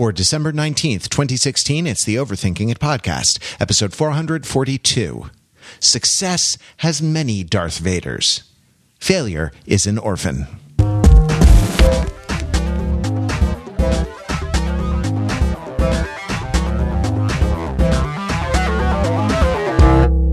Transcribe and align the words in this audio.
For 0.00 0.12
December 0.12 0.50
19th, 0.50 1.10
2016, 1.10 1.86
it's 1.86 2.04
the 2.04 2.14
Overthinking 2.14 2.70
It 2.70 2.78
podcast, 2.78 3.38
episode 3.60 3.92
442. 3.92 5.28
Success 5.78 6.56
has 6.78 7.02
many 7.02 7.44
Darth 7.44 7.82
Vaders. 7.82 8.44
Failure 8.98 9.52
is 9.66 9.86
an 9.86 9.98
orphan. 9.98 10.46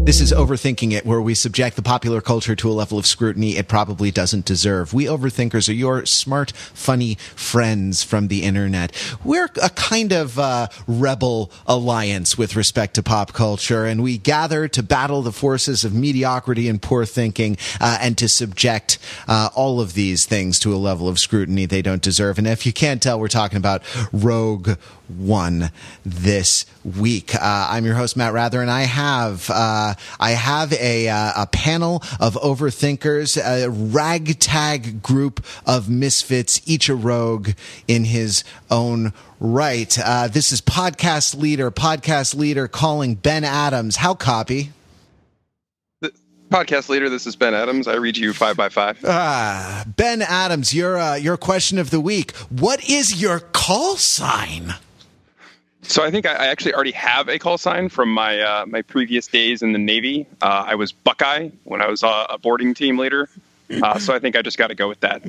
This 0.08 0.22
is 0.22 0.32
Overthinking 0.32 0.94
It, 0.94 1.06
where 1.06 1.20
we 1.20 1.36
subject 1.36 1.76
the 1.76 1.82
popular 1.82 2.22
culture 2.22 2.56
to 2.56 2.70
a 2.70 2.72
level 2.72 2.98
of 2.98 3.06
scrutiny 3.06 3.58
it 3.58 3.68
probably 3.68 4.10
doesn't 4.10 4.46
deserve. 4.46 4.94
We 4.94 5.04
overthinkers 5.04 5.68
are 5.68 5.74
your 5.74 6.06
smart, 6.06 6.52
funny 6.52 7.16
friends 7.36 8.04
from 8.04 8.30
the 8.30 8.44
internet. 8.44 8.94
We're 9.26 9.50
a 9.62 9.70
kind 9.70 10.14
of 10.14 10.40
uh, 10.40 10.70
rebel 10.88 11.52
alliance 11.66 12.38
with 12.38 12.56
respect 12.56 12.94
to 12.94 13.04
pop 13.04 13.34
culture, 13.34 13.84
and 13.84 14.02
we 14.02 14.18
gather 14.18 14.70
to 14.70 14.82
battle 14.82 15.24
the 15.24 15.34
forces 15.34 15.84
of 15.84 15.94
mediocrity 15.94 16.70
and 16.70 16.82
poor 16.82 17.06
thinking 17.06 17.58
uh, 17.82 17.98
and 18.00 18.18
to 18.18 18.30
subject 18.30 19.00
uh, 19.28 19.50
all 19.56 19.82
of 19.82 19.94
these 19.94 20.24
things 20.24 20.58
to 20.60 20.74
a 20.74 20.78
level 20.78 21.10
of 21.10 21.20
scrutiny 21.20 21.66
they 21.66 21.82
don't 21.82 22.02
deserve. 22.02 22.38
And 22.38 22.48
if 22.48 22.66
you 22.66 22.72
can't 22.72 23.04
tell, 23.04 23.20
we're 23.20 23.28
talking 23.28 23.58
about 23.58 23.84
Rogue 24.14 24.78
One 25.08 25.72
this 26.06 26.66
week. 26.84 27.34
Uh, 27.34 27.40
I'm 27.70 27.86
your 27.86 27.96
host, 27.96 28.18
Matt 28.18 28.34
Wrather, 28.34 28.62
and 28.62 28.70
I 28.70 28.82
have 28.82 29.50
uh, 29.50 29.94
I 30.20 30.32
have 30.32 30.74
a 30.74 31.08
uh, 31.08 31.44
a 31.44 31.48
panel 31.48 32.04
of 32.20 32.36
overthinkers, 32.36 33.38
a 33.38 33.70
ragtag 33.70 35.02
group 35.02 35.46
of 35.66 35.90
misfits, 35.90 36.62
each 36.66 36.90
a 36.90 36.96
rogue 36.96 37.52
in 37.88 38.04
his 38.06 38.44
own 38.70 39.14
right. 39.40 39.98
Uh, 39.98 40.28
this 40.28 40.52
is 40.52 40.60
podcast 40.60 41.40
leader, 41.40 41.72
podcast 41.72 42.36
leader 42.36 42.68
calling 42.68 43.16
Ben 43.16 43.46
Adams. 43.46 43.98
How 43.98 44.14
copy? 44.14 44.72
podcast 46.50 46.90
leader. 46.90 47.10
This 47.10 47.28
is 47.28 47.36
Ben 47.36 47.54
Adams. 47.54 47.88
I 47.88 47.96
read 47.96 48.18
you 48.18 48.34
five 48.34 48.58
by 48.58 48.70
five. 48.70 48.98
Ah, 49.06 49.86
Ben 49.96 50.22
Adams, 50.22 50.74
your 50.74 50.98
uh, 50.98 51.16
your 51.16 51.38
question 51.38 51.78
of 51.78 51.90
the 51.92 52.00
week. 52.00 52.36
What 52.50 52.88
is 52.90 53.22
your 53.22 53.40
call 53.40 53.96
sign? 53.96 54.76
So 55.88 56.04
I 56.04 56.12
think 56.12 56.26
I, 56.26 56.48
actually 56.48 56.74
already 56.74 56.92
have 56.92 57.30
a 57.30 57.40
call 57.40 57.58
sign 57.58 57.88
from 57.88 58.12
my 58.12 58.42
uh, 58.42 58.66
my 58.66 58.82
previous 58.82 59.28
days 59.28 59.62
in 59.62 59.72
the 59.72 59.80
Navy. 59.80 60.28
Uh, 60.42 60.66
I 60.68 60.76
was 60.76 60.92
Buckeye 60.92 61.50
when 61.64 61.82
I 61.82 61.88
was 61.88 62.04
uh, 62.04 62.28
a 62.30 62.38
boarding 62.38 62.74
team 62.74 62.98
leader. 62.98 63.30
Uh, 63.70 64.00
so 64.00 64.14
I 64.14 64.20
think 64.20 64.38
I 64.38 64.42
just 64.42 64.58
got 64.58 64.68
to 64.68 64.76
go 64.76 64.88
with 64.88 65.02
that. 65.02 65.22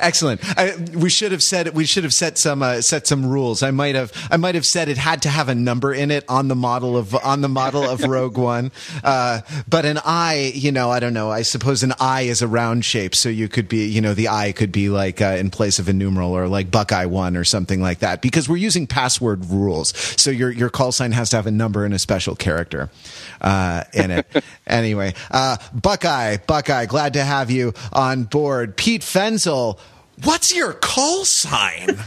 Excellent. 0.00 0.40
I, 0.58 0.76
we 0.94 1.08
should 1.08 1.30
have 1.30 1.42
said 1.42 1.74
we 1.74 1.84
should 1.84 2.02
have 2.02 2.14
set 2.14 2.36
some 2.36 2.62
uh, 2.62 2.80
set 2.80 3.06
some 3.06 3.24
rules. 3.24 3.62
I 3.62 3.70
might 3.70 3.94
have 3.94 4.12
I 4.30 4.36
might 4.36 4.56
have 4.56 4.66
said 4.66 4.88
it 4.88 4.98
had 4.98 5.22
to 5.22 5.28
have 5.28 5.48
a 5.48 5.54
number 5.54 5.94
in 5.94 6.10
it 6.10 6.24
on 6.28 6.48
the 6.48 6.56
model 6.56 6.96
of 6.96 7.14
on 7.14 7.42
the 7.42 7.48
model 7.48 7.84
of 7.84 8.02
Rogue 8.08 8.38
One. 8.38 8.72
Uh, 9.04 9.42
but 9.68 9.84
an 9.84 10.00
eye, 10.04 10.52
you 10.54 10.72
know, 10.72 10.90
I 10.90 10.98
don't 10.98 11.14
know. 11.14 11.30
I 11.30 11.42
suppose 11.42 11.84
an 11.84 11.92
eye 12.00 12.22
is 12.22 12.42
a 12.42 12.48
round 12.48 12.84
shape, 12.84 13.14
so 13.14 13.28
you 13.28 13.48
could 13.48 13.68
be, 13.68 13.86
you 13.86 14.00
know, 14.00 14.14
the 14.14 14.28
eye 14.28 14.50
could 14.50 14.72
be 14.72 14.88
like 14.88 15.20
uh, 15.20 15.36
in 15.38 15.50
place 15.50 15.78
of 15.78 15.88
a 15.88 15.92
numeral 15.92 16.32
or 16.32 16.48
like 16.48 16.70
Buckeye 16.72 17.06
One 17.06 17.36
or 17.36 17.44
something 17.44 17.80
like 17.80 18.00
that. 18.00 18.20
Because 18.20 18.48
we're 18.48 18.56
using 18.56 18.88
password 18.88 19.44
rules, 19.46 19.96
so 20.20 20.30
your 20.30 20.50
your 20.50 20.70
call 20.70 20.90
sign 20.90 21.12
has 21.12 21.30
to 21.30 21.36
have 21.36 21.46
a 21.46 21.52
number 21.52 21.84
and 21.84 21.94
a 21.94 22.00
special 22.00 22.34
character 22.34 22.90
uh, 23.40 23.84
in 23.92 24.10
it. 24.10 24.26
anyway, 24.66 25.14
uh, 25.30 25.56
Buckeye, 25.72 26.38
Buckeye, 26.38 26.86
glad 26.86 27.12
to 27.12 27.22
have 27.22 27.50
you 27.50 27.74
on 27.92 28.24
board. 28.24 28.76
Pete 28.76 29.02
Fenzel, 29.02 29.78
what's 30.24 30.54
your 30.54 30.72
call 30.72 31.24
sign? 31.24 31.98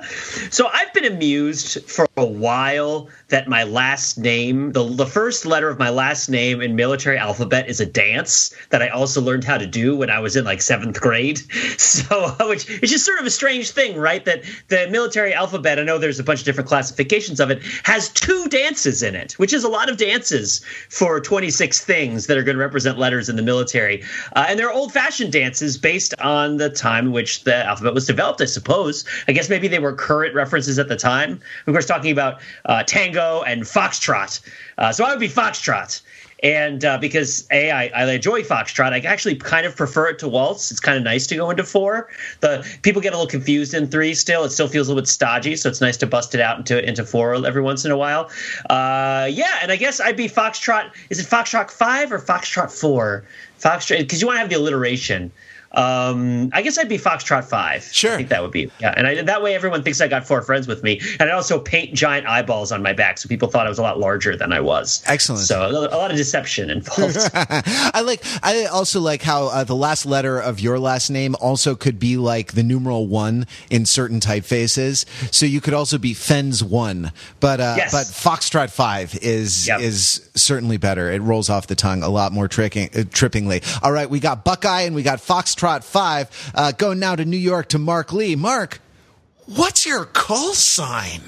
so 0.50 0.68
I've 0.68 0.92
been 0.92 1.04
amused 1.04 1.84
for 1.88 2.06
a 2.16 2.24
while 2.24 3.08
that 3.28 3.48
my 3.48 3.64
last 3.64 4.18
name, 4.18 4.72
the, 4.72 4.84
the 4.84 5.06
first 5.06 5.44
letter 5.46 5.68
of 5.68 5.78
my 5.78 5.90
last 5.90 6.28
name 6.28 6.60
in 6.60 6.76
military 6.76 7.18
alphabet 7.18 7.68
is 7.68 7.80
a 7.80 7.86
dance 7.86 8.54
that 8.70 8.82
I 8.82 8.88
also 8.88 9.20
learned 9.20 9.44
how 9.44 9.58
to 9.58 9.66
do 9.66 9.96
when 9.96 10.10
I 10.10 10.20
was 10.20 10.36
in 10.36 10.44
like 10.44 10.62
seventh 10.62 11.00
grade. 11.00 11.40
So, 11.78 12.34
which 12.48 12.68
is 12.68 12.90
just 12.90 13.06
sort 13.06 13.18
of 13.20 13.26
a 13.26 13.30
strange 13.30 13.70
thing, 13.70 13.96
right? 13.96 14.24
That 14.24 14.42
the 14.68 14.88
military 14.90 15.32
alphabet, 15.32 15.78
I 15.78 15.82
know 15.82 15.98
there's 15.98 16.18
a 16.18 16.24
bunch 16.24 16.40
of 16.40 16.44
different 16.44 16.68
classifications 16.68 17.40
of 17.40 17.50
it, 17.50 17.62
has 17.84 18.08
two 18.08 18.48
dances 18.48 19.02
in 19.02 19.14
it, 19.14 19.32
which 19.34 19.52
is 19.52 19.64
a 19.64 19.68
lot 19.68 19.88
of 19.88 19.96
dances 19.96 20.64
for 20.90 21.20
26 21.20 21.84
things 21.84 22.26
that 22.26 22.36
are 22.36 22.42
going 22.42 22.56
to 22.56 22.60
represent 22.60 22.98
letters 22.98 23.28
in 23.28 23.36
the 23.36 23.42
military. 23.42 24.02
Uh, 24.34 24.46
and 24.48 24.58
they're 24.58 24.72
old 24.72 24.92
fashioned 24.92 25.32
dances 25.32 25.78
based 25.78 26.14
on 26.20 26.56
the 26.56 26.68
time 26.68 27.06
in 27.06 27.12
which 27.12 27.44
the 27.48 27.66
alphabet 27.66 27.94
was 27.94 28.06
developed, 28.06 28.40
I 28.40 28.44
suppose. 28.44 29.04
I 29.26 29.32
guess 29.32 29.48
maybe 29.48 29.68
they 29.68 29.78
were 29.78 29.94
current 29.94 30.34
references 30.34 30.78
at 30.78 30.88
the 30.88 30.96
time. 30.96 31.40
Of 31.66 31.72
course, 31.72 31.86
talking 31.86 32.12
about 32.12 32.40
uh, 32.66 32.82
tango 32.82 33.42
and 33.42 33.62
foxtrot. 33.62 34.40
Uh, 34.76 34.92
so 34.92 35.04
I 35.04 35.10
would 35.10 35.20
be 35.20 35.28
foxtrot. 35.28 36.02
And 36.42 36.84
uh, 36.84 36.98
because 36.98 37.48
a, 37.50 37.70
I, 37.70 37.86
I 37.88 38.12
enjoy 38.12 38.42
foxtrot, 38.42 38.92
I 38.92 39.00
actually 39.00 39.34
kind 39.36 39.66
of 39.66 39.74
prefer 39.74 40.08
it 40.08 40.20
to 40.20 40.28
waltz. 40.28 40.70
It's 40.70 40.78
kind 40.78 40.96
of 40.96 41.02
nice 41.02 41.26
to 41.28 41.36
go 41.36 41.50
into 41.50 41.64
four. 41.64 42.10
The 42.40 42.64
people 42.82 43.02
get 43.02 43.12
a 43.12 43.16
little 43.16 43.28
confused 43.28 43.74
in 43.74 43.88
three. 43.88 44.14
Still, 44.14 44.44
it 44.44 44.50
still 44.50 44.68
feels 44.68 44.86
a 44.86 44.90
little 44.90 45.02
bit 45.02 45.08
stodgy, 45.08 45.56
so 45.56 45.68
it's 45.68 45.80
nice 45.80 45.96
to 45.96 46.06
bust 46.06 46.34
it 46.36 46.40
out 46.40 46.58
into 46.58 46.86
into 46.86 47.04
four 47.04 47.34
every 47.34 47.62
once 47.62 47.84
in 47.84 47.90
a 47.90 47.96
while. 47.96 48.30
Uh, 48.70 49.28
yeah, 49.30 49.58
and 49.62 49.72
I 49.72 49.76
guess 49.76 50.00
I'd 50.00 50.16
be 50.16 50.28
foxtrot. 50.28 50.92
Is 51.10 51.18
it 51.18 51.26
foxtrot 51.26 51.72
five 51.72 52.12
or 52.12 52.20
foxtrot 52.20 52.70
four? 52.70 53.24
Foxtrot 53.58 53.98
because 53.98 54.20
you 54.20 54.28
want 54.28 54.36
to 54.36 54.40
have 54.40 54.50
the 54.50 54.56
alliteration. 54.56 55.32
Um, 55.72 56.48
I 56.54 56.62
guess 56.62 56.78
I'd 56.78 56.88
be 56.88 56.96
Foxtrot 56.96 57.44
Five. 57.44 57.84
Sure, 57.84 58.14
I 58.14 58.16
think 58.16 58.30
that 58.30 58.42
would 58.42 58.50
be 58.50 58.70
yeah. 58.80 58.94
And 58.96 59.06
I, 59.06 59.22
that 59.22 59.42
way, 59.42 59.54
everyone 59.54 59.82
thinks 59.82 60.00
I 60.00 60.08
got 60.08 60.26
four 60.26 60.40
friends 60.40 60.66
with 60.66 60.82
me, 60.82 61.00
and 61.20 61.28
I 61.28 61.34
also 61.34 61.60
paint 61.60 61.94
giant 61.94 62.26
eyeballs 62.26 62.72
on 62.72 62.82
my 62.82 62.94
back, 62.94 63.18
so 63.18 63.28
people 63.28 63.48
thought 63.48 63.66
I 63.66 63.68
was 63.68 63.78
a 63.78 63.82
lot 63.82 63.98
larger 63.98 64.34
than 64.34 64.50
I 64.52 64.60
was. 64.60 65.02
Excellent. 65.06 65.42
So 65.42 65.68
a, 65.68 65.70
lot 65.70 66.10
of 66.10 66.16
deception 66.16 66.70
involved. 66.70 67.18
I 67.34 68.00
like. 68.02 68.22
I 68.42 68.64
also 68.66 69.00
like 69.00 69.22
how 69.22 69.48
uh, 69.48 69.64
the 69.64 69.76
last 69.76 70.06
letter 70.06 70.38
of 70.40 70.58
your 70.58 70.78
last 70.78 71.10
name 71.10 71.36
also 71.38 71.74
could 71.74 71.98
be 71.98 72.16
like 72.16 72.52
the 72.52 72.62
numeral 72.62 73.06
one 73.06 73.46
in 73.68 73.84
certain 73.84 74.20
typefaces. 74.20 75.04
So 75.34 75.44
you 75.44 75.60
could 75.60 75.74
also 75.74 75.98
be 75.98 76.14
Fens 76.14 76.64
One, 76.64 77.12
but 77.40 77.60
uh, 77.60 77.74
yes. 77.76 77.92
but 77.92 78.06
Foxtrot 78.06 78.70
Five 78.70 79.18
is 79.20 79.68
yep. 79.68 79.80
is 79.80 80.30
certainly 80.34 80.78
better. 80.78 81.10
It 81.12 81.20
rolls 81.20 81.50
off 81.50 81.66
the 81.66 81.74
tongue 81.74 82.02
a 82.02 82.08
lot 82.08 82.32
more 82.32 82.48
tricking, 82.48 82.86
uh, 82.86 83.04
trippingly. 83.04 83.62
All 83.82 83.92
right, 83.92 84.08
we 84.08 84.18
got 84.18 84.44
Buckeye 84.44 84.82
and 84.82 84.94
we 84.94 85.02
got 85.02 85.18
Foxtrot 85.18 85.57
Trot 85.58 85.84
5. 85.84 86.52
Uh, 86.54 86.72
going 86.72 86.98
now 87.00 87.16
to 87.16 87.24
New 87.24 87.36
York 87.36 87.68
to 87.70 87.78
Mark 87.78 88.12
Lee. 88.12 88.36
Mark, 88.36 88.80
what's 89.46 89.84
your 89.84 90.04
call 90.04 90.54
sign? 90.54 91.20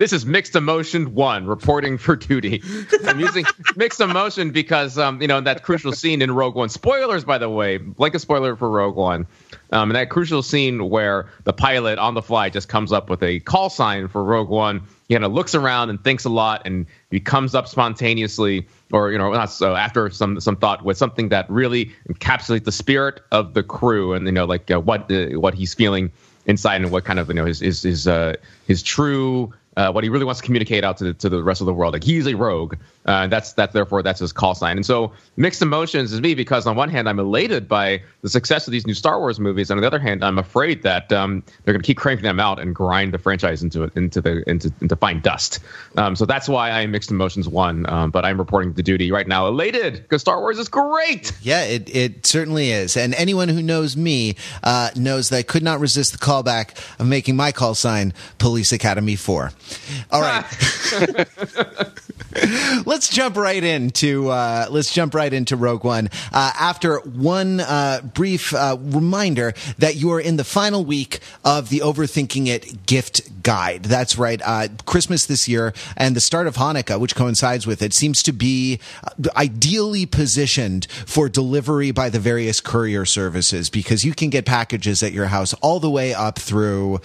This 0.00 0.14
is 0.14 0.24
mixed 0.24 0.56
emotion 0.56 1.14
one 1.14 1.46
reporting 1.46 1.98
for 1.98 2.16
duty. 2.16 2.62
I'm 3.06 3.20
using 3.20 3.44
mixed 3.76 4.00
emotion 4.00 4.50
because 4.50 4.96
um, 4.96 5.20
you 5.20 5.28
know 5.28 5.42
that 5.42 5.62
crucial 5.62 5.92
scene 5.92 6.22
in 6.22 6.30
Rogue 6.30 6.54
One. 6.54 6.70
Spoilers, 6.70 7.22
by 7.22 7.36
the 7.36 7.50
way, 7.50 7.80
like 7.98 8.14
a 8.14 8.18
spoiler 8.18 8.56
for 8.56 8.70
Rogue 8.70 8.96
One. 8.96 9.26
Um, 9.72 9.90
and 9.90 9.96
that 9.96 10.08
crucial 10.08 10.42
scene 10.42 10.88
where 10.88 11.28
the 11.44 11.52
pilot 11.52 11.98
on 11.98 12.14
the 12.14 12.22
fly 12.22 12.48
just 12.48 12.66
comes 12.66 12.92
up 12.92 13.10
with 13.10 13.22
a 13.22 13.40
call 13.40 13.68
sign 13.68 14.08
for 14.08 14.24
Rogue 14.24 14.48
One. 14.48 14.84
He 15.06 15.14
kind 15.14 15.24
of 15.24 15.32
looks 15.32 15.54
around 15.54 15.90
and 15.90 16.02
thinks 16.02 16.24
a 16.24 16.30
lot, 16.30 16.62
and 16.64 16.86
he 17.10 17.20
comes 17.20 17.54
up 17.54 17.68
spontaneously, 17.68 18.68
or 18.92 19.12
you 19.12 19.18
know, 19.18 19.32
not 19.32 19.50
so 19.50 19.74
after 19.74 20.10
some 20.10 20.40
some 20.40 20.56
thought 20.56 20.84
with 20.84 20.96
something 20.96 21.28
that 21.30 21.48
really 21.50 21.92
encapsulates 22.08 22.64
the 22.64 22.72
spirit 22.72 23.20
of 23.30 23.54
the 23.54 23.62
crew, 23.62 24.12
and 24.12 24.26
you 24.26 24.32
know, 24.32 24.44
like 24.44 24.70
uh, 24.70 24.80
what 24.80 25.10
uh, 25.10 25.26
what 25.38 25.54
he's 25.54 25.74
feeling 25.74 26.10
inside, 26.46 26.80
and 26.80 26.90
what 26.90 27.04
kind 27.04 27.18
of 27.18 27.28
you 27.28 27.34
know 27.34 27.46
his 27.46 27.60
his 27.60 27.82
his, 27.82 28.08
uh, 28.08 28.34
his 28.66 28.82
true 28.82 29.52
uh, 29.76 29.90
what 29.90 30.04
he 30.04 30.10
really 30.10 30.24
wants 30.24 30.40
to 30.40 30.44
communicate 30.44 30.84
out 30.84 30.96
to 30.98 31.04
the, 31.04 31.14
to 31.14 31.28
the 31.28 31.42
rest 31.42 31.60
of 31.60 31.66
the 31.66 31.74
world. 31.74 31.92
Like 31.92 32.04
he's 32.04 32.26
a 32.26 32.34
rogue. 32.34 32.74
Uh, 33.06 33.26
that's 33.26 33.54
that. 33.54 33.72
Therefore, 33.72 34.02
that's 34.02 34.20
his 34.20 34.32
call 34.32 34.54
sign. 34.54 34.76
And 34.76 34.84
so, 34.84 35.12
mixed 35.36 35.62
emotions 35.62 36.12
is 36.12 36.20
me 36.20 36.34
because 36.34 36.66
on 36.66 36.76
one 36.76 36.90
hand, 36.90 37.08
I'm 37.08 37.18
elated 37.18 37.66
by 37.66 38.02
the 38.20 38.28
success 38.28 38.66
of 38.66 38.72
these 38.72 38.86
new 38.86 38.92
Star 38.92 39.18
Wars 39.18 39.40
movies, 39.40 39.70
and 39.70 39.78
on 39.78 39.80
the 39.80 39.86
other 39.86 39.98
hand, 39.98 40.22
I'm 40.22 40.38
afraid 40.38 40.82
that 40.82 41.10
um, 41.10 41.42
they're 41.64 41.72
going 41.72 41.82
to 41.82 41.86
keep 41.86 41.96
cranking 41.96 42.24
them 42.24 42.38
out 42.38 42.60
and 42.60 42.74
grind 42.74 43.14
the 43.14 43.18
franchise 43.18 43.62
into 43.62 43.90
into 43.96 44.20
the 44.20 44.48
into 44.48 44.70
into 44.82 44.96
fine 44.96 45.20
dust. 45.20 45.60
Um, 45.96 46.14
so 46.14 46.26
that's 46.26 46.46
why 46.46 46.70
I'm 46.70 46.90
mixed 46.90 47.10
emotions 47.10 47.48
one. 47.48 47.88
Um, 47.88 48.10
but 48.10 48.26
I'm 48.26 48.38
reporting 48.38 48.74
to 48.74 48.82
duty 48.82 49.10
right 49.10 49.26
now, 49.26 49.46
elated 49.46 49.94
because 49.94 50.20
Star 50.20 50.38
Wars 50.38 50.58
is 50.58 50.68
great. 50.68 51.32
Yeah, 51.40 51.62
it 51.62 51.94
it 51.94 52.26
certainly 52.26 52.70
is. 52.70 52.98
And 52.98 53.14
anyone 53.14 53.48
who 53.48 53.62
knows 53.62 53.96
me 53.96 54.36
uh, 54.62 54.90
knows 54.94 55.30
that 55.30 55.38
I 55.38 55.42
could 55.42 55.62
not 55.62 55.80
resist 55.80 56.12
the 56.12 56.18
callback 56.18 56.76
of 57.00 57.06
making 57.06 57.34
my 57.34 57.50
call 57.50 57.74
sign 57.74 58.12
Police 58.36 58.72
Academy 58.72 59.16
Four. 59.16 59.52
All 60.12 60.20
right. 60.20 60.44
let's 62.90 63.08
jump 63.08 63.36
right 63.36 63.62
into 63.62 64.28
uh, 64.30 64.66
let's 64.68 64.92
jump 64.92 65.14
right 65.14 65.32
into 65.32 65.54
Rogue 65.54 65.84
One. 65.84 66.08
Uh, 66.32 66.52
after 66.58 66.98
one 66.98 67.60
uh, 67.60 68.00
brief 68.02 68.52
uh, 68.52 68.76
reminder 68.80 69.54
that 69.78 69.94
you 69.94 70.10
are 70.10 70.18
in 70.18 70.36
the 70.36 70.42
final 70.42 70.84
week 70.84 71.20
of 71.44 71.68
the 71.68 71.78
Overthinking 71.78 72.48
It 72.48 72.86
gift 72.86 73.44
guide. 73.44 73.84
That's 73.84 74.18
right. 74.18 74.42
Uh, 74.44 74.66
Christmas 74.86 75.26
this 75.26 75.46
year 75.46 75.72
and 75.96 76.16
the 76.16 76.20
start 76.20 76.48
of 76.48 76.56
Hanukkah, 76.56 76.98
which 76.98 77.14
coincides 77.14 77.64
with 77.64 77.80
it, 77.80 77.94
seems 77.94 78.24
to 78.24 78.32
be 78.32 78.80
uh, 79.04 79.28
ideally 79.36 80.04
positioned 80.04 80.88
for 81.06 81.28
delivery 81.28 81.92
by 81.92 82.10
the 82.10 82.18
various 82.18 82.60
courier 82.60 83.04
services 83.04 83.70
because 83.70 84.04
you 84.04 84.14
can 84.14 84.30
get 84.30 84.44
packages 84.46 85.04
at 85.04 85.12
your 85.12 85.26
house 85.26 85.54
all 85.62 85.78
the 85.78 85.90
way 85.90 86.12
up 86.12 86.40
through 86.40 87.00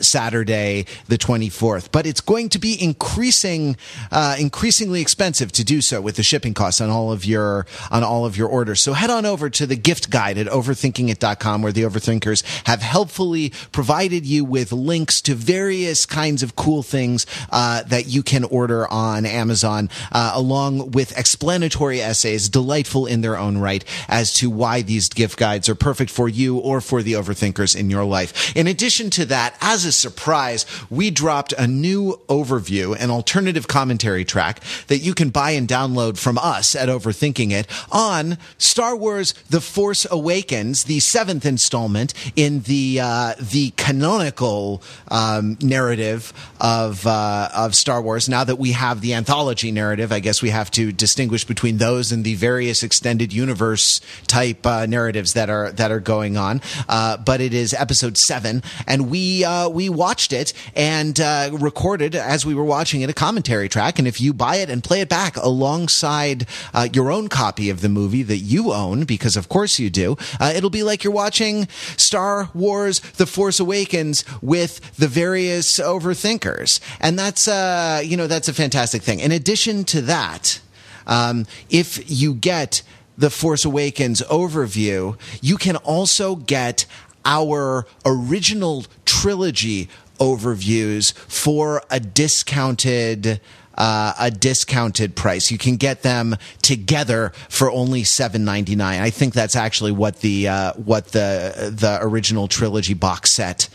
Saturday 0.00 0.86
the 1.06 1.16
twenty 1.16 1.48
fourth. 1.48 1.92
But 1.92 2.06
it's 2.06 2.20
going 2.20 2.48
to 2.48 2.58
be 2.58 2.82
increasing 2.82 3.76
increasing 4.10 4.48
increasingly 4.58 5.00
expensive 5.00 5.27
to 5.36 5.64
do 5.64 5.80
so 5.80 6.00
with 6.00 6.16
the 6.16 6.22
shipping 6.22 6.54
costs 6.54 6.80
on 6.80 6.90
all 6.90 7.12
of 7.12 7.24
your 7.24 7.66
on 7.90 8.02
all 8.02 8.24
of 8.24 8.36
your 8.36 8.48
orders. 8.48 8.82
So 8.82 8.92
head 8.92 9.10
on 9.10 9.26
over 9.26 9.50
to 9.50 9.66
the 9.66 9.76
gift 9.76 10.10
guide 10.10 10.38
at 10.38 10.46
overthinkingit.com 10.46 11.62
where 11.62 11.72
the 11.72 11.82
overthinkers 11.82 12.42
have 12.66 12.82
helpfully 12.82 13.52
provided 13.72 14.26
you 14.26 14.44
with 14.44 14.72
links 14.72 15.20
to 15.22 15.34
various 15.34 16.06
kinds 16.06 16.42
of 16.42 16.56
cool 16.56 16.82
things 16.82 17.26
uh, 17.50 17.82
that 17.84 18.06
you 18.06 18.22
can 18.22 18.44
order 18.44 18.88
on 18.88 19.26
Amazon, 19.26 19.90
uh, 20.12 20.32
along 20.34 20.92
with 20.92 21.16
explanatory 21.18 22.00
essays, 22.00 22.48
delightful 22.48 23.06
in 23.06 23.20
their 23.20 23.36
own 23.36 23.58
right, 23.58 23.84
as 24.08 24.32
to 24.34 24.50
why 24.50 24.82
these 24.82 25.08
gift 25.08 25.38
guides 25.38 25.68
are 25.68 25.74
perfect 25.74 26.10
for 26.10 26.28
you 26.28 26.58
or 26.58 26.80
for 26.80 27.02
the 27.02 27.12
overthinkers 27.12 27.76
in 27.76 27.90
your 27.90 28.04
life. 28.04 28.56
In 28.56 28.66
addition 28.66 29.10
to 29.10 29.24
that, 29.26 29.56
as 29.60 29.84
a 29.84 29.92
surprise, 29.92 30.66
we 30.90 31.10
dropped 31.10 31.52
a 31.52 31.66
new 31.66 32.20
overview, 32.28 32.96
an 32.98 33.10
alternative 33.10 33.68
commentary 33.68 34.24
track 34.24 34.60
that 34.88 34.98
you 34.98 35.14
can 35.18 35.30
buy 35.30 35.50
and 35.52 35.68
download 35.68 36.18
from 36.18 36.38
us 36.38 36.74
at 36.74 36.88
Overthinking 36.88 37.52
It 37.52 37.66
on 37.92 38.38
Star 38.56 38.96
Wars: 38.96 39.32
The 39.50 39.60
Force 39.60 40.06
Awakens, 40.10 40.84
the 40.84 41.00
seventh 41.00 41.46
installment 41.46 42.12
in 42.36 42.62
the 42.62 43.00
uh, 43.00 43.34
the 43.38 43.70
canonical 43.76 44.82
um, 45.08 45.56
narrative 45.60 46.32
of 46.60 47.06
uh, 47.06 47.48
of 47.54 47.74
Star 47.74 48.02
Wars. 48.02 48.28
Now 48.28 48.44
that 48.44 48.56
we 48.56 48.72
have 48.72 49.00
the 49.00 49.14
anthology 49.14 49.70
narrative, 49.70 50.12
I 50.12 50.20
guess 50.20 50.42
we 50.42 50.50
have 50.50 50.70
to 50.72 50.92
distinguish 50.92 51.44
between 51.44 51.78
those 51.78 52.12
and 52.12 52.24
the 52.24 52.34
various 52.34 52.82
extended 52.82 53.32
universe 53.32 54.00
type 54.26 54.66
uh, 54.66 54.86
narratives 54.86 55.34
that 55.34 55.48
are 55.48 55.70
that 55.72 55.90
are 55.90 56.00
going 56.00 56.36
on. 56.36 56.60
Uh, 56.88 57.16
but 57.16 57.40
it 57.40 57.54
is 57.54 57.74
episode 57.74 58.18
seven, 58.18 58.62
and 58.86 59.08
we 59.08 59.44
uh, 59.44 59.68
we 59.68 59.88
watched 59.88 60.32
it 60.32 60.52
and 60.74 61.20
uh, 61.20 61.50
recorded 61.52 62.16
as 62.16 62.44
we 62.44 62.54
were 62.54 62.64
watching 62.64 63.02
it 63.02 63.08
a 63.08 63.14
commentary 63.14 63.68
track. 63.68 64.00
And 64.00 64.08
if 64.08 64.20
you 64.20 64.32
buy 64.32 64.48
buy 64.48 64.56
it 64.56 64.70
and 64.70 64.82
play 64.82 65.02
it 65.02 65.07
back 65.08 65.36
alongside 65.36 66.46
uh, 66.74 66.88
your 66.92 67.10
own 67.10 67.28
copy 67.28 67.70
of 67.70 67.80
the 67.80 67.88
movie 67.88 68.22
that 68.22 68.38
you 68.38 68.72
own, 68.72 69.04
because 69.04 69.36
of 69.36 69.48
course 69.48 69.78
you 69.78 69.90
do. 69.90 70.16
Uh, 70.38 70.52
it'll 70.54 70.70
be 70.70 70.82
like 70.82 71.04
you're 71.04 71.12
watching 71.12 71.66
Star 71.96 72.50
Wars 72.54 73.00
The 73.00 73.26
Force 73.26 73.60
Awakens 73.60 74.24
with 74.42 74.96
the 74.96 75.08
various 75.08 75.78
overthinkers. 75.78 76.80
And 77.00 77.18
that's, 77.18 77.48
uh, 77.48 78.02
you 78.04 78.16
know, 78.16 78.26
that's 78.26 78.48
a 78.48 78.54
fantastic 78.54 79.02
thing. 79.02 79.20
In 79.20 79.32
addition 79.32 79.84
to 79.84 80.00
that, 80.02 80.60
um, 81.06 81.46
if 81.70 82.10
you 82.10 82.34
get 82.34 82.82
the 83.16 83.30
Force 83.30 83.64
Awakens 83.64 84.22
overview, 84.22 85.18
you 85.42 85.56
can 85.56 85.76
also 85.76 86.36
get 86.36 86.86
our 87.24 87.86
original 88.04 88.84
trilogy 89.04 89.88
overviews 90.18 91.12
for 91.12 91.82
a 91.90 92.00
discounted 92.00 93.40
uh, 93.78 94.12
a 94.18 94.30
discounted 94.30 95.16
price. 95.16 95.50
You 95.50 95.56
can 95.56 95.76
get 95.76 96.02
them 96.02 96.36
together 96.60 97.32
for 97.48 97.70
only 97.70 98.04
seven 98.04 98.44
ninety 98.44 98.76
nine. 98.76 99.00
I 99.00 99.10
think 99.10 99.32
that's 99.32 99.56
actually 99.56 99.92
what 99.92 100.20
the 100.20 100.48
uh, 100.48 100.72
what 100.74 101.12
the 101.12 101.72
the 101.74 101.98
original 102.02 102.48
trilogy 102.48 102.94
box 102.94 103.30
set 103.30 103.68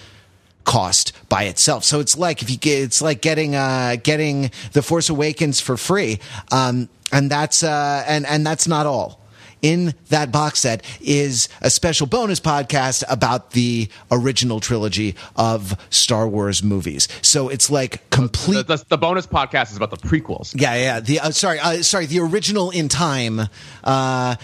cost 0.66 1.14
by 1.30 1.44
itself. 1.44 1.84
So 1.84 2.00
it's 2.00 2.18
like 2.18 2.42
if 2.42 2.50
you 2.50 2.58
get, 2.58 2.84
it's 2.84 3.02
like 3.02 3.22
getting 3.22 3.56
uh, 3.56 3.96
getting 4.04 4.52
the 4.74 4.82
Force 4.82 5.10
Awakens 5.10 5.60
for 5.60 5.78
free, 5.78 6.20
um, 6.52 6.90
and 7.12 7.32
that's 7.32 7.64
uh, 7.64 8.04
and 8.06 8.26
and 8.26 8.46
that's 8.46 8.68
not 8.68 8.86
all 8.86 9.23
in 9.64 9.96
that 10.10 10.32
box 10.32 10.60
set 10.60 10.86
is 11.02 11.50
a 11.62 11.72
special 11.72 12.06
bonus 12.06 12.40
podcast 12.40 13.04
about 13.10 13.52
the 13.52 13.88
original 14.12 14.60
trilogy 14.60 15.16
of 15.36 15.76
Star 15.90 16.28
Wars 16.28 16.62
movies. 16.62 17.08
So 17.24 17.50
it's 17.50 17.72
like 17.72 18.08
complete. 18.12 18.68
The, 18.68 18.78
the, 18.78 18.86
the 18.90 18.98
bonus 18.98 19.26
podcast 19.26 19.72
is 19.72 19.78
about 19.78 19.90
the 19.90 19.98
prequels. 19.98 20.54
Yeah, 20.60 20.76
yeah. 20.76 21.00
The 21.00 21.22
uh, 21.22 21.32
sorry, 21.32 21.60
uh, 21.60 21.82
sorry. 21.82 22.06
The 22.06 22.20
original 22.20 22.70
in 22.70 22.90
time, 22.90 23.42
uh, 23.84 24.36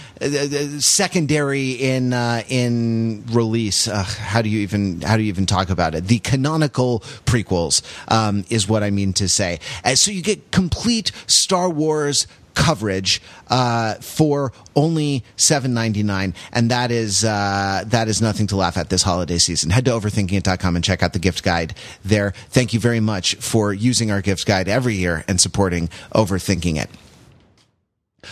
secondary 0.79 1.71
in 1.71 2.13
uh, 2.13 2.43
in 2.47 3.25
release. 3.29 3.85
how 3.85 4.41
do 4.41 4.49
you 4.49 4.59
even 4.61 5.01
how 5.01 5.17
do 5.17 5.23
you 5.23 5.29
even 5.29 5.45
talk 5.45 5.69
about 5.69 5.93
it? 5.95 6.05
The 6.07 6.19
canonical 6.19 7.01
prequels 7.25 7.81
um, 8.07 8.45
is 8.49 8.67
what 8.67 8.83
I 8.83 8.89
mean 8.89 9.11
to 9.13 9.27
say. 9.27 9.59
so 9.95 10.11
you 10.11 10.21
get 10.21 10.51
complete 10.51 11.11
Star 11.27 11.69
Wars 11.69 12.25
coverage 12.59 13.21
uh, 13.47 13.95
for 13.95 14.51
only 14.75 15.23
seven 15.37 15.73
ninety 15.73 16.03
nine, 16.03 16.35
and 16.51 16.69
that 16.69 16.91
is 16.91 17.23
uh, 17.23 17.83
that 17.87 18.07
is 18.09 18.21
nothing 18.21 18.47
to 18.47 18.55
laugh 18.57 18.77
at 18.77 18.89
this 18.89 19.01
holiday 19.01 19.37
season. 19.37 19.69
Head 19.69 19.85
to 19.85 19.91
overthinkingit.com 19.91 20.75
and 20.75 20.83
check 20.83 21.01
out 21.01 21.13
the 21.13 21.19
gift 21.19 21.41
guide 21.41 21.73
there. 22.03 22.31
Thank 22.49 22.73
you 22.73 22.79
very 22.79 22.99
much 22.99 23.35
for 23.35 23.73
using 23.73 24.11
our 24.11 24.21
gift 24.21 24.45
guide 24.45 24.67
every 24.67 24.95
year 24.95 25.23
and 25.27 25.39
supporting 25.39 25.87
Overthinking 26.13 26.77
It. 26.77 26.89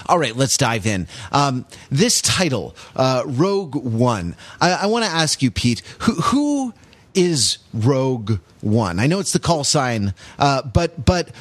All 0.08 0.20
right, 0.20 0.36
let's 0.36 0.58
dive 0.58 0.86
in. 0.86 1.08
Um, 1.32 1.66
this 1.90 2.22
title, 2.22 2.76
uh, 2.96 3.24
Rogue 3.26 3.76
One. 3.76 4.36
I, 4.60 4.72
I 4.72 4.86
want 4.88 5.06
to 5.06 5.12
ask 5.12 5.42
you, 5.42 5.50
Pete, 5.50 5.82
who, 6.00 6.14
who 6.14 6.74
is 7.18 7.58
Rogue 7.74 8.40
One? 8.62 9.00
I 9.00 9.08
know 9.08 9.20
it's 9.20 9.34
the 9.34 9.40
call 9.40 9.64
sign, 9.64 10.14
uh, 10.38 10.62
but 10.62 11.04
but 11.04 11.32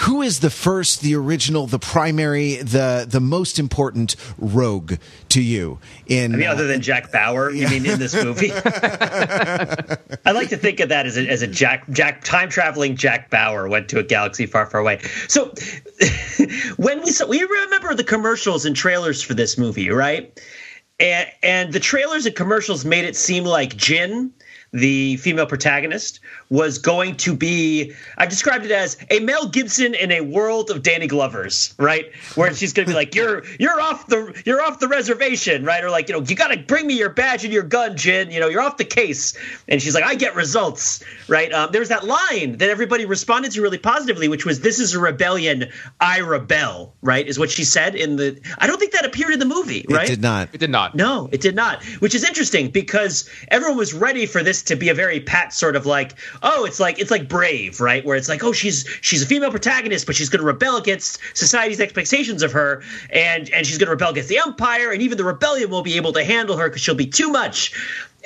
who 0.00 0.22
is 0.22 0.40
the 0.40 0.48
first, 0.48 1.02
the 1.02 1.14
original, 1.14 1.66
the 1.66 1.78
primary, 1.78 2.56
the 2.56 3.06
the 3.08 3.20
most 3.20 3.58
important 3.58 4.16
Rogue 4.38 4.94
to 5.28 5.42
you? 5.42 5.78
In 6.06 6.34
I 6.34 6.38
mean, 6.38 6.48
other 6.48 6.66
than 6.66 6.80
Jack 6.80 7.12
Bauer, 7.12 7.50
you 7.50 7.68
mean 7.68 7.84
in 7.84 7.98
this 7.98 8.14
movie? 8.14 8.50
I 8.54 10.32
like 10.32 10.48
to 10.48 10.56
think 10.56 10.80
of 10.80 10.88
that 10.88 11.04
as 11.06 11.18
a, 11.18 11.28
as 11.28 11.42
a 11.42 11.46
Jack 11.46 11.88
Jack 11.90 12.24
time 12.24 12.48
traveling 12.48 12.96
Jack 12.96 13.28
Bauer 13.28 13.68
went 13.68 13.90
to 13.90 13.98
a 13.98 14.02
galaxy 14.02 14.46
far 14.46 14.64
far 14.64 14.80
away. 14.80 15.00
So 15.28 15.52
when 16.76 17.02
we 17.02 17.10
saw, 17.10 17.26
we 17.26 17.42
remember 17.42 17.94
the 17.94 18.04
commercials 18.04 18.64
and 18.64 18.74
trailers 18.74 19.22
for 19.22 19.34
this 19.34 19.58
movie, 19.58 19.90
right? 19.90 20.40
And, 21.00 21.28
and 21.42 21.72
the 21.72 21.80
trailers 21.80 22.26
and 22.26 22.34
commercials 22.34 22.84
made 22.84 23.04
it 23.04 23.14
seem 23.14 23.44
like 23.44 23.76
Jyn 23.76 24.32
the 24.72 25.16
female 25.16 25.46
protagonist, 25.46 26.20
was 26.50 26.78
going 26.78 27.16
to 27.18 27.36
be 27.36 27.92
I 28.16 28.26
described 28.26 28.64
it 28.64 28.70
as 28.70 28.96
a 29.10 29.20
Mel 29.20 29.48
Gibson 29.48 29.94
in 29.94 30.10
a 30.10 30.20
world 30.20 30.70
of 30.70 30.82
Danny 30.82 31.06
Glovers, 31.06 31.74
right? 31.78 32.12
Where 32.34 32.52
she's 32.54 32.72
gonna 32.72 32.86
be 32.86 32.94
like, 32.94 33.14
You're 33.14 33.44
you're 33.58 33.80
off 33.80 34.06
the 34.06 34.40
you're 34.44 34.62
off 34.62 34.78
the 34.78 34.88
reservation, 34.88 35.64
right? 35.64 35.82
Or 35.82 35.90
like, 35.90 36.08
you 36.08 36.14
know, 36.14 36.24
you 36.24 36.36
gotta 36.36 36.58
bring 36.58 36.86
me 36.86 36.94
your 36.98 37.10
badge 37.10 37.44
and 37.44 37.52
your 37.52 37.62
gun, 37.62 37.92
Jyn, 37.92 38.32
you 38.32 38.40
know, 38.40 38.48
you're 38.48 38.62
off 38.62 38.76
the 38.76 38.84
case. 38.84 39.36
And 39.68 39.82
she's 39.82 39.94
like, 39.94 40.04
I 40.04 40.14
get 40.14 40.34
results, 40.34 41.02
right? 41.28 41.52
Um, 41.52 41.70
there's 41.72 41.88
that 41.88 42.04
line 42.04 42.58
that 42.58 42.70
everybody 42.70 43.04
responded 43.04 43.52
to 43.52 43.62
really 43.62 43.78
positively, 43.78 44.28
which 44.28 44.46
was 44.46 44.60
this 44.60 44.78
is 44.78 44.94
a 44.94 45.00
rebellion, 45.00 45.66
I 46.00 46.20
rebel, 46.20 46.94
right? 47.02 47.26
Is 47.26 47.38
what 47.38 47.50
she 47.50 47.64
said 47.64 47.94
in 47.94 48.16
the 48.16 48.40
I 48.58 48.66
don't 48.66 48.78
think 48.78 48.92
that 48.92 49.04
appeared 49.04 49.32
in 49.32 49.38
the 49.38 49.46
movie, 49.46 49.84
right? 49.88 50.04
It 50.04 50.14
did 50.14 50.22
not. 50.22 50.48
It 50.52 50.58
did 50.58 50.70
not. 50.70 50.94
No, 50.94 51.28
it 51.30 51.40
did 51.40 51.54
not. 51.54 51.84
Which 52.00 52.14
is 52.14 52.24
interesting 52.24 52.70
because 52.70 53.28
everyone 53.50 53.76
was 53.76 53.94
ready 53.94 54.26
for 54.26 54.42
this 54.42 54.62
to 54.64 54.76
be 54.76 54.88
a 54.88 54.94
very 54.94 55.20
pat 55.20 55.52
sort 55.52 55.76
of 55.76 55.86
like, 55.86 56.14
oh, 56.42 56.64
it's 56.64 56.80
like 56.80 56.98
it's 56.98 57.10
like 57.10 57.28
Brave, 57.28 57.80
right? 57.80 58.04
Where 58.04 58.16
it's 58.16 58.28
like, 58.28 58.42
oh, 58.44 58.52
she's 58.52 58.86
she's 59.00 59.22
a 59.22 59.26
female 59.26 59.50
protagonist, 59.50 60.06
but 60.06 60.14
she's 60.14 60.28
going 60.28 60.40
to 60.40 60.46
rebel 60.46 60.76
against 60.76 61.18
society's 61.34 61.80
expectations 61.80 62.42
of 62.42 62.52
her, 62.52 62.82
and 63.10 63.50
and 63.50 63.66
she's 63.66 63.78
going 63.78 63.86
to 63.86 63.92
rebel 63.92 64.10
against 64.10 64.28
the 64.28 64.38
Empire, 64.38 64.90
and 64.90 65.02
even 65.02 65.18
the 65.18 65.24
rebellion 65.24 65.70
won't 65.70 65.84
be 65.84 65.96
able 65.96 66.12
to 66.12 66.24
handle 66.24 66.56
her 66.56 66.68
because 66.68 66.82
she'll 66.82 66.94
be 66.94 67.06
too 67.06 67.30
much. 67.30 67.72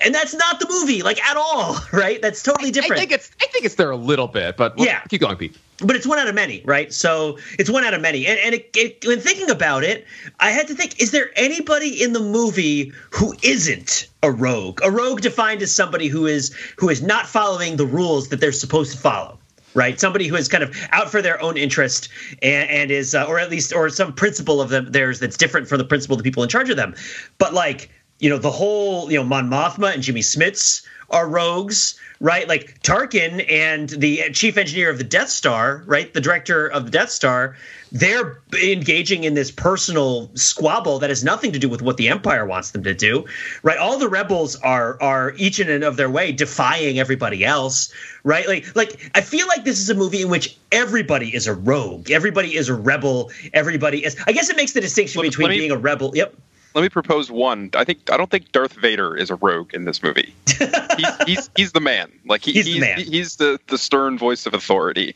And 0.03 0.15
that's 0.15 0.35
not 0.35 0.59
the 0.59 0.67
movie, 0.69 1.03
like 1.03 1.23
at 1.23 1.37
all, 1.37 1.77
right? 1.93 2.21
That's 2.23 2.43
totally 2.43 2.71
different. 2.71 2.93
I, 2.93 2.97
I 2.97 2.99
think 3.01 3.13
it's 3.13 3.31
I 3.41 3.47
think 3.47 3.65
it's 3.65 3.75
there 3.75 3.91
a 3.91 3.97
little 3.97 4.29
bit, 4.29 4.57
but 4.57 4.79
yeah, 4.79 5.01
keep 5.09 5.21
going, 5.21 5.37
Pete 5.37 5.57
but 5.85 5.97
it's 5.97 6.07
one 6.07 6.19
out 6.19 6.29
of 6.29 6.35
many, 6.35 6.63
right? 6.65 6.93
So 6.93 7.39
it's 7.59 7.71
one 7.71 7.85
out 7.85 7.95
of 7.95 8.01
many. 8.01 8.27
And, 8.27 8.39
and 8.39 8.55
it, 8.55 8.71
it, 8.77 9.07
when 9.07 9.21
thinking 9.21 9.51
about 9.51 9.85
it, 9.85 10.07
I 10.41 10.51
had 10.51 10.69
to 10.69 10.75
think: 10.75 11.01
Is 11.01 11.11
there 11.11 11.31
anybody 11.37 12.03
in 12.03 12.13
the 12.13 12.21
movie 12.21 12.93
who 13.11 13.35
isn't 13.43 14.09
a 14.23 14.31
rogue? 14.31 14.81
A 14.83 14.91
rogue 14.91 15.21
defined 15.21 15.63
as 15.63 15.75
somebody 15.75 16.09
who 16.09 16.27
is 16.27 16.55
who 16.77 16.89
is 16.89 17.03
not 17.03 17.27
following 17.27 17.77
the 17.77 17.87
rules 17.87 18.29
that 18.29 18.41
they're 18.41 18.53
supposed 18.53 18.93
to 18.93 18.99
follow. 18.99 19.39
Right, 19.75 19.99
somebody 19.99 20.27
who 20.27 20.37
is 20.37 20.49
kind 20.49 20.63
of 20.63 20.77
out 20.91 21.11
for 21.11 21.23
their 21.23 21.41
own 21.41 21.57
interest 21.57 22.11
and, 22.43 22.69
and 22.69 22.91
is, 22.91 23.15
uh, 23.15 23.25
or 23.25 23.39
at 23.39 23.49
least, 23.49 23.73
or 23.73 23.89
some 23.89 24.13
principle 24.13 24.61
of 24.61 24.69
them 24.69 24.93
theirs 24.93 25.19
that's 25.19 25.39
different 25.39 25.67
from 25.67 25.79
the 25.79 25.85
principle 25.85 26.13
of 26.15 26.19
the 26.19 26.25
people 26.25 26.43
in 26.43 26.51
charge 26.51 26.69
of 26.69 26.77
them. 26.77 26.95
But 27.39 27.55
like, 27.55 27.91
you 28.23 28.31
know, 28.31 28.39
the 28.39 28.53
whole, 28.53 29.11
you 29.11 29.19
know, 29.19 29.25
Mon 29.25 29.51
Mothma 29.51 29.93
and 29.93 30.01
Jimmy 30.01 30.21
Smits 30.21 30.87
are 31.11 31.29
rogues, 31.29 31.99
right? 32.21 32.47
Like 32.47 32.81
Tarkin 32.83 33.45
and 33.51 33.89
the 33.89 34.31
chief 34.33 34.57
engineer 34.57 34.91
of 34.91 34.99
the 34.99 35.05
Death 35.05 35.29
Star, 35.29 35.83
right? 35.87 36.15
The 36.15 36.21
director 36.21 36.69
of 36.69 36.85
the 36.85 36.93
Death 36.93 37.11
Star, 37.11 37.57
they're 37.91 38.41
engaging 38.63 39.25
in 39.25 39.35
this 39.35 39.51
personal 39.51 40.31
squabble 40.35 41.01
that 41.01 41.11
has 41.11 41.25
nothing 41.25 41.51
to 41.53 41.59
do 41.59 41.69
with 41.69 41.83
what 41.83 41.97
the 41.97 42.09
Empire 42.11 42.47
wants 42.47 42.71
them 42.71 42.85
to 42.85 42.95
do, 42.95 43.25
right? 43.65 43.77
All 43.77 43.99
the 43.99 44.09
rebels 44.09 44.55
are 44.61 45.03
are 45.03 45.35
each 45.37 45.59
in 45.59 45.69
and 45.69 45.83
of 45.83 45.97
their 45.97 46.09
way 46.09 46.31
defying 46.31 47.01
everybody 47.01 47.45
else, 47.45 47.93
right? 48.23 48.47
Like 48.47 48.75
like 48.77 49.11
I 49.17 49.21
feel 49.21 49.49
like 49.49 49.65
this 49.65 49.81
is 49.81 49.91
a 49.91 49.95
movie 49.95 50.23
in 50.23 50.29
which 50.29 50.57
everybody 50.71 51.35
is 51.35 51.49
a 51.49 51.55
rogue, 51.55 52.13
everybody 52.13 52.55
is 52.55 52.69
a 52.69 52.75
rebel, 52.75 53.33
everybody 53.53 54.05
is. 54.05 54.17
I 54.29 54.33
guess 54.33 54.49
it 54.49 54.57
makes 54.57 54.73
the 54.73 54.81
distinction 54.81 55.23
between 55.23 55.49
me- 55.49 55.59
being 55.59 55.73
a 55.73 55.77
rebel. 55.77 56.13
Yep. 56.15 56.37
Let 56.75 56.83
me 56.83 56.89
propose 56.89 57.31
one. 57.31 57.71
I 57.75 57.85
think 57.85 58.11
I 58.11 58.17
don't 58.17 58.31
think 58.31 58.53
Darth 58.53 58.75
Vader 58.75 59.17
is 59.17 59.31
a 59.31 59.35
rogue 59.37 59.75
in 59.75 59.85
this 59.85 60.03
movie. 60.03 60.35
he's, 60.47 61.17
he's 61.27 61.51
he's 61.57 61.73
the 61.73 61.81
man. 61.81 62.11
Like 62.27 62.43
he, 62.43 62.53
He's 62.53 62.67
the 62.67 62.81
man. 62.81 62.99
he's 62.99 63.37
the 63.37 63.61
the 63.69 63.79
stern 63.79 64.19
voice 64.19 64.47
of 64.47 64.55
authority. 64.55 65.15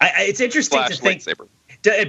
I, 0.00 0.06
I, 0.06 0.22
it's 0.22 0.40
interesting 0.40 0.78
Slash 0.78 0.96
to 0.96 1.02
think 1.02 1.22
lightsaber. 1.22 1.48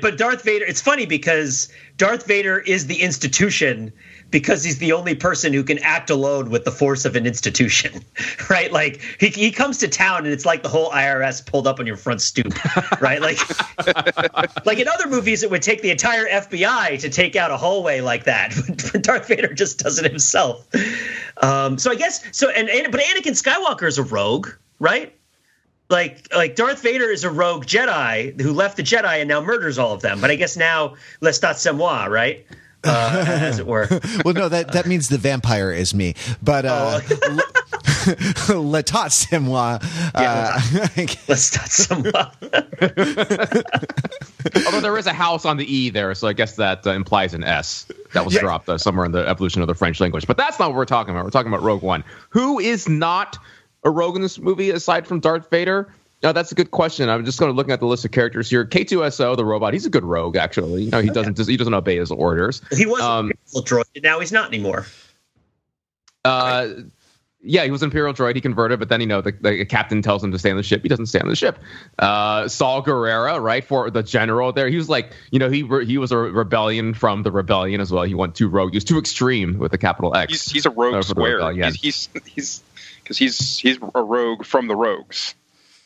But 0.01 0.17
Darth 0.17 0.43
Vader, 0.43 0.65
it's 0.65 0.81
funny 0.81 1.05
because 1.05 1.71
Darth 1.97 2.25
Vader 2.25 2.57
is 2.59 2.87
the 2.87 3.01
institution 3.01 3.93
because 4.29 4.63
he's 4.63 4.77
the 4.77 4.91
only 4.91 5.15
person 5.15 5.53
who 5.53 5.63
can 5.63 5.79
act 5.79 6.09
alone 6.09 6.49
with 6.49 6.65
the 6.65 6.71
force 6.71 7.05
of 7.05 7.15
an 7.15 7.25
institution, 7.25 8.03
right? 8.49 8.71
Like 8.71 9.01
he, 9.19 9.27
he 9.27 9.51
comes 9.51 9.77
to 9.79 9.87
town 9.87 10.25
and 10.25 10.27
it's 10.27 10.45
like 10.45 10.63
the 10.63 10.69
whole 10.69 10.89
IRS 10.91 11.45
pulled 11.45 11.67
up 11.67 11.79
on 11.79 11.87
your 11.87 11.97
front 11.97 12.21
stoop, 12.21 12.53
right? 13.01 13.21
Like, 13.21 13.39
like 14.65 14.79
in 14.79 14.87
other 14.87 15.07
movies, 15.07 15.43
it 15.43 15.51
would 15.51 15.61
take 15.61 15.81
the 15.81 15.91
entire 15.91 16.27
FBI 16.27 16.99
to 16.99 17.09
take 17.09 17.35
out 17.35 17.51
a 17.51 17.57
hallway 17.57 18.01
like 18.01 18.25
that. 18.25 18.53
But 18.91 19.03
Darth 19.03 19.27
Vader 19.27 19.53
just 19.53 19.79
does 19.79 19.99
it 19.99 20.09
himself. 20.09 20.67
Um, 21.37 21.77
so 21.77 21.91
I 21.91 21.95
guess 21.95 22.23
so. 22.31 22.49
And, 22.49 22.69
and 22.69 22.91
but 22.91 23.01
Anakin 23.01 23.39
Skywalker 23.39 23.87
is 23.87 23.97
a 23.97 24.03
rogue, 24.03 24.49
right? 24.79 25.15
like 25.89 26.27
like 26.35 26.55
Darth 26.55 26.81
Vader 26.81 27.09
is 27.09 27.23
a 27.23 27.31
rogue 27.31 27.65
Jedi 27.65 28.39
who 28.39 28.53
left 28.53 28.77
the 28.77 28.83
Jedi 28.83 29.19
and 29.19 29.27
now 29.27 29.41
murders 29.41 29.77
all 29.77 29.93
of 29.93 30.01
them. 30.01 30.21
But 30.21 30.31
I 30.31 30.35
guess 30.35 30.55
now 30.55 30.95
Lestat 31.21 31.75
moi, 31.75 32.05
right? 32.05 32.45
Uh, 32.83 33.25
as 33.27 33.59
it 33.59 33.67
were. 33.67 33.87
well, 34.25 34.33
no, 34.33 34.47
that 34.49 34.71
that 34.71 34.85
means 34.85 35.09
the 35.09 35.17
vampire 35.17 35.71
is 35.71 35.93
me. 35.93 36.15
But 36.41 36.65
uh, 36.65 36.99
Oh. 37.01 37.43
Letat 38.63 39.11
c'est 39.11 39.39
moi. 39.39 39.77
Uh, 40.15 40.59
Lestat 41.27 41.69
c'est 41.69 41.95
moi. 41.97 42.31
Although 44.65 44.79
there 44.81 44.97
is 44.97 45.07
a 45.07 45.13
house 45.13 45.45
on 45.45 45.57
the 45.57 45.65
E 45.73 45.89
there, 45.89 46.13
so 46.15 46.27
I 46.27 46.33
guess 46.33 46.55
that 46.55 46.85
uh, 46.87 46.91
implies 46.91 47.33
an 47.33 47.43
S 47.43 47.85
that 48.13 48.23
was 48.25 48.33
Yeah. 48.33 48.41
dropped 48.41 48.69
uh, 48.69 48.77
somewhere 48.77 49.05
in 49.05 49.11
the 49.11 49.27
evolution 49.27 49.61
of 49.61 49.67
the 49.67 49.75
French 49.75 49.99
language. 49.99 50.25
But 50.27 50.37
that's 50.37 50.57
not 50.59 50.69
what 50.69 50.75
we're 50.77 50.85
talking 50.85 51.13
about. 51.13 51.25
We're 51.25 51.31
talking 51.31 51.51
about 51.51 51.63
Rogue 51.63 51.81
One. 51.83 52.03
Who 52.29 52.59
is 52.59 52.87
not 52.87 53.37
a 53.83 53.89
rogue 53.89 54.15
in 54.15 54.21
this 54.21 54.39
movie 54.39 54.69
aside 54.71 55.05
from 55.07 55.19
Darth 55.19 55.49
Vader? 55.49 55.93
No, 56.21 56.33
that's 56.33 56.51
a 56.51 56.55
good 56.55 56.71
question. 56.71 57.07
I'm 57.09 57.23
just 57.23 57.39
going 57.39 57.49
to 57.51 57.55
looking 57.55 57.71
at 57.71 57.79
the 57.79 57.85
list 57.85 58.03
of 58.03 58.11
characters 58.11 58.49
here. 58.49 58.65
K2SO, 58.65 59.37
the 59.37 59.45
robot, 59.45 59.73
he's 59.73 59.85
a 59.85 59.89
good 59.89 60.03
rogue 60.03 60.35
actually. 60.35 60.83
You 60.83 60.91
know, 60.91 61.01
he 61.01 61.09
doesn't 61.09 61.37
he 61.47 61.55
doesn't 61.57 61.73
obey 61.73 61.97
his 61.97 62.11
orders. 62.11 62.61
He 62.75 62.85
was 62.85 63.01
Um, 63.01 63.31
a 63.55 63.59
droid, 63.61 63.83
and 63.95 64.03
now 64.03 64.19
he's 64.19 64.31
not 64.33 64.47
anymore. 64.49 64.85
Uh, 66.25 66.67
yeah, 67.41 67.63
he 67.63 67.71
was 67.71 67.81
an 67.81 67.87
Imperial 67.87 68.13
droid. 68.13 68.35
He 68.35 68.41
converted, 68.41 68.79
but 68.79 68.89
then 68.89 68.99
you 68.99 69.07
know 69.07 69.21
the, 69.21 69.31
the 69.31 69.63
captain 69.65 70.01
tells 70.01 70.21
him 70.21 70.33
to 70.33 70.37
stay 70.39 70.51
on 70.51 70.57
the 70.57 70.63
ship. 70.63 70.81
He 70.83 70.89
doesn't 70.89 71.05
stay 71.05 71.21
on 71.21 71.29
the 71.29 71.37
ship. 71.37 71.57
Uh, 71.97 72.49
Saw 72.49 72.81
Gerrera, 72.81 73.41
right 73.41 73.63
for 73.63 73.89
the 73.89 74.03
general 74.03 74.51
there, 74.51 74.67
he 74.67 74.75
was 74.75 74.89
like, 74.89 75.13
you 75.31 75.39
know, 75.39 75.49
he 75.49 75.63
re- 75.63 75.85
he 75.85 75.97
was 75.97 76.11
a 76.11 76.17
rebellion 76.17 76.93
from 76.93 77.23
the 77.23 77.31
rebellion 77.31 77.79
as 77.79 77.93
well. 77.93 78.03
He 78.03 78.13
went 78.13 78.35
too 78.35 78.49
rogue. 78.49 78.71
He 78.73 78.75
was 78.77 78.83
too 78.83 78.99
extreme 78.99 79.57
with 79.57 79.71
the 79.71 79.77
capital 79.77 80.13
X. 80.17 80.33
He's 80.33 80.51
he's 80.51 80.65
a 80.65 80.69
rogue 80.69 80.95
Uh, 80.95 81.01
square. 81.01 81.35
rebellion. 81.37 81.73
He's 81.75 82.09
he's 82.13 82.23
he's 82.25 82.63
because 83.01 83.17
he's 83.17 83.57
he's 83.57 83.77
a 83.95 84.03
rogue 84.03 84.43
from 84.45 84.67
the 84.67 84.75
rogues. 84.75 85.33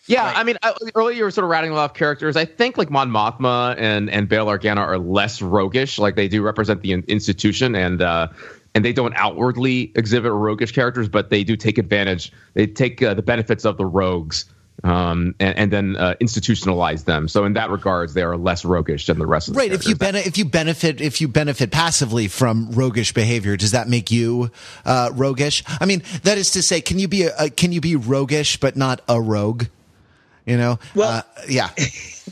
Yeah, 0.08 0.26
Right. 0.26 0.38
I 0.38 0.44
mean, 0.44 0.58
I, 0.62 0.74
earlier 0.96 1.16
you 1.16 1.24
were 1.24 1.32
sort 1.32 1.46
of 1.46 1.50
rattling 1.50 1.74
off 1.78 1.94
characters. 1.94 2.36
I 2.36 2.46
think 2.46 2.78
like 2.78 2.90
Mon 2.90 3.10
Mothma 3.10 3.76
and 3.78 4.10
and 4.10 4.28
Bail 4.28 4.48
Organa 4.48 4.80
are 4.80 4.98
less 4.98 5.42
roguish. 5.42 5.98
Like 5.98 6.16
they 6.16 6.28
do 6.28 6.42
represent 6.42 6.82
the 6.82 6.92
in- 6.92 7.06
institution, 7.08 7.76
and 7.76 8.02
uh, 8.02 8.28
and 8.76 8.84
they 8.84 8.92
don't 8.92 9.14
outwardly 9.16 9.92
exhibit 9.96 10.32
roguish 10.32 10.74
characters, 10.74 11.08
but 11.08 11.30
they 11.30 11.44
do 11.44 11.56
take 11.56 11.78
advantage. 11.78 12.34
They 12.54 12.68
take 12.68 13.02
uh, 13.02 13.14
the 13.14 13.22
benefits 13.22 13.66
of 13.66 13.78
the 13.78 13.86
rogues. 13.86 14.46
Um, 14.84 15.36
and, 15.40 15.58
and 15.58 15.72
then 15.72 15.96
uh, 15.96 16.16
institutionalize 16.20 17.06
them. 17.06 17.28
So 17.28 17.46
in 17.46 17.54
that 17.54 17.70
regards, 17.70 18.16
they 18.16 18.24
are 18.24 18.36
less 18.36 18.66
roguish 18.66 19.06
than 19.06 19.20
the 19.20 19.28
rest 19.28 19.48
of 19.48 19.54
the 19.54 19.60
right. 19.60 19.72
If 19.72 19.88
you 19.88 19.96
characters. 19.96 20.26
if 20.26 20.38
you 20.38 20.46
benefit 20.46 21.00
if 21.00 21.22
you 21.22 21.28
benefit 21.28 21.70
passively 21.72 22.28
from 22.28 22.72
roguish 22.72 23.14
behavior, 23.14 23.56
does 23.56 23.72
that 23.72 23.88
make 23.88 24.10
you 24.10 24.50
uh, 24.84 25.12
roguish? 25.14 25.64
I 25.80 25.86
mean, 25.86 26.02
that 26.24 26.40
is 26.40 26.52
to 26.52 26.64
say, 26.64 26.82
can 26.82 26.98
you 26.98 27.08
be 27.08 27.24
a, 27.24 27.34
a 27.38 27.50
can 27.52 27.72
you 27.72 27.82
be 27.82 27.96
roguish 27.96 28.58
but 28.58 28.76
not 28.76 29.02
a 29.08 29.22
rogue? 29.22 29.66
You 30.46 30.58
know. 30.58 30.80
Well- 30.96 31.10
uh, 31.10 31.22
yeah. 31.48 31.70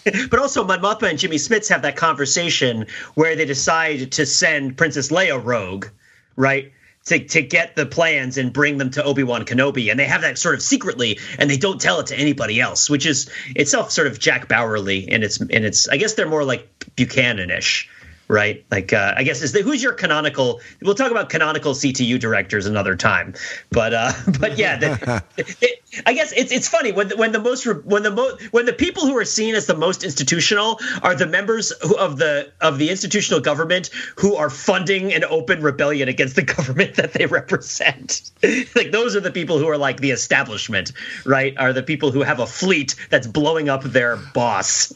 But 0.04 0.40
also, 0.40 0.64
Mon 0.64 0.80
Mothma 0.80 1.10
and 1.10 1.20
Jimmy 1.20 1.36
Smits 1.36 1.70
have 1.70 1.84
that 1.84 1.96
conversation 1.96 2.88
where 3.14 3.36
they 3.36 3.46
decide 3.46 4.14
to 4.14 4.26
send 4.26 4.76
Princess 4.76 5.10
Leia 5.12 5.44
rogue, 5.44 5.88
right? 6.36 6.72
To, 7.06 7.20
to 7.20 7.42
get 7.44 7.76
the 7.76 7.86
plans 7.86 8.38
and 8.38 8.52
bring 8.54 8.78
them 8.78 8.90
to 8.92 9.04
Obi 9.04 9.22
Wan 9.24 9.46
Kenobi, 9.46 9.92
and 9.92 10.00
they 10.00 10.06
have 10.06 10.22
that 10.22 10.40
sort 10.40 10.56
of 10.56 10.62
secretly, 10.64 11.20
and 11.38 11.50
they 11.50 11.58
don't 11.58 11.80
tell 11.80 12.00
it 12.00 12.08
to 12.08 12.16
anybody 12.18 12.60
else, 12.60 12.90
which 12.90 13.06
is 13.06 13.30
itself 13.56 13.92
sort 13.92 14.08
of 14.08 14.18
Jack 14.18 14.48
Bauerly, 14.48 15.08
and 15.12 15.24
it's 15.24 15.40
and 15.40 15.66
it's 15.66 15.88
I 15.90 15.98
guess 15.98 16.14
they're 16.14 16.28
more 16.30 16.44
like 16.46 16.68
Buchanan-ish, 16.96 17.90
right? 18.28 18.66
Like 18.72 18.94
uh, 18.94 19.14
I 19.16 19.24
guess 19.24 19.42
is 19.42 19.52
the, 19.52 19.62
who's 19.62 19.84
your 19.84 19.94
canonical? 19.94 20.62
We'll 20.82 20.96
talk 20.96 21.12
about 21.12 21.30
canonical 21.30 21.74
CTU 21.74 22.20
directors 22.20 22.66
another 22.66 22.96
time, 22.96 23.34
but 23.70 23.94
uh, 23.94 24.12
but 24.40 24.58
yeah, 24.58 24.78
the, 24.78 25.24
it, 25.38 25.82
I 26.06 26.14
guess 26.14 26.32
it's 26.32 26.52
it's 26.52 26.68
funny 26.68 26.92
when 26.92 27.10
the, 27.10 27.18
when 27.18 27.32
the 27.32 27.40
most 27.40 27.66
when 27.66 28.04
the 28.04 28.12
most 28.12 28.42
when 28.54 28.66
the 28.66 28.74
people 28.74 29.06
who 29.06 29.18
are 29.18 29.26
seen 29.26 29.56
as 29.56 29.66
the 29.66 29.76
most 29.76 30.04
institutional 30.04 30.80
are 31.04 31.16
the 31.16 31.28
members 31.28 31.74
who, 31.82 31.98
of 31.98 32.18
the 32.18 32.52
of 32.62 32.78
the 32.78 32.90
institutional 32.90 33.42
government 33.42 33.90
who 34.16 34.36
are 34.36 34.50
funding 34.50 35.14
an 35.14 35.24
open 35.26 35.62
rebellion 35.62 36.08
against 36.08 36.36
the 36.36 36.42
government 36.56 36.96
that 36.96 37.14
they 37.14 37.26
represent. 37.26 38.32
like 38.76 38.92
those 38.92 39.16
are 39.16 39.20
the 39.20 39.32
people 39.32 39.58
who 39.60 39.68
are 39.68 39.78
like 39.78 40.00
the 40.00 40.12
establishment, 40.12 40.94
right? 41.26 41.58
Are 41.58 41.74
the 41.74 41.84
people 41.84 42.12
who 42.12 42.22
have 42.22 42.40
a 42.40 42.48
fleet 42.48 42.96
that's 43.10 43.28
blowing 43.28 43.70
up 43.70 43.84
their 43.84 44.16
boss. 44.34 44.94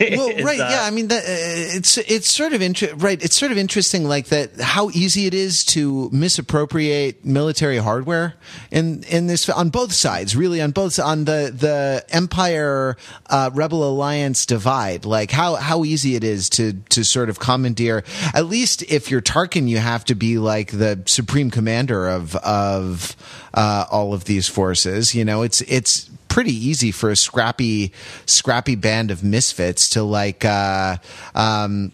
well, 0.00 0.42
right, 0.42 0.60
uh, 0.60 0.68
yeah. 0.70 0.82
I 0.82 0.90
mean, 0.90 1.08
that, 1.08 1.24
uh, 1.24 1.76
it's 1.76 1.98
it's 1.98 2.30
sort 2.30 2.52
of 2.52 2.62
inter- 2.82 2.94
right. 2.96 3.22
It's 3.22 3.36
sort 3.36 3.52
of 3.52 3.58
interesting, 3.58 4.04
like 4.04 4.26
that, 4.26 4.60
how 4.60 4.90
easy 4.90 5.26
it 5.26 5.34
is 5.34 5.64
to 5.66 6.08
misappropriate 6.12 7.24
military 7.24 7.78
hardware 7.78 8.34
in 8.70 9.02
in 9.04 9.26
this 9.26 9.48
on 9.48 9.70
both 9.70 9.92
sides. 9.92 10.36
Really, 10.36 10.60
on 10.60 10.70
both 10.70 10.98
on 10.98 11.24
the 11.24 11.52
the 11.54 12.04
Empire 12.10 12.96
uh, 13.26 13.50
Rebel 13.52 13.88
Alliance 13.88 14.46
divide. 14.46 15.04
Like 15.04 15.30
how 15.30 15.56
how 15.56 15.84
easy 15.84 16.16
it 16.16 16.24
is 16.24 16.48
to 16.50 16.74
to 16.90 17.04
sort 17.04 17.28
of 17.28 17.38
commandeer. 17.38 18.04
At 18.34 18.46
least 18.46 18.82
if 18.82 19.10
you're 19.10 19.22
Tarkin, 19.22 19.68
you 19.68 19.78
have 19.78 20.04
to 20.06 20.14
be 20.14 20.38
like 20.38 20.70
the 20.70 21.02
supreme 21.06 21.50
commander 21.50 22.08
of 22.08 22.36
of 22.36 23.16
uh, 23.54 23.86
all 23.90 24.14
of 24.14 24.24
these 24.24 24.48
forces. 24.48 25.14
You 25.14 25.24
know, 25.24 25.42
it's 25.42 25.60
it's 25.62 26.10
pretty 26.28 26.52
easy 26.52 26.92
for 26.92 27.10
a 27.10 27.16
scrappy 27.16 27.92
scrappy 28.26 28.76
band 28.76 29.10
of 29.10 29.24
misfits 29.24 29.88
to 29.90 30.02
like 30.02 30.44
uh 30.44 30.96
um 31.34 31.90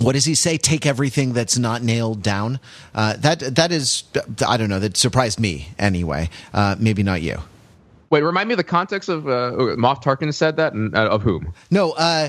what 0.00 0.12
does 0.12 0.24
he 0.24 0.34
say 0.34 0.56
take 0.58 0.84
everything 0.86 1.32
that's 1.32 1.56
not 1.58 1.82
nailed 1.82 2.22
down 2.22 2.60
uh 2.94 3.14
that 3.16 3.40
that 3.54 3.72
is 3.72 4.04
i 4.46 4.56
don't 4.56 4.68
know 4.68 4.78
that 4.80 4.96
surprised 4.96 5.40
me 5.40 5.68
anyway 5.78 6.28
uh 6.54 6.76
maybe 6.78 7.02
not 7.02 7.22
you 7.22 7.38
Wait, 8.08 8.22
remind 8.22 8.46
me 8.48 8.52
of 8.52 8.58
the 8.58 8.62
context 8.64 9.08
of 9.08 9.26
uh, 9.26 9.50
Moff 9.76 10.00
Tarkin 10.00 10.32
said 10.32 10.56
that, 10.58 10.72
and 10.74 10.94
uh, 10.94 11.08
of 11.08 11.22
whom? 11.22 11.52
no 11.70 11.90
uh 11.92 12.28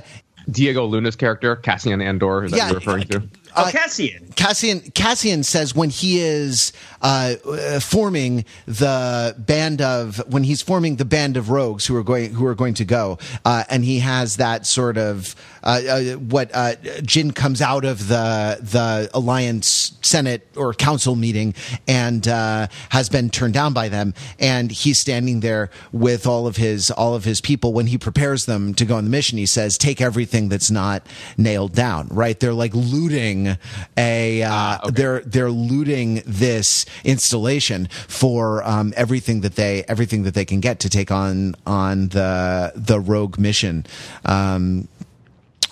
Diego 0.49 0.85
Luna's 0.85 1.17
character, 1.17 1.57
Cassian 1.57 2.01
Andor, 2.01 2.45
is 2.45 2.51
that 2.51 2.57
Yeah, 2.57 2.67
you're 2.67 2.75
referring 2.75 3.03
to? 3.09 3.21
Oh, 3.55 3.63
uh, 3.65 3.71
Cassian. 3.71 4.31
Cassian 4.37 4.79
Cassian 4.91 5.43
says 5.43 5.75
when 5.75 5.89
he 5.89 6.19
is 6.19 6.71
uh, 7.01 7.35
uh, 7.45 7.79
forming 7.79 8.45
the 8.65 9.35
band 9.37 9.81
of 9.81 10.17
when 10.31 10.43
he's 10.43 10.61
forming 10.61 10.95
the 10.95 11.05
band 11.05 11.37
of 11.37 11.49
rogues 11.49 11.85
who 11.85 11.95
are 11.95 12.03
going 12.03 12.33
who 12.33 12.45
are 12.45 12.55
going 12.55 12.73
to 12.75 12.85
go, 12.85 13.17
uh, 13.45 13.63
and 13.69 13.83
he 13.83 13.99
has 13.99 14.37
that 14.37 14.65
sort 14.65 14.97
of 14.97 15.35
uh, 15.63 15.81
uh, 15.89 16.01
what 16.13 16.49
uh, 16.53 16.75
Jyn 17.01 17.33
comes 17.35 17.61
out 17.61 17.85
of 17.85 18.07
the 18.07 18.57
the 18.61 19.09
alliance 19.13 19.97
senate 20.01 20.47
or 20.55 20.73
council 20.73 21.15
meeting 21.15 21.53
and 21.87 22.27
uh, 22.27 22.67
has 22.89 23.09
been 23.09 23.29
turned 23.29 23.53
down 23.53 23.73
by 23.73 23.89
them, 23.89 24.13
and 24.39 24.71
he's 24.71 24.99
standing 24.99 25.41
there 25.41 25.69
with 25.91 26.25
all 26.25 26.47
of 26.47 26.57
his 26.57 26.89
all 26.91 27.15
of 27.15 27.25
his 27.25 27.41
people 27.41 27.73
when 27.73 27.87
he 27.87 27.97
prepares 27.97 28.45
them 28.45 28.73
to 28.73 28.85
go 28.85 28.95
on 28.95 29.03
the 29.03 29.09
mission. 29.09 29.37
He 29.37 29.45
says, 29.45 29.77
"Take 29.77 30.01
everything 30.01 30.49
that's 30.49 30.71
not 30.71 31.05
nailed 31.37 31.73
down." 31.73 32.07
Right? 32.09 32.39
They're 32.39 32.53
like 32.53 32.73
looting 32.73 33.57
a 33.97 34.43
uh, 34.43 34.89
they're 34.89 35.21
they're 35.21 35.51
looting 35.51 36.23
this 36.25 36.85
installation 37.03 37.87
for 38.07 38.63
um, 38.63 38.93
everything 38.95 39.41
that 39.41 39.55
they 39.55 39.83
everything 39.87 40.23
that 40.23 40.33
they 40.33 40.45
can 40.45 40.59
get 40.59 40.79
to 40.81 40.89
take 40.89 41.11
on 41.11 41.55
on 41.65 42.09
the 42.09 42.71
the 42.75 42.99
rogue 42.99 43.37
mission. 43.39 43.85
Um, 44.25 44.87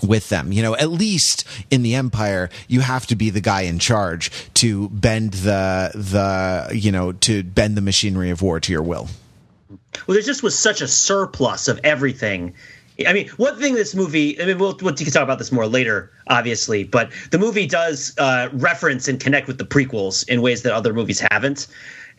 with 0.04 0.30
them. 0.30 0.52
You 0.52 0.62
know, 0.62 0.76
at 0.76 0.90
least 0.90 1.46
in 1.72 1.82
the 1.82 1.96
empire, 1.96 2.50
you 2.68 2.82
have 2.82 3.08
to 3.08 3.16
be 3.16 3.30
the 3.30 3.42
guy 3.42 3.62
in 3.62 3.80
charge 3.80 4.32
to 4.56 4.90
bend 4.90 5.34
the 5.34 5.92
the 5.96 6.76
you 6.76 6.92
know 6.92 7.14
to 7.14 7.44
bend 7.44 7.78
the 7.78 7.82
machinery 7.82 8.30
of 8.30 8.42
war 8.42 8.60
to 8.60 8.72
your 8.72 8.84
will. 8.84 9.08
Well, 10.06 10.16
there 10.16 10.22
just 10.22 10.44
was 10.44 10.58
such 10.58 10.82
a 10.82 10.88
surplus 10.88 11.68
of 11.68 11.80
everything. 11.84 12.54
I 13.06 13.14
mean, 13.14 13.28
one 13.38 13.58
thing 13.60 13.76
this 13.76 13.94
movie, 13.94 14.42
I 14.42 14.46
mean, 14.46 14.58
we'll, 14.58 14.78
we'll 14.82 14.94
can 14.94 15.06
talk 15.08 15.24
about 15.24 15.38
this 15.38 15.52
more 15.52 15.68
later, 15.68 16.12
obviously, 16.28 16.84
but 16.84 17.12
the 17.32 17.38
movie 17.38 17.68
does 17.68 18.18
uh, 18.18 18.50
reference 18.54 19.08
and 19.08 19.20
connect 19.20 19.48
with 19.48 19.58
the 19.58 19.66
prequels 19.66 20.28
in 20.30 20.42
ways 20.42 20.62
that 20.64 20.74
other 20.74 20.94
movies 20.94 21.22
haven't. 21.32 21.68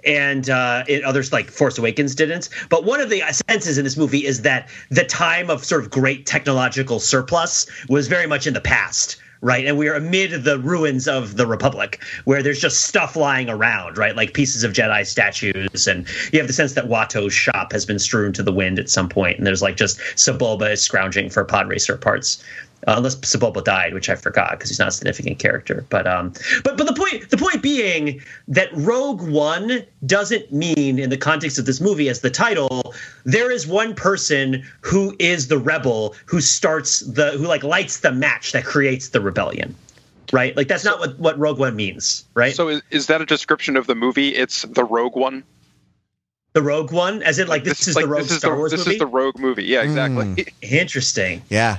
And 0.04 0.50
uh, 0.50 0.84
it, 0.86 1.02
others 1.02 1.32
like 1.32 1.50
Force 1.50 1.78
Awakens 1.78 2.14
didn't. 2.14 2.50
But 2.68 2.84
one 2.84 3.00
of 3.00 3.10
the 3.10 3.22
senses 3.48 3.78
in 3.78 3.84
this 3.84 3.96
movie 3.96 4.24
is 4.26 4.42
that 4.42 4.68
the 4.90 5.04
time 5.04 5.50
of 5.50 5.64
sort 5.64 5.82
of 5.82 5.90
great 5.90 6.26
technological 6.26 7.00
surplus 7.00 7.66
was 7.88 8.06
very 8.06 8.26
much 8.26 8.46
in 8.46 8.54
the 8.54 8.60
past 8.60 9.16
right? 9.40 9.66
And 9.66 9.78
we 9.78 9.88
are 9.88 9.94
amid 9.94 10.44
the 10.44 10.58
ruins 10.58 11.08
of 11.08 11.36
the 11.36 11.46
Republic, 11.46 12.02
where 12.24 12.42
there's 12.42 12.60
just 12.60 12.82
stuff 12.82 13.16
lying 13.16 13.48
around, 13.48 13.98
right? 13.98 14.16
Like 14.16 14.34
pieces 14.34 14.64
of 14.64 14.72
Jedi 14.72 15.06
statues, 15.06 15.86
and 15.86 16.06
you 16.32 16.38
have 16.38 16.46
the 16.46 16.52
sense 16.52 16.74
that 16.74 16.88
Watto's 16.88 17.32
shop 17.32 17.72
has 17.72 17.84
been 17.84 17.98
strewn 17.98 18.32
to 18.34 18.42
the 18.42 18.52
wind 18.52 18.78
at 18.78 18.88
some 18.88 19.08
point, 19.08 19.38
and 19.38 19.46
there's 19.46 19.62
like 19.62 19.76
just 19.76 19.98
Sebulba 20.16 20.72
is 20.72 20.82
scrounging 20.82 21.30
for 21.30 21.44
pod 21.44 21.68
racer 21.68 21.96
parts 21.96 22.42
uh, 22.86 22.94
unless 22.96 23.16
Sebulba 23.16 23.64
died, 23.64 23.94
which 23.94 24.08
I 24.08 24.14
forgot 24.14 24.52
because 24.52 24.70
he's 24.70 24.78
not 24.78 24.88
a 24.88 24.92
significant 24.92 25.38
character. 25.38 25.84
But 25.90 26.06
um, 26.06 26.32
but 26.62 26.76
but 26.76 26.86
the 26.86 26.92
point 26.92 27.30
the 27.30 27.36
point 27.36 27.62
being 27.62 28.22
that 28.48 28.68
Rogue 28.72 29.22
One 29.22 29.84
doesn't 30.04 30.52
mean 30.52 30.98
in 30.98 31.10
the 31.10 31.16
context 31.16 31.58
of 31.58 31.66
this 31.66 31.80
movie 31.80 32.08
as 32.08 32.20
the 32.20 32.30
title, 32.30 32.94
there 33.24 33.50
is 33.50 33.66
one 33.66 33.94
person 33.94 34.64
who 34.80 35.16
is 35.18 35.48
the 35.48 35.58
rebel 35.58 36.14
who 36.26 36.40
starts 36.40 37.00
the 37.00 37.32
who 37.32 37.46
like 37.46 37.64
lights 37.64 38.00
the 38.00 38.12
match 38.12 38.52
that 38.52 38.64
creates 38.64 39.08
the 39.08 39.20
rebellion. 39.20 39.74
Right, 40.32 40.56
like 40.56 40.66
that's 40.66 40.84
not 40.84 40.98
what, 40.98 41.16
what 41.20 41.38
Rogue 41.38 41.60
One 41.60 41.76
means, 41.76 42.24
right? 42.34 42.54
So 42.54 42.66
is, 42.66 42.82
is 42.90 43.06
that 43.06 43.20
a 43.20 43.26
description 43.26 43.76
of 43.76 43.86
the 43.86 43.94
movie? 43.94 44.34
It's 44.34 44.62
the 44.62 44.82
Rogue 44.82 45.14
One. 45.14 45.44
The 46.52 46.62
Rogue 46.62 46.90
One, 46.90 47.22
as 47.22 47.38
in 47.38 47.46
like 47.46 47.62
this, 47.62 47.78
this 47.78 47.88
is 47.88 47.94
like, 47.96 48.06
the 48.06 48.10
Rogue 48.10 48.26
Star 48.26 48.50
the, 48.50 48.56
Wars 48.56 48.72
this 48.72 48.80
movie. 48.80 48.90
This 48.90 48.94
is 48.94 48.98
the 48.98 49.06
Rogue 49.06 49.38
movie. 49.38 49.64
Yeah, 49.64 49.82
exactly. 49.82 50.24
Mm. 50.24 50.52
Interesting. 50.62 51.42
Yeah 51.48 51.78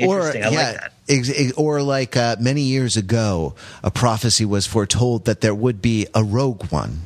or 0.00 0.32
yeah, 0.34 0.48
like 0.50 0.92
ex- 1.08 1.52
or 1.52 1.82
like 1.82 2.16
uh, 2.16 2.36
many 2.40 2.62
years 2.62 2.96
ago, 2.96 3.54
a 3.82 3.90
prophecy 3.90 4.44
was 4.44 4.66
foretold 4.66 5.24
that 5.26 5.40
there 5.40 5.54
would 5.54 5.80
be 5.82 6.06
a 6.14 6.22
rogue 6.24 6.70
one. 6.70 7.02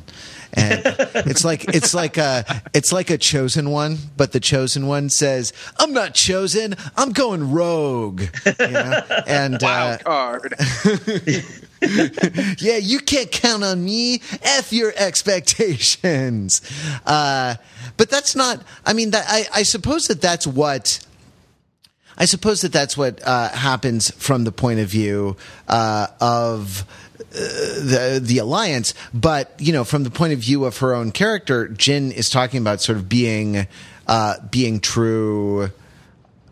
and 0.53 0.81
it's 1.15 1.43
like 1.43 1.73
it's 1.73 1.93
like 1.93 2.17
a 2.17 2.45
it's 2.73 2.91
like 2.91 3.09
a 3.09 3.17
chosen 3.17 3.71
one, 3.71 3.97
but 4.17 4.31
the 4.33 4.39
chosen 4.39 4.87
one 4.87 5.09
says, 5.09 5.51
"I'm 5.79 5.93
not 5.93 6.13
chosen. 6.13 6.75
I'm 6.95 7.11
going 7.11 7.51
rogue." 7.51 8.23
You 8.45 8.67
know? 8.69 9.01
And 9.27 9.57
wild 9.61 10.01
uh, 10.01 10.03
card. 10.03 10.55
yeah, 12.59 12.77
you 12.77 12.99
can't 12.99 13.31
count 13.31 13.63
on 13.63 13.83
me. 13.83 14.21
F 14.43 14.71
your 14.71 14.93
expectations. 14.95 16.61
Uh, 17.05 17.55
but 17.97 18.09
that's 18.09 18.35
not. 18.35 18.61
I 18.85 18.93
mean, 18.93 19.11
that 19.11 19.25
I, 19.27 19.45
I 19.53 19.63
suppose 19.63 20.07
that 20.07 20.21
that's 20.21 20.45
what 20.45 20.99
I 22.17 22.25
suppose 22.25 22.61
that 22.61 22.71
that's 22.71 22.97
what 22.97 23.25
uh, 23.25 23.49
happens 23.49 24.11
from 24.11 24.43
the 24.43 24.51
point 24.51 24.79
of 24.79 24.87
view 24.87 25.37
uh, 25.67 26.07
of 26.21 26.85
uh, 27.19 27.23
the 27.33 28.19
the 28.21 28.37
alliance. 28.37 28.93
But 29.13 29.53
you 29.59 29.73
know, 29.73 29.83
from 29.83 30.03
the 30.03 30.11
point 30.11 30.33
of 30.33 30.39
view 30.39 30.65
of 30.65 30.77
her 30.77 30.93
own 30.93 31.11
character, 31.11 31.67
Jyn 31.67 32.11
is 32.11 32.29
talking 32.29 32.61
about 32.61 32.81
sort 32.81 32.97
of 32.97 33.09
being 33.09 33.67
uh, 34.07 34.35
being 34.51 34.79
true 34.79 35.71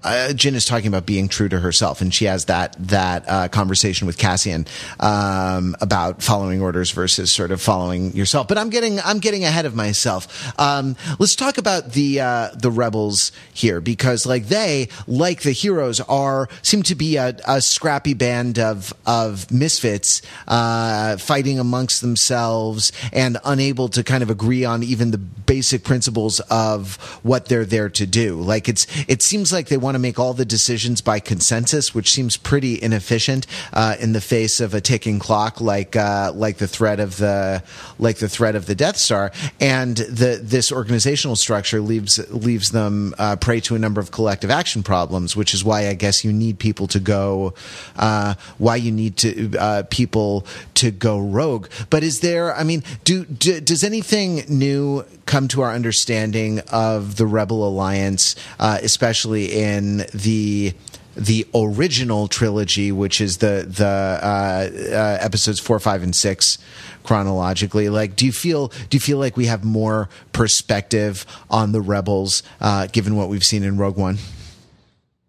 uh, 0.04 0.30
Jyn 0.32 0.54
is 0.54 0.66
talking 0.66 0.88
about 0.88 1.06
being 1.06 1.28
true 1.28 1.50
to 1.50 1.60
herself, 1.60 2.02
and 2.02 2.14
she 2.14 2.26
has 2.26 2.46
that 2.46 2.76
that 2.80 3.24
uh, 3.28 3.48
conversation 3.50 4.08
with 4.08 4.18
Cassian 4.18 4.66
um, 5.00 5.76
about 5.82 6.24
following 6.24 6.62
orders 6.62 6.92
versus 6.92 7.32
sort 7.32 7.52
of 7.52 7.62
following 7.62 8.14
yourself. 8.14 8.48
But 8.48 8.58
I'm 8.58 8.70
getting 8.70 9.00
I'm 9.00 9.20
getting 9.20 9.44
ahead 9.44 9.66
of 9.66 9.76
myself. 9.76 10.58
Um, 10.60 10.96
let's 11.20 11.36
talk 11.36 11.58
about 11.58 11.94
the 11.94 12.22
uh, 12.22 12.50
the 12.56 12.72
rebels 12.72 13.32
here 13.54 13.80
because 13.80 14.26
like 14.26 14.48
they 14.48 14.90
like 15.08 15.42
the 15.42 15.52
heroes 15.52 16.00
are 16.02 16.50
seem 16.62 16.84
to 16.84 16.96
be 16.96 17.18
a, 17.18 17.38
a 17.48 17.62
scrappy 17.62 18.14
band 18.14 18.58
of 18.58 18.94
of 19.06 19.52
misfits 19.52 20.22
uh, 20.48 21.18
fighting 21.18 21.60
amongst 21.60 22.02
themselves 22.02 22.92
and 23.14 23.38
unable 23.46 23.88
to 23.90 24.04
kind 24.04 24.24
of 24.24 24.30
agree 24.30 24.66
on 24.66 24.84
even 24.84 25.12
the 25.12 25.18
basic 25.18 25.84
principles 25.84 26.40
of 26.50 26.96
what 27.24 27.48
they're 27.48 27.66
there 27.66 27.90
to 27.90 28.08
do. 28.08 28.36
Like 28.36 28.68
it's 28.68 28.88
it 29.08 29.22
seems 29.22 29.52
like 29.54 29.68
they 29.68 29.78
want 29.78 29.91
want 29.92 29.98
to 29.98 30.08
make 30.08 30.20
all 30.20 30.34
the 30.34 30.46
decisions 30.46 31.02
by 31.02 31.20
consensus, 31.20 31.94
which 31.94 32.14
seems 32.14 32.38
pretty 32.38 32.82
inefficient 32.82 33.46
uh, 33.74 33.98
in 34.00 34.14
the 34.14 34.22
face 34.22 34.62
of 34.62 34.74
a 34.74 34.80
ticking 34.80 35.20
clock 35.20 35.60
like 35.60 35.98
uh, 35.98 36.32
like 36.34 36.60
the 36.60 36.68
threat 36.68 37.02
of 37.02 37.18
the 37.18 37.62
like 38.00 38.16
the 38.20 38.30
threat 38.30 38.56
of 38.56 38.68
the 38.68 38.76
Death 38.76 38.96
Star. 38.96 39.34
And 39.60 39.98
the 39.98 40.40
this 40.42 40.72
organizational 40.72 41.36
structure 41.36 41.82
leaves 41.82 42.20
leaves 42.32 42.72
them 42.72 43.14
uh, 43.20 43.36
prey 43.36 43.60
to 43.62 43.76
a 43.76 43.80
number 43.80 44.00
of 44.00 44.12
collective 44.12 44.50
action 44.50 44.82
problems, 44.82 45.36
which 45.36 45.54
is 45.54 45.62
why 45.62 45.90
I 45.90 45.94
guess 45.94 46.24
you 46.24 46.32
need 46.32 46.58
people 46.58 46.88
to 46.88 47.00
go 47.02 47.54
uh, 47.98 48.36
why 48.60 48.78
you 48.78 48.94
need 48.94 49.18
to 49.18 49.58
uh, 49.58 49.84
people 49.90 50.46
to 50.76 50.92
go 50.92 51.20
rogue. 51.20 51.68
But 51.90 52.04
is 52.04 52.22
there? 52.22 52.56
I 52.56 52.64
mean, 52.64 52.84
do, 53.04 53.26
do 53.26 53.60
does 53.60 53.84
anything 53.84 54.46
new 54.48 55.04
come 55.26 55.48
to 55.48 55.62
our 55.62 55.74
understanding 55.74 56.60
of 56.72 57.16
the 57.16 57.26
Rebel 57.26 57.68
Alliance, 57.68 58.36
uh, 58.60 58.80
especially 58.84 59.46
in 59.62 59.81
the 60.14 60.74
the 61.16 61.46
original 61.54 62.28
trilogy, 62.28 62.92
which 62.92 63.20
is 63.20 63.38
the 63.40 63.66
the 63.68 63.86
uh, 63.86 64.70
uh, 64.94 65.18
episodes 65.20 65.60
four, 65.60 65.80
five, 65.80 66.04
and 66.04 66.16
six 66.16 66.58
chronologically. 67.04 67.90
Like, 67.90 68.16
do 68.16 68.26
you 68.26 68.32
feel 68.32 68.68
do 68.68 68.96
you 68.96 69.00
feel 69.00 69.18
like 69.18 69.36
we 69.36 69.46
have 69.48 69.64
more 69.64 70.10
perspective 70.32 71.26
on 71.50 71.72
the 71.72 71.82
rebels 71.82 72.44
uh, 72.60 72.88
given 72.88 73.16
what 73.16 73.30
we've 73.30 73.44
seen 73.44 73.64
in 73.64 73.78
Rogue 73.78 73.98
One? 73.98 74.18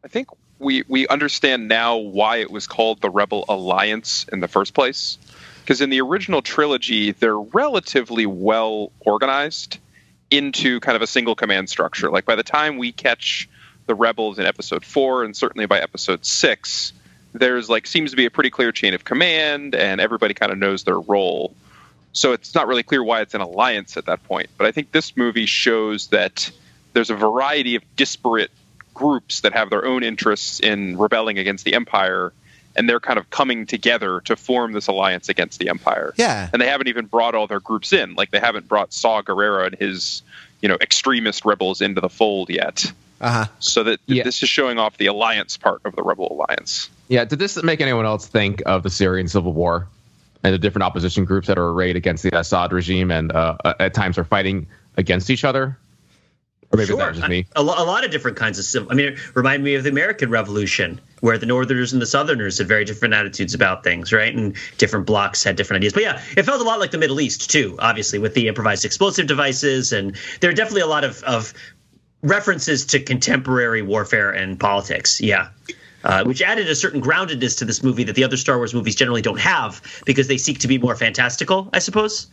I 0.05 0.09
think 0.09 0.29
we 0.59 0.85
we 0.89 1.09
understand 1.09 1.69
now 1.69 1.97
why 1.97 2.37
it 2.39 2.51
was 2.51 2.67
called 2.67 3.01
the 3.01 3.11
Rebel 3.11 3.45
Alliance 3.49 4.27
in 4.33 4.41
the 4.41 4.49
first 4.49 4.75
place. 4.75 5.19
Because 5.63 5.81
in 5.81 5.91
the 5.91 6.01
original 6.01 6.43
trilogy, 6.43 7.13
they're 7.13 7.39
relatively 7.39 8.27
well 8.27 8.91
organized 8.99 9.79
into 10.29 10.81
kind 10.81 10.97
of 10.97 11.03
a 11.03 11.07
single 11.07 11.37
command 11.37 11.71
structure. 11.71 12.11
Like 12.11 12.25
by 12.25 12.35
the 12.35 12.43
time 12.43 12.79
we 12.79 12.91
catch 12.91 13.49
the 13.87 13.95
rebels 13.95 14.39
in 14.39 14.47
episode 14.47 14.85
four, 14.85 15.25
and 15.25 15.37
certainly 15.37 15.67
by 15.67 15.81
episode 15.81 16.25
six, 16.25 16.93
there's 17.33 17.69
like 17.69 17.87
seems 17.87 18.11
to 18.11 18.17
be 18.17 18.27
a 18.27 18.31
pretty 18.31 18.51
clear 18.51 18.73
chain 18.73 18.95
of 18.95 19.05
command, 19.05 19.75
and 19.75 20.01
everybody 20.01 20.35
kind 20.35 20.53
of 20.53 20.59
knows 20.59 20.85
their 20.85 21.01
role. 21.01 21.55
So 22.13 22.33
it's 22.33 22.55
not 22.55 22.67
really 22.67 22.83
clear 22.83 23.03
why 23.03 23.23
it's 23.23 23.35
an 23.35 23.41
alliance 23.41 23.97
at 23.97 24.07
that 24.07 24.23
point. 24.25 24.49
But 24.59 24.67
I 24.67 24.73
think 24.73 24.93
this 24.93 25.17
movie 25.17 25.47
shows 25.47 26.09
that 26.09 26.51
there's 26.93 27.11
a 27.11 27.17
variety 27.17 27.75
of 27.75 27.83
disparate 27.97 28.51
groups 28.93 29.41
that 29.41 29.55
have 29.55 29.71
their 29.71 29.87
own 29.87 30.03
interests 30.03 30.61
in 30.61 30.99
rebelling 30.99 31.39
against 31.39 31.65
the 31.65 31.75
empire 31.75 32.33
and 32.77 32.89
they're 32.89 33.01
kind 33.01 33.19
of 33.19 33.29
coming 33.31 33.67
together 33.67 34.21
to 34.23 34.37
form 34.37 34.73
this 34.73 34.87
alliance 34.87 35.29
against 35.29 35.59
the 35.59 35.69
Empire. 35.69 36.15
Yeah. 36.17 36.49
And 36.53 36.61
they 36.61 36.69
haven't 36.69 36.89
even 36.89 37.07
brought 37.07 37.35
all 37.35 37.47
their 37.47 37.61
groups 37.61 37.93
in. 37.93 38.15
Like 38.15 38.31
they 38.31 38.41
haven't 38.41 38.69
brought 38.69 38.93
Saw 38.93 39.23
Gerrera 39.23 39.67
and 39.67 39.77
his, 39.77 40.23
you 40.61 40.69
know, 40.69 40.77
extremist 40.81 41.45
rebels 41.45 41.81
into 41.81 42.01
the 42.01 42.09
fold 42.09 42.51
yet. 42.51 42.93
Uh-huh. 43.23 43.47
So 43.61 43.85
that 43.85 44.01
yeah. 44.07 44.25
this 44.25 44.43
is 44.43 44.49
showing 44.49 44.79
off 44.79 44.99
the 44.99 45.07
alliance 45.07 45.57
part 45.57 45.81
of 45.85 45.95
the 45.95 46.03
Rebel 46.03 46.29
Alliance. 46.31 46.91
Yeah. 47.09 47.25
Did 47.25 47.39
this 47.39 47.63
make 47.63 47.81
anyone 47.81 48.05
else 48.05 48.27
think 48.27 48.63
of 48.67 48.83
the 48.83 48.91
Syrian 48.91 49.29
civil 49.29 49.53
war 49.53 49.87
and 50.43 50.53
the 50.53 50.59
different 50.59 50.83
opposition 50.83 51.25
groups 51.25 51.47
that 51.47 51.57
are 51.57 51.69
arrayed 51.69 51.95
against 51.95 52.25
the 52.25 52.37
Assad 52.37 52.73
regime 52.73 53.13
and 53.13 53.31
uh, 53.31 53.57
at 53.79 53.95
times 53.95 54.19
are 54.19 54.25
fighting 54.25 54.67
against 54.97 55.31
each 55.31 55.45
other? 55.45 55.79
Or 56.73 56.79
maybe 56.79 56.87
sure. 56.87 56.97
that 56.97 57.09
was 57.11 57.19
just 57.19 57.29
me. 57.29 57.47
A, 57.55 57.61
a, 57.61 57.63
lot 57.63 58.03
of 58.03 58.11
different 58.11 58.39
kinds 58.39 58.59
of 58.59 58.65
civil. 58.65 58.91
I 58.91 58.95
mean, 58.95 59.13
it 59.13 59.37
reminded 59.37 59.63
me 59.63 59.75
of 59.75 59.85
the 59.85 59.91
American 59.91 60.31
Revolution, 60.31 61.03
where 61.21 61.37
the 61.37 61.45
Northerners 61.45 61.93
and 61.93 62.01
the 62.01 62.07
Southerners 62.07 62.57
had 62.57 62.67
very 62.67 62.87
different 62.87 63.13
attitudes 63.13 63.53
about 63.53 63.85
things, 63.85 64.11
right? 64.11 64.35
And 64.35 64.57
different 64.79 65.05
blocks 65.05 65.45
had 65.45 65.57
different 65.57 65.81
ideas. 65.83 65.93
But 65.93 66.03
yeah, 66.03 66.23
it 66.35 66.45
felt 66.45 66.63
a 66.63 66.65
lot 66.65 66.81
like 66.81 66.91
the 66.91 66.97
Middle 66.97 67.21
East 67.21 67.51
too, 67.51 67.77
obviously, 67.79 68.19
with 68.19 68.33
the 68.33 68.49
improvised 68.49 68.87
explosive 68.87 69.27
devices, 69.27 69.93
and 69.93 70.17
there 70.41 70.49
are 70.49 70.55
definitely 70.55 70.81
a 70.81 70.87
lot 70.87 71.05
of, 71.05 71.23
of 71.25 71.53
references 72.23 72.87
to 72.87 73.01
contemporary 73.01 73.83
warfare 73.83 74.31
and 74.31 74.59
politics. 74.59 75.21
Yeah. 75.21 75.49
Uh, 76.05 76.25
which 76.25 76.43
added 76.43 76.69
a 76.69 76.75
certain 76.75 77.01
groundedness 77.01 77.59
to 77.59 77.65
this 77.65 77.83
movie 77.85 78.03
that 78.03 78.17
the 78.17 78.25
other 78.25 78.37
Star 78.37 78.57
Wars 78.57 78.75
movies 78.75 78.97
generally 78.97 79.23
don't 79.23 79.39
have 79.39 80.03
because 80.05 80.27
they 80.27 80.37
seek 80.37 80.59
to 80.59 80.67
be 80.67 80.77
more 80.77 80.97
fantastical, 80.97 81.71
I 81.73 81.79
suppose. 81.79 82.27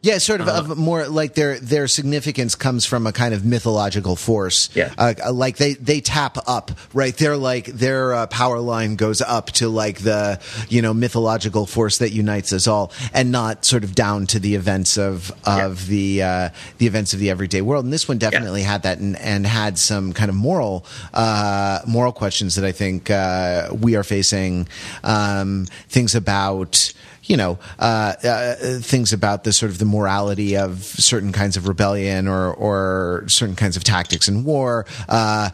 Yeah, 0.00 0.18
sort 0.18 0.40
of, 0.40 0.46
uh, 0.46 0.52
of 0.52 0.78
more 0.78 1.08
like 1.08 1.34
their 1.34 1.58
their 1.58 1.88
significance 1.88 2.54
comes 2.54 2.86
from 2.86 3.04
a 3.04 3.12
kind 3.12 3.34
of 3.34 3.44
mythological 3.44 4.14
force. 4.14 4.70
Yeah, 4.72 4.94
uh, 4.96 5.14
like 5.32 5.56
they 5.56 5.74
they 5.74 6.00
tap 6.00 6.38
up, 6.46 6.70
right? 6.94 7.16
They're 7.16 7.36
like 7.36 7.66
their 7.66 8.14
uh, 8.14 8.26
power 8.28 8.60
line 8.60 8.94
goes 8.94 9.20
up 9.20 9.46
to 9.52 9.68
like 9.68 9.98
the 9.98 10.40
you 10.68 10.82
know 10.82 10.94
mythological 10.94 11.66
force 11.66 11.98
that 11.98 12.12
unites 12.12 12.52
us 12.52 12.68
all, 12.68 12.92
and 13.12 13.32
not 13.32 13.64
sort 13.64 13.82
of 13.82 13.96
down 13.96 14.28
to 14.28 14.38
the 14.38 14.54
events 14.54 14.98
of 14.98 15.32
of 15.44 15.82
yeah. 15.82 15.88
the 15.88 16.22
uh, 16.22 16.48
the 16.78 16.86
events 16.86 17.12
of 17.12 17.18
the 17.18 17.30
everyday 17.30 17.60
world. 17.60 17.84
And 17.84 17.92
this 17.92 18.06
one 18.06 18.18
definitely 18.18 18.60
yeah. 18.60 18.68
had 18.68 18.82
that, 18.84 18.98
and, 18.98 19.16
and 19.16 19.44
had 19.48 19.78
some 19.78 20.12
kind 20.12 20.28
of 20.28 20.36
moral 20.36 20.86
uh, 21.12 21.80
moral 21.88 22.12
questions 22.12 22.54
that 22.54 22.64
I 22.64 22.70
think 22.70 23.10
uh, 23.10 23.70
we 23.72 23.96
are 23.96 24.04
facing. 24.04 24.68
Um, 25.02 25.66
things 25.88 26.14
about 26.14 26.92
you 27.28 27.36
know 27.36 27.58
uh, 27.78 28.14
uh, 28.24 28.54
things 28.80 29.12
about 29.12 29.44
the 29.44 29.52
sort 29.52 29.70
of 29.70 29.78
the 29.78 29.84
morality 29.84 30.56
of 30.56 30.82
certain 30.82 31.30
kinds 31.30 31.56
of 31.56 31.68
rebellion 31.68 32.26
or 32.26 32.52
or 32.52 33.24
certain 33.28 33.54
kinds 33.54 33.76
of 33.76 33.84
tactics 33.84 34.28
in 34.28 34.44
war, 34.44 34.86
uh, 35.08 35.50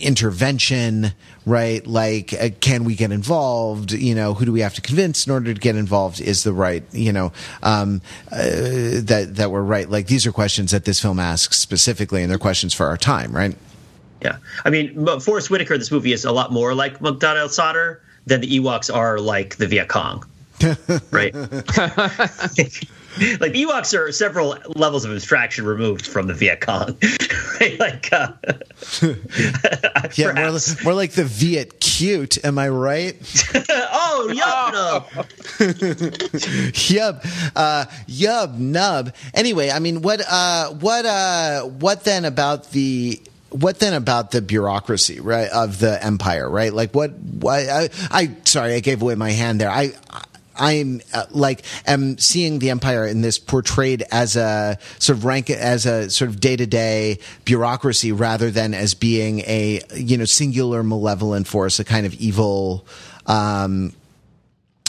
intervention, 0.00 1.12
right? 1.44 1.84
Like, 1.86 2.32
uh, 2.32 2.50
can 2.60 2.84
we 2.84 2.94
get 2.94 3.10
involved? 3.10 3.92
You 3.92 4.14
know, 4.14 4.34
who 4.34 4.46
do 4.46 4.52
we 4.52 4.60
have 4.60 4.74
to 4.74 4.80
convince 4.80 5.26
in 5.26 5.32
order 5.32 5.52
to 5.52 5.60
get 5.60 5.76
involved? 5.76 6.20
Is 6.20 6.44
the 6.44 6.52
right, 6.52 6.84
you 6.92 7.12
know, 7.12 7.32
um, 7.62 8.00
uh, 8.30 8.38
that 8.38 9.32
that 9.34 9.50
we're 9.50 9.62
right? 9.62 9.90
Like, 9.90 10.06
these 10.06 10.26
are 10.26 10.32
questions 10.32 10.70
that 10.70 10.84
this 10.84 11.00
film 11.00 11.18
asks 11.18 11.58
specifically, 11.58 12.22
and 12.22 12.30
they're 12.30 12.38
questions 12.38 12.72
for 12.72 12.86
our 12.86 12.96
time, 12.96 13.32
right? 13.32 13.56
Yeah, 14.22 14.36
I 14.64 14.70
mean, 14.70 15.04
Forest 15.18 15.50
Whitaker. 15.50 15.76
This 15.76 15.90
movie 15.90 16.12
is 16.12 16.24
a 16.24 16.30
lot 16.30 16.52
more 16.52 16.74
like 16.74 17.00
Muqtada 17.00 17.40
al-Sadr 17.40 18.00
than 18.24 18.40
the 18.40 18.60
Ewoks 18.60 18.94
are 18.94 19.18
like 19.18 19.56
the 19.56 19.66
Viet 19.66 19.88
Cong 19.88 20.24
right? 21.10 21.34
like 23.40 23.52
the 23.52 23.64
Ewoks 23.64 23.98
are 23.98 24.12
several 24.12 24.56
levels 24.74 25.04
of 25.04 25.12
abstraction 25.12 25.64
removed 25.64 26.06
from 26.06 26.26
the 26.26 26.34
Viet 26.34 26.60
Cong, 26.60 26.96
right? 27.60 27.78
Like, 27.78 28.12
uh, 28.12 28.32
yeah, 30.14 30.32
more, 30.32 30.58
more, 30.84 30.94
like 30.94 31.12
the 31.12 31.24
Viet 31.24 31.80
cute. 31.80 32.44
Am 32.44 32.58
I 32.58 32.68
right? 32.68 33.16
oh, 33.70 34.28
yub 34.30 34.72
nub. 34.72 35.26
yub, 36.72 37.52
uh, 37.56 37.84
yub 38.06 38.58
nub. 38.58 39.14
Anyway, 39.34 39.70
I 39.70 39.78
mean, 39.78 40.02
what, 40.02 40.22
uh, 40.28 40.70
what, 40.70 41.04
uh, 41.04 41.62
what 41.62 42.04
then 42.04 42.24
about 42.24 42.70
the 42.70 43.20
what 43.50 43.80
then 43.80 43.92
about 43.92 44.30
the 44.30 44.40
bureaucracy 44.40 45.20
right 45.20 45.50
of 45.50 45.78
the 45.78 46.02
empire 46.02 46.48
right 46.48 46.72
like 46.72 46.94
what 46.94 47.10
why 47.10 47.68
I, 47.68 47.90
I 48.10 48.30
sorry 48.44 48.72
i 48.72 48.80
gave 48.80 49.02
away 49.02 49.14
my 49.14 49.30
hand 49.30 49.60
there 49.60 49.70
i 49.70 49.92
I'm 50.56 51.00
uh, 51.12 51.26
like 51.30 51.64
am 51.86 52.18
seeing 52.18 52.58
the 52.58 52.70
empire 52.70 53.06
in 53.06 53.22
this 53.22 53.38
portrayed 53.38 54.04
as 54.10 54.36
a 54.36 54.78
sort 54.98 55.18
of 55.18 55.24
rank 55.24 55.50
as 55.50 55.86
a 55.86 56.10
sort 56.10 56.30
of 56.30 56.40
day 56.40 56.56
to 56.56 56.66
day 56.66 57.18
bureaucracy 57.44 58.12
rather 58.12 58.50
than 58.50 58.74
as 58.74 58.94
being 58.94 59.40
a 59.40 59.82
you 59.94 60.18
know 60.18 60.24
singular 60.24 60.82
malevolent 60.82 61.46
force, 61.46 61.78
a 61.78 61.84
kind 61.84 62.06
of 62.06 62.14
evil. 62.14 62.86
Um, 63.26 63.92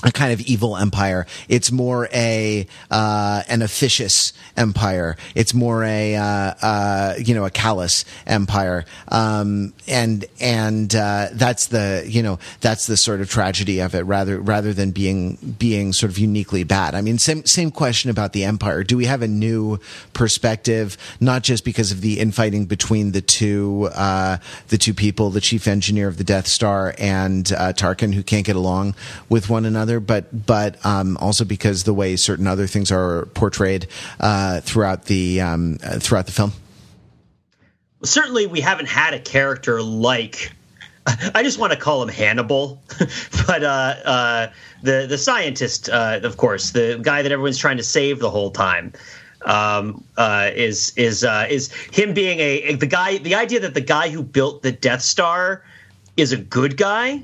a 0.04 0.12
kind 0.12 0.34
of 0.34 0.42
evil 0.42 0.78
empire. 0.78 1.26
It's 1.48 1.72
more 1.72 2.10
a 2.14 2.68
uh, 2.92 3.44
an 3.48 3.62
officious 3.62 4.34
empire. 4.58 5.16
It's 5.34 5.54
more 5.54 5.84
a 5.84 6.16
uh, 6.16 6.54
uh, 6.62 7.14
you 7.18 7.34
know 7.34 7.46
a 7.46 7.50
callous 7.50 8.06
empire, 8.28 8.86
um, 9.08 9.74
and 9.88 10.26
and 10.40 10.94
uh, 10.94 11.30
that's 11.32 11.68
the 11.68 12.04
you 12.06 12.22
know 12.22 12.40
that's 12.62 12.86
the 12.88 12.98
sort 12.98 13.22
of 13.22 13.30
tragedy 13.30 13.80
of 13.80 13.96
it. 13.96 14.04
Rather 14.04 14.40
rather 14.40 14.74
than 14.74 14.92
being 14.92 15.38
being 15.58 15.94
sort 15.94 16.12
of 16.12 16.18
uniquely 16.18 16.64
bad. 16.64 16.96
I 16.96 17.02
mean, 17.02 17.18
same 17.18 17.46
same 17.46 17.72
question 17.72 18.10
about 18.10 18.34
the 18.34 18.44
empire. 18.44 18.84
Do 18.84 18.98
we 18.98 19.06
have 19.06 19.22
a 19.22 19.28
new 19.28 19.80
perspective, 20.14 20.98
not 21.20 21.44
just 21.44 21.64
because 21.64 21.92
of 21.92 22.02
the 22.02 22.20
infighting 22.20 22.66
between 22.66 23.12
the 23.14 23.22
two 23.22 23.90
uh, 23.94 24.38
the 24.68 24.78
two 24.78 24.94
people, 24.94 25.30
the 25.30 25.42
chief 25.42 25.68
engineer 25.68 26.08
of 26.08 26.18
the 26.18 26.24
Death 26.24 26.48
Star 26.48 26.94
and 26.98 27.52
uh, 27.54 27.74
Tarkin, 27.74 28.14
who 28.14 28.24
can't 28.24 28.46
get 28.46 28.56
along 28.56 28.96
with 29.30 29.50
one 29.50 29.66
another? 29.66 29.93
But 30.00 30.46
but 30.46 30.84
um, 30.86 31.18
also 31.18 31.46
because 31.46 31.84
the 31.84 31.94
way 31.94 32.16
certain 32.16 32.48
other 32.48 32.68
things 32.68 32.92
are 32.92 33.26
portrayed 33.28 33.88
uh, 34.20 34.62
throughout 34.62 35.06
the 35.06 35.42
um, 35.42 35.78
throughout 35.78 36.26
the 36.26 36.32
film. 36.32 36.54
Certainly, 38.04 38.48
we 38.48 38.62
haven't 38.62 38.88
had 38.88 39.14
a 39.14 39.20
character 39.20 39.82
like. 39.82 40.52
I 41.36 41.44
just 41.44 41.60
want 41.60 41.74
to 41.74 41.80
call 41.80 42.02
him 42.02 42.10
Hannibal, 42.10 42.82
but 43.48 43.64
uh, 43.64 43.96
uh, 44.06 44.48
the 44.84 45.06
the 45.08 45.18
scientist, 45.18 45.90
uh, 45.90 46.22
of 46.24 46.38
course, 46.38 46.72
the 46.72 47.00
guy 47.02 47.22
that 47.22 47.32
everyone's 47.32 47.58
trying 47.58 47.78
to 47.78 47.84
save 47.84 48.20
the 48.20 48.30
whole 48.30 48.52
time, 48.52 48.94
um, 49.46 50.04
uh, 50.18 50.50
is 50.54 50.94
is 50.96 51.24
uh, 51.24 51.48
is 51.50 51.72
him 51.74 52.14
being 52.14 52.40
a, 52.40 52.76
the 52.76 52.88
guy. 52.88 53.18
The 53.18 53.36
idea 53.36 53.60
that 53.62 53.74
the 53.74 53.82
guy 53.82 54.10
who 54.10 54.24
built 54.24 54.64
the 54.64 54.72
Death 54.72 55.02
Star 55.02 55.64
is 56.16 56.32
a 56.32 56.38
good 56.38 56.78
guy, 56.78 57.24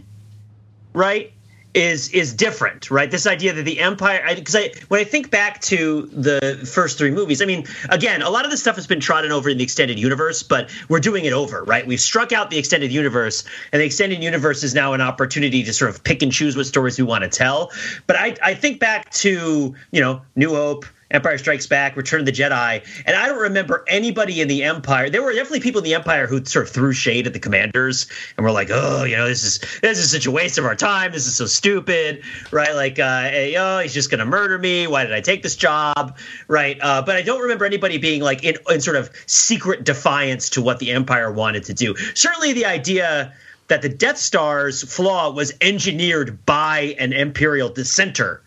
right? 0.93 1.31
Is 1.73 2.09
is 2.09 2.33
different, 2.33 2.89
right? 2.89 3.11
This 3.11 3.27
idea 3.27 3.53
that 3.53 3.63
the 3.63 3.79
empire, 3.79 4.23
because 4.35 4.55
I, 4.55 4.59
I, 4.59 4.73
when 4.87 4.99
I 4.99 5.03
think 5.03 5.29
back 5.29 5.61
to 5.61 6.07
the 6.07 6.67
first 6.71 6.97
three 6.97 7.11
movies, 7.11 7.41
I 7.41 7.45
mean, 7.45 7.65
again, 7.89 8.21
a 8.21 8.29
lot 8.29 8.45
of 8.45 8.51
this 8.51 8.61
stuff 8.61 8.75
has 8.75 8.87
been 8.87 8.99
trodden 8.99 9.31
over 9.31 9.49
in 9.49 9.57
the 9.57 9.63
extended 9.63 9.99
universe, 9.99 10.41
but 10.41 10.71
we're 10.89 10.99
doing 10.99 11.25
it 11.25 11.33
over, 11.33 11.63
right? 11.63 11.85
We've 11.85 11.99
struck 11.99 12.31
out 12.31 12.49
the 12.49 12.57
extended 12.57 12.91
universe, 12.91 13.43
and 13.71 13.81
the 13.81 13.85
extended 13.85 14.23
universe 14.23 14.63
is 14.63 14.73
now 14.73 14.93
an 14.93 15.01
opportunity 15.01 15.63
to 15.63 15.73
sort 15.73 15.91
of 15.91 16.03
pick 16.03 16.23
and 16.23 16.31
choose 16.31 16.57
what 16.57 16.65
stories 16.65 16.97
we 16.97 17.03
want 17.03 17.23
to 17.23 17.29
tell. 17.29 17.71
But 18.07 18.15
I, 18.15 18.35
I 18.41 18.53
think 18.55 18.79
back 18.79 19.11
to 19.11 19.75
you 19.91 20.01
know 20.01 20.21
New 20.35 20.49
Hope, 20.55 20.85
Empire 21.11 21.37
Strikes 21.39 21.65
Back, 21.65 21.95
Return 21.95 22.19
of 22.19 22.25
the 22.27 22.31
Jedi, 22.31 22.83
and 23.05 23.15
I 23.15 23.27
don't 23.27 23.39
remember 23.39 23.83
anybody 23.87 24.41
in 24.41 24.47
the 24.47 24.63
Empire. 24.63 25.09
There 25.09 25.23
were 25.23 25.33
definitely 25.33 25.61
people 25.61 25.79
in 25.79 25.85
the 25.85 25.95
Empire 25.95 26.27
who 26.27 26.45
sort 26.45 26.67
of 26.67 26.71
threw 26.71 26.93
shade 26.93 27.25
at 27.25 27.33
the 27.33 27.39
commanders 27.39 28.05
and 28.37 28.43
were 28.43 28.51
like, 28.51 28.69
"Oh, 28.71 29.03
you 29.05 29.17
know, 29.17 29.27
this 29.27 29.43
is 29.43 29.59
this 29.81 29.97
is 29.97 30.11
such 30.11 30.27
a 30.27 30.31
waste 30.31 30.59
of 30.59 30.65
our 30.65 30.75
time. 30.75 31.11
This 31.11 31.25
is 31.25 31.35
so 31.35 31.47
stupid, 31.47 32.21
right? 32.51 32.75
Like, 32.75 32.99
uh, 32.99 33.23
hey, 33.23 33.55
oh, 33.57 33.79
he's 33.79 33.93
just 33.93 34.11
going 34.11 34.19
to 34.19 34.25
murder 34.25 34.59
me. 34.59 34.85
Why 34.85 35.03
did 35.03 35.13
I 35.13 35.21
take 35.21 35.41
this 35.41 35.55
job, 35.55 36.17
right?" 36.47 36.77
Uh, 36.79 37.01
but 37.01 37.15
I 37.15 37.23
don't 37.23 37.41
remember 37.41 37.65
anybody 37.65 37.97
being 37.97 38.21
like 38.21 38.43
in, 38.43 38.57
in 38.69 38.79
sort 38.79 38.97
of 38.97 39.09
secret 39.25 39.83
defiance 39.83 40.51
to 40.51 40.61
what 40.61 40.77
the 40.79 40.91
Empire 40.91 41.31
wanted 41.31 41.63
to 41.65 41.73
do. 41.73 41.95
Certainly, 42.13 42.53
the 42.53 42.65
idea 42.65 43.33
that 43.67 43.81
the 43.81 43.89
Death 43.89 44.17
Star's 44.17 44.83
flaw 44.83 45.31
was 45.31 45.53
engineered 45.61 46.45
by 46.45 46.95
an 46.99 47.13
Imperial 47.13 47.69
dissenter 47.69 48.41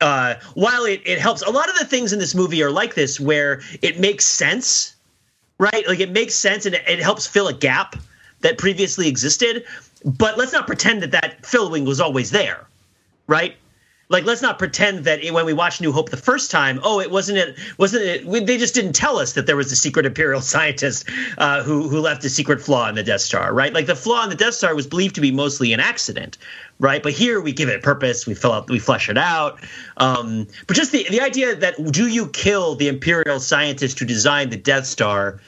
uh, 0.00 0.34
while 0.54 0.84
it, 0.84 1.02
it 1.04 1.18
helps, 1.18 1.42
a 1.42 1.50
lot 1.50 1.68
of 1.68 1.78
the 1.78 1.84
things 1.84 2.12
in 2.12 2.18
this 2.18 2.34
movie 2.34 2.62
are 2.62 2.70
like 2.70 2.94
this, 2.94 3.18
where 3.18 3.62
it 3.82 3.98
makes 3.98 4.24
sense, 4.26 4.94
right? 5.58 5.86
Like 5.86 6.00
it 6.00 6.10
makes 6.10 6.34
sense 6.34 6.66
and 6.66 6.74
it, 6.74 6.82
it 6.86 7.00
helps 7.00 7.26
fill 7.26 7.48
a 7.48 7.54
gap 7.54 7.96
that 8.40 8.58
previously 8.58 9.08
existed. 9.08 9.64
But 10.04 10.38
let's 10.38 10.52
not 10.52 10.66
pretend 10.66 11.02
that 11.02 11.12
that 11.12 11.44
filling 11.44 11.84
was 11.84 12.00
always 12.00 12.30
there, 12.30 12.66
right? 13.26 13.56
Like 14.08 14.24
let's 14.24 14.42
not 14.42 14.58
pretend 14.58 15.04
that 15.04 15.20
when 15.32 15.44
we 15.46 15.52
watched 15.52 15.80
New 15.80 15.90
Hope 15.90 16.10
the 16.10 16.16
first 16.16 16.50
time, 16.50 16.78
oh, 16.84 17.00
it 17.00 17.10
wasn't 17.10 17.38
it 17.38 17.58
wasn't 17.76 18.04
it? 18.04 18.24
We, 18.24 18.40
they 18.40 18.56
just 18.56 18.74
didn't 18.74 18.92
tell 18.92 19.18
us 19.18 19.32
that 19.32 19.46
there 19.46 19.56
was 19.56 19.72
a 19.72 19.76
secret 19.76 20.06
imperial 20.06 20.40
scientist 20.52 21.08
uh, 21.38 21.62
who 21.62 21.88
who 21.88 22.00
left 22.00 22.24
a 22.24 22.30
secret 22.30 22.60
flaw 22.60 22.88
in 22.88 22.94
the 22.94 23.02
Death 23.02 23.22
Star, 23.22 23.52
right? 23.52 23.72
Like 23.72 23.86
the 23.86 23.96
flaw 23.96 24.22
in 24.22 24.30
the 24.30 24.36
Death 24.36 24.54
Star 24.54 24.74
was 24.74 24.86
believed 24.86 25.16
to 25.16 25.20
be 25.20 25.32
mostly 25.32 25.72
an 25.72 25.80
accident, 25.80 26.38
right? 26.78 27.02
But 27.02 27.12
here 27.12 27.40
we 27.40 27.52
give 27.52 27.68
it 27.68 27.82
purpose, 27.82 28.26
we 28.26 28.34
fill 28.34 28.52
out, 28.52 28.70
we 28.70 28.78
flesh 28.78 29.08
it 29.08 29.18
out. 29.18 29.58
Um, 29.96 30.46
but 30.66 30.76
just 30.76 30.92
the 30.92 31.06
the 31.10 31.20
idea 31.20 31.56
that 31.56 31.90
do 31.90 32.06
you 32.06 32.28
kill 32.28 32.76
the 32.76 32.88
imperial 32.88 33.40
scientist 33.40 33.98
who 33.98 34.04
designed 34.04 34.52
the 34.52 34.56
Death 34.56 34.86
Star? 34.86 35.40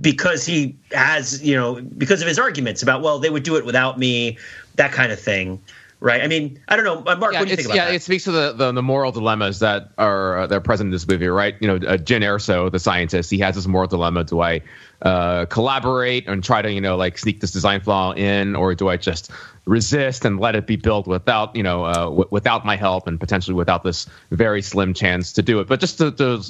because 0.00 0.46
he 0.46 0.76
has 0.92 1.42
you 1.42 1.54
know 1.56 1.80
because 1.98 2.22
of 2.22 2.28
his 2.28 2.38
arguments 2.38 2.80
about 2.80 3.02
well 3.02 3.18
they 3.18 3.28
would 3.28 3.42
do 3.42 3.56
it 3.56 3.64
without 3.64 3.98
me 3.98 4.38
that 4.76 4.92
kind 4.92 5.10
of 5.10 5.18
thing 5.18 5.60
right? 6.00 6.22
I 6.22 6.26
mean, 6.26 6.60
I 6.66 6.76
don't 6.76 6.84
know, 6.84 7.02
uh, 7.06 7.16
Mark. 7.16 7.32
Yeah, 7.32 7.40
what 7.40 7.44
do 7.44 7.50
you 7.50 7.56
think 7.56 7.66
about 7.66 7.76
yeah, 7.76 7.84
that? 7.86 7.94
it 7.94 8.02
speaks 8.02 8.24
to 8.24 8.32
the, 8.32 8.52
the, 8.52 8.72
the 8.72 8.82
moral 8.82 9.12
dilemmas 9.12 9.60
that 9.60 9.90
are 9.98 10.40
uh, 10.40 10.46
that 10.46 10.54
are 10.56 10.60
present 10.60 10.88
in 10.88 10.92
this 10.92 11.06
movie, 11.06 11.28
right? 11.28 11.54
You 11.60 11.68
know, 11.68 11.76
uh, 11.76 11.96
Jyn 11.98 12.22
Erso, 12.22 12.70
the 12.70 12.78
scientist, 12.78 13.30
he 13.30 13.38
has 13.38 13.54
this 13.54 13.66
moral 13.66 13.88
dilemma: 13.88 14.24
Do 14.24 14.40
I 14.40 14.62
uh, 15.02 15.44
collaborate 15.46 16.26
and 16.26 16.42
try 16.42 16.62
to 16.62 16.72
you 16.72 16.80
know 16.80 16.96
like 16.96 17.18
sneak 17.18 17.40
this 17.40 17.52
design 17.52 17.80
flaw 17.80 18.12
in, 18.12 18.56
or 18.56 18.74
do 18.74 18.88
I 18.88 18.96
just 18.96 19.30
resist 19.70 20.24
and 20.24 20.40
let 20.40 20.56
it 20.56 20.66
be 20.66 20.74
built 20.74 21.06
without 21.06 21.54
you 21.54 21.62
know 21.62 21.84
uh, 21.84 22.04
w- 22.04 22.28
without 22.30 22.66
my 22.66 22.76
help 22.76 23.06
and 23.06 23.20
potentially 23.20 23.54
without 23.54 23.84
this 23.84 24.06
very 24.30 24.60
slim 24.60 24.92
chance 24.92 25.32
to 25.34 25.42
do 25.42 25.60
it. 25.60 25.68
But 25.68 25.80
just 25.80 25.98
to 25.98 26.10
to, 26.10 26.42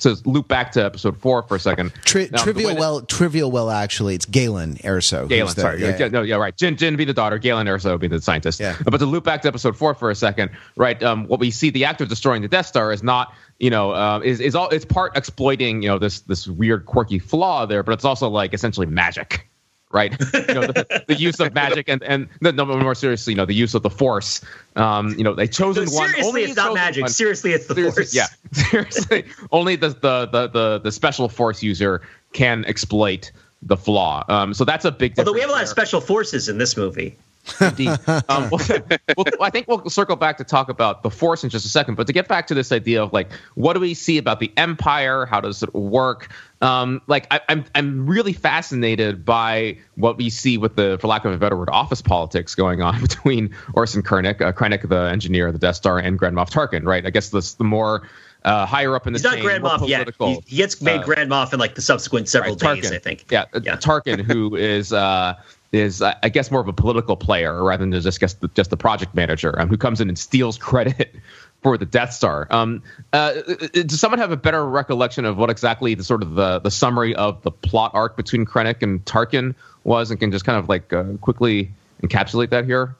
to 0.00 0.16
loop 0.28 0.46
back 0.46 0.72
to 0.72 0.84
episode 0.84 1.18
four 1.18 1.42
for 1.42 1.56
a 1.56 1.60
second. 1.60 1.92
Tri- 2.04 2.28
trivial 2.28 2.76
well, 2.76 3.00
trivial 3.00 3.50
well. 3.50 3.70
Actually, 3.70 4.14
it's 4.14 4.26
Galen 4.26 4.76
Erso. 4.76 5.26
Galen, 5.26 5.54
the, 5.54 5.60
sorry, 5.60 5.80
yeah, 5.80 5.96
yeah. 5.98 6.08
no, 6.08 6.22
yeah, 6.22 6.36
right. 6.36 6.54
Jyn, 6.54 6.76
Jyn 6.76 6.96
be 6.96 7.06
the 7.06 7.14
daughter. 7.14 7.38
Galen 7.38 7.66
Erso 7.66 7.98
be 7.98 8.08
the 8.08 8.20
scientist. 8.20 8.60
Yeah. 8.60 8.76
But 8.84 8.98
to 8.98 9.06
loop 9.06 9.24
back 9.24 9.42
to 9.42 9.48
episode 9.48 9.76
four 9.76 9.94
for 9.94 10.10
a 10.10 10.14
second, 10.14 10.50
right? 10.76 11.02
Um, 11.02 11.26
what 11.26 11.40
we 11.40 11.50
see 11.50 11.70
the 11.70 11.86
actor 11.86 12.04
destroying 12.04 12.42
the 12.42 12.48
Death 12.48 12.66
Star 12.66 12.92
is 12.92 13.02
not 13.02 13.32
you 13.60 13.68
know, 13.68 13.92
uh, 13.92 14.20
is 14.24 14.40
is 14.40 14.54
all 14.54 14.70
it's 14.70 14.86
part 14.86 15.16
exploiting 15.16 15.82
you 15.82 15.88
know 15.88 15.98
this 15.98 16.20
this 16.20 16.48
weird 16.48 16.86
quirky 16.86 17.18
flaw 17.18 17.66
there, 17.66 17.82
but 17.82 17.92
it's 17.92 18.06
also 18.06 18.28
like 18.28 18.54
essentially 18.54 18.86
magic, 18.86 19.49
right? 19.92 20.12
you 20.34 20.54
know, 20.54 20.60
the, 20.62 21.04
the, 21.08 21.14
use 21.14 21.40
of 21.40 21.52
magic 21.54 21.88
and 21.88 22.02
and 22.02 22.28
no, 22.40 22.64
more 22.64 22.94
seriously, 22.94 23.32
you 23.32 23.36
know, 23.36 23.44
the 23.44 23.54
use 23.54 23.74
of 23.74 23.82
the 23.82 23.90
force. 23.90 24.40
Um, 24.76 25.14
you 25.18 25.24
know, 25.24 25.34
they 25.34 25.46
chosen 25.46 25.84
no, 25.86 25.92
one. 25.92 26.08
Seriously, 26.10 26.42
it's 26.44 26.56
not 26.56 26.74
magic. 26.74 27.02
One. 27.02 27.10
Seriously, 27.10 27.52
it's 27.52 27.66
the 27.66 27.74
seriously, 27.74 28.04
force. 28.04 28.14
Yeah, 28.14 28.26
seriously, 28.52 29.24
only 29.52 29.76
the, 29.76 29.88
the 29.88 30.26
the 30.26 30.48
the 30.48 30.80
the 30.80 30.92
special 30.92 31.28
force 31.28 31.62
user 31.62 32.02
can 32.32 32.64
exploit 32.66 33.32
the 33.62 33.76
flaw. 33.76 34.24
Um, 34.28 34.54
so 34.54 34.64
that's 34.64 34.84
a 34.84 34.92
big. 34.92 35.18
Although 35.18 35.32
we 35.32 35.40
have 35.40 35.50
a 35.50 35.52
lot 35.52 35.62
of 35.62 35.68
special 35.68 36.00
forces 36.00 36.48
in 36.48 36.58
this 36.58 36.76
movie. 36.76 37.16
Indeed. 37.60 37.98
Um, 38.28 38.48
well, 38.50 39.26
I 39.40 39.50
think 39.50 39.66
we'll 39.66 39.88
circle 39.88 40.14
back 40.14 40.36
to 40.38 40.44
talk 40.44 40.68
about 40.68 41.02
the 41.02 41.10
Force 41.10 41.42
in 41.42 41.50
just 41.50 41.64
a 41.64 41.68
second, 41.68 41.96
but 41.96 42.06
to 42.06 42.12
get 42.12 42.28
back 42.28 42.46
to 42.48 42.54
this 42.54 42.70
idea 42.70 43.02
of 43.02 43.12
like, 43.12 43.32
what 43.54 43.72
do 43.72 43.80
we 43.80 43.94
see 43.94 44.18
about 44.18 44.40
the 44.40 44.52
Empire? 44.56 45.26
How 45.26 45.40
does 45.40 45.62
it 45.62 45.74
work? 45.74 46.30
Um, 46.60 47.00
like, 47.06 47.26
I, 47.30 47.36
am 47.36 47.40
I'm, 47.48 47.64
I'm 47.74 48.06
really 48.06 48.32
fascinated 48.32 49.24
by 49.24 49.78
what 49.96 50.16
we 50.16 50.30
see 50.30 50.58
with 50.58 50.76
the, 50.76 50.98
for 51.00 51.08
lack 51.08 51.24
of 51.24 51.32
a 51.32 51.38
better 51.38 51.56
word, 51.56 51.70
office 51.70 52.02
politics 52.02 52.54
going 52.54 52.82
on 52.82 53.00
between 53.02 53.54
Orson 53.74 54.02
Krennic, 54.02 54.40
uh, 54.40 54.52
Krennic, 54.52 54.88
the 54.88 55.10
engineer 55.10 55.48
of 55.48 55.52
the 55.52 55.58
Death 55.58 55.76
Star, 55.76 55.98
and 55.98 56.18
Grand 56.18 56.36
Moff 56.36 56.50
Tarkin. 56.50 56.84
Right? 56.84 57.04
I 57.06 57.10
guess 57.10 57.30
the 57.30 57.54
the 57.58 57.64
more 57.64 58.08
uh, 58.44 58.66
higher 58.66 58.94
up 58.94 59.06
in 59.06 59.12
the 59.12 59.18
He's 59.18 59.24
not 59.24 59.40
Grand 59.40 59.64
Moff 59.64 59.86
yet. 59.86 60.08
He, 60.18 60.40
he, 60.46 60.56
gets 60.56 60.80
made 60.80 61.00
uh, 61.00 61.04
Grand 61.04 61.30
Moff 61.30 61.52
in 61.52 61.58
like 61.58 61.74
the 61.74 61.82
subsequent 61.82 62.28
several 62.28 62.56
right, 62.56 62.80
days, 62.80 62.92
I 62.92 62.98
think. 62.98 63.26
Yeah, 63.30 63.46
yeah. 63.62 63.76
Tarkin, 63.76 64.20
who 64.20 64.56
is 64.56 64.92
uh, 64.92 65.34
is 65.72 66.02
I 66.02 66.28
guess 66.28 66.50
more 66.50 66.60
of 66.60 66.68
a 66.68 66.72
political 66.72 67.16
player 67.16 67.62
rather 67.62 67.84
than 67.84 67.92
just 68.00 68.20
just 68.20 68.40
the, 68.40 68.48
just 68.48 68.70
the 68.70 68.76
project 68.76 69.14
manager 69.14 69.58
um, 69.60 69.68
who 69.68 69.76
comes 69.76 70.00
in 70.00 70.08
and 70.08 70.18
steals 70.18 70.58
credit 70.70 71.14
for 71.62 71.78
the 71.78 71.86
Death 71.86 72.12
Star. 72.12 72.46
Um, 72.50 72.82
uh, 73.12 73.34
does 73.72 74.00
someone 74.00 74.18
have 74.18 74.32
a 74.32 74.36
better 74.36 74.66
recollection 74.66 75.24
of 75.24 75.36
what 75.36 75.50
exactly 75.50 75.94
the 75.94 76.04
sort 76.04 76.22
of 76.22 76.34
the, 76.34 76.58
the 76.58 76.70
summary 76.70 77.14
of 77.14 77.42
the 77.42 77.50
plot 77.50 77.92
arc 77.94 78.16
between 78.16 78.46
Krennic 78.46 78.82
and 78.82 79.04
Tarkin 79.04 79.54
was, 79.84 80.10
and 80.10 80.18
can 80.18 80.32
just 80.32 80.44
kind 80.44 80.58
of 80.58 80.68
like 80.68 80.92
uh, 80.92 81.04
quickly 81.20 81.70
encapsulate 82.02 82.50
that 82.50 82.64
here? 82.64 82.96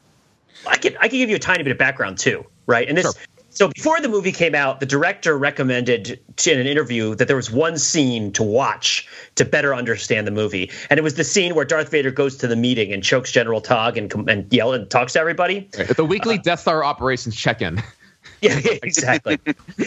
I 0.67 0.77
can 0.77 0.97
I 1.01 1.09
can 1.09 1.19
give 1.19 1.31
you 1.31 1.37
a 1.37 1.41
tiny 1.41 1.63
bit 1.63 1.73
of 1.73 1.79
background 1.79 2.19
too, 2.19 2.45
right? 2.67 2.89
And 2.89 2.97
this 2.97 3.05
sure. 3.05 3.23
So 3.51 3.69
before 3.69 4.01
the 4.01 4.09
movie 4.09 4.33
came 4.33 4.55
out, 4.55 4.81
the 4.81 4.87
director 4.87 5.37
recommended 5.37 6.21
in 6.47 6.59
an 6.59 6.67
interview 6.67 7.15
that 7.17 7.27
there 7.27 7.37
was 7.37 7.51
one 7.51 7.79
scene 7.79 8.33
to 8.33 8.43
watch 8.43 9.09
to 9.35 9.45
better 9.45 9.75
understand 9.75 10.27
the 10.27 10.31
movie, 10.31 10.71
and 10.89 10.99
it 10.99 11.03
was 11.03 11.15
the 11.15 11.25
scene 11.25 11.55
where 11.55 11.65
Darth 11.65 11.91
Vader 11.91 12.11
goes 12.11 12.37
to 12.39 12.47
the 12.47 12.57
meeting 12.57 12.93
and 12.93 13.03
chokes 13.03 13.33
General 13.33 13.61
Tog 13.61 13.99
and 13.99 14.13
and 14.29 14.53
yell 14.53 14.73
and 14.73 14.89
talks 14.89 15.15
to 15.15 15.21
everybody. 15.21 15.69
Right. 15.77 15.89
The 15.89 16.05
weekly 16.05 16.39
uh, 16.39 16.43
Death 16.43 16.61
Star 16.61 16.85
operations 16.85 17.37
check-in. 17.37 17.83
Yeah, 18.43 18.61
exactly. 18.83 19.39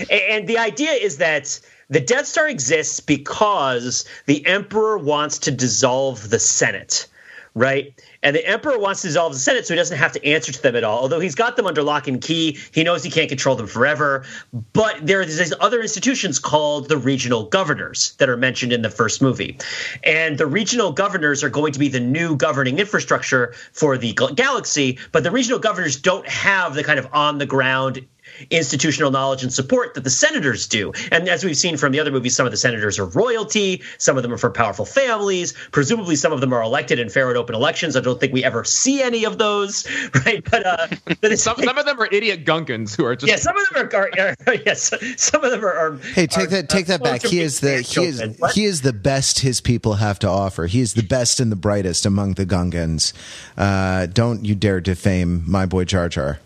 and 0.10 0.47
the 0.47 0.58
idea 0.58 0.91
is 0.91 1.17
that 1.17 1.60
the 1.89 1.99
Death 1.99 2.26
Star 2.26 2.47
exists 2.47 2.99
because 2.99 4.06
the 4.26 4.45
Emperor 4.45 4.97
wants 4.97 5.38
to 5.39 5.52
dissolve 5.52 6.30
the 6.30 6.39
Senate 6.39 7.08
right? 7.56 7.93
And 8.24 8.36
the 8.36 8.46
emperor 8.48 8.80
wants 8.80 9.02
to 9.02 9.08
dissolve 9.08 9.34
the 9.34 9.40
Senate 9.40 9.68
so 9.68 9.74
he 9.74 9.78
doesn't 9.78 9.98
have 9.98 10.14
to 10.14 10.26
answer 10.26 10.52
to 10.52 10.62
them 10.62 10.76
at 10.76 10.84
all. 10.84 11.00
Although 11.00 11.20
he's 11.20 11.36
got 11.36 11.58
them 11.58 11.68
under 11.68 11.84
lock 11.84 12.08
and 12.08 12.22
key, 12.22 12.58
he 12.72 12.84
knows 12.84 13.04
he 13.04 13.12
can't 13.12 13.30
control 13.30 13.56
them 13.56 13.68
forever. 13.68 14.26
But 14.72 15.06
there 15.06 15.20
are 15.20 15.26
these 15.26 15.54
other 15.60 15.82
institutions 15.82 16.40
called 16.40 16.88
the 16.88 16.98
regional 16.98 17.44
governors 17.44 18.16
that 18.18 18.30
are 18.30 18.38
mentioned 18.38 18.72
in 18.72 18.82
the 18.82 18.90
first 18.90 19.22
movie. 19.22 19.58
And 20.04 20.38
the 20.38 20.48
regional 20.48 20.92
governors 20.92 21.44
are 21.44 21.50
going 21.50 21.74
to 21.74 21.80
be 21.80 21.90
the 21.90 22.00
new 22.00 22.36
governing 22.36 22.80
infrastructure 22.80 23.54
for 23.74 23.98
the 23.98 24.14
galaxy, 24.36 24.98
but 25.12 25.24
the 25.24 25.32
regional 25.32 25.60
governors 25.60 25.98
don't 25.98 26.28
have 26.28 26.76
the 26.76 26.84
kind 26.84 27.00
of 27.00 27.08
on 27.14 27.38
the 27.38 27.46
ground 27.46 28.06
institutional 28.50 29.12
knowledge 29.12 29.43
and 29.43 29.54
support 29.54 29.93
that 29.93 30.04
the 30.04 30.10
senators 30.10 30.67
do. 30.67 30.93
And 31.12 31.28
as 31.30 31.43
we've 31.43 31.58
seen 31.58 31.78
from 31.78 31.91
the 31.91 32.00
other 32.00 32.12
movies, 32.12 32.36
some 32.36 32.46
of 32.46 32.52
the 32.52 32.58
senators 32.58 33.00
are 33.00 33.06
royalty, 33.06 33.82
some 33.98 34.17
of 34.17 34.24
them 34.24 34.34
are 34.34 34.38
from 34.38 34.54
powerful 34.54 34.86
families. 34.86 35.54
Presumably, 35.72 36.15
some 36.15 36.32
of 36.32 36.41
them 36.41 36.54
are 36.54 36.62
elected 36.62 37.00
in 37.00 37.10
fair 37.10 37.30
and 37.30 37.38
open 37.38 37.56
elections. 37.56 37.96
I 37.96 38.02
don't 38.02 38.19
think 38.19 38.34
we 38.34 38.43
ever 38.43 38.63
see 38.63 39.02
any 39.02 39.26
of 39.26 39.38
those, 39.38 39.88
right? 40.26 40.43
But, 40.50 40.65
uh, 40.65 40.88
but 41.22 41.39
some, 41.39 41.58
some 41.58 41.78
of 41.78 41.86
them 41.86 42.00
are 42.00 42.08
idiot 42.12 42.46
gunkins 42.46 42.96
who 42.96 43.06
are 43.06 43.15
just 43.15 43.30
yeah. 43.30 43.38
Some 43.38 43.58
of 43.58 43.69
them 43.69 43.89
are, 43.93 44.10
are, 44.19 44.36
are 44.48 44.56
yes. 44.65 44.93
Some 45.17 45.43
of 45.43 45.52
them 45.52 45.63
are. 45.63 45.74
are 45.74 45.98
hey, 45.98 46.28
take 46.28 46.46
are, 46.46 46.48
that 46.48 46.69
take 46.69 46.88
that 46.88 47.04
back. 47.04 47.24
He 47.24 47.39
is 47.39 47.60
the 47.60 47.82
he 47.82 48.04
is 48.04 48.22
he 48.54 48.65
is 48.65 48.82
the 48.82 48.93
best 48.93 49.39
his 49.39 49.62
people 49.62 49.96
have 49.96 50.19
to 50.19 50.28
offer. 50.28 50.67
He 50.67 50.82
is 50.82 50.93
the 50.93 51.04
best 51.04 51.39
and 51.39 51.52
the 51.52 51.56
brightest 51.56 52.06
among 52.06 52.34
the 52.34 52.46
Gungans. 52.46 53.13
Uh, 53.58 54.08
don't 54.08 54.46
you 54.46 54.56
dare 54.56 54.82
defame 54.82 55.43
my 55.48 55.65
boy 55.65 55.86
Jar 55.86 56.10
Jar. 56.10 56.39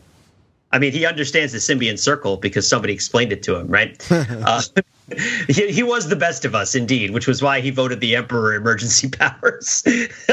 I 0.72 0.80
mean, 0.80 0.92
he 0.92 1.06
understands 1.06 1.54
the 1.54 1.60
symbiont 1.60 2.00
circle 2.00 2.38
because 2.38 2.68
somebody 2.68 2.94
explained 2.94 3.32
it 3.32 3.44
to 3.44 3.56
him, 3.56 3.68
right? 3.68 4.06
uh, 4.12 4.62
he, 5.48 5.72
he, 5.72 5.84
was 5.84 6.10
the 6.10 6.16
best 6.16 6.44
of 6.44 6.54
us, 6.54 6.76
indeed, 6.76 7.12
which 7.12 7.28
was 7.28 7.42
why 7.42 7.62
he 7.62 7.70
voted 7.70 8.02
the 8.02 8.16
emperor 8.16 8.54
emergency 8.54 9.10
powers. 9.12 9.84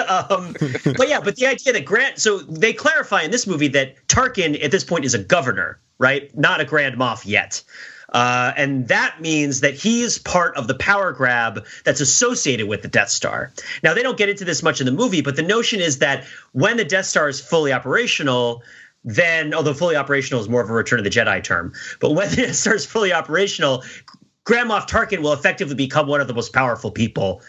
um, 0.08 0.56
but 0.96 1.08
yeah, 1.08 1.20
but 1.20 1.36
the 1.36 1.46
idea 1.46 1.72
that 1.72 1.84
Grant, 1.84 2.18
so 2.18 2.38
they 2.38 2.72
clarify 2.72 3.22
in 3.22 3.30
this 3.30 3.46
movie 3.46 3.68
that 3.68 3.94
Tarkin 4.08 4.62
at 4.62 4.70
this 4.70 4.82
point 4.82 5.04
is 5.04 5.14
a 5.14 5.22
governor, 5.22 5.78
right? 5.98 6.36
Not 6.36 6.60
a 6.60 6.64
Grand 6.64 6.96
Moff 6.96 7.24
yet. 7.24 7.62
Uh, 8.12 8.52
and 8.56 8.86
that 8.88 9.20
means 9.20 9.60
that 9.60 9.74
he 9.74 10.02
is 10.02 10.18
part 10.18 10.56
of 10.56 10.68
the 10.68 10.74
power 10.74 11.10
grab 11.10 11.66
that's 11.84 12.00
associated 12.00 12.68
with 12.68 12.82
the 12.82 12.88
Death 12.88 13.08
Star. 13.08 13.52
Now, 13.82 13.92
they 13.92 14.04
don't 14.04 14.16
get 14.16 14.28
into 14.28 14.44
this 14.44 14.62
much 14.62 14.80
in 14.80 14.86
the 14.86 14.92
movie, 14.92 15.20
but 15.20 15.34
the 15.34 15.42
notion 15.42 15.80
is 15.80 15.98
that 15.98 16.24
when 16.52 16.76
the 16.76 16.84
Death 16.84 17.06
Star 17.06 17.28
is 17.28 17.40
fully 17.40 17.72
operational, 17.72 18.62
then 19.04 19.52
although 19.54 19.74
fully 19.74 19.96
operational 19.96 20.40
is 20.40 20.48
more 20.48 20.62
of 20.62 20.70
a 20.70 20.72
return 20.72 20.98
of 20.98 21.04
the 21.04 21.10
Jedi 21.10 21.42
term, 21.42 21.72
but 22.00 22.12
when 22.12 22.28
it 22.38 22.54
starts 22.54 22.84
fully 22.84 23.12
operational, 23.12 23.84
Grand 24.44 24.70
Moff 24.70 24.88
Tarkin 24.88 25.20
will 25.20 25.32
effectively 25.32 25.74
become 25.74 26.06
one 26.06 26.20
of 26.20 26.28
the 26.28 26.34
most 26.34 26.52
powerful 26.52 26.90
people. 26.90 27.40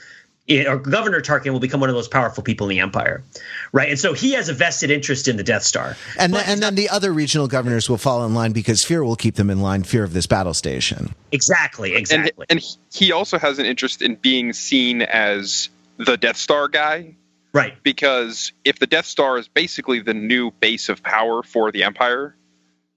or 0.50 0.78
Governor 0.78 1.22
Tarkin 1.22 1.52
will 1.52 1.60
become 1.60 1.82
one 1.82 1.90
of 1.90 1.94
the 1.94 1.98
most 1.98 2.12
powerful 2.12 2.42
people 2.42 2.68
in 2.68 2.76
the 2.76 2.80
Empire, 2.80 3.24
right? 3.74 3.90
And 3.90 4.00
so 4.00 4.14
he 4.14 4.32
has 4.32 4.48
a 4.48 4.54
vested 4.54 4.92
interest 4.92 5.28
in 5.28 5.36
the 5.36 5.44
Death 5.44 5.64
Star. 5.64 5.98
And, 6.18 6.34
the, 6.34 6.48
and 6.48 6.62
then 6.62 6.76
the 6.76 6.90
other 6.90 7.12
regional 7.12 7.48
governors 7.48 7.90
will 7.90 7.98
fall 7.98 8.26
in 8.26 8.34
line 8.34 8.54
because 8.54 8.84
fear 8.84 9.04
will 9.04 9.18
keep 9.18 9.36
them 9.36 9.50
in 9.50 9.62
line. 9.62 9.84
Fear 9.84 10.06
of 10.06 10.14
this 10.14 10.26
battle 10.26 10.54
station. 10.54 11.14
Exactly. 11.32 11.96
Exactly. 11.96 12.46
And, 12.50 12.62
and 12.62 12.78
he 12.94 13.12
also 13.12 13.38
has 13.38 13.60
an 13.60 13.66
interest 13.66 14.02
in 14.02 14.16
being 14.16 14.54
seen 14.54 15.02
as 15.02 15.70
the 15.98 16.16
Death 16.18 16.38
Star 16.38 16.68
guy 16.68 17.16
Right. 17.56 17.82
Because 17.84 18.52
if 18.66 18.80
the 18.80 18.86
Death 18.86 19.06
Star 19.06 19.38
is 19.38 19.48
basically 19.48 20.02
the 20.02 20.14
new 20.14 20.52
base 20.52 20.90
of 20.90 21.02
power 21.02 21.42
for 21.42 21.72
the 21.72 21.84
Empire, 21.84 22.36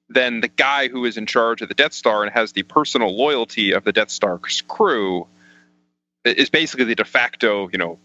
then 0.09 0.41
the 0.41 0.49
guy 0.49 0.89
who 0.89 1.05
is 1.05 1.17
in 1.17 1.27
charge 1.27 1.63
of 1.63 1.69
the 1.69 1.77
Death 1.77 1.93
Star 1.93 2.25
and 2.25 2.33
has 2.33 2.53
the 2.53 2.65
personal 2.65 3.17
loyalty 3.17 3.71
of 3.71 3.85
the 3.85 3.93
Death 3.93 4.11
Star's 4.11 4.63
crew 4.67 5.29
is 6.25 6.51
basically 6.51 6.87
the 6.87 6.97
de 6.97 7.05
facto, 7.05 7.69
you 7.73 7.79
know, 7.79 8.01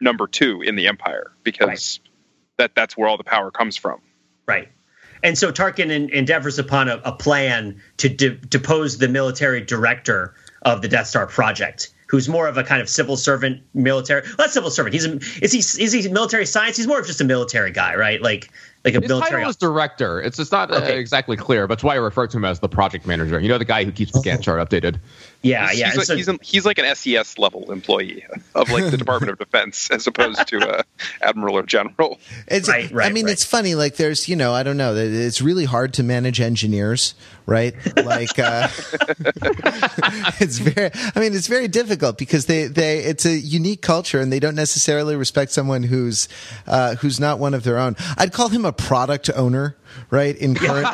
number 0.00 0.28
two 0.28 0.62
in 0.62 0.76
the 0.76 0.86
Empire 0.86 1.32
because 1.42 1.98
right. 2.04 2.10
that 2.58 2.74
that's 2.76 2.96
where 2.96 3.08
all 3.08 3.16
the 3.16 3.24
power 3.24 3.50
comes 3.50 3.76
from. 3.76 4.00
Right. 4.46 4.68
And 5.24 5.36
so 5.36 5.50
Tarkin 5.50 6.10
endeavors 6.10 6.60
upon 6.60 6.88
a, 6.88 7.00
a 7.04 7.12
plan 7.12 7.82
to 7.96 8.08
de- 8.08 8.36
depose 8.36 8.98
the 8.98 9.08
military 9.08 9.60
director 9.60 10.34
of 10.62 10.82
the 10.82 10.88
Death 10.88 11.08
Star 11.08 11.26
project 11.26 11.92
who's 12.10 12.28
more 12.28 12.48
of 12.48 12.56
a 12.58 12.64
kind 12.64 12.82
of 12.82 12.88
civil 12.88 13.16
servant, 13.16 13.62
military. 13.72 14.22
Well, 14.22 14.34
not 14.40 14.50
civil 14.50 14.70
servant. 14.70 14.94
He's 14.94 15.06
a, 15.06 15.16
is 15.42 15.52
he 15.52 15.58
is 15.60 15.92
he 15.92 16.08
military 16.08 16.44
science? 16.44 16.76
He's 16.76 16.88
more 16.88 16.98
of 16.98 17.06
just 17.06 17.20
a 17.20 17.24
military 17.24 17.70
guy, 17.70 17.94
right? 17.94 18.20
Like 18.20 18.50
like 18.84 18.94
a 18.94 19.00
His 19.00 19.08
military. 19.08 19.42
title 19.42 19.50
is 19.50 19.56
director. 19.56 20.20
It's 20.20 20.38
it's 20.38 20.50
not 20.50 20.72
uh, 20.72 20.78
okay. 20.78 20.96
uh, 20.96 20.98
exactly 20.98 21.36
clear, 21.36 21.68
but 21.68 21.74
it's 21.74 21.84
why 21.84 21.94
I 21.94 21.98
refer 21.98 22.26
to 22.26 22.36
him 22.36 22.44
as 22.44 22.58
the 22.58 22.68
project 22.68 23.06
manager. 23.06 23.38
You 23.38 23.48
know, 23.48 23.58
the 23.58 23.64
guy 23.64 23.84
who 23.84 23.92
keeps 23.92 24.10
the 24.12 24.18
Gantt 24.18 24.42
chart 24.42 24.66
updated. 24.68 24.98
Yeah, 25.42 25.70
he's, 25.70 25.80
yeah. 25.80 25.86
He's, 25.86 25.96
like, 25.96 26.06
so, 26.06 26.16
he's, 26.16 26.30
he's, 26.42 26.66
like 26.66 26.78
an 26.78 26.94
SES 26.94 27.38
level 27.38 27.72
employee 27.72 28.26
of 28.54 28.70
like 28.70 28.90
the 28.90 28.96
Department 28.98 29.32
of 29.32 29.38
Defense 29.38 29.90
as 29.90 30.06
opposed 30.06 30.46
to 30.48 30.80
a 30.80 30.84
admiral 31.22 31.56
or 31.56 31.62
general. 31.62 32.18
It's, 32.46 32.68
right, 32.68 32.90
right. 32.92 33.10
I 33.10 33.12
mean, 33.12 33.24
right. 33.24 33.32
it's 33.32 33.44
funny. 33.44 33.74
Like, 33.74 33.96
there's 33.96 34.28
you 34.28 34.36
know, 34.36 34.52
I 34.52 34.62
don't 34.62 34.76
know. 34.76 34.94
It's 34.94 35.40
really 35.40 35.64
hard 35.64 35.94
to 35.94 36.02
manage 36.02 36.42
engineers, 36.42 37.14
right? 37.46 37.74
Like, 37.96 38.38
uh, 38.38 38.68
it's 40.40 40.58
very. 40.58 40.90
I 41.14 41.20
mean, 41.20 41.34
it's 41.34 41.46
very 41.46 41.68
difficult 41.68 42.18
because 42.18 42.44
they 42.44 42.66
they 42.66 42.98
it's 42.98 43.24
a 43.24 43.38
unique 43.38 43.80
culture 43.80 44.20
and 44.20 44.30
they 44.30 44.40
don't 44.40 44.54
necessarily 44.54 45.16
respect 45.16 45.52
someone 45.52 45.84
who's 45.84 46.28
uh, 46.66 46.96
who's 46.96 47.18
not 47.18 47.38
one 47.38 47.54
of 47.54 47.64
their 47.64 47.78
own. 47.78 47.96
I'd 48.18 48.34
call 48.34 48.50
him 48.50 48.66
a 48.66 48.72
product 48.72 49.30
owner 49.34 49.76
right? 50.10 50.36
In 50.36 50.54
current, 50.54 50.88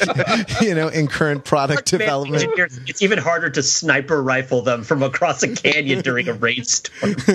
you 0.60 0.74
know, 0.74 0.88
in 0.88 1.06
current 1.06 1.44
product 1.44 1.86
development, 1.86 2.44
it's 2.86 3.02
even 3.02 3.18
harder 3.18 3.50
to 3.50 3.62
sniper 3.62 4.22
rifle 4.22 4.62
them 4.62 4.82
from 4.84 5.02
across 5.02 5.42
a 5.42 5.54
canyon 5.54 6.00
during 6.00 6.28
a 6.28 6.34
rainstorm. 6.34 7.18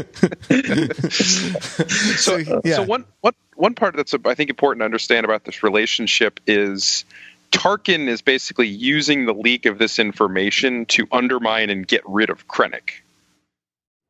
so, 2.18 2.38
yeah. 2.64 2.76
so 2.76 2.84
one, 2.84 3.06
one, 3.22 3.34
one 3.56 3.74
part 3.74 3.96
that's 3.96 4.14
I 4.26 4.36
think 4.36 4.50
important 4.50 4.82
to 4.82 4.86
understand 4.86 5.26
about 5.26 5.46
this 5.46 5.64
relationship 5.64 6.40
is. 6.48 7.06
Tarkin 7.50 8.10
is 8.10 8.22
basically 8.22 8.68
using 8.68 9.26
the 9.26 9.34
leak 9.34 9.66
of 9.66 9.78
this 9.78 10.00
information 10.00 10.86
to 10.88 11.08
undermine 11.14 11.70
and 11.70 11.88
get 11.88 12.02
rid 12.06 12.30
of 12.30 12.46
Krennic 12.50 13.04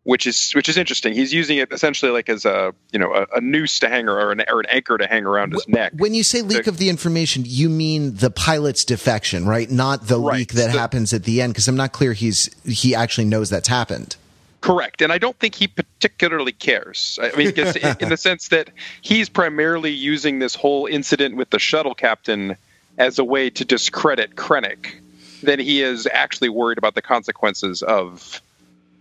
which 0.08 0.26
is 0.26 0.54
which 0.54 0.70
is 0.70 0.78
interesting. 0.78 1.14
He's 1.14 1.34
using 1.34 1.58
it 1.58 1.74
essentially 1.74 2.14
like 2.14 2.30
as 2.30 2.46
a 2.46 2.74
you 2.94 3.00
know 3.00 3.14
a, 3.14 3.28
a 3.36 3.42
noose 3.42 3.80
to 3.80 3.90
hang 3.90 4.08
or 4.08 4.32
an, 4.32 4.42
or 4.48 4.62
an 4.62 4.66
anchor 4.70 4.98
to 4.98 5.06
hang 5.06 5.26
around 5.26 5.52
his 5.52 5.68
neck. 5.68 5.92
When 5.98 6.14
you 6.14 6.24
say 6.24 6.42
leak 6.42 6.66
of 6.68 6.78
the 6.78 6.88
information, 6.88 7.44
you 7.46 7.68
mean 7.68 8.16
the 8.16 8.32
pilot's 8.32 8.86
defection, 8.86 9.46
right? 9.46 9.70
Not 9.70 10.08
the 10.08 10.18
right. 10.18 10.38
leak 10.38 10.54
that 10.54 10.72
the, 10.72 10.80
happens 10.80 11.12
at 11.12 11.26
the 11.26 11.42
end, 11.42 11.52
because 11.52 11.68
I'm 11.68 11.76
not 11.76 11.92
clear 11.92 12.14
he's 12.14 12.50
he 12.64 12.96
actually 12.96 13.26
knows 13.26 13.50
that's 13.50 13.68
happened. 13.68 14.16
Correct, 14.62 15.02
and 15.02 15.12
I 15.12 15.18
don't 15.18 15.38
think 15.40 15.56
he 15.56 15.68
particularly 15.68 16.54
cares. 16.54 17.20
I 17.22 17.36
mean, 17.36 17.48
in 18.00 18.08
the 18.08 18.18
sense 18.18 18.48
that 18.48 18.70
he's 19.02 19.28
primarily 19.28 19.92
using 19.92 20.40
this 20.40 20.56
whole 20.56 20.86
incident 20.86 21.36
with 21.36 21.50
the 21.50 21.60
shuttle 21.60 21.96
captain 21.96 22.56
as 22.98 23.20
a 23.20 23.26
way 23.26 23.50
to 23.50 23.66
discredit 23.66 24.38
Krennic, 24.38 25.02
than 25.44 25.60
he 25.60 25.82
is 25.82 26.08
actually 26.12 26.50
worried 26.50 26.78
about 26.78 26.96
the 26.96 27.02
consequences 27.02 27.84
of 27.84 28.42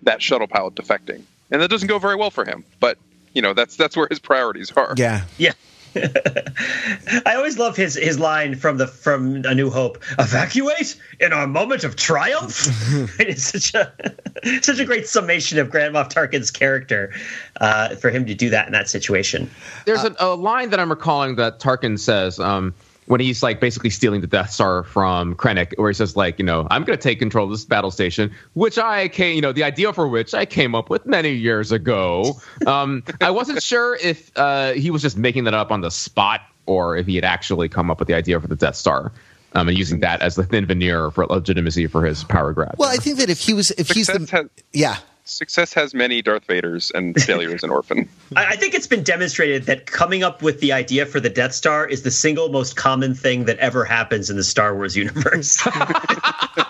that 0.07 0.23
shuttle 0.23 0.49
pilot 0.49 0.75
defecting, 0.75 1.23
and 1.51 1.61
that 1.61 1.69
doesn't 1.69 1.89
go 1.89 1.99
very 1.99 2.17
well 2.17 2.31
for 2.31 2.45
him. 2.45 2.65
But 2.81 2.99
you 3.35 3.43
know, 3.43 3.53
that's 3.53 3.77
that's 3.77 3.97
where 3.97 4.09
his 4.09 4.19
priorities 4.19 4.73
are. 4.73 4.95
Yeah, 4.97 5.25
yeah. 5.37 5.53
I 7.27 7.35
always 7.37 7.59
love 7.59 7.77
his 7.77 7.95
his 7.95 8.19
line 8.19 8.55
from 8.55 8.79
the 8.79 8.87
from 8.87 9.45
A 9.45 9.55
New 9.55 9.71
Hope: 9.71 10.03
"Evacuate 10.19 10.97
in 11.21 11.33
our 11.33 11.47
moment 11.47 11.85
of 11.85 11.97
triumph." 11.97 12.67
it's 13.21 13.45
such 13.45 13.75
a 13.75 13.93
such 14.63 14.79
a 14.79 14.85
great 14.85 15.07
summation 15.07 15.59
of 15.59 15.71
Grand 15.71 15.95
Moff 15.95 16.13
Tarkin's 16.13 16.51
character 16.51 17.13
uh, 17.61 17.95
for 17.97 18.11
him 18.11 18.27
to 18.27 18.35
do 18.35 18.51
that 18.51 18.67
in 18.67 18.73
that 18.73 18.89
situation. 18.89 19.51
There's 19.85 20.05
uh, 20.05 20.15
a, 20.19 20.27
a, 20.27 20.35
line 20.35 20.71
that 20.71 20.81
I'm 20.81 20.91
recalling 20.91 21.37
that 21.37 21.61
Tarkin 21.61 21.99
says. 21.99 22.39
Um, 22.39 22.75
when 23.07 23.21
he's 23.21 23.43
like 23.43 23.61
basically 23.61 23.91
stealing 23.91 24.21
the 24.21 24.27
Death 24.27 24.51
Star 24.51 24.83
from 24.83 25.35
Krennic, 25.35 25.77
where 25.79 25.91
he 25.91 25.95
says 25.95 26.17
like, 26.17 26.39
you 26.39 26.45
know, 26.45 26.67
I'm 26.71 26.85
going 26.85 26.99
to 26.99 27.03
take 27.03 27.19
control 27.19 27.45
of 27.45 27.51
this 27.51 27.65
battle 27.65 27.91
station, 27.91 28.33
which 28.55 28.79
I 28.79 29.09
came, 29.09 29.37
you 29.37 29.41
know, 29.41 29.53
the 29.53 29.65
idea 29.65 29.93
for 29.93 30.09
which 30.09 30.35
I 30.35 30.45
came 30.45 30.75
up 30.75 30.91
with 30.91 31.07
many 31.07 31.33
years 31.33 31.73
ago. 31.73 32.41
Um, 32.67 33.05
I 33.21 33.31
wasn't 33.31 33.63
sure 33.63 33.97
if 33.97 34.33
uh, 34.37 34.73
he 34.73 34.91
was 34.91 35.01
just 35.01 35.17
making 35.17 35.45
that 35.45 35.55
up 35.55 35.71
on 35.71 35.83
the 35.83 35.91
spot 35.91 36.41
or 36.65 36.97
if 36.97 37.07
he 37.07 37.15
had 37.15 37.25
actually 37.25 37.69
come 37.69 37.91
up 37.91 38.01
with 38.01 38.09
the 38.09 38.15
idea 38.15 38.41
for 38.41 38.49
the 38.49 38.57
Death 38.57 38.75
Star. 38.75 39.13
Um, 39.53 39.69
and 39.69 39.79
using 39.79 40.01
that 40.01 40.21
as 40.21 40.35
the 40.35 40.43
thin 40.43 40.67
veneer 40.67 41.11
for 41.11 41.27
legitimacy 41.27 41.87
for 41.87 42.05
his 42.05 42.25
power 42.25 42.53
grab. 42.53 42.75
Well, 42.77 42.89
I 42.89 42.97
think 42.97 43.19
that 43.19 43.31
if 43.31 43.39
he 43.41 43.55
was, 43.55 43.71
if 43.73 43.87
Success 43.87 44.17
he's 44.19 44.31
the, 44.31 44.37
has, 44.37 44.47
yeah, 44.73 44.97
success 45.27 45.75
has 45.75 45.95
many 45.95 46.23
Darth 46.23 46.47
Vaders 46.47 46.93
and 46.95 47.21
failure 47.23 47.55
is 47.55 47.63
an 47.63 47.71
orphan. 47.71 48.09
I, 48.35 48.47
I 48.47 48.57
think 48.57 48.75
it's 48.75 48.87
been 48.87 49.03
demonstrated 49.03 49.65
that 49.65 49.87
coming 49.87 50.23
up 50.23 50.43
with 50.43 50.61
the 50.61 50.73
idea 50.73 51.07
for 51.07 51.21
the 51.21 51.31
Death 51.31 51.55
Star 51.55 51.87
is 51.87 52.03
the 52.03 52.11
single 52.11 52.49
most 52.49 52.77
common 52.77 53.15
thing 53.15 53.45
that 53.45 53.59
ever 53.59 53.85
happens 53.85 54.31
in 54.31 54.37
the 54.37 54.45
Star 54.45 54.75
Wars 54.75 54.97
universe. 54.97 55.63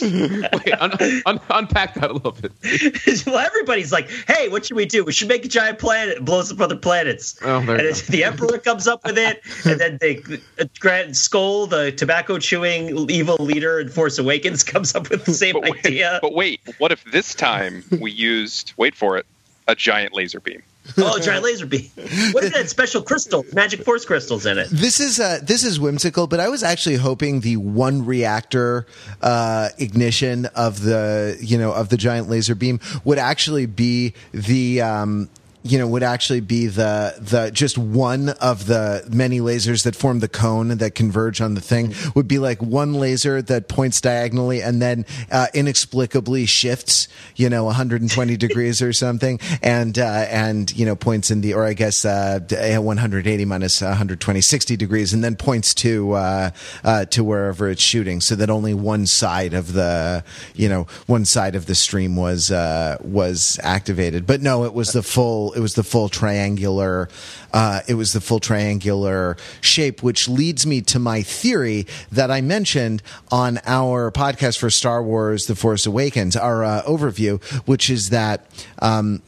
Wait, 0.00 0.72
un- 0.80 1.22
un- 1.26 1.40
unpack 1.50 1.94
that 1.94 2.10
a 2.10 2.12
little 2.12 2.32
bit. 2.32 2.52
well, 3.26 3.38
everybody's 3.38 3.92
like, 3.92 4.10
"Hey, 4.26 4.48
what 4.48 4.66
should 4.66 4.76
we 4.76 4.86
do? 4.86 5.04
We 5.04 5.12
should 5.12 5.28
make 5.28 5.44
a 5.44 5.48
giant 5.48 5.78
planet. 5.78 6.18
It 6.18 6.24
blows 6.24 6.52
up 6.52 6.60
other 6.60 6.76
planets." 6.76 7.38
Oh, 7.42 7.58
and 7.58 7.68
the 8.08 8.24
Emperor 8.24 8.58
comes 8.58 8.86
up 8.86 9.04
with 9.04 9.18
it, 9.18 9.42
and 9.64 9.80
then 9.80 9.98
they 10.00 10.18
uh, 10.58 10.64
Grant 10.78 11.10
Skoll, 11.10 11.68
the 11.68 11.92
tobacco 11.92 12.38
chewing 12.38 13.10
evil 13.10 13.36
leader 13.36 13.80
in 13.80 13.88
Force 13.88 14.18
Awakens, 14.18 14.64
comes 14.70 14.94
up 14.94 15.10
with 15.10 15.24
the 15.24 15.34
same 15.34 15.54
but 15.54 15.62
wait, 15.62 15.86
idea. 15.86 16.18
But 16.22 16.34
wait, 16.34 16.60
what 16.78 16.92
if 16.92 17.04
this 17.04 17.34
time 17.34 17.84
we 18.00 18.10
used, 18.10 18.72
wait 18.76 18.94
for 18.94 19.18
it, 19.18 19.26
a 19.68 19.74
giant 19.74 20.14
laser 20.14 20.40
beam. 20.40 20.62
oh, 20.98 21.18
giant 21.20 21.44
laser 21.44 21.66
beam. 21.66 21.90
What 22.32 22.44
is 22.44 22.52
that 22.52 22.68
special 22.70 23.02
crystal? 23.02 23.44
Magic 23.52 23.84
force 23.84 24.04
crystals 24.04 24.46
in 24.46 24.58
it. 24.58 24.68
This 24.70 24.98
is 24.98 25.20
uh, 25.20 25.40
this 25.42 25.62
is 25.62 25.78
whimsical, 25.78 26.26
but 26.26 26.40
I 26.40 26.48
was 26.48 26.62
actually 26.62 26.96
hoping 26.96 27.40
the 27.40 27.58
one 27.58 28.06
reactor 28.06 28.86
uh, 29.20 29.68
ignition 29.78 30.46
of 30.46 30.82
the 30.82 31.36
you 31.40 31.58
know 31.58 31.72
of 31.72 31.90
the 31.90 31.96
giant 31.96 32.28
laser 32.28 32.54
beam 32.54 32.80
would 33.04 33.18
actually 33.18 33.66
be 33.66 34.14
the 34.32 34.80
um, 34.80 35.28
you 35.62 35.78
know 35.78 35.86
would 35.86 36.02
actually 36.02 36.40
be 36.40 36.66
the 36.66 37.14
the 37.18 37.50
just 37.50 37.76
one 37.76 38.30
of 38.40 38.66
the 38.66 39.06
many 39.10 39.40
lasers 39.40 39.84
that 39.84 39.94
form 39.94 40.20
the 40.20 40.28
cone 40.28 40.68
that 40.68 40.94
converge 40.94 41.40
on 41.40 41.54
the 41.54 41.60
thing 41.60 41.94
would 42.14 42.26
be 42.26 42.38
like 42.38 42.62
one 42.62 42.94
laser 42.94 43.42
that 43.42 43.68
points 43.68 44.00
diagonally 44.00 44.62
and 44.62 44.80
then 44.80 45.04
uh, 45.30 45.48
inexplicably 45.52 46.46
shifts 46.46 47.08
you 47.36 47.48
know 47.50 47.64
120 47.64 48.36
degrees 48.36 48.80
or 48.80 48.92
something 48.92 49.38
and 49.62 49.98
uh, 49.98 50.26
and 50.30 50.74
you 50.76 50.86
know 50.86 50.96
points 50.96 51.30
in 51.30 51.42
the 51.42 51.52
or 51.52 51.66
I 51.66 51.74
guess 51.74 52.04
uh, 52.04 52.40
180 52.50 53.44
minus 53.44 53.82
120 53.82 54.40
60 54.40 54.76
degrees 54.76 55.12
and 55.12 55.22
then 55.22 55.36
points 55.36 55.74
to 55.74 56.12
uh, 56.12 56.50
uh, 56.84 57.04
to 57.06 57.22
wherever 57.22 57.68
it's 57.68 57.82
shooting 57.82 58.20
so 58.20 58.34
that 58.36 58.48
only 58.48 58.72
one 58.72 59.06
side 59.06 59.52
of 59.52 59.74
the 59.74 60.24
you 60.54 60.68
know 60.68 60.86
one 61.06 61.26
side 61.26 61.54
of 61.54 61.66
the 61.66 61.74
stream 61.74 62.16
was 62.16 62.50
uh, 62.50 62.96
was 63.02 63.60
activated. 63.62 64.26
But 64.26 64.40
no 64.40 64.64
it 64.64 64.72
was 64.72 64.92
the 64.92 65.02
full 65.02 65.49
it 65.52 65.60
was 65.60 65.74
the 65.74 65.82
full 65.82 66.08
triangular 66.08 67.08
uh, 67.52 67.80
it 67.88 67.94
was 67.94 68.12
the 68.12 68.20
full 68.20 68.40
triangular 68.40 69.36
shape, 69.60 70.02
which 70.02 70.28
leads 70.28 70.66
me 70.66 70.80
to 70.82 70.98
my 70.98 71.22
theory 71.22 71.86
that 72.12 72.30
I 72.30 72.40
mentioned 72.40 73.02
on 73.30 73.58
our 73.66 74.10
podcast 74.12 74.58
for 74.58 74.70
Star 74.70 75.02
Wars: 75.02 75.46
The 75.46 75.56
Force 75.56 75.86
Awakens, 75.86 76.36
our 76.36 76.64
uh, 76.64 76.82
overview, 76.82 77.42
which 77.66 77.90
is 77.90 78.10
that 78.10 78.46
um, 78.80 79.22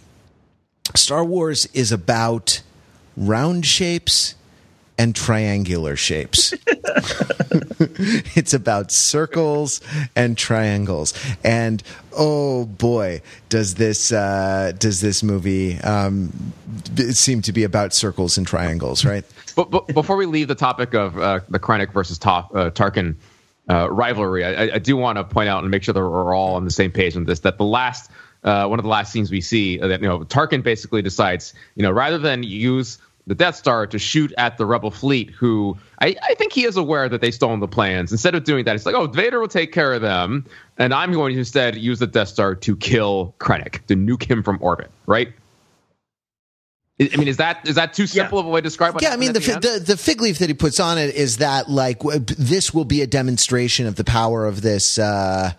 Star 0.94 1.24
Wars 1.24 1.66
is 1.74 1.90
about 1.92 2.62
round 3.16 3.66
shapes 3.66 4.34
and 4.98 5.14
triangular 5.14 5.96
shapes. 5.96 6.54
it's 8.36 8.54
about 8.54 8.92
circles 8.92 9.80
and 10.14 10.36
triangles. 10.36 11.14
And 11.42 11.82
oh 12.16 12.66
boy, 12.66 13.22
does 13.48 13.74
this 13.74 14.12
uh, 14.12 14.72
does 14.78 15.00
this 15.00 15.22
movie 15.22 15.78
um, 15.78 16.32
seem 17.10 17.42
to 17.42 17.52
be 17.52 17.64
about 17.64 17.94
circles 17.94 18.38
and 18.38 18.46
triangles, 18.46 19.04
right? 19.04 19.24
But, 19.56 19.70
but 19.70 19.86
before 19.88 20.16
we 20.16 20.26
leave 20.26 20.48
the 20.48 20.54
topic 20.54 20.94
of 20.94 21.18
uh, 21.18 21.40
the 21.48 21.58
Krennic 21.58 21.92
versus 21.92 22.18
Ta- 22.18 22.48
uh, 22.54 22.70
Tarkin 22.70 23.16
uh, 23.68 23.90
rivalry, 23.90 24.44
I, 24.44 24.74
I 24.74 24.78
do 24.78 24.96
want 24.96 25.18
to 25.18 25.24
point 25.24 25.48
out 25.48 25.62
and 25.62 25.70
make 25.70 25.82
sure 25.82 25.92
that 25.92 26.00
we're 26.00 26.34
all 26.34 26.54
on 26.54 26.64
the 26.64 26.70
same 26.70 26.90
page 26.90 27.16
on 27.16 27.24
this. 27.24 27.40
That 27.40 27.58
the 27.58 27.64
last 27.64 28.10
uh, 28.44 28.66
one 28.66 28.78
of 28.78 28.82
the 28.82 28.88
last 28.88 29.12
scenes 29.12 29.30
we 29.30 29.40
see 29.40 29.80
uh, 29.80 29.88
that 29.88 30.00
you 30.00 30.08
know 30.08 30.20
Tarkin 30.20 30.62
basically 30.62 31.02
decides 31.02 31.54
you 31.76 31.82
know 31.82 31.90
rather 31.90 32.18
than 32.18 32.42
use 32.42 32.98
the 33.26 33.34
Death 33.34 33.56
Star 33.56 33.86
to 33.86 33.98
shoot 33.98 34.32
at 34.36 34.58
the 34.58 34.66
Rebel 34.66 34.90
fleet, 34.90 35.30
who 35.30 35.76
I, 36.00 36.16
I 36.22 36.34
think 36.34 36.52
he 36.52 36.64
is 36.64 36.76
aware 36.76 37.08
that 37.08 37.20
they 37.20 37.30
stole 37.30 37.56
the 37.58 37.68
plans. 37.68 38.10
Instead 38.10 38.34
of 38.34 38.44
doing 38.44 38.64
that, 38.64 38.74
it's 38.74 38.86
like, 38.86 38.94
oh, 38.94 39.06
Vader 39.06 39.40
will 39.40 39.48
take 39.48 39.72
care 39.72 39.92
of 39.92 40.02
them, 40.02 40.44
and 40.78 40.92
I'm 40.92 41.12
going 41.12 41.34
to 41.34 41.38
instead 41.38 41.76
use 41.76 41.98
the 42.00 42.06
Death 42.06 42.28
Star 42.28 42.54
to 42.56 42.76
kill 42.76 43.34
Krennic, 43.38 43.86
to 43.86 43.94
nuke 43.94 44.24
him 44.24 44.42
from 44.42 44.58
orbit, 44.60 44.90
right? 45.06 45.32
I 47.00 47.16
mean, 47.16 47.28
is 47.28 47.38
that 47.38 47.66
is 47.66 47.74
that 47.76 47.94
too 47.94 48.06
simple 48.06 48.38
yeah. 48.38 48.40
of 48.42 48.46
a 48.46 48.50
way 48.50 48.60
to 48.60 48.62
describe? 48.62 48.94
What 48.94 49.02
yeah, 49.02 49.12
I 49.12 49.16
mean, 49.16 49.32
the, 49.32 49.40
the, 49.40 49.60
the, 49.60 49.84
the 49.86 49.96
fig 49.96 50.20
leaf 50.20 50.38
that 50.38 50.48
he 50.48 50.54
puts 50.54 50.78
on 50.78 50.98
it 50.98 51.14
is 51.14 51.38
that 51.38 51.68
like 51.68 52.00
this 52.00 52.72
will 52.72 52.84
be 52.84 53.02
a 53.02 53.06
demonstration 53.06 53.86
of 53.86 53.96
the 53.96 54.04
power 54.04 54.46
of 54.46 54.62
this 54.62 54.98
uh, 54.98 55.52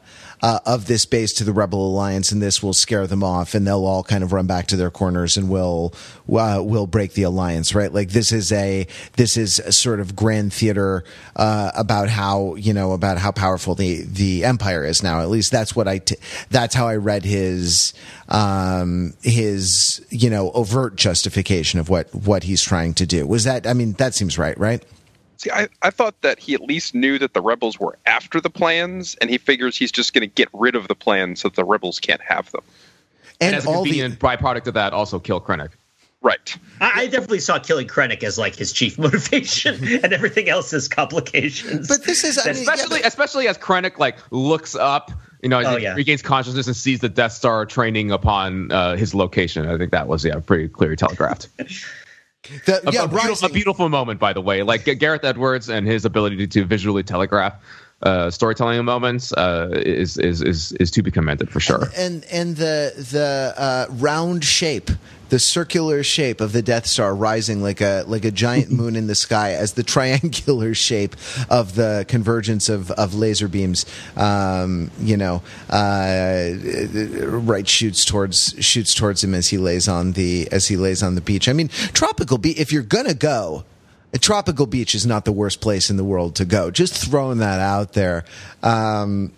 uh, 0.44 0.60
of 0.66 0.88
this 0.88 1.06
base 1.06 1.32
to 1.32 1.46
the 1.46 1.54
Rebel 1.54 1.88
Alliance, 1.88 2.34
and 2.34 2.42
this 2.42 2.62
will 2.62 2.74
scare 2.74 3.08
them 3.08 3.24
off, 3.24 3.56
and 3.56 3.66
they'll 3.66 3.86
all 3.86 4.04
kind 4.04 4.26
of 4.26 4.34
run 4.34 4.46
back 4.46 4.68
to 4.68 4.76
their 4.76 4.92
corners, 4.92 5.38
and 5.38 5.50
will 5.50 5.94
uh, 6.30 6.62
will 6.62 6.86
break 6.86 7.14
the 7.14 7.24
alliance, 7.24 7.74
right? 7.74 7.92
Like 7.94 8.10
this 8.10 8.34
is 8.34 8.52
a 8.52 8.86
this 9.14 9.38
is 9.38 9.60
a 9.60 9.72
sort 9.72 10.02
of 10.02 10.18
grand 10.18 10.52
theater 10.52 11.06
uh, 11.38 11.72
about 11.76 12.10
how 12.10 12.56
you 12.56 12.74
know 12.74 12.92
about 12.92 13.18
how 13.20 13.32
powerful 13.32 13.74
the 13.74 14.02
the 14.02 14.44
empire 14.44 14.84
is 14.84 15.02
now. 15.02 15.22
At 15.22 15.30
least 15.30 15.50
that's 15.50 15.78
what 15.78 15.88
I 15.88 16.00
t- 16.00 16.18
that's 16.50 16.76
how 16.76 16.90
I 16.90 16.98
read 16.98 17.24
his 17.24 17.94
um, 18.28 19.14
his 19.22 20.06
you 20.10 20.30
know 20.30 20.52
overt 20.52 20.98
justification 20.98 21.80
of 21.80 21.88
what 21.88 22.14
what 22.14 22.44
he's 22.44 22.62
trying 22.62 22.96
to 22.96 23.06
do. 23.06 23.26
Was 23.26 23.46
that? 23.46 23.66
I 23.66 23.72
mean, 23.72 23.94
that 23.94 24.14
seems 24.14 24.38
right, 24.38 24.58
right? 24.60 24.84
See, 25.44 25.52
I, 25.52 25.68
I 25.82 25.90
thought 25.90 26.22
that 26.22 26.40
he 26.40 26.54
at 26.54 26.62
least 26.62 26.96
knew 26.96 27.20
that 27.20 27.34
the 27.34 27.42
rebels 27.42 27.78
were 27.78 28.00
after 28.06 28.40
the 28.40 28.50
plans, 28.50 29.16
and 29.20 29.30
he 29.30 29.38
figures 29.38 29.76
he's 29.76 29.92
just 29.92 30.14
going 30.14 30.22
to 30.22 30.34
get 30.34 30.48
rid 30.54 30.74
of 30.74 30.88
the 30.88 30.96
plans 30.96 31.42
so 31.42 31.50
that 31.50 31.58
the 31.58 31.66
rebels 31.66 32.00
can't 32.00 32.22
have 32.22 32.50
them. 32.54 32.62
And, 33.42 33.48
and 33.48 33.56
as 33.58 33.66
a 33.66 33.68
convenient 33.68 34.22
the, 34.22 34.26
byproduct 34.26 34.68
of 34.68 34.76
that, 34.76 34.94
also 34.94 35.20
kill 35.20 35.42
Krennic. 35.42 35.72
Right. 36.22 36.58
I, 36.80 37.02
I 37.02 37.08
definitely 37.08 37.42
saw 37.42 37.60
killing 37.60 37.90
Krennic 37.90 38.24
as 38.24 38.38
like 38.38 38.56
his 38.56 38.72
chief 38.72 38.98
motivation, 39.00 39.86
and 39.86 40.14
everything 40.14 40.48
else 40.48 40.72
is 40.72 40.88
complications. 40.88 41.90
But 41.90 42.06
this 42.06 42.24
is 42.24 42.38
I 42.38 42.54
mean, 42.54 42.62
especially 42.62 43.00
yeah, 43.00 43.04
but, 43.04 43.08
especially 43.10 43.48
as 43.50 43.58
Krennic 43.58 43.98
like 43.98 44.16
looks 44.32 44.76
up, 44.76 45.12
you 45.42 45.50
know, 45.50 45.62
oh, 45.62 45.76
he 45.76 45.84
yeah. 45.84 45.94
regains 45.94 46.22
consciousness 46.22 46.68
and 46.68 46.76
sees 46.76 47.02
the 47.02 47.10
Death 47.10 47.34
Star 47.34 47.66
training 47.66 48.12
upon 48.12 48.72
uh, 48.72 48.96
his 48.96 49.14
location. 49.14 49.68
I 49.68 49.78
think 49.78 49.92
that 49.92 50.08
was 50.08 50.24
yeah 50.24 50.40
pretty 50.40 50.70
clearly 50.70 50.96
telegraphed. 50.96 51.50
The, 52.66 52.88
a, 52.88 52.92
yeah, 52.92 53.04
a, 53.04 53.08
beautiful, 53.08 53.48
a, 53.48 53.50
beautiful, 53.50 53.90
moment, 53.90 54.20
by 54.20 54.34
the 54.34 54.42
way. 54.42 54.64
Like 54.64 54.84
Gareth 55.00 55.24
Edwards 55.24 55.70
and 55.70 55.88
his 55.88 56.04
ability 56.04 56.36
to, 56.38 56.48
to 56.48 56.66
visually 56.66 57.02
telegraph 57.02 57.56
uh, 58.02 58.30
storytelling 58.30 58.84
moments 58.84 59.32
uh, 59.34 59.70
is, 59.72 60.18
is 60.18 60.42
is 60.42 60.74
is 60.74 60.92
to 60.92 61.02
be 61.02 61.10
commended 61.10 61.50
for 61.50 61.60
sure. 61.60 61.86
And 61.96 62.24
and, 62.24 62.26
and 62.32 62.56
the 62.58 62.94
the 63.12 63.54
uh, 63.56 63.86
round 63.92 64.44
shape 64.44 64.92
the 65.34 65.40
circular 65.40 66.04
shape 66.04 66.42
of 66.42 66.52
the 66.52 66.62
Death 66.62 66.86
Star 66.86 67.16
rising 67.16 67.64
like 67.64 67.82
a 67.82 68.04
like 68.06 68.24
a 68.24 68.30
giant 68.30 68.70
moon 68.80 68.96
in 68.96 69.08
the 69.08 69.16
sky 69.16 69.54
as 69.54 69.74
the 69.74 69.82
triangular 69.82 70.76
shape 70.76 71.16
of 71.50 71.74
the 71.74 72.06
convergence 72.08 72.70
of, 72.70 72.92
of 72.92 73.16
laser 73.16 73.48
beams, 73.48 73.88
um, 74.16 74.92
you 75.00 75.18
know, 75.18 75.42
uh, 75.72 76.52
right 77.26 77.68
shoots 77.68 78.06
towards 78.06 78.54
shoots 78.64 78.94
towards 78.94 79.24
him 79.24 79.34
as 79.34 79.50
he 79.50 79.58
lays 79.58 79.88
on 79.88 80.12
the 80.12 80.48
as 80.52 80.68
he 80.68 80.78
lays 80.78 81.02
on 81.02 81.16
the 81.16 81.22
beach. 81.22 81.50
I 81.50 81.54
mean, 81.54 81.70
tropical 81.70 82.38
beach. 82.38 82.60
If 82.60 82.72
you're 82.72 82.84
gonna 82.84 83.16
go, 83.16 83.66
a 84.14 84.20
tropical 84.20 84.68
beach 84.68 84.94
is 84.94 85.08
not 85.08 85.26
the 85.26 85.32
worst 85.32 85.62
place 85.62 85.90
in 85.90 85.98
the 85.98 86.04
world 86.04 86.36
to 86.36 86.46
go. 86.46 86.70
Just 86.70 86.94
throwing 86.94 87.40
that 87.40 87.60
out 87.60 87.94
there. 87.94 88.24
Um, 88.62 89.32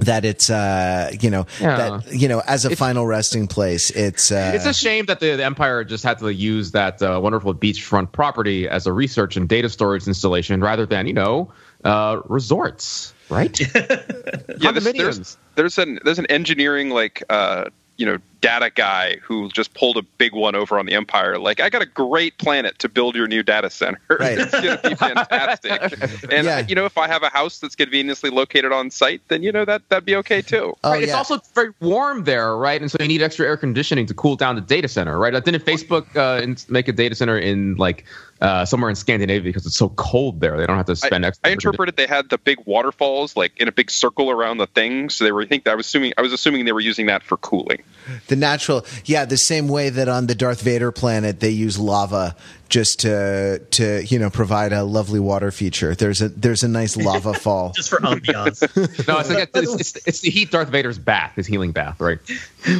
that 0.00 0.24
it's 0.24 0.50
uh 0.50 1.10
you 1.20 1.30
know 1.30 1.46
Yeah. 1.60 1.76
that 2.00 2.12
you 2.12 2.28
know 2.28 2.42
as 2.46 2.64
a 2.64 2.74
final 2.76 3.06
resting 3.06 3.46
place 3.46 3.90
it's 3.90 4.30
uh 4.32 4.52
It's 4.54 4.66
a 4.66 4.74
shame 4.74 5.06
that 5.06 5.20
the, 5.20 5.36
the 5.36 5.44
Empire 5.44 5.84
just 5.84 6.04
had 6.04 6.18
to 6.18 6.32
use 6.32 6.72
that 6.72 7.02
uh, 7.02 7.20
wonderful 7.22 7.54
beachfront 7.54 8.12
property 8.12 8.68
as 8.68 8.86
a 8.86 8.92
research 8.92 9.36
and 9.36 9.48
data 9.48 9.68
storage 9.68 10.06
installation 10.06 10.60
rather 10.60 10.86
than, 10.86 11.06
you 11.06 11.12
know, 11.12 11.52
uh, 11.84 12.20
resorts, 12.28 13.12
right? 13.28 13.58
yeah, 13.74 14.72
there's, 14.72 14.84
there's 14.84 15.36
there's 15.54 15.78
an 15.78 15.98
there's 16.04 16.18
an 16.18 16.26
engineering 16.26 16.90
like 16.90 17.22
uh, 17.30 17.64
you 17.96 18.06
know 18.06 18.18
data 18.40 18.70
guy 18.74 19.16
who 19.22 19.48
just 19.50 19.74
pulled 19.74 19.96
a 19.96 20.02
big 20.02 20.32
one 20.32 20.54
over 20.54 20.78
on 20.78 20.86
the 20.86 20.92
Empire. 20.92 21.38
Like, 21.38 21.60
I 21.60 21.68
got 21.68 21.82
a 21.82 21.86
great 21.86 22.38
planet 22.38 22.78
to 22.80 22.88
build 22.88 23.14
your 23.14 23.26
new 23.26 23.42
data 23.42 23.70
center. 23.70 24.00
Right. 24.20 24.38
it's 24.38 24.50
going 24.50 24.76
to 24.76 24.88
be 24.90 24.94
fantastic. 24.94 25.80
and 26.30 26.44
Yeah. 26.44 26.66
you 26.68 26.74
know, 26.74 26.84
if 26.84 26.98
I 26.98 27.06
have 27.08 27.22
a 27.22 27.30
house 27.30 27.58
that's 27.58 27.74
conveniently 27.74 28.28
located 28.28 28.70
on 28.70 28.90
site, 28.90 29.22
then 29.28 29.42
you 29.42 29.50
know 29.50 29.64
that 29.64 29.88
that'd 29.88 30.04
be 30.04 30.14
okay 30.16 30.42
too. 30.42 30.76
oh, 30.84 30.90
right, 30.90 31.02
it's 31.02 31.14
also 31.14 31.40
very 31.54 31.72
warm 31.80 32.24
there, 32.24 32.54
right? 32.56 32.80
And 32.80 32.90
so 32.90 32.98
you 33.00 33.08
need 33.08 33.22
extra 33.22 33.46
air 33.46 33.56
conditioning 33.56 34.04
to 34.06 34.14
cool 34.14 34.36
down 34.36 34.56
the 34.56 34.60
data 34.60 34.88
center, 34.88 35.18
right? 35.18 35.32
Like, 35.32 35.44
didn't 35.44 35.64
Facebook 35.64 36.14
uh, 36.16 36.54
make 36.68 36.88
a 36.88 36.92
data 36.92 37.14
center 37.14 37.38
in 37.38 37.76
like 37.76 38.04
uh, 38.40 38.64
somewhere 38.64 38.90
in 38.90 38.96
Scandinavia 38.96 39.40
because 39.42 39.64
it's 39.64 39.76
so 39.76 39.90
cold 39.90 40.40
there? 40.40 40.58
They 40.58 40.66
don't 40.66 40.76
have 40.76 40.86
to 40.86 40.96
spend 40.96 41.24
I, 41.24 41.28
extra. 41.28 41.48
I 41.48 41.52
interpreted 41.52 41.96
they 41.96 42.06
had 42.06 42.28
the 42.28 42.38
big 42.38 42.58
waterfalls 42.66 43.36
like 43.36 43.58
in 43.58 43.68
a 43.68 43.72
big 43.72 43.90
circle 43.90 44.30
around 44.30 44.58
the 44.58 44.66
thing, 44.66 45.08
so 45.08 45.24
they 45.24 45.32
were. 45.32 45.42
I 45.42 45.46
think 45.46 45.66
I 45.66 45.74
was 45.74 45.86
assuming 45.86 46.12
I 46.18 46.22
was 46.22 46.32
assuming 46.32 46.66
they 46.66 46.72
were 46.72 46.80
using 46.80 47.06
that 47.06 47.22
for 47.22 47.36
cooling. 47.38 47.82
The 48.30 48.36
natural 48.36 48.86
yeah 49.04 49.26
the 49.26 49.36
same 49.36 49.68
way 49.68 49.90
that 49.90 50.08
on 50.08 50.26
the 50.26 50.34
darth 50.34 50.62
vader 50.62 50.90
planet 50.90 51.40
they 51.40 51.50
use 51.50 51.78
lava 51.78 52.34
just 52.70 53.00
to 53.00 53.60
to 53.70 54.02
you 54.06 54.18
know 54.18 54.30
provide 54.30 54.72
a 54.72 54.84
lovely 54.84 55.20
water 55.20 55.50
feature 55.50 55.94
there's 55.94 56.22
a 56.22 56.28
there's 56.30 56.62
a 56.62 56.68
nice 56.68 56.96
lava 56.96 57.34
fall 57.40 57.72
just 57.72 57.90
for 57.90 57.98
ambiance. 57.98 58.60
No, 59.08 59.18
it's, 59.18 59.30
like, 59.30 59.50
it's, 59.54 59.94
it's, 59.96 60.06
it's 60.06 60.20
the 60.20 60.30
heat 60.30 60.50
Darth 60.50 60.68
Vader's 60.68 60.98
bath, 60.98 61.34
his 61.36 61.46
healing 61.46 61.72
bath, 61.72 62.00
right? 62.00 62.18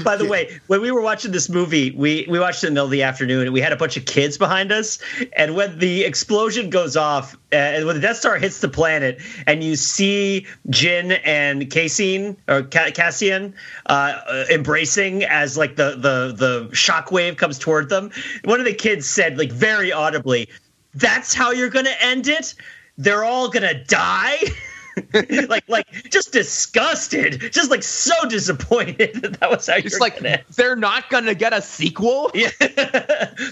By 0.05 0.17
the 0.17 0.27
way, 0.27 0.61
when 0.67 0.83
we 0.83 0.91
were 0.91 1.01
watching 1.01 1.33
this 1.33 1.49
movie, 1.49 1.91
we 1.93 2.27
we 2.29 2.39
watched 2.39 2.63
it 2.63 2.67
in 2.69 2.75
the 2.75 2.79
middle 2.79 2.87
of 2.87 2.91
the 2.91 3.03
afternoon, 3.03 3.45
and 3.45 3.53
we 3.53 3.61
had 3.61 3.73
a 3.73 3.77
bunch 3.77 3.97
of 3.97 4.05
kids 4.05 4.37
behind 4.37 4.73
us. 4.73 4.99
And 5.33 5.55
when 5.55 5.79
the 5.79 6.05
explosion 6.05 6.69
goes 6.69 6.97
off, 6.97 7.35
uh, 7.53 7.57
and 7.57 7.87
when 7.87 7.97
the 7.97 8.03
Death 8.03 8.17
Star 8.17 8.37
hits 8.37 8.61
the 8.61 8.69
planet, 8.69 9.21
and 9.47 9.65
you 9.65 9.77
see 9.77 10.47
Jyn 10.69 11.19
and 11.25 11.71
Cassian 11.71 12.37
or 12.47 12.63
Cassian 12.63 13.55
uh, 13.87 13.93
uh, 13.93 14.45
embracing 14.51 15.25
as 15.25 15.57
like 15.57 15.77
the 15.77 15.93
the 15.93 16.35
the 16.37 16.69
shockwave 16.73 17.39
comes 17.39 17.59
toward 17.59 17.89
them, 17.89 18.11
one 18.45 18.61
of 18.61 18.67
the 18.67 18.75
kids 18.75 19.07
said 19.07 19.39
like 19.39 19.51
very 19.51 19.80
audibly, 19.93 20.49
"That's 20.95 21.33
how 21.33 21.53
you're 21.53 21.71
gonna 21.71 21.97
end 22.01 22.29
it. 22.29 22.55
They're 22.99 23.25
all 23.25 23.49
gonna 23.49 23.83
die." 23.85 24.39
like 25.49 25.69
like 25.69 25.87
just 26.11 26.33
disgusted 26.33 27.53
just 27.53 27.71
like 27.71 27.83
so 27.83 28.15
disappointed 28.29 29.15
that 29.23 29.41
that 29.41 29.51
was 29.51 29.67
how 29.67 29.77
you're 29.77 29.99
like 29.99 30.17
gonna 30.17 30.41
they're 30.57 30.77
not 30.77 31.11
gonna 31.11 31.35
get 31.35 31.53
a 31.53 31.63
sequel. 31.63 32.31
Yeah. 32.35 32.51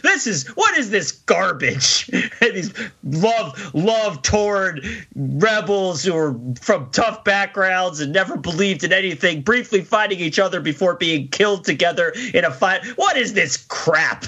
this 0.03 0.27
is 0.27 0.49
what 0.49 0.77
is 0.77 0.91
this 0.91 1.13
garbage? 1.13 2.07
These 2.41 2.73
love 3.05 3.75
love 3.75 4.23
torn 4.23 4.81
rebels 5.15 6.05
who 6.05 6.15
are 6.17 6.39
from 6.61 6.91
tough 6.91 7.25
backgrounds 7.25 8.01
and 8.01 8.13
never 8.13 8.37
believed 8.37 8.85
in 8.85 8.93
anything, 8.93 9.43
briefly 9.43 9.83
fighting 9.83 10.21
each 10.21 10.39
other 10.39 10.61
before 10.61 10.95
being 10.95 11.29
killed 11.29 11.65
together 11.65 12.13
in 12.35 12.45
a 12.45 12.51
fight. 12.51 12.85
What 12.97 13.17
is 13.17 13.35
this 13.35 13.57
crap? 13.69 14.25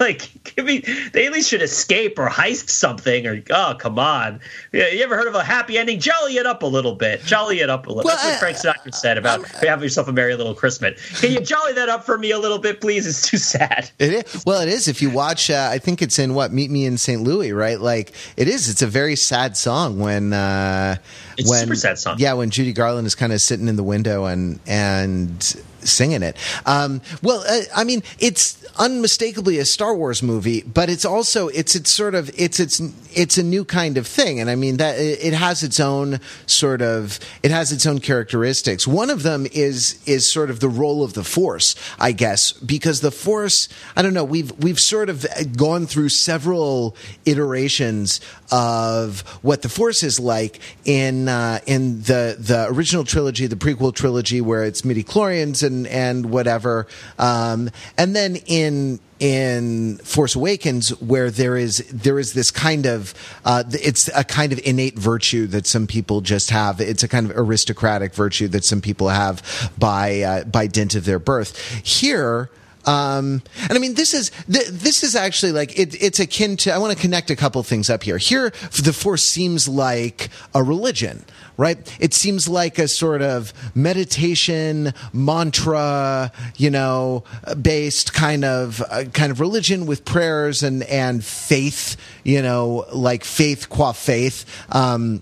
like, 0.00 0.54
give 0.56 0.64
me. 0.64 0.80
They 1.12 1.26
at 1.26 1.32
least 1.32 1.50
should 1.50 1.62
escape 1.62 2.18
or 2.18 2.28
heist 2.28 2.70
something. 2.70 3.26
Or 3.26 3.42
oh, 3.50 3.74
come 3.78 3.98
on. 3.98 4.40
Yeah, 4.72 4.88
You 4.88 5.02
ever 5.04 5.16
heard 5.16 5.28
of 5.28 5.34
a 5.34 5.44
happy 5.44 5.78
ending? 5.78 6.00
Jolly 6.00 6.36
it 6.36 6.46
up 6.48 6.62
a 6.62 6.66
little 6.66 6.94
bit. 6.94 7.22
Jolly 7.22 7.60
it 7.60 7.70
up 7.70 7.86
a 7.86 7.90
little. 7.90 8.04
Well, 8.04 8.16
That's 8.16 8.42
what 8.42 8.56
Frank 8.56 8.56
Sinatra 8.56 8.94
said 8.94 9.18
about 9.18 9.46
having 9.46 9.84
yourself 9.84 10.08
a 10.08 10.12
merry 10.12 10.34
little 10.34 10.54
Christmas. 10.54 11.20
Can 11.20 11.32
you 11.32 11.40
jolly 11.40 11.74
that 11.74 11.88
up 11.88 12.04
for 12.04 12.18
me 12.18 12.32
a 12.32 12.38
little 12.38 12.58
bit, 12.58 12.80
please? 12.80 13.06
It's 13.06 13.22
too 13.28 13.36
sad. 13.36 13.90
It 13.98 14.26
is. 14.26 14.44
Well, 14.44 14.60
it 14.62 14.68
is. 14.68 14.88
If 14.88 15.00
you 15.02 15.10
watch, 15.10 15.50
uh, 15.50 15.68
I 15.70 15.78
think 15.78 16.02
it's 16.02 16.18
in 16.18 16.34
what 16.34 16.52
Meet 16.52 16.70
Me 16.70 16.86
in 16.86 16.98
St. 16.98 17.22
Louis, 17.22 17.52
right? 17.52 17.78
Like 17.80 18.12
it 18.36 18.48
is. 18.48 18.68
It's 18.68 18.82
a 18.82 18.86
very 18.86 19.14
sad 19.16 19.56
song 19.56 19.98
when 20.00 20.32
uh, 20.32 20.96
It's 21.36 21.48
a 21.48 21.50
when 21.50 21.60
super 21.60 21.76
sad 21.76 21.98
song. 21.98 22.16
Yeah, 22.18 22.32
when 22.32 22.50
Judy 22.50 22.72
Garland 22.72 23.06
is 23.06 23.14
kind 23.14 23.32
of 23.32 23.40
sitting 23.40 23.68
in 23.68 23.76
the 23.76 23.84
window 23.84 24.24
and 24.24 24.58
and 24.66 25.62
singing 25.80 26.22
it. 26.22 26.36
Um, 26.66 27.00
well, 27.22 27.44
uh, 27.48 27.62
I 27.74 27.84
mean, 27.84 28.02
it's 28.18 28.64
unmistakably 28.78 29.58
a 29.58 29.64
Star 29.64 29.94
Wars 29.94 30.22
movie, 30.22 30.62
but 30.62 30.88
it's 30.88 31.04
also 31.04 31.48
it's 31.48 31.74
it's 31.74 31.92
sort 31.92 32.14
of 32.14 32.30
it's 32.38 32.60
it's 32.60 32.80
it's 33.14 33.38
a 33.38 33.42
new 33.42 33.64
kind 33.64 33.96
of 33.96 34.06
thing, 34.06 34.40
and 34.40 34.48
I 34.48 34.54
mean 34.54 34.76
that 34.78 34.98
it 34.98 35.34
has 35.34 35.62
its 35.62 35.80
own 35.80 36.20
sort 36.46 36.82
of 36.82 37.18
it 37.42 37.50
has 37.50 37.72
its 37.72 37.86
own 37.86 37.98
characteristics. 37.98 38.86
One 38.86 39.10
of 39.10 39.22
them 39.22 39.46
is 39.52 40.00
is 40.06 40.30
sort 40.30 40.50
of 40.50 40.60
the 40.60 40.68
role 40.68 41.02
of 41.02 41.14
the 41.14 41.24
Force, 41.24 41.74
I 41.98 42.12
guess, 42.12 42.52
because 42.52 43.00
the 43.00 43.10
Force. 43.10 43.68
I 43.96 44.02
don't 44.02 44.14
know. 44.14 44.24
We've 44.24 44.52
we've 44.58 44.78
sort 44.78 45.08
of 45.08 45.26
gone 45.56 45.86
through 45.86 46.10
several 46.10 46.96
iterations 47.24 48.20
of 48.50 49.20
what 49.42 49.62
the 49.62 49.68
Force 49.68 50.02
is 50.02 50.20
like 50.20 50.60
in 50.84 51.28
uh, 51.28 51.60
in 51.66 52.02
the 52.02 52.36
the 52.38 52.66
original 52.70 53.04
trilogy, 53.04 53.46
the 53.46 53.56
prequel 53.56 53.94
trilogy, 53.94 54.40
where 54.40 54.64
it's 54.64 54.84
midi 54.84 55.04
chlorians 55.04 55.62
and 55.68 55.86
and 55.86 56.30
whatever, 56.30 56.86
um, 57.18 57.70
and 57.96 58.14
then 58.16 58.36
in 58.46 59.00
in 59.20 59.98
Force 59.98 60.34
Awakens, 60.34 60.90
where 61.00 61.30
there 61.30 61.56
is 61.56 61.78
there 61.92 62.18
is 62.18 62.32
this 62.32 62.50
kind 62.50 62.86
of 62.86 63.14
uh, 63.44 63.64
it's 63.72 64.08
a 64.14 64.24
kind 64.24 64.52
of 64.52 64.60
innate 64.64 64.98
virtue 64.98 65.46
that 65.48 65.66
some 65.66 65.86
people 65.86 66.20
just 66.20 66.50
have. 66.50 66.80
It's 66.80 67.02
a 67.02 67.08
kind 67.08 67.30
of 67.30 67.36
aristocratic 67.36 68.14
virtue 68.14 68.48
that 68.48 68.64
some 68.64 68.80
people 68.80 69.08
have 69.08 69.72
by 69.78 70.20
uh, 70.22 70.44
by 70.44 70.66
dint 70.66 70.94
of 70.94 71.04
their 71.04 71.18
birth. 71.18 71.58
Here. 71.84 72.50
Um, 72.88 73.42
and 73.64 73.72
I 73.72 73.78
mean, 73.78 73.94
this 73.94 74.14
is 74.14 74.30
th- 74.50 74.68
this 74.68 75.02
is 75.04 75.14
actually 75.14 75.52
like 75.52 75.78
it, 75.78 76.02
it's 76.02 76.20
akin 76.20 76.56
to. 76.58 76.72
I 76.72 76.78
want 76.78 76.96
to 76.96 76.98
connect 76.98 77.30
a 77.30 77.36
couple 77.36 77.62
things 77.62 77.90
up 77.90 78.02
here. 78.02 78.16
Here, 78.16 78.50
the 78.82 78.94
force 78.94 79.24
seems 79.24 79.68
like 79.68 80.30
a 80.54 80.62
religion, 80.62 81.26
right? 81.58 81.78
It 82.00 82.14
seems 82.14 82.48
like 82.48 82.78
a 82.78 82.88
sort 82.88 83.20
of 83.20 83.52
meditation 83.74 84.94
mantra, 85.12 86.32
you 86.56 86.70
know, 86.70 87.24
based 87.60 88.14
kind 88.14 88.42
of 88.42 88.82
uh, 88.88 89.04
kind 89.12 89.32
of 89.32 89.38
religion 89.38 89.84
with 89.84 90.06
prayers 90.06 90.62
and 90.62 90.82
and 90.84 91.22
faith, 91.22 91.94
you 92.24 92.40
know, 92.40 92.86
like 92.90 93.22
faith 93.22 93.68
qua 93.68 93.92
faith. 93.92 94.46
Um, 94.70 95.20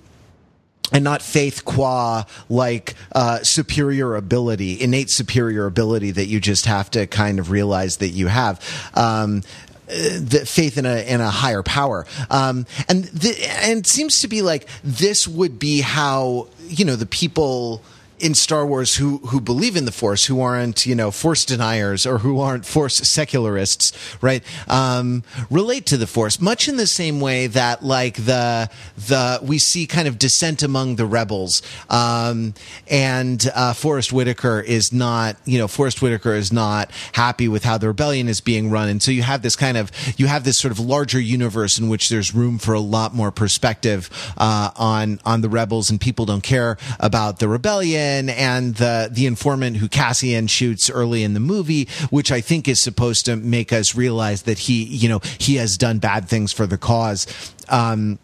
and 0.93 1.03
not 1.05 1.23
faith 1.23 1.65
qua 1.65 2.25
like 2.49 2.95
uh, 3.13 3.41
superior 3.43 4.15
ability, 4.15 4.81
innate 4.81 5.11
superior 5.11 5.67
ability 5.67 6.13
that 6.13 6.27
you 6.27 6.41
just 6.41 6.67
have 6.67 6.91
to 6.93 7.07
kind 7.07 7.39
of 7.39 7.51
realize 7.51 7.99
that 7.99 8.09
you 8.09 8.29
have. 8.29 8.61
Um, 8.95 9.43
uh, 9.89 10.19
the 10.19 10.43
faith 10.45 10.79
in 10.79 10.85
a 10.85 11.07
in 11.07 11.21
a 11.21 11.31
higher 11.31 11.63
power, 11.63 12.07
um, 12.29 12.67
and 12.89 13.05
the, 13.05 13.37
and 13.63 13.79
it 13.79 13.87
seems 13.87 14.21
to 14.21 14.27
be 14.27 14.43
like 14.43 14.69
this 14.83 15.29
would 15.29 15.61
be 15.61 15.81
how 15.81 16.49
you 16.67 16.85
know 16.85 16.97
the 16.97 17.07
people 17.07 17.83
in 18.19 18.35
Star 18.35 18.67
Wars 18.67 18.97
who 18.97 19.19
who 19.19 19.41
believe 19.41 19.77
in 19.77 19.85
the 19.85 19.93
Force, 19.93 20.27
who 20.27 20.41
aren't 20.41 20.87
you 20.87 20.95
know 20.95 21.11
Force 21.11 21.45
deniers 21.45 22.07
or 22.07 22.19
who 22.19 22.41
aren't 22.41 22.65
Force 22.65 22.97
secularists, 22.97 23.93
right? 24.23 24.43
Um, 24.69 25.23
relate 25.51 25.87
to 25.87 25.97
the 25.97 26.07
Force 26.07 26.41
much 26.41 26.69
in 26.69 26.77
the 26.77 26.87
same 26.87 27.21
way 27.21 27.47
that 27.49 27.85
like 27.85 28.15
the 28.15 28.71
the 28.97 29.41
we 29.43 29.59
see 29.59 29.87
kind 29.87 30.09
of 30.09 30.19
dissent 30.19 30.63
among 30.63 30.97
the 30.97 31.07
rebels, 31.07 31.63
um, 31.91 32.55
and 32.89 33.49
uh, 33.55 33.73
Forrest 33.73 34.13
Whitaker 34.13 34.61
is 34.61 34.93
not 34.93 35.37
you 35.45 35.59
know 35.59 35.69
Forrest 35.69 36.01
Whitaker 36.01 36.35
is 36.35 36.53
not 36.53 36.91
happy 37.13 37.49
with 37.49 37.65
how 37.65 37.79
the 37.79 37.89
rebellion 37.89 38.29
is 38.29 38.41
being 38.41 38.71
run, 38.71 38.89
and 38.89 39.03
so 39.03 39.11
you 39.11 39.23
have 39.23 39.43
this 39.43 39.57
kind 39.57 39.77
of 39.77 39.91
you 40.17 40.27
have 40.27 40.45
this 40.45 40.59
sort 40.59 40.73
of 40.73 40.81
larger 40.81 41.21
universe 41.21 41.79
in 41.79 41.89
which 41.89 42.09
there's 42.09 42.35
room 42.35 42.59
for 42.59 42.73
a 42.73 42.81
lot 42.81 43.15
more 43.15 43.31
perspective 43.31 44.09
uh, 44.39 44.71
on 44.77 45.21
on 45.25 45.43
the 45.43 45.49
rebels, 45.49 45.91
and 45.91 46.01
people 46.01 46.25
don't 46.25 46.43
care 46.43 46.79
about 46.99 47.39
the 47.41 47.49
rebellion 47.49 48.06
and 48.31 48.75
the 48.77 49.09
the 49.11 49.27
informant 49.27 49.77
who 49.77 49.89
Cassian 49.89 50.47
shoots 50.47 50.91
early 50.91 51.23
in 51.23 51.35
the 51.35 51.41
movie, 51.41 51.89
which 52.11 52.31
I 52.33 52.41
think 52.41 52.69
is 52.69 52.81
supposed 52.81 53.27
to 53.27 53.37
make 53.37 53.73
us 53.73 53.95
realize 53.95 54.43
that 54.43 54.59
he 54.59 54.85
you 54.85 55.09
know 55.09 55.21
he 55.39 55.57
has 55.57 55.77
done 55.77 55.99
bad 55.99 56.29
things 56.29 56.53
for 56.53 56.67
the 56.67 56.79
cause. 56.79 57.27
Um, 57.69 58.19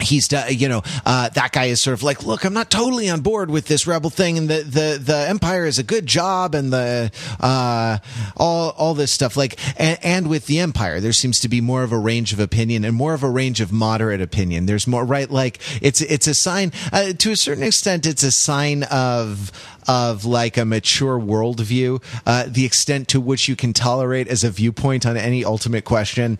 he's 0.00 0.30
you 0.50 0.68
know 0.68 0.82
uh, 1.06 1.28
that 1.30 1.52
guy 1.52 1.66
is 1.66 1.80
sort 1.80 1.94
of 1.94 2.02
like 2.02 2.24
look 2.24 2.44
i'm 2.44 2.54
not 2.54 2.70
totally 2.70 3.08
on 3.08 3.20
board 3.20 3.50
with 3.50 3.66
this 3.66 3.86
rebel 3.86 4.10
thing 4.10 4.38
and 4.38 4.48
the 4.48 4.62
the, 4.62 5.00
the 5.02 5.28
empire 5.28 5.66
is 5.66 5.78
a 5.78 5.82
good 5.82 6.06
job 6.06 6.54
and 6.54 6.72
the 6.72 7.10
uh, 7.40 7.98
all 8.36 8.70
all 8.70 8.94
this 8.94 9.12
stuff 9.12 9.36
like 9.36 9.58
and, 9.80 9.98
and 10.02 10.28
with 10.28 10.46
the 10.46 10.58
empire 10.58 11.00
there 11.00 11.12
seems 11.12 11.40
to 11.40 11.48
be 11.48 11.60
more 11.60 11.82
of 11.82 11.92
a 11.92 11.98
range 11.98 12.32
of 12.32 12.40
opinion 12.40 12.84
and 12.84 12.94
more 12.96 13.14
of 13.14 13.22
a 13.22 13.30
range 13.30 13.60
of 13.60 13.72
moderate 13.72 14.20
opinion. 14.20 14.66
There's 14.66 14.86
more 14.86 15.04
right 15.04 15.30
like 15.30 15.60
it's 15.82 16.00
it's 16.00 16.26
a 16.26 16.34
sign 16.34 16.72
uh, 16.92 17.12
to 17.12 17.32
a 17.32 17.36
certain 17.36 17.62
extent 17.62 18.06
it's 18.06 18.22
a 18.22 18.32
sign 18.32 18.84
of 18.84 19.52
of 19.86 20.24
like 20.24 20.56
a 20.56 20.64
mature 20.64 21.18
worldview 21.18 22.02
uh, 22.26 22.44
the 22.48 22.64
extent 22.64 23.08
to 23.08 23.20
which 23.20 23.48
you 23.48 23.56
can 23.56 23.72
tolerate 23.72 24.28
as 24.28 24.44
a 24.44 24.50
viewpoint 24.50 25.06
on 25.06 25.16
any 25.16 25.44
ultimate 25.44 25.84
question. 25.84 26.38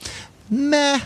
Meh 0.50 1.00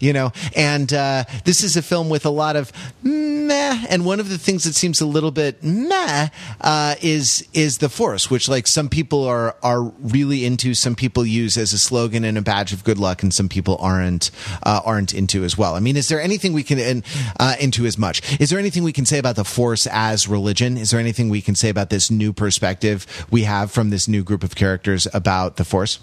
you 0.00 0.12
know. 0.12 0.32
And 0.56 0.92
uh, 0.92 1.24
this 1.44 1.62
is 1.62 1.76
a 1.76 1.82
film 1.82 2.08
with 2.08 2.26
a 2.26 2.30
lot 2.30 2.56
of 2.56 2.72
meh. 3.02 3.84
And 3.88 4.04
one 4.04 4.20
of 4.20 4.28
the 4.28 4.38
things 4.38 4.64
that 4.64 4.74
seems 4.74 5.00
a 5.00 5.06
little 5.06 5.30
bit 5.30 5.62
meh 5.62 6.28
uh, 6.60 6.94
is 7.02 7.46
is 7.52 7.78
the 7.78 7.88
force, 7.88 8.30
which 8.30 8.48
like 8.48 8.66
some 8.66 8.88
people 8.88 9.24
are 9.24 9.56
are 9.62 9.82
really 9.82 10.44
into, 10.44 10.74
some 10.74 10.94
people 10.94 11.24
use 11.26 11.56
as 11.56 11.72
a 11.72 11.78
slogan 11.78 12.24
and 12.24 12.38
a 12.38 12.42
badge 12.42 12.72
of 12.72 12.84
good 12.84 12.98
luck, 12.98 13.22
and 13.22 13.32
some 13.32 13.48
people 13.48 13.76
aren't 13.80 14.30
uh, 14.62 14.80
aren't 14.84 15.14
into 15.14 15.44
as 15.44 15.56
well. 15.58 15.74
I 15.74 15.80
mean, 15.80 15.96
is 15.96 16.08
there 16.08 16.20
anything 16.20 16.52
we 16.52 16.62
can 16.62 17.02
uh, 17.38 17.56
into 17.60 17.86
as 17.86 17.98
much? 17.98 18.40
Is 18.40 18.50
there 18.50 18.58
anything 18.58 18.82
we 18.82 18.92
can 18.92 19.06
say 19.06 19.18
about 19.18 19.36
the 19.36 19.44
force 19.44 19.86
as 19.90 20.28
religion? 20.28 20.76
Is 20.76 20.90
there 20.90 21.00
anything 21.00 21.28
we 21.28 21.40
can 21.40 21.54
say 21.54 21.68
about 21.68 21.90
this 21.90 22.10
new 22.10 22.32
perspective 22.32 23.06
we 23.30 23.44
have 23.44 23.70
from 23.70 23.90
this 23.90 24.08
new 24.08 24.22
group 24.22 24.42
of 24.42 24.54
characters 24.54 25.06
about 25.12 25.56
the 25.56 25.64
force? 25.64 25.98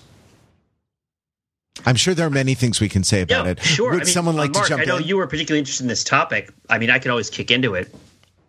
I'm 1.86 1.96
sure 1.96 2.14
there 2.14 2.28
are 2.28 2.32
many 2.32 2.54
things 2.54 2.80
we 2.80 2.90
can 2.90 3.04
say 3.04 3.22
about 3.22 3.46
yeah, 3.46 3.52
it. 3.52 3.64
Sure. 3.64 3.92
Would 3.92 4.02
I 4.02 4.06
mean, 4.06 4.14
someone 4.14 4.36
like 4.36 4.54
Mark, 4.54 4.66
to 4.66 4.70
jump 4.70 4.84
in? 4.84 4.90
I 4.90 4.94
know 4.94 4.98
in? 5.00 5.08
you 5.08 5.18
were 5.18 5.28
particularly 5.28 5.60
interested 5.60 5.84
in 5.84 5.88
this 5.88 6.04
topic. 6.04 6.52
I 6.70 6.78
mean, 6.78 6.90
I 6.90 7.00
could 7.00 7.12
always 7.12 7.30
kick 7.30 7.52
into 7.52 7.74
it. 7.76 7.94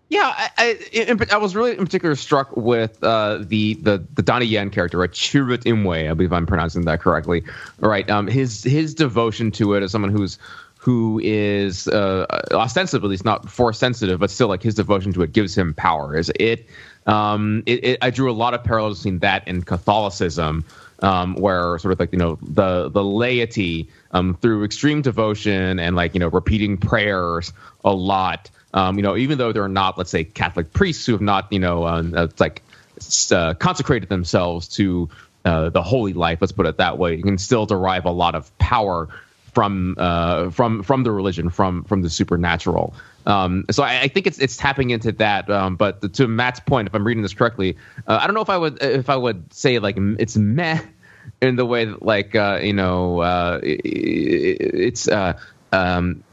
Yeah, 0.09 0.31
I, 0.37 0.79
I, 0.99 1.17
I 1.33 1.37
was 1.39 1.57
really 1.57 1.71
in 1.71 1.79
particular 1.79 2.15
struck 2.17 2.55
with 2.55 3.03
uh, 3.03 3.39
the 3.41 3.75
the 3.75 4.05
the 4.13 4.21
Donnie 4.21 4.45
Yen 4.45 4.69
character, 4.69 4.99
right? 4.99 5.11
Chirrut 5.11 5.65
Imwe, 5.65 6.11
I 6.11 6.13
believe 6.13 6.35
I'm 6.35 6.45
pronouncing 6.45 6.85
that 6.85 7.01
correctly. 7.01 7.45
Right, 7.79 8.09
um, 8.11 8.27
his 8.27 8.63
his 8.63 8.95
devotion 8.95 9.51
to 9.53 9.73
it 9.73 9.83
as 9.83 9.91
someone 9.91 10.11
who's 10.11 10.39
who 10.83 11.21
is 11.23 11.87
uh, 11.89 12.27
ostensibly 12.51 13.07
at 13.07 13.11
least 13.11 13.25
not 13.25 13.49
force 13.49 13.79
sensitive, 13.79 14.19
but 14.19 14.31
still 14.31 14.49
like 14.49 14.63
his 14.63 14.75
devotion 14.75 15.13
to 15.13 15.23
it 15.23 15.33
gives 15.33 15.57
him 15.57 15.73
power. 15.75 16.17
Is 16.17 16.31
it, 16.41 16.67
um, 17.07 17.63
it, 17.67 17.85
it? 17.85 17.99
I 18.03 18.11
drew 18.11 18.29
a 18.29 18.35
lot 18.35 18.53
of 18.53 18.65
parallels 18.65 18.99
between 18.99 19.21
that 19.21 19.45
and 19.47 19.65
Catholicism. 19.65 20.65
Um, 21.03 21.35
where 21.35 21.79
sort 21.79 21.93
of 21.93 21.99
like 21.99 22.13
you 22.13 22.19
know 22.19 22.39
the 22.43 22.89
the 22.89 23.03
laity 23.03 23.89
um, 24.13 24.35
through 24.37 24.63
extreme 24.63 25.03
devotion 25.03 25.81
and 25.81 25.97
like 25.97 26.15
you 26.15 26.21
know 26.21 26.29
repeating 26.29 26.77
prayers 26.77 27.53
a 27.85 27.93
lot 27.93 28.51
um, 28.75 28.97
you 28.97 29.03
know, 29.03 29.17
even 29.17 29.39
though 29.39 29.53
they're 29.53 29.69
not, 29.69 29.99
let's 29.99 30.11
say, 30.11 30.25
Catholic 30.25 30.73
priests 30.73 31.05
who 31.05 31.13
have 31.13 31.21
not, 31.21 31.53
you 31.53 31.59
know, 31.59 31.85
uh, 31.85 32.29
like 32.39 32.63
uh, 33.31 33.55
consecrated 33.55 34.09
themselves 34.09 34.69
to 34.69 35.09
uh, 35.45 35.69
the 35.71 35.83
holy 35.83 36.13
life, 36.13 36.39
let's 36.41 36.53
put 36.53 36.67
it 36.67 36.79
that 36.79 36.99
way, 36.99 37.17
you 37.17 37.23
can 37.23 37.39
still 37.39 37.67
derive 37.67 38.05
a 38.05 38.11
lot 38.11 38.35
of 38.35 38.57
power 38.59 39.09
from 39.53 39.97
uh, 39.99 40.49
from 40.49 40.83
from 40.83 41.03
the 41.05 41.11
religion, 41.11 41.51
from 41.51 41.85
from 41.85 42.01
the 42.01 42.09
supernatural. 42.09 42.95
Um, 43.27 43.67
so 43.71 43.83
I, 43.83 44.03
I, 44.03 44.09
think 44.09 44.27
it's 44.27 44.39
it's 44.39 44.57
tapping 44.57 44.91
into 44.91 45.13
that. 45.13 45.51
Um, 45.51 45.77
but 45.77 46.15
to 46.15 46.27
Matt's 46.27 46.61
point, 46.61 46.89
if 46.89 46.95
I'm 46.95 47.07
reading 47.07 47.23
this 47.23 47.35
correctly, 47.35 47.77
uh, 48.07 48.19
I 48.23 48.27
don't 48.27 48.35
know 48.35 48.41
if 48.41 48.49
I 48.49 48.57
would 48.57 48.83
if 48.83 49.11
I 49.11 49.17
would 49.17 49.53
say 49.53 49.79
like 49.79 49.97
it's 49.99 50.39
meh 50.39 50.81
in 51.43 51.57
the 51.57 51.67
way 51.67 51.85
that 51.85 52.03
like 52.03 52.35
uh, 52.35 52.61
you 52.63 52.73
know 52.73 53.21
it, 53.63 53.81
it's 53.85 55.09
um, 55.73 56.25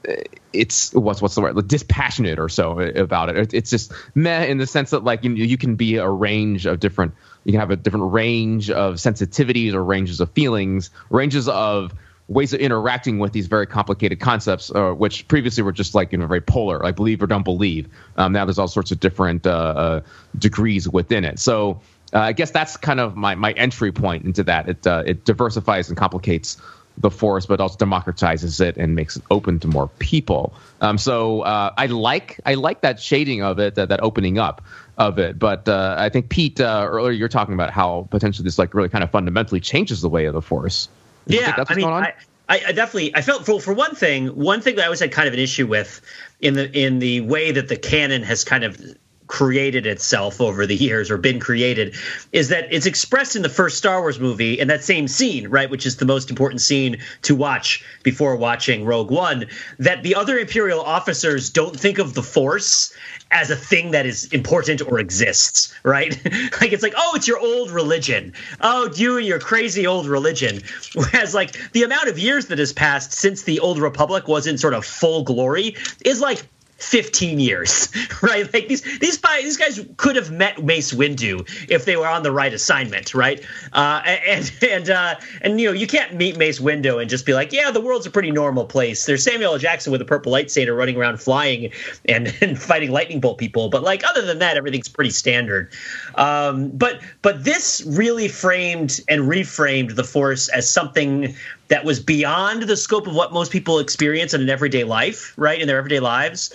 it's 0.52 0.94
what's 0.94 1.22
what's 1.22 1.36
the 1.36 1.42
word 1.42 1.56
like 1.56 1.68
dispassionate 1.68 2.40
or 2.40 2.50
so 2.50 2.80
about 2.80 3.30
it. 3.30 3.54
It's 3.54 3.70
just 3.70 3.92
meh 4.16 4.46
in 4.46 4.58
the 4.58 4.68
sense 4.68 4.92
that 4.92 5.04
like 5.04 5.24
you 5.24 5.32
you 5.32 5.58
can 5.58 5.76
be 5.76 5.96
a 5.98 6.10
range 6.10 6.66
of 6.66 6.80
different 6.80 7.14
you 7.44 7.54
can 7.54 7.60
have 7.60 7.72
a 7.72 7.76
different 7.76 8.12
range 8.12 8.70
of 8.70 8.96
sensitivities 8.96 9.74
or 9.74 9.84
ranges 9.84 10.20
of 10.20 10.32
feelings, 10.32 10.90
ranges 11.10 11.48
of 11.48 11.94
ways 12.28 12.54
of 12.54 12.60
interacting 12.60 13.18
with 13.18 13.34
these 13.34 13.48
very 13.48 13.66
complicated 13.66 14.20
concepts, 14.20 14.72
uh, 14.72 14.92
which 14.92 15.28
previously 15.28 15.64
were 15.64 15.72
just 15.72 15.96
like 15.96 16.12
you 16.12 16.18
know 16.18 16.28
very 16.28 16.42
polar, 16.42 16.80
like 16.80 16.96
believe 16.96 17.24
or 17.24 17.28
don't 17.28 17.44
believe. 17.44 17.88
Um, 18.18 18.34
now 18.34 18.46
there's 18.46 18.60
all 18.60 18.68
sorts 18.68 18.92
of 18.92 19.00
different 19.00 19.48
uh, 19.48 19.50
uh, 19.50 20.02
degrees 20.38 20.88
within 20.88 21.24
it. 21.24 21.40
So 21.40 21.82
uh, 22.14 22.20
I 22.20 22.34
guess 22.34 22.52
that's 22.52 22.78
kind 22.78 23.00
of 23.00 23.16
my 23.16 23.36
my 23.36 23.52
entry 23.54 23.92
point 23.92 24.26
into 24.26 24.44
that. 24.44 24.70
It 24.70 24.88
uh, 24.88 25.04
it 25.06 25.26
diversifies 25.26 25.90
and 25.90 25.98
complicates 25.98 26.58
the 27.00 27.10
force, 27.10 27.46
but 27.46 27.62
also 27.62 27.78
democratizes 27.78 28.60
it 28.60 28.76
and 28.78 28.96
makes 28.96 29.16
it 29.16 29.24
open 29.32 29.60
to 29.60 29.68
more 29.68 29.88
people. 30.00 30.54
Um, 30.82 30.98
so 30.98 31.42
uh, 31.42 31.74
I 31.78 31.86
like 31.86 32.40
I 32.46 32.56
like 32.56 32.82
that 32.82 33.00
shading 33.00 33.42
of 33.42 33.60
it, 33.60 33.76
that, 33.76 33.90
that 33.90 34.02
opening 34.02 34.38
up 34.38 34.64
of 34.98 35.18
it. 35.18 35.40
But 35.40 35.68
uh, 35.68 35.96
I 35.98 36.10
think 36.10 36.30
Pete 36.30 36.60
uh, 36.60 36.86
earlier 36.90 37.12
you're 37.12 37.30
talking 37.30 37.54
about 37.54 37.72
how 37.72 38.08
potentially 38.12 38.44
this 38.44 38.60
like 38.60 38.74
really 38.74 38.90
kind 38.90 39.04
of 39.04 39.12
fundamentally 39.12 39.62
changes 39.62 40.02
the 40.02 40.10
way 40.10 40.26
of 40.26 40.34
the 40.34 40.42
force. 40.42 40.90
yeah, 41.26 41.64
I 41.68 41.76
mean, 41.76 41.88
I, 41.88 42.14
I, 42.50 42.72
definitely 42.72 43.16
I 43.16 43.22
felt 43.22 43.46
for 43.46 43.62
for 43.62 43.74
one 43.74 43.96
thing, 43.96 44.28
one 44.28 44.62
thing 44.62 44.76
that 44.76 44.82
I 44.82 44.86
always 44.86 45.00
had 45.00 45.12
kind 45.12 45.28
of 45.28 45.34
an 45.34 45.40
issue 45.40 45.68
with 45.68 46.02
in 46.42 46.56
the 46.56 46.78
in 46.78 47.00
the 47.00 47.22
way 47.22 47.52
that 47.52 47.68
the 47.68 47.78
canon 47.78 48.24
has 48.24 48.44
kind 48.44 48.64
of 48.64 48.82
created 49.30 49.86
itself 49.86 50.42
over 50.42 50.66
the 50.66 50.76
years 50.76 51.12
or 51.12 51.18
been 51.18 51.40
created 51.40 51.96
is 52.32 52.50
that 52.50 52.68
it's 52.74 52.88
expressed 52.88 53.36
in 53.36 53.44
the 53.44 53.48
first 53.48 53.78
Star 53.78 54.02
Wars 54.02 54.20
movie 54.20 54.60
in 54.60 54.68
that 54.68 54.84
same 54.84 55.08
scene, 55.08 55.48
right, 55.48 55.70
which 55.70 55.86
is 55.86 55.98
the 55.98 56.06
most 56.06 56.32
important 56.32 56.60
scene 56.60 56.98
to 57.22 57.36
watch 57.36 57.86
before 58.02 58.36
watching 58.36 58.84
Rogue 58.84 59.12
One, 59.12 59.46
that 59.78 60.02
the 60.02 60.16
other 60.16 60.40
Imperial 60.40 60.82
officers 60.82 61.52
don't 61.52 61.80
think 61.80 62.00
of 62.00 62.16
the 62.16 62.24
Force 62.24 62.92
as 63.30 63.52
a 63.52 63.56
thing 63.56 63.92
that 63.92 64.08
is 64.08 64.26
important 64.34 64.82
or 64.82 65.00
exists, 65.00 65.72
right? 65.84 66.20
like 66.60 66.74
it's 66.74 66.82
like, 66.82 66.96
oh, 66.98 67.12
it's 67.16 67.28
your 67.28 67.40
old 67.40 67.70
religion. 67.70 68.34
Oh, 68.62 68.92
you 68.96 69.18
and 69.18 69.28
your 69.28 69.40
crazy 69.40 69.86
old 69.86 70.08
religion. 70.08 70.64
Whereas 70.96 71.36
like 71.36 71.72
the 71.74 71.84
amount 71.84 72.10
of 72.10 72.18
years 72.18 72.48
that 72.48 72.58
has 72.58 72.74
passed 72.74 73.14
since 73.14 73.44
the 73.44 73.60
old 73.60 73.78
republic 73.78 74.28
was 74.28 74.48
in 74.48 74.58
sort 74.58 74.74
of 74.74 74.84
full 74.84 75.24
glory 75.24 75.76
is 76.04 76.20
like 76.20 76.44
15 76.80 77.40
years, 77.40 77.90
right? 78.22 78.52
Like 78.54 78.68
these 78.68 78.82
these 79.00 79.20
these 79.20 79.58
guys 79.58 79.86
could 79.98 80.16
have 80.16 80.32
met 80.32 80.64
Mace 80.64 80.94
Windu 80.94 81.48
if 81.70 81.86
they 81.86 81.96
were 81.96 82.08
on 82.08 82.24
the 82.24 82.32
right 82.32 82.54
assignment, 82.54 83.14
right? 83.14 83.44
Uh, 83.74 84.02
and 84.06 84.52
and 84.62 84.90
uh, 84.90 85.16
and 85.42 85.60
you 85.60 85.68
know 85.68 85.74
you 85.74 85.88
can't 85.88 86.16
meet 86.16 86.38
Mace 86.38 86.60
Windu 86.60 87.02
and 87.02 87.10
just 87.10 87.26
be 87.26 87.34
like, 87.34 87.52
yeah, 87.52 87.72
the 87.72 87.82
world's 87.82 88.06
a 88.06 88.12
pretty 88.12 88.32
normal 88.32 88.66
place. 88.66 89.06
There's 89.06 89.24
Samuel 89.24 89.54
L. 89.54 89.60
Jackson 89.60 89.92
with 89.92 90.02
a 90.02 90.06
purple 90.06 90.32
lightsaber 90.32 90.76
running 90.76 90.98
around 90.98 91.22
flying 91.22 91.72
and, 92.08 92.36
and 92.42 92.60
fighting 92.60 92.92
lightning 92.92 93.20
bolt 93.20 93.38
people, 93.38 93.70
but 93.70 93.84
like 93.84 94.04
other 94.06 94.22
than 94.22 94.40
that, 94.40 94.58
everything's 94.58 94.90
pretty 94.90 95.12
standard. 95.12 95.72
Um, 96.16 96.70
but 96.70 97.02
but 97.22 97.44
this 97.44 97.84
really 97.86 98.28
framed 98.28 99.02
and 99.08 99.24
reframed 99.24 99.96
the 99.96 100.04
Force 100.04 100.48
as 100.50 100.70
something 100.70 101.36
that 101.70 101.86
was 101.86 102.00
beyond 102.00 102.64
the 102.64 102.76
scope 102.76 103.08
of 103.08 103.16
what 103.16 103.32
most 103.32 103.52
people 103.52 103.80
experience 103.80 104.34
in 104.34 104.42
an 104.42 104.50
everyday 104.50 104.84
life, 104.84 105.34
right? 105.38 105.60
In 105.60 105.68
their 105.68 105.78
everyday 105.78 106.00
lives. 106.00 106.54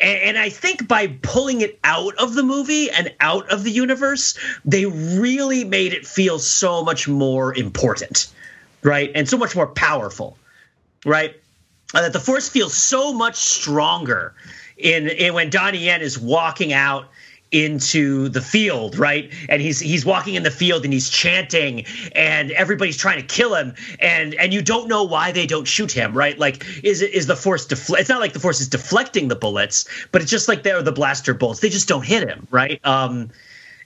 And, 0.00 0.38
I 0.38 0.48
think 0.48 0.86
by 0.86 1.08
pulling 1.22 1.60
it 1.60 1.80
out 1.82 2.14
of 2.18 2.34
the 2.34 2.44
movie 2.44 2.88
and 2.88 3.12
out 3.18 3.50
of 3.50 3.64
the 3.64 3.70
universe, 3.72 4.38
they 4.64 4.86
really 4.86 5.64
made 5.64 5.92
it 5.92 6.06
feel 6.06 6.38
so 6.38 6.84
much 6.84 7.08
more 7.08 7.52
important, 7.56 8.28
right? 8.82 9.10
And 9.16 9.28
so 9.28 9.36
much 9.36 9.56
more 9.56 9.66
powerful, 9.66 10.38
right? 11.04 11.34
That 11.94 12.12
the 12.12 12.20
Force 12.20 12.48
feels 12.48 12.74
so 12.74 13.12
much 13.12 13.36
stronger 13.36 14.34
in, 14.76 15.08
in 15.08 15.34
when 15.34 15.50
Donnie 15.50 15.78
Yen 15.78 16.00
is 16.00 16.16
walking 16.16 16.72
out 16.72 17.08
into 17.50 18.28
the 18.28 18.40
field, 18.40 18.98
right? 18.98 19.32
And 19.48 19.62
he's 19.62 19.80
he's 19.80 20.04
walking 20.04 20.34
in 20.34 20.42
the 20.42 20.50
field 20.50 20.84
and 20.84 20.92
he's 20.92 21.08
chanting 21.08 21.84
and 22.12 22.50
everybody's 22.52 22.96
trying 22.96 23.20
to 23.20 23.26
kill 23.26 23.54
him 23.54 23.74
and 24.00 24.34
and 24.34 24.52
you 24.52 24.60
don't 24.60 24.88
know 24.88 25.04
why 25.04 25.32
they 25.32 25.46
don't 25.46 25.66
shoot 25.66 25.90
him, 25.90 26.12
right? 26.16 26.38
Like 26.38 26.64
is 26.84 27.00
is 27.00 27.26
the 27.26 27.36
force 27.36 27.66
it's 27.70 28.08
not 28.08 28.20
like 28.20 28.32
the 28.32 28.40
force 28.40 28.60
is 28.60 28.68
deflecting 28.68 29.28
the 29.28 29.36
bullets, 29.36 29.88
but 30.12 30.20
it's 30.20 30.30
just 30.30 30.48
like 30.48 30.62
they're 30.62 30.82
the 30.82 30.92
blaster 30.92 31.34
bolts. 31.34 31.60
They 31.60 31.70
just 31.70 31.88
don't 31.88 32.04
hit 32.04 32.28
him, 32.28 32.46
right? 32.50 32.84
Um 32.84 33.30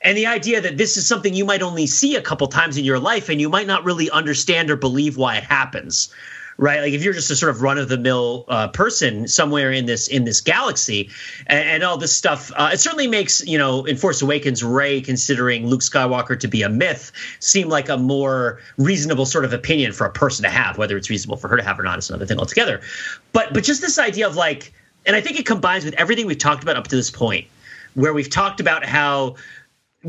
and 0.04 0.18
the 0.18 0.26
idea 0.26 0.60
that 0.60 0.78
this 0.78 0.96
is 0.96 1.06
something 1.06 1.32
you 1.32 1.44
might 1.44 1.62
only 1.62 1.86
see 1.86 2.16
a 2.16 2.22
couple 2.22 2.48
times 2.48 2.76
in 2.76 2.84
your 2.84 2.98
life 2.98 3.28
and 3.28 3.40
you 3.40 3.48
might 3.48 3.68
not 3.68 3.84
really 3.84 4.10
understand 4.10 4.70
or 4.70 4.76
believe 4.76 5.16
why 5.16 5.36
it 5.36 5.44
happens 5.44 6.12
right? 6.58 6.80
Like 6.80 6.92
if 6.92 7.02
you're 7.02 7.12
just 7.12 7.30
a 7.30 7.36
sort 7.36 7.50
of 7.50 7.62
run 7.62 7.78
of 7.78 7.88
the 7.88 7.98
mill 7.98 8.44
uh, 8.48 8.68
person 8.68 9.28
somewhere 9.28 9.72
in 9.72 9.86
this 9.86 10.08
in 10.08 10.24
this 10.24 10.40
galaxy, 10.40 11.10
and, 11.46 11.68
and 11.68 11.82
all 11.82 11.96
this 11.96 12.14
stuff, 12.14 12.52
uh, 12.56 12.70
it 12.72 12.80
certainly 12.80 13.06
makes 13.06 13.44
you 13.46 13.58
know 13.58 13.84
in 13.84 13.96
Force 13.96 14.22
Awakens 14.22 14.62
Rey 14.62 15.00
considering 15.00 15.66
Luke 15.66 15.80
Skywalker 15.80 16.38
to 16.38 16.48
be 16.48 16.62
a 16.62 16.68
myth 16.68 17.12
seem 17.40 17.68
like 17.68 17.88
a 17.88 17.96
more 17.96 18.60
reasonable 18.78 19.26
sort 19.26 19.44
of 19.44 19.52
opinion 19.52 19.92
for 19.92 20.06
a 20.06 20.12
person 20.12 20.42
to 20.44 20.50
have. 20.50 20.78
Whether 20.78 20.96
it's 20.96 21.10
reasonable 21.10 21.36
for 21.36 21.48
her 21.48 21.56
to 21.56 21.62
have 21.62 21.78
or 21.78 21.82
not 21.82 21.98
is 21.98 22.10
another 22.10 22.26
thing 22.26 22.38
altogether. 22.38 22.80
But 23.32 23.54
but 23.54 23.64
just 23.64 23.80
this 23.80 23.98
idea 23.98 24.26
of 24.26 24.36
like, 24.36 24.72
and 25.06 25.16
I 25.16 25.20
think 25.20 25.38
it 25.38 25.46
combines 25.46 25.84
with 25.84 25.94
everything 25.94 26.26
we've 26.26 26.38
talked 26.38 26.62
about 26.62 26.76
up 26.76 26.88
to 26.88 26.96
this 26.96 27.10
point, 27.10 27.46
where 27.94 28.12
we've 28.12 28.30
talked 28.30 28.60
about 28.60 28.84
how 28.84 29.36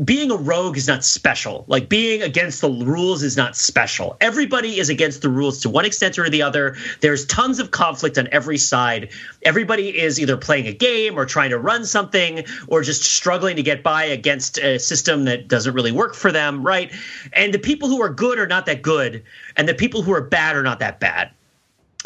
being 0.02 0.30
a 0.32 0.36
rogue 0.36 0.76
is 0.76 0.88
not 0.88 1.04
special. 1.04 1.64
Like 1.68 1.88
being 1.88 2.22
against 2.22 2.60
the 2.60 2.68
rules 2.68 3.22
is 3.22 3.36
not 3.36 3.56
special. 3.56 4.16
Everybody 4.20 4.80
is 4.80 4.88
against 4.88 5.22
the 5.22 5.28
rules 5.28 5.60
to 5.60 5.70
one 5.70 5.84
extent 5.84 6.18
or 6.18 6.28
the 6.28 6.42
other. 6.42 6.76
There's 7.00 7.24
tons 7.26 7.60
of 7.60 7.70
conflict 7.70 8.18
on 8.18 8.28
every 8.32 8.58
side. 8.58 9.10
Everybody 9.42 9.96
is 9.96 10.18
either 10.18 10.36
playing 10.36 10.66
a 10.66 10.72
game 10.72 11.16
or 11.16 11.24
trying 11.24 11.50
to 11.50 11.58
run 11.58 11.84
something 11.84 12.44
or 12.66 12.82
just 12.82 13.04
struggling 13.04 13.54
to 13.54 13.62
get 13.62 13.84
by 13.84 14.04
against 14.04 14.58
a 14.58 14.78
system 14.78 15.24
that 15.26 15.46
doesn't 15.46 15.74
really 15.74 15.92
work 15.92 16.14
for 16.14 16.32
them, 16.32 16.64
right? 16.64 16.92
And 17.32 17.54
the 17.54 17.58
people 17.60 17.88
who 17.88 18.02
are 18.02 18.10
good 18.10 18.38
are 18.38 18.48
not 18.48 18.66
that 18.66 18.82
good, 18.82 19.22
and 19.56 19.68
the 19.68 19.74
people 19.74 20.02
who 20.02 20.12
are 20.12 20.22
bad 20.22 20.56
are 20.56 20.62
not 20.62 20.80
that 20.80 20.98
bad. 20.98 21.30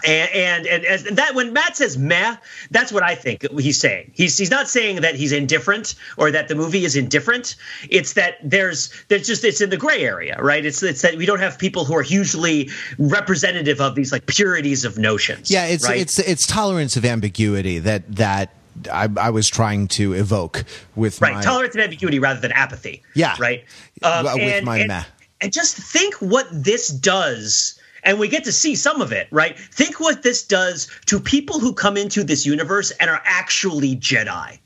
And, 0.06 0.30
and 0.32 0.66
and 0.66 0.84
and 0.84 1.18
that 1.18 1.34
when 1.34 1.52
Matt 1.52 1.76
says 1.76 1.98
meh, 1.98 2.36
that's 2.70 2.92
what 2.92 3.02
I 3.02 3.16
think 3.16 3.50
he's 3.58 3.80
saying. 3.80 4.12
He's 4.14 4.38
he's 4.38 4.50
not 4.50 4.68
saying 4.68 5.00
that 5.00 5.16
he's 5.16 5.32
indifferent 5.32 5.96
or 6.16 6.30
that 6.30 6.46
the 6.46 6.54
movie 6.54 6.84
is 6.84 6.94
indifferent. 6.94 7.56
It's 7.90 8.12
that 8.12 8.36
there's 8.42 8.92
there's 9.08 9.26
just 9.26 9.42
it's 9.42 9.60
in 9.60 9.70
the 9.70 9.76
gray 9.76 10.04
area, 10.04 10.36
right? 10.40 10.64
It's 10.64 10.84
it's 10.84 11.02
that 11.02 11.16
we 11.16 11.26
don't 11.26 11.40
have 11.40 11.58
people 11.58 11.84
who 11.84 11.96
are 11.96 12.02
hugely 12.02 12.70
representative 12.96 13.80
of 13.80 13.96
these 13.96 14.12
like 14.12 14.26
purities 14.26 14.84
of 14.84 14.98
notions. 14.98 15.50
Yeah, 15.50 15.66
it's 15.66 15.84
right? 15.88 16.00
it's 16.00 16.20
it's 16.20 16.46
tolerance 16.46 16.96
of 16.96 17.04
ambiguity 17.04 17.80
that 17.80 18.14
that 18.14 18.54
I, 18.90 19.08
I 19.18 19.30
was 19.30 19.48
trying 19.48 19.88
to 19.88 20.12
evoke 20.12 20.64
with 20.94 21.20
right 21.20 21.34
my 21.34 21.42
tolerance 21.42 21.74
of 21.74 21.80
ambiguity 21.80 22.18
rather 22.18 22.40
than 22.40 22.52
apathy. 22.52 23.02
Yeah. 23.14 23.34
right. 23.38 23.64
Um, 24.02 24.24
with 24.24 24.38
and, 24.38 24.66
my 24.66 24.78
and, 24.78 24.88
meh. 24.88 25.04
and 25.40 25.52
just 25.52 25.76
think 25.76 26.14
what 26.16 26.46
this 26.52 26.88
does. 26.88 27.77
And 28.04 28.18
we 28.18 28.28
get 28.28 28.44
to 28.44 28.52
see 28.52 28.74
some 28.74 29.00
of 29.00 29.12
it, 29.12 29.28
right? 29.30 29.58
Think 29.58 30.00
what 30.00 30.22
this 30.22 30.42
does 30.42 30.88
to 31.06 31.20
people 31.20 31.58
who 31.60 31.72
come 31.72 31.96
into 31.96 32.24
this 32.24 32.46
universe 32.46 32.90
and 32.92 33.10
are 33.10 33.22
actually 33.24 33.96
Jedi 33.96 34.58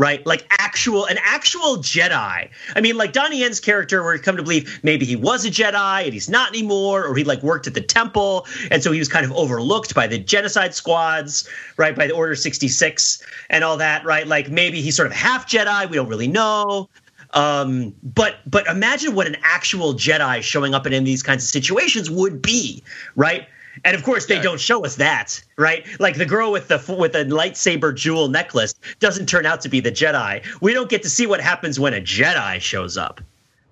right? 0.00 0.24
Like 0.26 0.46
actual, 0.50 1.04
an 1.04 1.18
actual 1.22 1.76
Jedi. 1.76 2.48
I 2.74 2.80
mean, 2.80 2.96
like 2.96 3.12
Donnie 3.12 3.40
Yen's 3.40 3.60
character, 3.60 4.02
where 4.02 4.14
you 4.14 4.20
come 4.20 4.38
to 4.38 4.42
believe 4.42 4.80
maybe 4.82 5.04
he 5.04 5.14
was 5.14 5.44
a 5.44 5.50
Jedi 5.50 6.04
and 6.04 6.12
he's 6.14 6.30
not 6.30 6.48
anymore, 6.48 7.04
or 7.04 7.14
he 7.14 7.22
like 7.22 7.42
worked 7.42 7.66
at 7.66 7.74
the 7.74 7.82
temple, 7.82 8.46
and 8.70 8.82
so 8.82 8.92
he 8.92 8.98
was 8.98 9.08
kind 9.08 9.26
of 9.26 9.32
overlooked 9.32 9.94
by 9.94 10.06
the 10.06 10.18
genocide 10.18 10.74
squads, 10.74 11.46
right? 11.76 11.94
By 11.94 12.06
the 12.06 12.14
Order 12.14 12.34
66 12.34 13.22
and 13.50 13.62
all 13.62 13.76
that, 13.76 14.02
right? 14.06 14.26
Like 14.26 14.48
maybe 14.50 14.80
he's 14.80 14.96
sort 14.96 15.06
of 15.06 15.12
half 15.12 15.46
Jedi. 15.46 15.90
We 15.90 15.96
don't 15.96 16.08
really 16.08 16.28
know. 16.28 16.88
Um, 17.32 17.94
but 18.02 18.36
but 18.46 18.66
imagine 18.66 19.14
what 19.14 19.26
an 19.26 19.36
actual 19.42 19.94
Jedi 19.94 20.42
showing 20.42 20.74
up 20.74 20.86
in, 20.86 20.92
in 20.92 21.04
these 21.04 21.22
kinds 21.22 21.44
of 21.44 21.50
situations 21.50 22.10
would 22.10 22.42
be, 22.42 22.82
right? 23.14 23.46
And 23.84 23.94
of 23.96 24.02
course, 24.02 24.26
they 24.26 24.34
Yeah. 24.36 24.42
don't 24.42 24.60
show 24.60 24.84
us 24.84 24.96
that, 24.96 25.40
right? 25.56 25.86
Like 26.00 26.16
the 26.16 26.26
girl 26.26 26.50
with 26.50 26.68
the 26.68 26.82
with 26.98 27.12
the 27.12 27.24
lightsaber 27.24 27.94
jewel 27.94 28.28
necklace 28.28 28.74
doesn't 28.98 29.26
turn 29.26 29.46
out 29.46 29.60
to 29.62 29.68
be 29.68 29.78
the 29.80 29.92
Jedi. 29.92 30.44
We 30.60 30.74
don't 30.74 30.90
get 30.90 31.02
to 31.04 31.10
see 31.10 31.26
what 31.26 31.40
happens 31.40 31.78
when 31.78 31.94
a 31.94 32.00
Jedi 32.00 32.60
shows 32.60 32.96
up. 32.96 33.20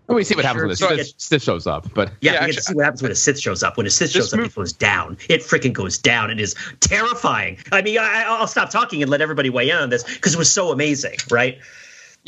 And 0.06 0.14
we 0.16 0.24
see 0.24 0.34
what 0.36 0.44
happens 0.46 0.62
when 0.62 0.70
a 0.70 0.76
Sure, 0.76 0.96
Sith, 0.96 1.14
Sith 1.18 1.42
shows 1.42 1.66
up, 1.66 1.92
but 1.92 2.10
Yeah, 2.20 2.32
Yeah, 2.34 2.40
we 2.40 2.46
get 2.46 2.54
to 2.56 2.62
see 2.62 2.74
what 2.74 2.84
happens 2.84 3.02
when 3.02 3.12
a 3.12 3.14
Sith 3.14 3.38
shows 3.38 3.62
up. 3.62 3.76
When 3.76 3.86
a 3.86 3.90
Sith 3.90 4.10
shows 4.12 4.32
up, 4.32 4.40
mov- 4.40 4.46
it 4.46 4.54
goes 4.54 4.72
down. 4.72 5.18
It 5.28 5.42
freaking 5.42 5.74
goes 5.74 5.98
down. 5.98 6.30
It 6.30 6.40
is 6.40 6.54
terrifying. 6.80 7.58
I 7.72 7.82
mean, 7.82 7.98
I, 7.98 8.24
I'll 8.26 8.46
stop 8.46 8.70
talking 8.70 9.02
and 9.02 9.10
let 9.10 9.20
everybody 9.20 9.50
weigh 9.50 9.68
in 9.68 9.76
on 9.76 9.90
this 9.90 10.04
because 10.04 10.32
it 10.32 10.38
was 10.38 10.50
so 10.50 10.70
amazing, 10.72 11.16
right? 11.30 11.58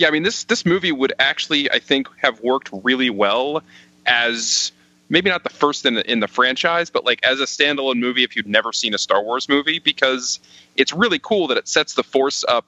Yeah, 0.00 0.08
I 0.08 0.12
mean 0.12 0.22
this 0.22 0.44
this 0.44 0.64
movie 0.64 0.92
would 0.92 1.12
actually 1.18 1.70
I 1.70 1.78
think 1.78 2.08
have 2.22 2.40
worked 2.40 2.70
really 2.72 3.10
well 3.10 3.62
as 4.06 4.72
maybe 5.10 5.28
not 5.28 5.42
the 5.44 5.50
first 5.50 5.84
in 5.84 5.94
the, 5.96 6.10
in 6.10 6.20
the 6.20 6.26
franchise, 6.26 6.88
but 6.88 7.04
like 7.04 7.20
as 7.22 7.38
a 7.38 7.44
standalone 7.44 7.98
movie 7.98 8.24
if 8.24 8.34
you'd 8.34 8.46
never 8.46 8.72
seen 8.72 8.94
a 8.94 8.98
Star 8.98 9.22
Wars 9.22 9.46
movie 9.46 9.78
because 9.78 10.40
it's 10.74 10.94
really 10.94 11.18
cool 11.18 11.48
that 11.48 11.58
it 11.58 11.68
sets 11.68 11.94
the 11.94 12.02
Force 12.02 12.46
up 12.48 12.64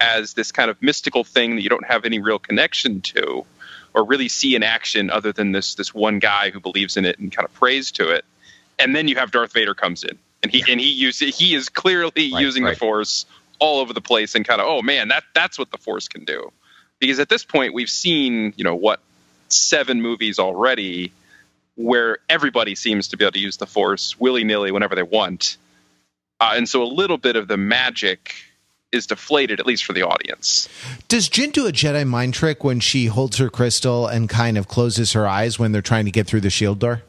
as 0.00 0.32
this 0.32 0.52
kind 0.52 0.70
of 0.70 0.80
mystical 0.80 1.22
thing 1.22 1.56
that 1.56 1.62
you 1.62 1.68
don't 1.68 1.84
have 1.84 2.06
any 2.06 2.18
real 2.18 2.38
connection 2.38 3.02
to 3.02 3.44
or 3.92 4.02
really 4.04 4.28
see 4.28 4.54
in 4.54 4.62
action 4.62 5.10
other 5.10 5.32
than 5.32 5.52
this 5.52 5.74
this 5.74 5.92
one 5.92 6.18
guy 6.18 6.48
who 6.48 6.60
believes 6.60 6.96
in 6.96 7.04
it 7.04 7.18
and 7.18 7.30
kind 7.30 7.46
of 7.46 7.52
prays 7.52 7.92
to 7.92 8.08
it. 8.08 8.24
And 8.78 8.96
then 8.96 9.06
you 9.06 9.16
have 9.16 9.32
Darth 9.32 9.52
Vader 9.52 9.74
comes 9.74 10.02
in 10.02 10.18
and 10.42 10.50
he 10.50 10.64
and 10.66 10.80
he 10.80 10.90
uses 10.92 11.36
he 11.36 11.54
is 11.54 11.68
clearly 11.68 12.32
Right, 12.32 12.40
using 12.40 12.64
right. 12.64 12.70
the 12.72 12.78
Force 12.78 13.26
all 13.58 13.80
over 13.80 13.92
the 13.92 14.00
place 14.00 14.34
and 14.34 14.48
kind 14.48 14.62
of 14.62 14.66
oh 14.66 14.80
man 14.80 15.08
that 15.08 15.24
that's 15.34 15.58
what 15.58 15.70
the 15.70 15.76
Force 15.76 16.08
can 16.08 16.24
do 16.24 16.50
because 17.00 17.18
at 17.18 17.28
this 17.28 17.44
point 17.44 17.74
we've 17.74 17.90
seen 17.90 18.52
you 18.56 18.64
know 18.64 18.76
what 18.76 19.00
seven 19.48 20.00
movies 20.00 20.38
already 20.38 21.12
where 21.76 22.18
everybody 22.28 22.74
seems 22.74 23.08
to 23.08 23.16
be 23.16 23.24
able 23.24 23.32
to 23.32 23.40
use 23.40 23.56
the 23.56 23.66
force 23.66 24.18
willy-nilly 24.20 24.70
whenever 24.70 24.94
they 24.94 25.02
want 25.02 25.56
uh, 26.40 26.52
and 26.54 26.68
so 26.68 26.82
a 26.82 26.84
little 26.84 27.18
bit 27.18 27.36
of 27.36 27.48
the 27.48 27.56
magic 27.56 28.34
is 28.92 29.06
deflated 29.06 29.60
at 29.60 29.66
least 29.66 29.84
for 29.84 29.92
the 29.92 30.02
audience 30.02 30.68
Does 31.08 31.28
Jyn 31.28 31.52
do 31.52 31.66
a 31.66 31.72
Jedi 31.72 32.06
mind 32.06 32.34
trick 32.34 32.62
when 32.62 32.80
she 32.80 33.06
holds 33.06 33.38
her 33.38 33.48
crystal 33.48 34.06
and 34.06 34.28
kind 34.28 34.56
of 34.56 34.68
closes 34.68 35.12
her 35.12 35.26
eyes 35.26 35.58
when 35.58 35.72
they're 35.72 35.82
trying 35.82 36.04
to 36.04 36.10
get 36.10 36.26
through 36.26 36.40
the 36.42 36.50
shield 36.50 36.78
door? 36.78 37.02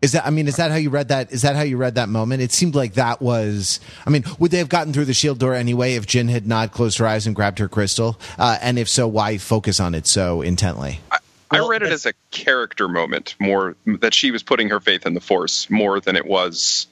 Is 0.00 0.12
that 0.12 0.26
I 0.26 0.30
mean, 0.30 0.46
is 0.46 0.56
that 0.56 0.70
how 0.70 0.76
you 0.76 0.90
read 0.90 1.08
that? 1.08 1.32
Is 1.32 1.42
that 1.42 1.56
how 1.56 1.62
you 1.62 1.76
read 1.76 1.96
that 1.96 2.08
moment? 2.08 2.40
It 2.40 2.52
seemed 2.52 2.74
like 2.76 2.94
that 2.94 3.20
was. 3.20 3.80
I 4.06 4.10
mean, 4.10 4.24
would 4.38 4.50
they 4.52 4.58
have 4.58 4.68
gotten 4.68 4.92
through 4.92 5.06
the 5.06 5.14
shield 5.14 5.38
door 5.38 5.54
anyway 5.54 5.94
if 5.94 6.06
Jyn 6.06 6.28
had 6.30 6.46
not 6.46 6.72
closed 6.72 6.98
her 6.98 7.06
eyes 7.06 7.26
and 7.26 7.34
grabbed 7.34 7.58
her 7.58 7.68
crystal? 7.68 8.18
Uh, 8.38 8.58
and 8.62 8.78
if 8.78 8.88
so, 8.88 9.08
why 9.08 9.38
focus 9.38 9.80
on 9.80 9.94
it 9.96 10.06
so 10.06 10.40
intently? 10.42 11.00
i 11.10 11.18
Well, 11.60 11.68
read 11.68 11.82
it 11.82 11.90
as 11.90 12.06
a 12.06 12.12
character 12.30 12.86
moment 12.88 13.34
more 13.40 13.74
that 13.86 14.14
she 14.14 14.30
was 14.30 14.42
putting 14.42 14.68
her 14.68 14.80
faith 14.80 15.04
in 15.06 15.14
the 15.14 15.20
force 15.20 15.68
more 15.70 15.98
than 15.98 16.14
it 16.14 16.26
was 16.26 16.86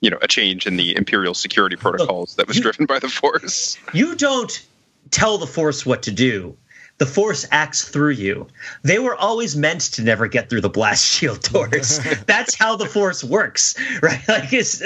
you 0.00 0.10
know 0.10 0.18
a 0.22 0.28
change 0.28 0.66
in 0.66 0.76
the 0.76 0.96
imperial 0.96 1.34
security 1.34 1.74
protocols 1.76 2.36
that 2.36 2.46
was 2.46 2.56
you- 2.56 2.62
driven 2.62 2.86
by 2.86 3.00
the 3.00 3.08
force 3.08 3.76
You 3.92 4.14
don't 4.14 4.64
tell 5.10 5.38
the 5.38 5.46
Force 5.46 5.84
what 5.86 6.02
to 6.04 6.10
do. 6.12 6.56
The 6.98 7.06
Force 7.06 7.46
acts 7.50 7.86
through 7.88 8.12
you. 8.12 8.46
They 8.82 8.98
were 8.98 9.14
always 9.14 9.54
meant 9.54 9.82
to 9.92 10.02
never 10.02 10.28
get 10.28 10.48
through 10.48 10.62
the 10.62 10.70
blast 10.70 11.04
shield 11.14 11.42
doors. 11.42 12.00
that's 12.26 12.54
how 12.54 12.76
the 12.76 12.86
Force 12.86 13.22
works, 13.22 13.74
right? 14.02 14.26
Like 14.28 14.52
it's, 14.52 14.78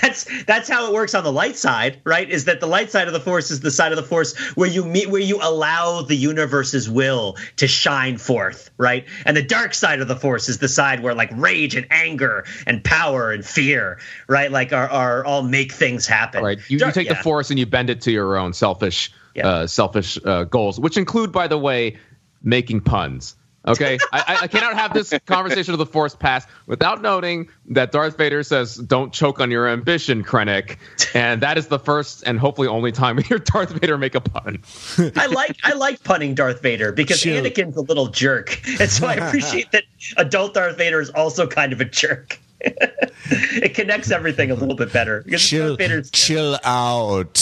that's 0.00 0.44
that's 0.44 0.68
how 0.68 0.86
it 0.86 0.92
works 0.92 1.14
on 1.14 1.24
the 1.24 1.32
light 1.32 1.56
side, 1.56 2.00
right? 2.04 2.28
Is 2.28 2.44
that 2.44 2.60
the 2.60 2.66
light 2.66 2.90
side 2.90 3.06
of 3.06 3.12
the 3.14 3.20
Force 3.20 3.50
is 3.50 3.60
the 3.60 3.70
side 3.70 3.92
of 3.92 3.96
the 3.96 4.02
Force 4.02 4.36
where 4.56 4.68
you 4.68 4.84
meet, 4.84 5.08
where 5.08 5.20
you 5.20 5.38
allow 5.42 6.02
the 6.02 6.16
universe's 6.16 6.90
will 6.90 7.36
to 7.56 7.66
shine 7.66 8.18
forth, 8.18 8.70
right? 8.76 9.06
And 9.24 9.36
the 9.36 9.42
dark 9.42 9.74
side 9.74 10.00
of 10.00 10.08
the 10.08 10.16
Force 10.16 10.48
is 10.48 10.58
the 10.58 10.68
side 10.68 11.02
where 11.02 11.14
like 11.14 11.30
rage 11.32 11.74
and 11.74 11.86
anger 11.90 12.44
and 12.66 12.84
power 12.84 13.32
and 13.32 13.44
fear, 13.44 13.98
right? 14.28 14.50
Like 14.50 14.72
are, 14.72 14.88
are 14.88 15.24
all 15.24 15.42
make 15.42 15.72
things 15.72 16.06
happen. 16.06 16.44
right, 16.44 16.58
you, 16.68 16.74
you 16.74 16.78
Dark- 16.78 16.94
take 16.94 17.08
the. 17.08 17.14
Force 17.16 17.50
and 17.50 17.58
you 17.58 17.66
bend 17.66 17.88
it 17.88 18.02
to 18.02 18.10
your 18.10 18.36
own 18.36 18.52
selfish, 18.52 19.10
Yeah. 19.34 19.46
uh, 19.48 19.66
selfish 19.66 20.18
uh, 20.24 20.44
goals, 20.44 20.78
which 20.78 20.96
include, 20.96 21.32
by 21.32 21.48
the 21.48 21.58
way, 21.58 21.96
making 22.42 22.82
puns. 22.82 23.36
Okay, 23.66 23.96
I, 24.12 24.40
I- 24.42 24.46
cannot 24.48 24.74
have 24.74 24.92
this 24.92 25.14
conversation 25.24 25.72
of 25.72 25.78
the 25.78 25.86
Force 25.86 26.14
pass 26.14 26.46
without 26.66 27.00
noting 27.00 27.48
that 27.70 27.92
Darth 27.92 28.18
Vader 28.18 28.42
says, 28.42 28.76
"Don't 28.76 29.10
choke 29.12 29.40
on 29.40 29.50
your 29.50 29.66
ambition, 29.68 30.22
Krennic," 30.22 30.76
and 31.14 31.40
that 31.40 31.56
is 31.56 31.68
the 31.68 31.78
first 31.78 32.24
and 32.26 32.38
hopefully 32.38 32.68
only 32.68 32.92
time 32.92 33.16
we 33.16 33.22
hear 33.22 33.38
Darth 33.38 33.70
Vader 33.70 33.96
make 33.96 34.14
a 34.14 34.20
pun. 34.20 34.62
I 35.16 35.26
like 35.26 35.56
I 35.64 35.72
like 35.72 36.04
punning 36.04 36.34
Darth 36.34 36.60
Vader 36.60 36.92
because 36.92 37.20
Shoot. 37.20 37.42
Anakin's 37.42 37.76
a 37.76 37.80
little 37.80 38.08
jerk, 38.08 38.60
and 38.78 38.90
so 38.90 39.06
I 39.06 39.14
appreciate 39.14 39.72
that 39.72 39.84
adult 40.18 40.52
Darth 40.54 40.76
Vader 40.76 41.00
is 41.00 41.08
also 41.10 41.46
kind 41.46 41.72
of 41.72 41.80
a 41.80 41.86
jerk. 41.86 42.38
it 42.60 43.74
connects 43.74 44.10
everything 44.10 44.50
a 44.50 44.54
little 44.54 44.74
bit 44.74 44.90
better 44.92 45.22
Chill, 45.36 45.76
chill 46.12 46.58
out. 46.64 47.34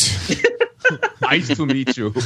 nice 1.23 1.49
to 1.57 1.67
meet 1.67 1.97
you. 1.97 2.11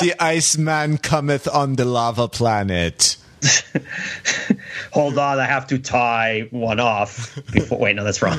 the 0.00 0.14
Iceman 0.18 0.98
cometh 0.98 1.48
on 1.48 1.76
the 1.76 1.84
lava 1.84 2.28
planet. 2.28 3.16
hold 4.92 5.18
on. 5.18 5.38
I 5.38 5.46
have 5.46 5.66
to 5.68 5.78
tie 5.78 6.48
one 6.50 6.80
off. 6.80 7.38
Before, 7.52 7.78
wait, 7.78 7.96
no, 7.96 8.04
that's 8.04 8.20
wrong. 8.22 8.36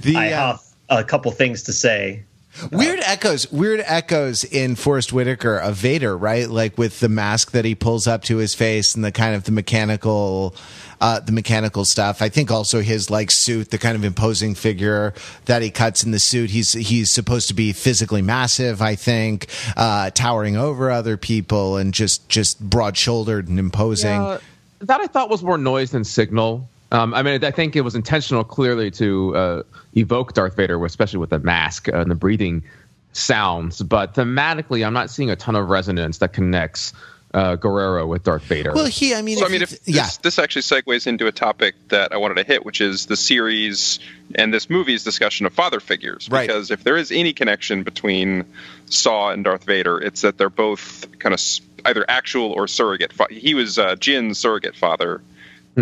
The 0.00 0.14
I 0.16 0.32
uh, 0.32 0.36
have 0.36 0.62
a 0.88 1.04
couple 1.04 1.30
things 1.32 1.62
to 1.64 1.72
say. 1.72 2.24
Weird 2.72 3.00
echoes, 3.00 3.50
weird 3.52 3.80
echoes 3.84 4.44
in 4.44 4.74
Forrest 4.74 5.12
Whitaker 5.12 5.56
of 5.56 5.76
Vader, 5.76 6.16
right? 6.16 6.48
Like 6.48 6.76
with 6.76 7.00
the 7.00 7.08
mask 7.08 7.52
that 7.52 7.64
he 7.64 7.74
pulls 7.74 8.06
up 8.06 8.22
to 8.24 8.38
his 8.38 8.54
face 8.54 8.94
and 8.94 9.04
the 9.04 9.12
kind 9.12 9.34
of 9.34 9.44
the 9.44 9.52
mechanical, 9.52 10.54
uh, 11.00 11.20
the 11.20 11.32
mechanical 11.32 11.84
stuff. 11.84 12.20
I 12.20 12.28
think 12.28 12.50
also 12.50 12.80
his 12.80 13.08
like 13.08 13.30
suit, 13.30 13.70
the 13.70 13.78
kind 13.78 13.96
of 13.96 14.04
imposing 14.04 14.54
figure 14.54 15.14
that 15.44 15.62
he 15.62 15.70
cuts 15.70 16.02
in 16.02 16.10
the 16.10 16.18
suit. 16.18 16.50
He's 16.50 16.72
he's 16.72 17.12
supposed 17.12 17.48
to 17.48 17.54
be 17.54 17.72
physically 17.72 18.22
massive. 18.22 18.82
I 18.82 18.96
think, 18.96 19.46
uh, 19.76 20.10
towering 20.10 20.56
over 20.56 20.90
other 20.90 21.16
people 21.16 21.76
and 21.76 21.94
just 21.94 22.28
just 22.28 22.60
broad 22.60 22.96
shouldered 22.96 23.48
and 23.48 23.58
imposing. 23.58 24.20
Uh, 24.20 24.40
that 24.80 25.00
I 25.00 25.06
thought 25.06 25.30
was 25.30 25.42
more 25.42 25.58
noise 25.58 25.92
than 25.92 26.04
signal. 26.04 26.68
Um, 26.92 27.14
I 27.14 27.22
mean, 27.22 27.44
I 27.44 27.50
think 27.50 27.76
it 27.76 27.82
was 27.82 27.94
intentional, 27.94 28.42
clearly, 28.44 28.90
to 28.92 29.36
uh, 29.36 29.62
evoke 29.96 30.34
Darth 30.34 30.56
Vader, 30.56 30.84
especially 30.84 31.18
with 31.18 31.30
the 31.30 31.38
mask 31.38 31.88
and 31.88 32.10
the 32.10 32.14
breathing 32.16 32.64
sounds. 33.12 33.80
But 33.80 34.14
thematically, 34.14 34.84
I'm 34.84 34.92
not 34.92 35.10
seeing 35.10 35.30
a 35.30 35.36
ton 35.36 35.56
of 35.56 35.68
resonance 35.68 36.18
that 36.18 36.32
connects 36.32 36.92
uh, 37.32 37.56
Gerrera 37.56 38.08
with 38.08 38.24
Darth 38.24 38.42
Vader. 38.42 38.72
well, 38.72 38.86
he, 38.86 39.14
I 39.14 39.22
mean, 39.22 39.38
So 39.38 39.44
I 39.44 39.46
if 39.46 39.52
mean, 39.52 39.62
if 39.62 39.70
this, 39.70 39.80
yeah, 39.86 40.08
this 40.22 40.38
actually 40.38 40.62
segues 40.62 41.06
into 41.06 41.26
a 41.26 41.32
topic 41.32 41.76
that 41.88 42.12
I 42.12 42.16
wanted 42.16 42.34
to 42.38 42.44
hit, 42.44 42.64
which 42.64 42.80
is 42.80 43.06
the 43.06 43.16
series 43.16 44.00
and 44.34 44.52
this 44.52 44.68
movie's 44.68 45.04
discussion 45.04 45.46
of 45.46 45.52
father 45.52 45.80
figures. 45.80 46.28
Right. 46.28 46.46
Because 46.46 46.70
if 46.70 46.82
there 46.82 46.96
is 46.96 47.12
any 47.12 47.32
connection 47.32 47.84
between 47.84 48.46
Saw 48.86 49.30
and 49.30 49.44
Darth 49.44 49.64
Vader, 49.64 50.00
it's 50.00 50.22
that 50.22 50.38
they're 50.38 50.50
both 50.50 51.06
kind 51.18 51.32
of 51.32 51.40
either 51.84 52.04
actual 52.08 52.52
or 52.52 52.66
surrogate. 52.66 53.12
Fa- 53.12 53.28
he 53.30 53.54
was 53.54 53.78
uh, 53.78 53.94
Jyn's 53.94 54.38
surrogate 54.38 54.74
father. 54.76 55.22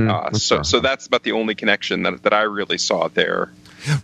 Hmm, 0.05 0.11
Uh, 0.11 0.31
so, 0.33 0.63
so 0.63 0.81
that's 0.81 1.07
about 1.07 1.23
the 1.23 1.33
only 1.33 1.55
connection 1.55 2.03
that, 2.05 2.23
that 2.23 2.33
I 2.33 2.43
really 2.43 2.79
saw 2.79 3.09
there. 3.09 3.51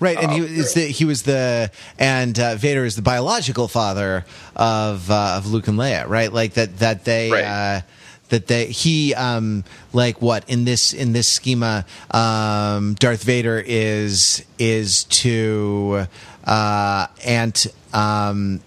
Right, 0.01 0.17
and 0.19 0.31
he 0.31 0.41
Uh, 0.41 0.45
is 0.45 0.75
the 0.75 0.83
he 0.87 1.05
was 1.05 1.23
the 1.23 1.71
and 1.99 2.39
uh, 2.39 2.55
Vader 2.55 2.85
is 2.85 2.95
the 2.95 3.03
biological 3.03 3.67
father 3.69 4.25
of 4.55 5.11
uh, 5.11 5.35
of 5.39 5.51
Luke 5.51 5.67
and 5.67 5.77
Leia, 5.79 6.09
right? 6.09 6.33
Like 6.33 6.55
that 6.55 6.79
that 6.79 7.05
they 7.05 7.31
Right. 7.33 7.45
uh, 7.45 7.81
that 8.29 8.47
they 8.47 8.67
he 8.67 9.15
um 9.15 9.65
like 9.93 10.23
what 10.23 10.49
in 10.49 10.65
this 10.65 10.93
in 10.93 11.13
this 11.13 11.29
schema 11.29 11.85
um 12.13 12.95
Darth 12.95 13.25
Vader 13.25 13.63
is 13.67 14.45
is 14.59 15.05
to 15.23 16.07
uh 16.47 17.07
aunt 17.27 17.67
um 17.93 18.61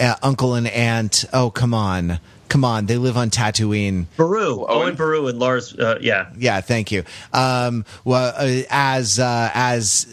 uh, 0.00 0.16
uncle 0.22 0.54
and 0.54 0.66
aunt 0.68 1.24
oh 1.32 1.50
come 1.50 1.74
on 1.74 2.18
come 2.48 2.64
on 2.64 2.86
they 2.86 2.96
live 2.96 3.16
on 3.16 3.30
Tatooine 3.30 4.06
Beru, 4.16 4.60
Owen? 4.60 4.66
Owen 4.68 4.94
Beru, 4.94 5.26
and 5.28 5.38
Lars. 5.38 5.74
Uh, 5.74 5.98
yeah, 6.00 6.30
yeah 6.36 6.60
thank 6.60 6.92
you 6.92 7.04
um 7.32 7.84
well 8.04 8.32
uh, 8.36 8.62
as 8.70 9.18
uh 9.18 9.50
as 9.54 10.06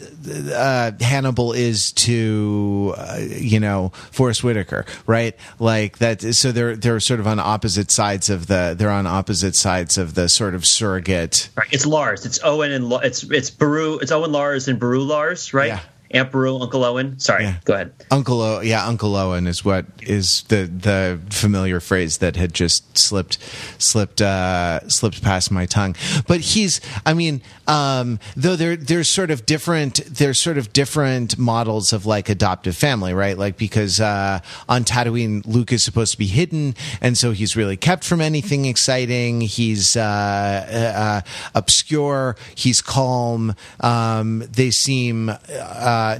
uh 0.54 0.92
hannibal 1.00 1.52
is 1.52 1.92
to 1.92 2.94
uh, 2.96 3.18
you 3.20 3.60
know 3.60 3.90
forrest 4.10 4.44
whitaker 4.44 4.84
right 5.06 5.36
like 5.58 5.98
that 5.98 6.22
so 6.34 6.52
they're 6.52 6.76
they're 6.76 7.00
sort 7.00 7.20
of 7.20 7.26
on 7.26 7.38
opposite 7.38 7.90
sides 7.90 8.30
of 8.30 8.46
the 8.46 8.74
they're 8.76 8.90
on 8.90 9.06
opposite 9.06 9.56
sides 9.56 9.98
of 9.98 10.14
the 10.14 10.28
sort 10.28 10.54
of 10.54 10.66
surrogate 10.66 11.48
right. 11.56 11.68
It's 11.72 11.86
Lars. 11.86 12.26
It's 12.26 12.38
Owen 12.44 12.70
and 12.72 12.88
La- 12.88 12.98
it's 12.98 13.22
it's 13.24 13.50
Beru. 13.50 13.98
It's 13.98 14.12
Owen 14.12 14.32
Lars 14.32 14.68
and 14.68 14.78
Beru 14.78 15.02
Lars, 15.02 15.54
right? 15.54 15.68
Yeah. 15.68 15.80
Beru, 16.12 16.58
Uncle 16.60 16.84
Owen. 16.84 17.18
Sorry, 17.18 17.44
Yeah. 17.44 17.56
go 17.64 17.74
ahead. 17.74 17.92
Uncle 18.10 18.40
o- 18.40 18.60
yeah, 18.60 18.86
Uncle 18.86 19.16
Owen 19.16 19.46
is 19.46 19.64
what 19.64 19.86
is 20.02 20.42
the 20.48 20.64
the 20.66 21.18
familiar 21.30 21.80
phrase 21.80 22.18
that 22.18 22.36
had 22.36 22.52
just 22.52 22.96
slipped 22.98 23.38
slipped 23.78 24.20
uh, 24.20 24.86
slipped 24.88 25.22
past 25.22 25.50
my 25.50 25.66
tongue. 25.66 25.96
But 26.26 26.40
he's, 26.40 26.80
I 27.06 27.14
mean, 27.14 27.40
um, 27.66 28.18
though 28.36 28.56
there 28.56 28.76
there's 28.76 29.10
sort 29.10 29.30
of 29.30 29.46
different 29.46 30.00
there's 30.06 30.38
sort 30.38 30.58
of 30.58 30.72
different 30.72 31.38
models 31.38 31.92
of 31.92 32.04
like 32.06 32.28
adoptive 32.28 32.76
family, 32.76 33.14
right? 33.14 33.36
Like 33.38 33.56
because 33.56 34.00
uh, 34.00 34.40
on 34.68 34.84
Tatooine, 34.84 35.42
Luke 35.46 35.72
is 35.72 35.82
supposed 35.82 36.12
to 36.12 36.18
be 36.18 36.26
hidden, 36.26 36.74
and 37.00 37.16
so 37.16 37.30
he's 37.32 37.56
really 37.56 37.76
kept 37.76 38.04
from 38.04 38.20
anything 38.20 38.66
exciting. 38.66 39.40
He's 39.40 39.96
uh, 39.96 40.02
uh, 40.02 41.28
obscure. 41.54 42.36
He's 42.54 42.80
calm. 42.82 43.54
Um, 43.80 44.40
they 44.50 44.70
seem 44.70 45.28
uh, 45.30 45.36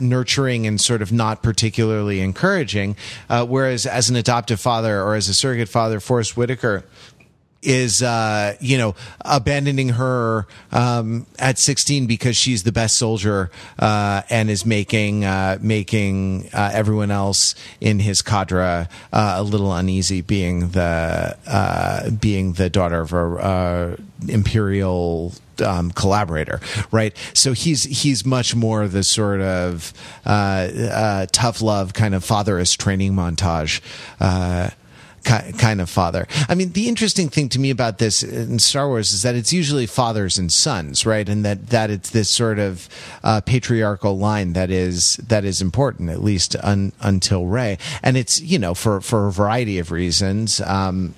nurturing 0.01 0.66
and 0.66 0.80
sort 0.80 1.03
of 1.03 1.12
not 1.12 1.43
particularly 1.43 2.20
encouraging. 2.20 2.97
Uh, 3.28 3.45
whereas 3.45 3.87
as 3.87 4.11
an 4.11 4.16
adoptive 4.16 4.61
father 4.61 5.01
or 5.03 5.14
as 5.14 5.28
a 5.28 5.35
surrogate 5.35 5.68
father, 5.68 6.01
Forrest 6.01 6.37
Whitaker 6.37 6.85
is 7.62 8.03
uh 8.03 8.57
you 8.61 8.76
know 8.76 8.95
abandoning 9.24 9.91
her 9.91 10.47
um 10.72 11.26
at 11.39 11.59
16 11.59 12.07
because 12.07 12.37
she's 12.37 12.64
the 12.64 12.72
best 12.72 12.97
soldier 12.97 13.51
uh 13.78 14.22
and 14.28 14.51
is 14.51 14.66
making 14.66 15.24
uh 15.24 15.57
making 15.61 16.49
uh, 16.53 16.70
everyone 16.72 17.11
else 17.11 17.55
in 17.80 18.01
his 18.01 18.20
cadre 18.20 18.89
uh, 19.12 19.35
a 19.37 19.43
little 19.43 19.72
uneasy 19.72 20.20
being 20.20 20.70
the 20.70 21.37
uh 21.47 22.11
being 22.11 22.55
the 22.55 22.68
daughter 22.68 23.01
of 23.01 23.12
a 23.12 23.16
uh 23.16 23.97
imperial 24.28 25.33
um, 25.63 25.91
collaborator, 25.91 26.61
right? 26.91 27.17
So 27.35 27.53
he's 27.53 27.85
he's 27.85 28.25
much 28.25 28.55
more 28.55 28.89
the 28.89 29.05
sort 29.05 29.41
of 29.41 29.93
uh, 30.27 30.29
uh, 30.31 31.27
tough 31.33 31.63
love 31.63 31.95
kind 31.95 32.15
of 32.15 32.25
fatherist 32.25 32.79
training 32.79 33.13
montage. 33.13 33.81
Uh, 34.21 34.71
kind 35.25 35.81
of 35.81 35.89
father. 35.89 36.27
I 36.49 36.55
mean, 36.55 36.73
the 36.73 36.89
interesting 36.89 37.29
thing 37.29 37.49
to 37.51 37.61
me 37.61 37.71
about 37.71 37.99
this 37.99 38.23
in 38.23 38.59
Star 38.59 38.89
Wars 38.89 39.13
is 39.13 39.23
that 39.23 39.35
it's 39.35 39.53
usually 39.53 39.87
fathers 39.87 40.39
and 40.39 40.53
sons, 40.53 41.07
right? 41.07 41.29
And 41.29 41.45
that, 41.45 41.69
that 41.69 41.91
it's 41.91 42.11
this 42.11 42.29
sort 42.29 42.59
of 42.59 42.89
uh, 43.23 43.41
patriarchal 43.41 44.19
line 44.19 44.53
that 44.55 44.71
is 44.71 45.17
that 45.19 45.45
is 45.45 45.63
important, 45.63 46.11
at 46.11 46.23
least 46.23 46.57
un, 46.57 46.93
until 47.01 47.47
Rey. 47.47 47.79
And 48.03 48.17
it's 48.17 48.41
you 48.41 48.59
know 48.59 48.75
for 48.75 49.01
for 49.01 49.29
a 49.29 49.33
variety 49.33 49.79
of 49.79 49.91
reasons. 49.91 50.61
Um, 50.61 51.15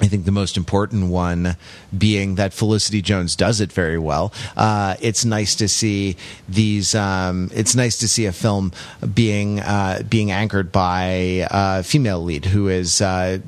I 0.00 0.06
think 0.06 0.26
the 0.26 0.32
most 0.32 0.56
important 0.56 1.10
one 1.10 1.56
being 1.96 2.36
that 2.36 2.52
Felicity 2.52 3.02
Jones 3.02 3.34
does 3.34 3.60
it 3.60 3.72
very 3.72 3.98
well. 3.98 4.32
Uh, 4.56 4.94
it's 5.00 5.24
nice 5.24 5.56
to 5.56 5.66
see 5.66 6.16
these. 6.48 6.94
Um, 6.94 7.50
it's 7.52 7.74
nice 7.74 7.98
to 7.98 8.08
see 8.08 8.26
a 8.26 8.32
film 8.32 8.72
being 9.12 9.58
uh, 9.58 10.02
being 10.08 10.30
anchored 10.30 10.70
by 10.70 11.46
a 11.50 11.82
female 11.82 12.22
lead 12.22 12.44
who 12.44 12.68
is 12.68 13.00
uh, 13.00 13.38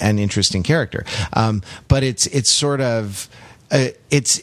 an 0.00 0.18
interesting 0.18 0.64
character. 0.64 1.04
Um, 1.34 1.62
but 1.86 2.02
it's 2.02 2.26
it's 2.26 2.50
sort 2.50 2.80
of 2.80 3.28
uh, 3.70 3.88
it's. 4.10 4.42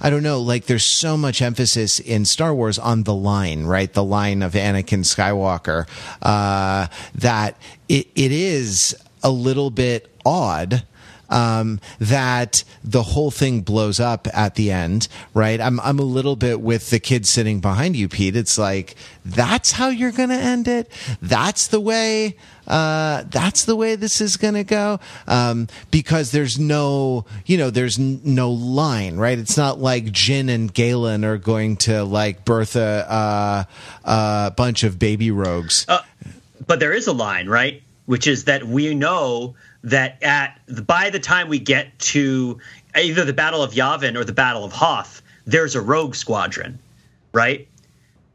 I 0.00 0.10
don't 0.10 0.24
know. 0.24 0.40
Like, 0.40 0.66
there's 0.66 0.84
so 0.84 1.16
much 1.16 1.40
emphasis 1.40 2.00
in 2.00 2.24
Star 2.24 2.52
Wars 2.52 2.80
on 2.80 3.04
the 3.04 3.14
line, 3.14 3.62
right? 3.62 3.92
The 3.92 4.02
line 4.02 4.42
of 4.42 4.54
Anakin 4.54 5.04
Skywalker 5.04 5.86
uh, 6.20 6.88
that 7.14 7.56
it, 7.88 8.08
it 8.16 8.32
is 8.32 8.96
a 9.22 9.30
little 9.30 9.70
bit 9.70 10.10
odd 10.24 10.84
um, 11.28 11.80
that 11.98 12.64
the 12.84 13.02
whole 13.02 13.30
thing 13.30 13.62
blows 13.62 14.00
up 14.00 14.28
at 14.32 14.54
the 14.54 14.70
end, 14.70 15.08
right? 15.34 15.60
I'm 15.60 15.80
I'm 15.80 15.98
a 15.98 16.04
little 16.04 16.36
bit 16.36 16.60
with 16.60 16.90
the 16.90 17.00
kid 17.00 17.26
sitting 17.26 17.60
behind 17.60 17.96
you, 17.96 18.08
Pete. 18.08 18.36
It's 18.36 18.58
like 18.58 18.94
that's 19.24 19.72
how 19.72 19.88
you're 19.88 20.12
going 20.12 20.28
to 20.28 20.36
end 20.36 20.68
it. 20.68 20.90
That's 21.20 21.68
the 21.68 21.80
way. 21.80 22.36
Uh, 22.66 23.22
that's 23.28 23.64
the 23.64 23.76
way 23.76 23.94
this 23.94 24.20
is 24.20 24.36
going 24.36 24.54
to 24.54 24.64
go 24.64 24.98
um, 25.28 25.68
because 25.92 26.32
there's 26.32 26.58
no, 26.58 27.24
you 27.44 27.56
know, 27.56 27.70
there's 27.70 27.96
n- 27.96 28.20
no 28.24 28.50
line, 28.50 29.16
right? 29.18 29.38
It's 29.38 29.56
not 29.56 29.78
like 29.78 30.06
Jyn 30.06 30.52
and 30.52 30.74
Galen 30.74 31.24
are 31.24 31.38
going 31.38 31.76
to 31.76 32.02
like 32.02 32.44
birth 32.44 32.74
a, 32.74 33.06
uh, 33.08 33.64
a 34.04 34.50
bunch 34.50 34.82
of 34.82 34.98
baby 34.98 35.30
rogues. 35.30 35.86
Uh, 35.88 36.00
but 36.66 36.80
there 36.80 36.92
is 36.92 37.06
a 37.06 37.12
line, 37.12 37.48
right? 37.48 37.84
Which 38.06 38.26
is 38.26 38.44
that 38.44 38.64
we 38.64 38.94
know 38.94 39.54
that 39.82 40.22
at 40.22 40.60
by 40.86 41.10
the 41.10 41.20
time 41.20 41.48
we 41.48 41.58
get 41.58 41.98
to 41.98 42.58
either 42.94 43.24
the 43.24 43.32
Battle 43.32 43.62
of 43.62 43.72
Yavin 43.72 44.16
or 44.16 44.24
the 44.24 44.32
Battle 44.32 44.64
of 44.64 44.72
Hoth, 44.72 45.22
there's 45.44 45.74
a 45.74 45.80
rogue 45.80 46.14
squadron, 46.14 46.78
right? 47.32 47.68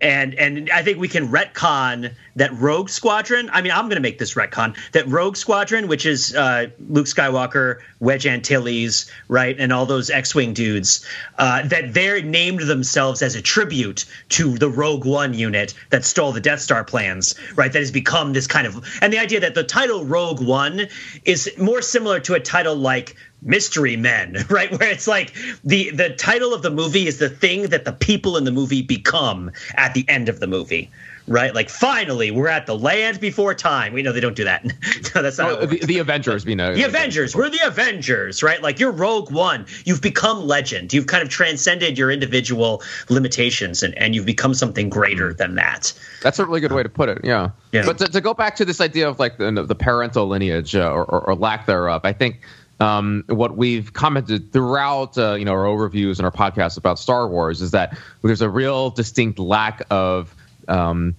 And 0.02 0.34
and 0.34 0.70
I 0.72 0.82
think 0.82 0.98
we 0.98 1.08
can 1.08 1.30
retcon 1.30 2.14
that 2.36 2.54
Rogue 2.54 2.90
Squadron. 2.90 3.50
I 3.52 3.62
mean, 3.62 3.72
I'm 3.72 3.86
going 3.86 3.98
to 3.98 4.02
make 4.02 4.18
this 4.18 4.34
retcon 4.34 4.76
that 4.94 5.08
Rogue 5.08 5.38
Squadron, 5.38 5.88
which 5.88 6.06
is 6.06 6.36
uh, 6.36 6.68
Luke 6.90 7.06
Skywalker, 7.06 7.80
Wedge 8.00 8.26
Antilles, 8.26 9.12
right, 9.28 9.56
and 9.60 9.72
all 9.72 9.86
those 9.86 10.10
X-wing 10.10 10.54
dudes, 10.54 11.06
uh, 11.38 11.68
that 11.68 11.94
they're 11.94 12.22
named 12.22 12.62
themselves 12.62 13.22
as 13.22 13.36
a 13.36 13.42
tribute 13.42 14.06
to 14.30 14.58
the 14.58 14.70
Rogue 14.70 15.06
One 15.06 15.34
unit 15.34 15.74
that 15.90 16.04
stole 16.04 16.32
the 16.32 16.42
Death 16.42 16.62
Star 16.62 16.84
plans, 16.84 17.36
right? 17.56 17.72
That 17.72 17.80
has 17.80 17.92
become 17.92 18.34
this 18.34 18.48
kind 18.48 18.66
of, 18.66 18.84
and 19.02 19.14
the 19.14 19.20
idea 19.20 19.42
that 19.42 19.54
the 19.54 19.64
title 19.64 20.06
Rogue 20.06 20.42
One 20.42 20.88
is 21.26 21.52
more 21.58 21.82
similar 21.82 22.20
to 22.22 22.34
a 22.34 22.40
title 22.40 22.76
like 22.76 23.16
mystery 23.42 23.98
men 23.98 24.38
right 24.50 24.72
where 24.72 24.90
it's 24.90 25.08
like 25.08 25.34
the 25.64 25.90
the 25.92 26.10
title 26.10 26.54
of 26.54 26.62
the 26.62 26.72
movie 26.72 27.08
is 27.08 27.18
the 27.18 27.30
thing 27.30 27.64
that 27.70 27.86
the 27.86 27.94
people 27.94 28.38
in 28.38 28.44
the 28.44 28.52
movie 28.52 28.82
become 28.82 29.52
at 29.76 29.94
the 29.94 30.06
end 30.08 30.30
of 30.30 30.40
the 30.40 30.48
movie 30.48 30.90
right 31.28 31.54
like 31.54 31.70
finally 31.70 32.32
we're 32.32 32.48
at 32.48 32.66
the 32.66 32.78
land 32.78 33.20
before 33.20 33.54
time 33.54 33.94
we 33.94 34.02
know 34.02 34.12
they 34.12 34.20
don't 34.20 34.36
do 34.36 34.44
that 34.44 34.64
no, 35.16 35.22
that's 35.22 35.38
not 35.38 35.52
Oh, 35.62 35.66
the, 35.66 35.80
the 35.86 36.00
Avengers, 36.00 36.46
you 36.46 36.56
know. 36.56 36.74
The 36.74 36.84
Avengers. 36.84 37.36
We're 37.36 37.50
the 37.50 37.66
Avengers, 37.66 38.42
right? 38.42 38.62
Like 38.62 38.80
you're 38.80 38.92
Rogue 38.92 39.32
One. 39.32 39.66
You've 39.86 40.02
become 40.02 40.48
legend. 40.48 40.94
You've 40.94 41.08
kind 41.08 41.22
of 41.22 41.30
transcended 41.30 41.98
your 41.98 42.10
individual 42.10 42.82
limitations 43.10 43.84
and, 43.84 43.98
and 43.98 44.16
you've 44.16 44.26
become 44.26 44.54
something 44.54 44.90
greater 44.90 45.34
than 45.34 45.56
that. 45.56 45.94
That's 46.22 46.40
a 46.40 46.46
really 46.46 46.62
good 46.62 46.72
way 46.72 46.84
to 46.84 46.90
put 46.90 47.10
it. 47.10 47.20
Yeah. 47.24 47.52
Yeah. 47.72 47.86
But 47.86 47.98
to, 48.00 48.08
to 48.08 48.22
go 48.22 48.34
back 48.34 48.56
to 48.58 48.66
this 48.66 48.82
idea 48.82 49.08
of 49.08 49.20
like 49.20 49.38
the, 49.38 49.52
the 49.52 49.76
parental 49.76 50.28
lineage 50.28 50.76
uh, 50.76 50.92
or, 50.92 51.06
or, 51.06 51.30
or 51.30 51.36
lack 51.36 51.66
thereof, 51.66 52.02
I 52.04 52.14
think 52.14 52.42
um, 52.82 53.24
what 53.28 53.56
we've 53.56 53.94
commented 53.94 54.52
throughout, 54.52 55.16
uh, 55.16 55.36
you 55.36 55.46
know, 55.46 55.54
our 55.54 55.66
overviews 55.66 56.18
and 56.18 56.26
our 56.26 56.32
podcasts 56.32 56.78
about 56.78 56.98
Star 56.98 57.28
Wars 57.28 57.62
is 57.62 57.72
that 57.72 57.96
there's 58.24 58.42
a 58.42 58.50
real 58.50 58.90
distinct 58.90 59.38
lack 59.38 59.84
of 59.92 60.34
um, 60.68 61.16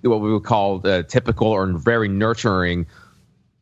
what 0.00 0.20
we 0.22 0.32
would 0.32 0.44
call 0.44 0.84
uh, 0.86 1.02
typical 1.02 1.48
or 1.48 1.66
very 1.66 2.08
nurturing 2.08 2.86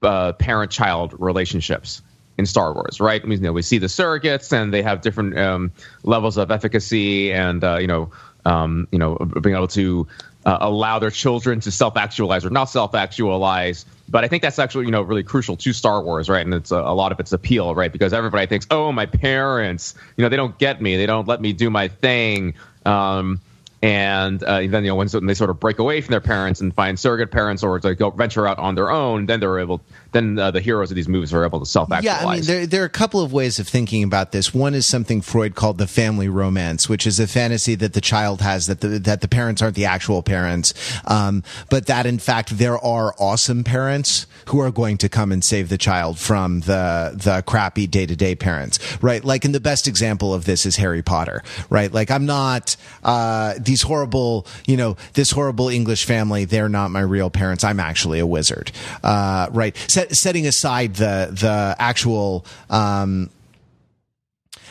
uh, 0.03 0.33
parent-child 0.35 1.15
relationships 1.19 2.03
in 2.39 2.47
Star 2.47 2.73
Wars, 2.73 3.01
right? 3.01 3.21
I 3.21 3.27
mean, 3.27 3.41
you 3.41 3.47
know, 3.47 3.53
we 3.53 3.63
see 3.63 3.79
the 3.79 3.89
surrogates, 3.89 4.53
and 4.53 4.73
they 4.73 4.83
have 4.83 5.01
different 5.01 5.37
um, 5.37 5.73
levels 6.05 6.37
of 6.37 6.53
efficacy, 6.53 7.33
and 7.33 7.63
uh, 7.65 7.79
you 7.79 7.89
know, 7.89 8.13
um, 8.45 8.87
you 8.93 8.99
know, 8.99 9.17
being 9.17 9.57
able 9.57 9.69
to 9.69 10.07
uh, 10.45 10.59
allow 10.61 10.99
their 10.99 11.11
children 11.11 11.61
to 11.61 11.71
self-actualize 11.71 12.45
or 12.45 12.51
not 12.51 12.65
self-actualize. 12.65 13.85
But 14.09 14.25
I 14.25 14.29
think 14.29 14.43
that's 14.43 14.59
actually, 14.59 14.87
you 14.87 14.91
know, 14.91 15.03
really 15.03 15.23
crucial 15.23 15.57
to 15.57 15.73
Star 15.73 16.03
Wars, 16.03 16.29
right? 16.29 16.45
And 16.45 16.53
it's 16.55 16.73
a, 16.73 16.79
a 16.79 16.95
lot 16.95 17.13
of 17.13 17.21
its 17.21 17.33
appeal, 17.33 17.75
right? 17.75 17.93
Because 17.93 18.13
everybody 18.13 18.47
thinks, 18.47 18.67
oh, 18.71 18.91
my 18.91 19.07
parents, 19.07 19.95
you 20.17 20.23
know, 20.23 20.29
they 20.29 20.37
don't 20.37 20.59
get 20.59 20.83
me, 20.83 20.97
they 20.97 21.07
don't 21.07 21.29
let 21.29 21.41
me 21.41 21.53
do 21.53 21.71
my 21.71 21.89
thing. 21.89 22.55
Um, 22.85 23.41
and 23.83 24.43
uh, 24.43 24.59
then 24.67 24.85
you 24.85 24.91
know 24.91 24.95
when, 24.95 25.09
they 25.27 25.35
sort 25.35 25.49
of 25.49 25.59
break 25.59 25.79
away 25.79 26.03
from 26.03 26.11
their 26.11 26.21
parents 26.21 26.61
and 26.61 26.75
find 26.75 26.99
surrogate 26.99 27.31
parents 27.31 27.63
or 27.63 27.81
to 27.81 27.95
go 27.95 28.11
venture 28.11 28.47
out 28.47 28.59
on 28.59 28.75
their 28.75 28.91
own, 28.91 29.25
then 29.27 29.41
they're 29.41 29.59
able. 29.59 29.81
Then 30.13 30.39
uh, 30.39 30.51
the 30.51 30.61
heroes 30.61 30.91
of 30.91 30.97
these 30.97 31.09
movies 31.09 31.33
are 31.33 31.45
able 31.45 31.61
to 31.61 31.67
self-actualize. 31.67 32.05
Yeah, 32.05 32.29
I 32.29 32.35
mean, 32.35 32.45
there, 32.45 32.67
there 32.67 32.83
are 32.83 32.87
a 32.87 32.91
couple 32.91 33.21
of 33.21 33.33
ways 33.33 33.59
of 33.59 33.69
thinking 33.69 34.03
about 34.03 34.33
this. 34.33 34.53
One 34.53 34.75
is 34.75 34.87
something 34.87 35.21
Freud 35.21 35.55
called 35.55 35.79
the 35.79 35.87
family 35.87 36.29
romance, 36.29 36.89
which 36.89 37.07
is 37.07 37.21
a 37.21 37.27
fantasy 37.27 37.75
that 37.77 37.93
the 37.93 38.01
child 38.01 38.41
has 38.41 38.67
that 38.67 38.81
the 38.81 38.99
that 38.99 39.21
the 39.21 39.29
parents 39.29 39.63
aren't 39.63 39.77
the 39.77 39.85
actual 39.85 40.23
parents, 40.23 40.75
um, 41.07 41.43
but 41.69 41.87
that 41.87 42.07
in 42.07 42.19
fact 42.19 42.59
there 42.59 42.79
are 42.79 43.15
awesome 43.19 43.65
parents 43.65 44.27
who 44.47 44.61
are 44.61 44.71
going 44.71 44.99
to 44.99 45.09
come 45.09 45.33
and 45.33 45.45
save 45.45 45.69
the 45.69 45.79
child 45.79 46.19
from 46.19 46.61
the 46.61 47.13
the 47.15 47.43
crappy 47.47 47.87
day 47.87 48.07
to 48.07 48.17
day 48.17 48.35
parents, 48.35 48.79
right? 49.03 49.25
Like, 49.25 49.45
and 49.45 49.55
the 49.55 49.61
best 49.61 49.87
example 49.87 50.35
of 50.35 50.45
this 50.45 50.67
is 50.67 50.77
Harry 50.77 51.03
Potter, 51.03 51.43
right? 51.69 51.93
Like, 51.93 52.11
I'm 52.11 52.27
not 52.27 52.77
uh, 53.05 53.55
these 53.59 53.83
horrible, 53.83 54.47
you 54.67 54.77
know, 54.77 54.97
this 55.15 55.31
horrible 55.31 55.69
English 55.69 56.05
family. 56.05 56.45
They're 56.45 56.69
not 56.69 56.91
my 56.91 57.01
real 57.01 57.31
parents. 57.31 57.65
I'm 57.65 57.81
actually 57.81 58.19
a 58.19 58.27
wizard, 58.27 58.73
uh, 59.03 59.49
right? 59.53 59.77
Set, 60.01 60.17
setting 60.17 60.47
aside 60.47 60.95
the 60.95 61.29
the 61.31 61.77
actual. 61.79 62.47
Um, 62.69 63.31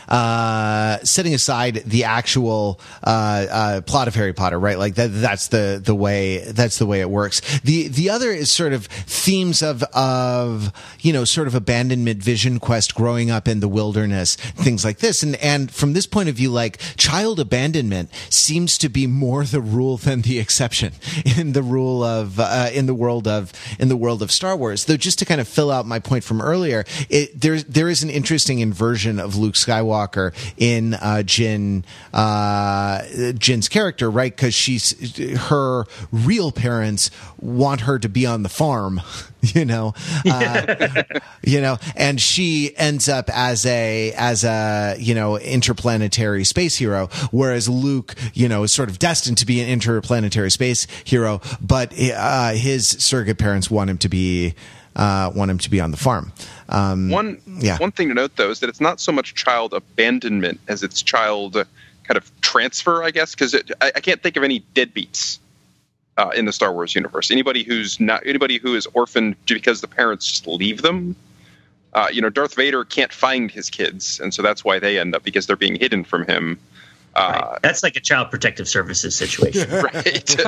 uh, 0.10 0.97
setting 1.03 1.36
aside 1.36 1.76
the 1.86 2.03
actual 2.03 2.80
uh, 3.03 3.45
uh, 3.49 3.82
plot 3.82 4.07
of 4.07 4.16
Harry 4.16 4.34
Potter, 4.34 4.60
right? 4.60 4.78
Like 4.78 4.95
that, 4.95 5.10
that's 5.10 5.49
the 5.49 5.80
the 5.84 5.93
way 5.93 6.39
that's 6.39 6.80
the 6.80 6.88
way 6.88 6.99
it 6.99 7.10
works. 7.10 7.41
The 7.60 7.88
the 7.88 8.10
other 8.10 8.32
is 8.32 8.51
sort 8.51 8.74
of 8.74 8.88
themes 8.88 9.62
of 9.62 9.84
of 9.93 10.74
you 10.99 11.14
know 11.14 11.26
sort 11.26 11.47
of 11.47 11.53
abandonment, 11.53 12.24
vision 12.24 12.60
quest, 12.60 12.95
growing 12.95 13.30
up 13.30 13.47
in 13.47 13.60
the 13.60 13.68
wilderness, 13.68 14.36
things 14.36 14.84
like 14.84 14.97
this. 14.97 15.22
And 15.22 15.36
and 15.38 15.72
from 15.72 15.93
this 15.93 16.07
point 16.07 16.28
of 16.28 16.36
view, 16.36 16.49
like 16.49 16.80
child 16.97 17.39
abandonment 17.39 18.10
seems 18.32 18.80
to 18.80 18.89
be 18.89 19.05
more 19.05 19.43
the 19.45 19.62
rule 19.62 19.97
than 19.97 20.24
the 20.24 20.39
exception 20.39 20.93
in 21.38 21.53
the 21.53 21.62
rule 21.62 22.03
of 22.03 22.39
uh, 22.39 22.70
in 22.74 22.88
the 22.88 22.95
world 22.95 23.28
of 23.28 23.53
in 23.80 23.89
the 23.89 23.97
world 23.97 24.24
of 24.24 24.32
Star 24.32 24.55
Wars. 24.55 24.86
Though, 24.86 24.97
just 24.97 25.20
to 25.20 25.26
kind 25.26 25.39
of 25.39 25.47
fill 25.47 25.70
out 25.70 25.86
my 25.86 25.99
point 25.99 26.24
from 26.24 26.41
earlier, 26.41 26.84
it, 27.12 27.39
there 27.39 27.62
there 27.62 27.89
is 27.89 28.01
an 28.01 28.10
interesting 28.10 28.57
inversion 28.57 29.20
of 29.20 29.36
Luke 29.36 29.53
Skywalker 29.53 29.99
in 30.58 30.93
uh, 30.95 31.24
Jyn 31.26 31.84
uh, 32.14 33.02
Jyn's 33.34 33.70
character, 33.70 34.10
right? 34.10 34.36
Because 34.36 34.54
she's 34.54 35.18
her 35.50 35.86
real 36.12 36.52
parents 36.52 37.12
want 37.39 37.82
her 37.82 38.00
to 38.00 38.10
be 38.10 38.26
on 38.26 38.43
the 38.43 38.50
farm, 38.50 39.02
you 39.41 39.66
know, 39.66 39.93
uh, 40.26 41.04
you 41.43 41.62
know, 41.62 41.78
and 41.95 42.20
she 42.20 42.76
ends 42.78 43.08
up 43.10 43.30
as 43.34 43.66
a 43.66 44.14
as 44.14 44.43
a 44.43 44.95
you 45.00 45.16
know 45.16 45.38
interplanetary 45.38 46.43
space 46.43 46.76
hero, 46.78 47.08
whereas 47.32 47.70
Luke, 47.70 48.16
you 48.34 48.47
know, 48.47 48.64
is 48.64 48.72
sort 48.72 48.89
of 48.89 49.00
destined 49.00 49.38
to 49.39 49.45
be 49.45 49.62
an 49.62 49.70
interplanetary 49.70 50.52
space 50.52 50.88
hero, 51.04 51.41
but 51.62 51.93
uh, 52.00 52.52
his 52.52 52.88
surrogate 52.88 53.38
parents 53.38 53.70
want 53.70 53.89
him 53.89 53.97
to 53.97 54.10
be 54.10 54.56
uh, 54.95 55.32
want 55.34 55.50
him 55.50 55.58
to 55.60 55.70
be 55.70 55.80
on 55.80 55.91
the 55.91 55.97
farm. 55.97 56.32
Um, 56.70 57.09
one 57.09 57.41
yeah. 57.45 57.78
one 57.78 57.91
thing 57.91 58.09
to 58.09 58.13
note 58.13 58.36
though 58.36 58.51
is 58.51 58.59
that 58.59 58.70
it's 58.70 58.80
not 58.80 58.99
so 58.99 59.11
much 59.11 59.34
child 59.34 59.74
abandonment 59.74 60.59
as 60.67 60.84
it's 60.84 61.01
child 61.01 61.55
kind 62.09 62.17
of 62.17 62.41
transfer, 62.41 63.03
I 63.03 63.11
guess, 63.11 63.36
because 63.36 63.55
I, 63.82 63.91
I 63.95 63.99
can't 63.99 64.22
think 64.22 64.36
of 64.38 64.43
any 64.43 64.61
deadbeats 64.74 65.39
uh, 66.17 66.32
in 66.36 66.45
the 66.45 66.51
Star 66.51 66.74
Wars 66.74 66.95
universe. 66.95 67.32
Anybody 67.32 67.63
who's 67.63 67.99
not 67.99 68.26
anybody 68.26 68.57
who 68.57 68.76
is 68.76 68.88
orphaned 68.93 69.36
because 69.45 69.82
the 69.82 69.88
parents 69.88 70.28
just 70.28 70.47
leave 70.47 70.82
them. 70.82 71.15
Uh, 71.93 72.07
you 72.11 72.22
know, 72.22 72.30
Darth 72.30 72.55
Vader 72.55 72.84
can't 72.84 73.11
find 73.13 73.49
his 73.49 73.70
kids, 73.70 74.20
and 74.20 74.34
so 74.34 74.41
that's 74.41 74.63
why 74.63 74.80
they 74.80 74.99
end 74.99 75.15
up 75.15 75.24
because 75.24 75.47
they're 75.47 75.55
being 75.55 75.76
hidden 75.76 76.03
from 76.03 76.26
him. 76.26 76.59
Uh, 77.16 77.47
Right. 77.49 77.60
That's 77.62 77.84
like 77.84 77.95
a 77.95 77.99
child 77.99 78.30
protective 78.30 78.68
services 78.68 79.16
situation. 79.16 79.70
right. 79.72 80.36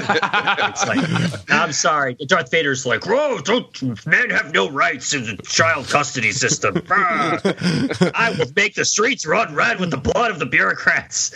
It's 0.72 0.88
like, 0.88 1.50
I'm 1.50 1.72
sorry. 1.72 2.16
Darth 2.16 2.50
Vader's 2.52 2.86
like, 2.86 3.06
whoa, 3.06 3.40
don't, 3.40 4.06
men 4.06 4.30
have 4.30 4.54
no 4.54 4.70
rights 4.70 5.14
in 5.14 5.24
the 5.26 5.38
child 5.44 5.88
custody 5.90 6.32
system. 6.32 6.82
Ah, 6.94 7.40
I 8.16 8.36
will 8.38 8.52
make 8.56 8.76
the 8.76 8.86
streets 8.86 9.26
run 9.26 9.56
red 9.56 9.80
with 9.80 9.92
the 9.92 9.98
blood 9.98 10.32
of 10.32 10.40
the 10.40 10.46
bureaucrats. 10.46 11.32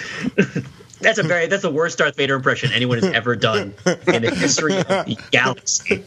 That's 1.01 1.17
a 1.17 1.23
very 1.23 1.47
that's 1.47 1.61
the 1.61 1.71
worst 1.71 1.97
Darth 1.97 2.15
Vader 2.15 2.35
impression 2.35 2.71
anyone 2.71 2.99
has 2.99 3.11
ever 3.13 3.35
done 3.35 3.73
in 4.07 4.21
the 4.23 4.33
history 4.35 4.77
of 4.77 4.87
the 4.87 5.17
galaxy. 5.31 6.03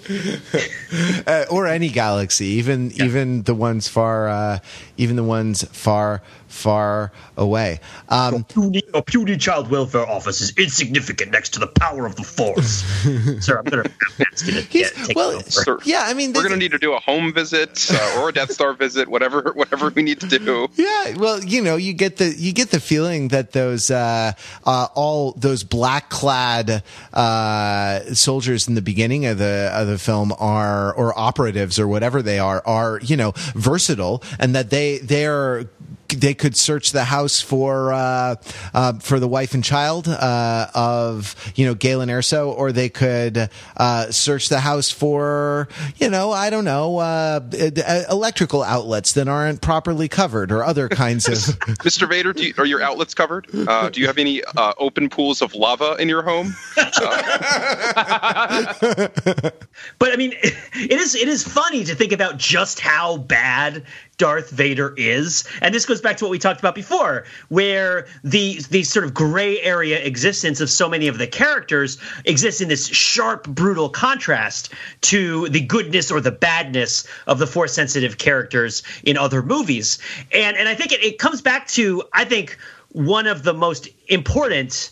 uh, 1.27 1.45
or 1.51 1.67
any 1.67 1.89
galaxy, 1.89 2.47
even 2.47 2.93
even 2.93 3.43
the 3.43 3.55
ones 3.55 3.87
far, 3.89 4.29
uh, 4.29 4.59
even 4.97 5.17
the 5.17 5.25
ones 5.25 5.63
far 5.73 6.23
far 6.49 7.13
away. 7.37 7.81
Um, 8.09 8.45
puny, 8.45 8.83
a 8.95 9.03
puny 9.03 9.37
child 9.37 9.71
welfare 9.71 10.09
office 10.09 10.41
is 10.41 10.57
insignificant 10.57 11.31
next 11.31 11.51
to 11.51 11.61
the 11.61 11.67
power 11.67 12.07
of 12.07 12.17
the 12.17 12.25
Force. 12.25 12.83
Sir, 13.45 13.59
I'm 13.59 13.65
gonna 13.65 13.91
Matt's 14.19 14.43
gonna 14.43 14.63
get, 14.63 14.95
take 14.95 15.17
well, 15.17 15.31
over. 15.31 15.51
Sir, 15.51 15.79
yeah, 15.85 16.03
I 16.05 16.15
mean, 16.15 16.33
We're 16.33 16.43
going 16.43 16.53
to 16.53 16.59
need 16.59 16.73
to 16.73 16.79
do 16.79 16.93
a 16.93 16.99
home 16.99 17.33
visit 17.33 17.91
uh, 17.91 18.21
or 18.21 18.29
a 18.31 18.33
Death 18.33 18.53
Star 18.53 18.75
visit, 18.75 19.09
whatever 19.09 19.53
whatever 19.55 19.91
we 19.91 20.03
need 20.03 20.21
to 20.21 20.39
do. 20.39 20.69
Yeah, 20.75 21.17
well, 21.17 21.43
you 21.43 21.63
know, 21.63 21.77
you 21.77 21.93
get 21.93 22.17
the 22.17 22.35
you 22.35 22.53
get 22.53 22.71
the 22.71 22.81
feeling 22.81 23.29
that 23.29 23.53
those 23.53 23.91
uh, 23.91 24.33
uh, 24.65 24.89
all 24.95 25.33
those 25.33 25.65
black 25.65 26.11
clad 26.11 26.83
uh, 27.13 28.01
soldiers 28.15 28.69
in 28.69 28.75
the 28.75 28.83
beginning 28.83 29.27
of 29.27 29.39
the 29.39 29.71
of 29.75 29.87
the 29.87 29.99
film 29.99 30.33
are 30.39 30.93
or 30.95 31.19
operatives 31.19 31.79
or 31.79 31.89
whatever 31.89 32.23
they 32.23 32.39
are 32.39 32.63
are 32.67 33.01
you 33.03 33.17
know 33.17 33.33
versatile 33.55 34.23
and 34.39 34.55
that 34.55 34.71
they 34.71 34.99
they 34.99 35.27
are 35.27 35.65
they 36.09 36.35
could 36.35 36.57
search 36.57 36.93
the 36.93 37.05
house 37.05 37.41
for 37.41 37.93
uh, 37.93 38.37
uh, 38.75 38.95
for 38.95 39.21
the 39.21 39.29
wife 39.29 39.55
and 39.55 39.65
child 39.65 40.09
uh, 40.09 40.67
of 40.75 41.35
you 41.55 41.67
know 41.67 41.75
Galen 41.75 42.09
Erso, 42.09 42.49
or 42.49 42.73
they 42.73 42.89
could 42.89 43.51
uh, 43.77 44.11
search 44.11 44.49
the 44.49 44.61
house 44.61 44.91
for 44.91 45.69
you 45.97 46.11
know 46.11 46.33
I 46.33 46.51
don't 46.51 46.65
know 46.65 46.99
uh, 46.99 47.41
uh, 47.53 48.03
electrical 48.11 48.63
outlets 48.63 49.13
that 49.13 49.29
aren't 49.29 49.61
properly 49.61 50.09
covered, 50.09 50.53
or 50.53 50.65
other 50.65 50.89
kinds 50.89 51.29
of. 51.29 51.35
Mr. 51.79 52.09
Vader, 52.09 52.33
do 52.33 52.47
you, 52.47 52.55
are 52.59 52.67
your 52.67 52.83
outlets 52.83 53.15
covered? 53.15 53.47
Uh, 53.55 53.89
do 53.89 54.01
you 54.01 54.07
have 54.07 54.19
any 54.19 54.43
uh, 54.57 54.73
open 54.79 55.09
pools 55.09 55.43
of 55.43 55.55
lava 55.55 55.97
in 55.99 56.09
your 56.09 56.23
home? 56.23 56.55
But 59.99 60.13
I 60.13 60.17
mean, 60.17 60.33
it 60.43 60.93
is 60.93 61.15
it 61.15 61.29
is 61.29 61.43
funny 61.43 61.85
to 61.85 61.95
think 61.95 62.13
about 62.13 62.37
just 62.37 62.81
how 62.81 63.19
bad 63.19 63.85
Darth 64.19 64.51
Vader 64.51 64.93
is, 64.97 65.45
and 65.63 65.75
this 65.75 65.87
goes 65.87 66.01
back 66.01 66.17
to 66.19 66.25
what 66.25 66.31
we 66.31 66.39
talked 66.39 66.61
about 66.61 66.75
before, 66.75 67.25
where 67.49 68.07
the 68.25 68.61
the 68.71 68.83
sort 68.83 69.05
of 69.05 69.15
gray 69.15 69.61
area 69.61 69.99
existence 70.05 70.61
of 70.61 70.69
so 70.69 70.89
many 70.89 71.07
of 71.09 71.19
the 71.19 71.27
characters 71.27 71.99
exists 72.25 72.61
in 72.61 72.69
this 72.69 72.87
sharp, 72.89 73.47
brutal 73.49 73.89
contrast 73.89 74.73
to 75.03 75.49
the 75.49 75.61
goodness 75.61 76.11
or 76.11 76.21
the 76.21 76.33
badness 76.33 77.07
of 77.27 77.39
the 77.39 77.47
force 77.47 77.73
sensitive 77.73 78.19
characters 78.19 78.83
in 79.05 79.17
other 79.17 79.41
movies, 79.43 79.99
and 80.33 80.57
and 80.57 80.69
I 80.69 80.75
think 80.75 80.93
it, 80.93 81.03
it 81.03 81.19
comes 81.19 81.41
back 81.41 81.69
to 81.69 82.03
I 82.13 82.25
think 82.25 82.59
one 82.91 83.27
of 83.27 83.45
the 83.45 83.55
most 83.55 83.89
important 84.09 84.91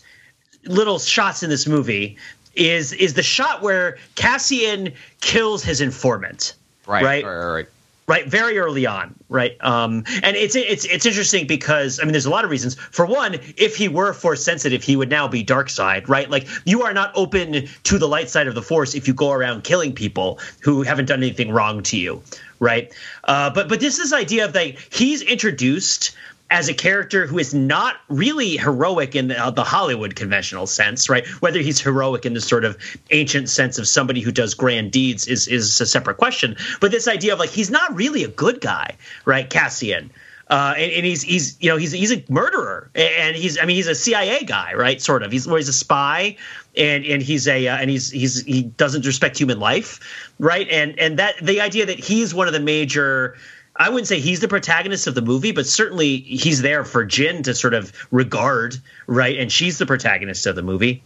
little 0.63 0.99
shots 0.99 1.43
in 1.43 1.49
this 1.49 1.67
movie 1.67 2.17
is 2.55 2.93
is 2.93 3.13
the 3.13 3.23
shot 3.23 3.61
where 3.61 3.97
Cassian 4.15 4.93
kills 5.19 5.63
his 5.63 5.81
informant. 5.81 6.53
right, 6.85 7.03
Right. 7.03 7.25
right, 7.25 7.53
right, 7.53 7.65
right. 8.07 8.27
Very 8.27 8.57
early 8.57 8.85
on, 8.85 9.15
right, 9.29 9.55
um, 9.63 10.03
and 10.23 10.35
it's 10.35 10.55
it's 10.55 10.85
it's 10.85 11.05
interesting 11.05 11.47
because 11.47 11.99
I 11.99 12.03
mean, 12.03 12.13
there's 12.13 12.25
a 12.25 12.29
lot 12.29 12.45
of 12.45 12.51
reasons. 12.51 12.75
For 12.75 13.05
one, 13.05 13.35
if 13.57 13.75
he 13.75 13.87
were 13.87 14.13
force 14.13 14.43
sensitive, 14.43 14.83
he 14.83 14.95
would 14.95 15.09
now 15.09 15.27
be 15.27 15.43
dark 15.43 15.69
side, 15.69 16.09
right? 16.09 16.29
Like 16.29 16.47
you 16.65 16.83
are 16.83 16.93
not 16.93 17.11
open 17.15 17.67
to 17.83 17.97
the 17.97 18.07
light 18.07 18.29
side 18.29 18.47
of 18.47 18.55
the 18.55 18.61
force 18.61 18.95
if 18.95 19.07
you 19.07 19.13
go 19.13 19.31
around 19.31 19.63
killing 19.63 19.93
people 19.93 20.39
who 20.61 20.83
haven't 20.83 21.05
done 21.05 21.19
anything 21.19 21.51
wrong 21.51 21.83
to 21.83 21.97
you, 21.97 22.21
right? 22.59 22.93
Uh, 23.23 23.49
but 23.49 23.69
but 23.69 23.79
this 23.79 23.99
is 23.99 24.13
idea 24.13 24.45
of 24.45 24.55
like 24.55 24.93
he's 24.93 25.21
introduced 25.21 26.15
as 26.49 26.69
a 26.69 26.73
character 26.73 27.27
who 27.27 27.39
is 27.39 27.53
not 27.53 27.95
really 28.07 28.57
heroic 28.57 29.15
in 29.15 29.27
the, 29.27 29.51
the 29.55 29.63
Hollywood 29.63 30.15
conventional 30.15 30.65
sense, 30.65 31.09
right? 31.09 31.27
Whether 31.41 31.59
he's 31.59 31.81
heroic 31.81 32.25
in 32.25 32.33
the 32.33 32.41
sort 32.41 32.63
of 32.63 32.77
ancient 33.11 33.49
sense 33.49 33.77
of 33.77 33.87
somebody 33.87 34.21
who 34.21 34.31
does 34.31 34.53
grand 34.53 34.91
deeds 34.91 35.27
is 35.27 35.47
is 35.47 35.79
a 35.81 35.85
separate 35.85 36.17
question. 36.17 36.55
But 36.79 36.91
this 36.91 37.07
idea 37.07 37.33
of 37.33 37.39
like 37.39 37.49
he's 37.49 37.69
not 37.69 37.95
really 37.95 38.23
a 38.23 38.29
good 38.29 38.61
guy, 38.61 38.95
right? 39.25 39.49
Cassian. 39.49 40.11
Uh, 40.49 40.73
and, 40.77 40.91
and 40.93 41.05
he's 41.05 41.21
he's 41.21 41.57
you 41.59 41.69
know 41.69 41.75
he's 41.75 41.91
he's 41.91 42.13
a 42.13 42.23
murderer 42.29 42.89
and 42.95 43.35
he's 43.35 43.59
I 43.59 43.65
mean 43.65 43.75
he's 43.75 43.87
a 43.87 43.95
CIA 43.95 44.45
guy 44.45 44.75
right 44.75 45.01
sort 45.01 45.23
of 45.23 45.29
he's 45.29 45.43
he's 45.43 45.67
a 45.67 45.73
spy 45.73 46.37
and 46.77 47.03
and 47.03 47.21
he's 47.21 47.49
a 47.49 47.67
uh, 47.67 47.75
and 47.75 47.89
he's 47.89 48.09
he's 48.09 48.43
he 48.43 48.63
doesn't 48.63 49.05
respect 49.05 49.37
human 49.37 49.59
life 49.59 49.99
right 50.39 50.65
and 50.69 50.97
and 50.99 51.19
that 51.19 51.35
the 51.41 51.59
idea 51.59 51.87
that 51.87 51.99
he's 51.99 52.33
one 52.33 52.47
of 52.47 52.53
the 52.53 52.61
major 52.61 53.35
I 53.77 53.89
wouldn't 53.89 54.07
say 54.07 54.19
he's 54.19 54.39
the 54.39 54.47
protagonist 54.47 55.07
of 55.07 55.15
the 55.15 55.21
movie, 55.21 55.51
but 55.51 55.67
certainly 55.67 56.17
he's 56.17 56.61
there 56.61 56.83
for 56.83 57.05
Jyn 57.05 57.43
to 57.43 57.53
sort 57.53 57.73
of 57.73 57.93
regard, 58.11 58.77
right? 59.05 59.37
And 59.37 59.51
she's 59.51 59.77
the 59.77 59.85
protagonist 59.85 60.45
of 60.47 60.55
the 60.55 60.63
movie. 60.63 61.03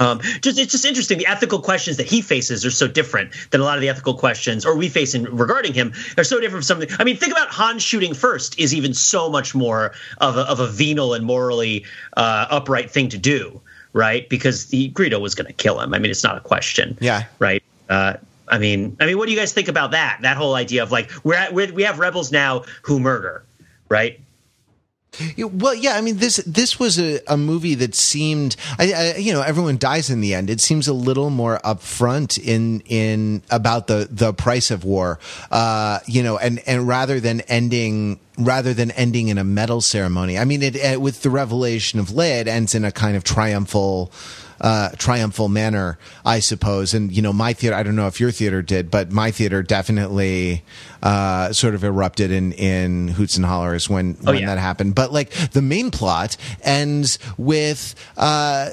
Um, 0.00 0.20
just 0.20 0.58
it's 0.58 0.72
just 0.72 0.84
interesting. 0.84 1.18
The 1.18 1.26
ethical 1.26 1.60
questions 1.60 1.96
that 1.96 2.06
he 2.06 2.20
faces 2.20 2.64
are 2.64 2.70
so 2.70 2.86
different 2.86 3.32
than 3.50 3.60
a 3.60 3.64
lot 3.64 3.76
of 3.76 3.80
the 3.80 3.88
ethical 3.88 4.14
questions, 4.14 4.66
or 4.66 4.76
we 4.76 4.88
face 4.88 5.14
in 5.14 5.24
regarding 5.24 5.74
him, 5.74 5.92
are 6.16 6.24
so 6.24 6.40
different 6.40 6.64
from 6.64 6.80
something. 6.80 6.88
I 6.98 7.04
mean, 7.04 7.16
think 7.16 7.32
about 7.32 7.48
Han 7.48 7.78
shooting 7.78 8.14
first 8.14 8.58
is 8.58 8.74
even 8.74 8.94
so 8.94 9.28
much 9.30 9.54
more 9.54 9.92
of 10.18 10.36
a, 10.36 10.42
of 10.42 10.60
a 10.60 10.66
venal 10.66 11.14
and 11.14 11.24
morally 11.24 11.84
uh, 12.16 12.46
upright 12.50 12.90
thing 12.90 13.08
to 13.10 13.18
do, 13.18 13.60
right? 13.92 14.28
Because 14.28 14.66
the 14.66 14.90
Greedo 14.90 15.20
was 15.20 15.34
going 15.34 15.46
to 15.46 15.52
kill 15.52 15.80
him. 15.80 15.94
I 15.94 15.98
mean, 15.98 16.10
it's 16.10 16.24
not 16.24 16.36
a 16.36 16.40
question. 16.40 16.98
Yeah. 17.00 17.24
Right. 17.38 17.62
Uh, 17.88 18.14
I 18.50 18.58
mean, 18.58 18.96
I 19.00 19.06
mean, 19.06 19.18
what 19.18 19.26
do 19.26 19.32
you 19.32 19.38
guys 19.38 19.52
think 19.52 19.68
about 19.68 19.92
that? 19.92 20.20
That 20.22 20.36
whole 20.36 20.54
idea 20.54 20.82
of 20.82 20.92
like 20.92 21.10
we're 21.24 21.34
at, 21.34 21.52
we're, 21.52 21.72
we 21.72 21.82
have 21.84 21.98
rebels 21.98 22.32
now 22.32 22.64
who 22.82 23.00
murder, 23.00 23.44
right? 23.88 24.20
Well, 25.38 25.74
yeah, 25.74 25.96
I 25.96 26.00
mean 26.00 26.18
this 26.18 26.36
this 26.46 26.78
was 26.78 26.98
a, 27.00 27.20
a 27.26 27.36
movie 27.36 27.74
that 27.76 27.94
seemed, 27.94 28.56
I, 28.78 28.92
I, 28.92 29.16
you 29.16 29.32
know, 29.32 29.42
everyone 29.42 29.78
dies 29.78 30.10
in 30.10 30.20
the 30.20 30.34
end. 30.34 30.48
It 30.50 30.60
seems 30.60 30.86
a 30.86 30.92
little 30.92 31.30
more 31.30 31.58
upfront 31.64 32.38
in 32.38 32.80
in 32.80 33.42
about 33.50 33.86
the 33.88 34.06
the 34.10 34.32
price 34.32 34.70
of 34.70 34.84
war, 34.84 35.18
uh, 35.50 36.00
you 36.06 36.22
know, 36.22 36.38
and 36.38 36.60
and 36.66 36.86
rather 36.86 37.20
than 37.20 37.40
ending 37.42 38.20
rather 38.38 38.74
than 38.74 38.90
ending 38.92 39.28
in 39.28 39.38
a 39.38 39.44
medal 39.44 39.80
ceremony. 39.80 40.38
I 40.38 40.44
mean, 40.44 40.62
it, 40.62 40.76
it 40.76 41.00
with 41.00 41.22
the 41.22 41.30
revelation 41.30 41.98
of 41.98 42.08
Leia, 42.08 42.42
it 42.42 42.48
ends 42.48 42.74
in 42.74 42.84
a 42.84 42.92
kind 42.92 43.16
of 43.16 43.24
triumphal 43.24 44.12
uh, 44.60 44.90
triumphal 44.98 45.48
manner, 45.48 45.98
I 46.24 46.40
suppose. 46.40 46.94
And 46.94 47.12
you 47.12 47.22
know, 47.22 47.32
my 47.32 47.52
theater. 47.52 47.76
I 47.76 47.82
don't 47.82 47.96
know 47.96 48.06
if 48.06 48.20
your 48.20 48.30
theater 48.30 48.62
did, 48.62 48.90
but 48.90 49.10
my 49.12 49.30
theater 49.30 49.62
definitely 49.62 50.64
uh, 51.02 51.52
sort 51.52 51.74
of 51.74 51.84
erupted 51.84 52.30
in 52.30 52.52
in 52.52 53.08
hoots 53.08 53.36
and 53.36 53.46
hollers 53.46 53.88
when 53.88 54.16
Oh, 54.26 54.32
when 54.32 54.40
yeah. 54.40 54.46
that 54.46 54.58
happened. 54.58 54.94
But 54.94 55.12
like 55.12 55.30
the 55.52 55.62
main 55.62 55.90
plot 55.90 56.36
ends 56.62 57.18
with 57.36 57.94
uh, 58.16 58.70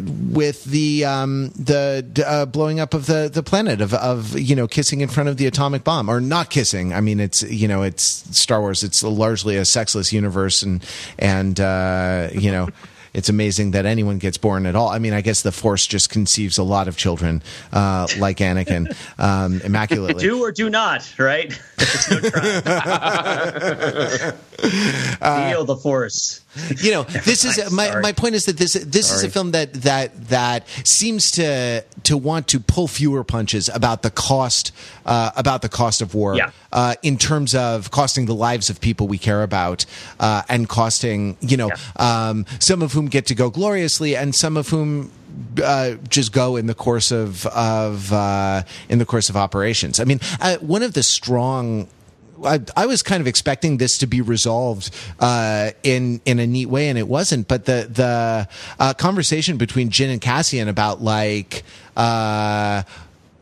with 0.00 0.64
the 0.64 1.04
um, 1.04 1.50
the 1.50 2.04
uh, 2.26 2.46
blowing 2.46 2.80
up 2.80 2.94
of 2.94 3.06
the 3.06 3.30
the 3.32 3.42
planet 3.42 3.80
of 3.80 3.92
of 3.94 4.38
you 4.38 4.56
know 4.56 4.66
kissing 4.66 5.00
in 5.00 5.08
front 5.08 5.28
of 5.28 5.36
the 5.36 5.46
atomic 5.46 5.84
bomb 5.84 6.08
or 6.08 6.20
not 6.20 6.50
kissing. 6.50 6.94
I 6.94 7.00
mean, 7.00 7.20
it's 7.20 7.42
you 7.42 7.68
know 7.68 7.82
it's 7.82 8.04
Star 8.38 8.60
Wars. 8.60 8.82
It's 8.82 9.02
largely 9.02 9.56
a 9.56 9.64
sexless 9.64 10.12
universe, 10.12 10.62
and 10.62 10.84
and 11.18 11.58
uh, 11.60 12.28
you 12.32 12.50
know. 12.50 12.68
It's 13.12 13.28
amazing 13.28 13.72
that 13.72 13.86
anyone 13.86 14.18
gets 14.18 14.38
born 14.38 14.66
at 14.66 14.76
all. 14.76 14.88
I 14.88 14.98
mean, 14.98 15.12
I 15.12 15.20
guess 15.20 15.42
the 15.42 15.52
Force 15.52 15.86
just 15.86 16.10
conceives 16.10 16.58
a 16.58 16.62
lot 16.62 16.88
of 16.88 16.96
children, 16.96 17.42
uh, 17.72 18.06
like 18.18 18.38
Anakin, 18.38 18.94
um, 19.18 19.60
immaculately. 19.62 20.22
Do 20.22 20.42
or 20.42 20.52
do 20.52 20.70
not, 20.70 21.12
right? 21.18 21.58
There's 21.76 22.10
no. 22.10 22.20
Feel 24.60 25.64
the 25.64 25.76
force. 25.82 26.39
You 26.78 26.90
know 26.90 27.04
this 27.04 27.44
is 27.44 27.70
my, 27.72 27.86
Sorry. 27.88 28.02
my 28.02 28.12
point 28.12 28.34
is 28.34 28.46
that 28.46 28.56
this 28.58 28.72
this 28.74 29.12
is 29.12 29.22
a 29.22 29.30
film 29.30 29.52
that 29.52 29.72
that 29.72 30.28
that 30.28 30.66
seems 30.84 31.30
to 31.32 31.84
to 32.02 32.16
want 32.16 32.48
to 32.48 32.58
pull 32.60 32.88
fewer 32.88 33.22
punches 33.22 33.68
about 33.68 34.02
the 34.02 34.10
cost 34.10 34.72
uh, 35.06 35.30
about 35.36 35.62
the 35.62 35.68
cost 35.68 36.02
of 36.02 36.14
war 36.14 36.34
Yeah. 36.36 36.50
uh, 36.72 36.94
in 37.02 37.18
terms 37.18 37.54
of 37.54 37.90
costing 37.90 38.26
the 38.26 38.34
lives 38.34 38.68
of 38.70 38.80
people 38.80 39.06
we 39.06 39.18
care 39.18 39.42
about 39.42 39.86
uh, 40.18 40.42
and 40.48 40.68
costing 40.68 41.36
you 41.40 41.56
know 41.56 41.70
um, 41.96 42.46
some 42.58 42.82
of 42.82 42.92
whom 42.92 43.06
get 43.06 43.26
to 43.26 43.34
go 43.34 43.48
gloriously 43.50 44.16
and 44.16 44.34
some 44.34 44.56
of 44.56 44.68
whom 44.68 45.10
uh, 45.62 45.92
just 46.08 46.32
go 46.32 46.56
in 46.56 46.66
the 46.66 46.74
course 46.74 47.12
of 47.12 47.46
of 47.46 48.12
uh, 48.12 48.62
in 48.88 48.98
the 48.98 49.06
course 49.06 49.30
of 49.30 49.36
operations. 49.36 50.00
I 50.00 50.04
mean, 50.04 50.18
uh, 50.40 50.56
one 50.58 50.82
of 50.82 50.92
the 50.94 51.02
strong 51.04 51.86
I, 52.44 52.60
I 52.76 52.86
was 52.86 53.02
kind 53.02 53.20
of 53.20 53.26
expecting 53.26 53.76
this 53.78 53.98
to 53.98 54.06
be 54.06 54.20
resolved 54.20 54.94
uh, 55.18 55.70
in 55.82 56.20
in 56.24 56.38
a 56.38 56.46
neat 56.46 56.66
way, 56.66 56.88
and 56.88 56.98
it 56.98 57.08
wasn't. 57.08 57.48
But 57.48 57.64
the 57.64 57.88
the 57.90 58.48
uh, 58.78 58.94
conversation 58.94 59.56
between 59.56 59.90
Jyn 59.90 60.10
and 60.10 60.20
Cassian 60.20 60.68
about 60.68 61.02
like. 61.02 61.62
Uh, 61.96 62.82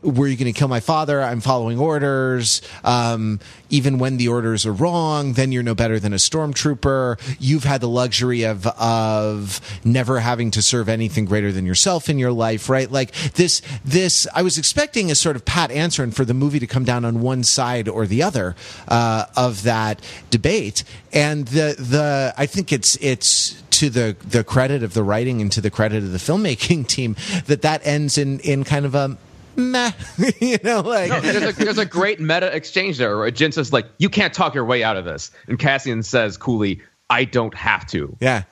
were 0.01 0.27
you 0.27 0.37
going 0.37 0.51
to 0.51 0.57
kill 0.57 0.67
my 0.67 0.79
father? 0.79 1.21
I'm 1.21 1.41
following 1.41 1.77
orders. 1.77 2.61
Um, 2.83 3.39
even 3.69 3.99
when 3.99 4.17
the 4.17 4.27
orders 4.27 4.65
are 4.65 4.71
wrong, 4.71 5.33
then 5.33 5.51
you're 5.51 5.63
no 5.63 5.75
better 5.75 5.99
than 5.99 6.13
a 6.13 6.17
stormtrooper. 6.17 7.19
You've 7.39 7.65
had 7.65 7.81
the 7.81 7.89
luxury 7.89 8.43
of 8.43 8.65
of 8.67 9.59
never 9.83 10.19
having 10.19 10.51
to 10.51 10.61
serve 10.61 10.89
anything 10.89 11.25
greater 11.25 11.51
than 11.51 11.65
yourself 11.65 12.09
in 12.09 12.17
your 12.17 12.31
life, 12.31 12.69
right? 12.69 12.89
Like 12.89 13.13
this, 13.33 13.61
this. 13.83 14.27
I 14.33 14.41
was 14.41 14.57
expecting 14.57 15.11
a 15.11 15.15
sort 15.15 15.35
of 15.35 15.45
pat 15.45 15.71
answer, 15.71 16.03
and 16.03 16.15
for 16.15 16.25
the 16.25 16.33
movie 16.33 16.59
to 16.59 16.67
come 16.67 16.85
down 16.85 17.03
on 17.05 17.21
one 17.21 17.43
side 17.43 17.87
or 17.87 18.07
the 18.07 18.23
other 18.23 18.55
uh, 18.87 19.25
of 19.35 19.63
that 19.63 20.01
debate. 20.29 20.83
And 21.11 21.47
the 21.47 21.75
the 21.77 22.33
I 22.37 22.45
think 22.45 22.71
it's 22.71 22.95
it's 23.01 23.61
to 23.71 23.89
the 23.89 24.15
the 24.27 24.43
credit 24.43 24.83
of 24.83 24.93
the 24.93 25.03
writing 25.03 25.41
and 25.41 25.51
to 25.51 25.61
the 25.61 25.69
credit 25.69 26.03
of 26.03 26.11
the 26.11 26.17
filmmaking 26.17 26.87
team 26.95 27.15
that 27.47 27.61
that 27.61 27.85
ends 27.85 28.17
in 28.17 28.39
in 28.39 28.63
kind 28.63 28.85
of 28.85 28.95
a 28.95 29.17
meh, 29.55 29.91
you 30.39 30.57
know, 30.63 30.81
like. 30.81 31.21
There's 31.21 31.43
a, 31.43 31.63
there's 31.63 31.77
a 31.77 31.85
great 31.85 32.19
meta 32.19 32.53
exchange 32.55 32.97
there 32.97 33.17
where 33.17 33.31
Jyn 33.31 33.53
says 33.53 33.73
like 33.73 33.87
you 33.97 34.09
can't 34.09 34.33
talk 34.33 34.55
your 34.55 34.65
way 34.65 34.83
out 34.83 34.97
of 34.97 35.05
this. 35.05 35.31
And 35.47 35.57
Cassian 35.57 36.03
says 36.03 36.37
coolly 36.37 36.81
I 37.09 37.25
don't 37.25 37.53
have 37.55 37.87
to. 37.87 38.15
Yeah. 38.19 38.43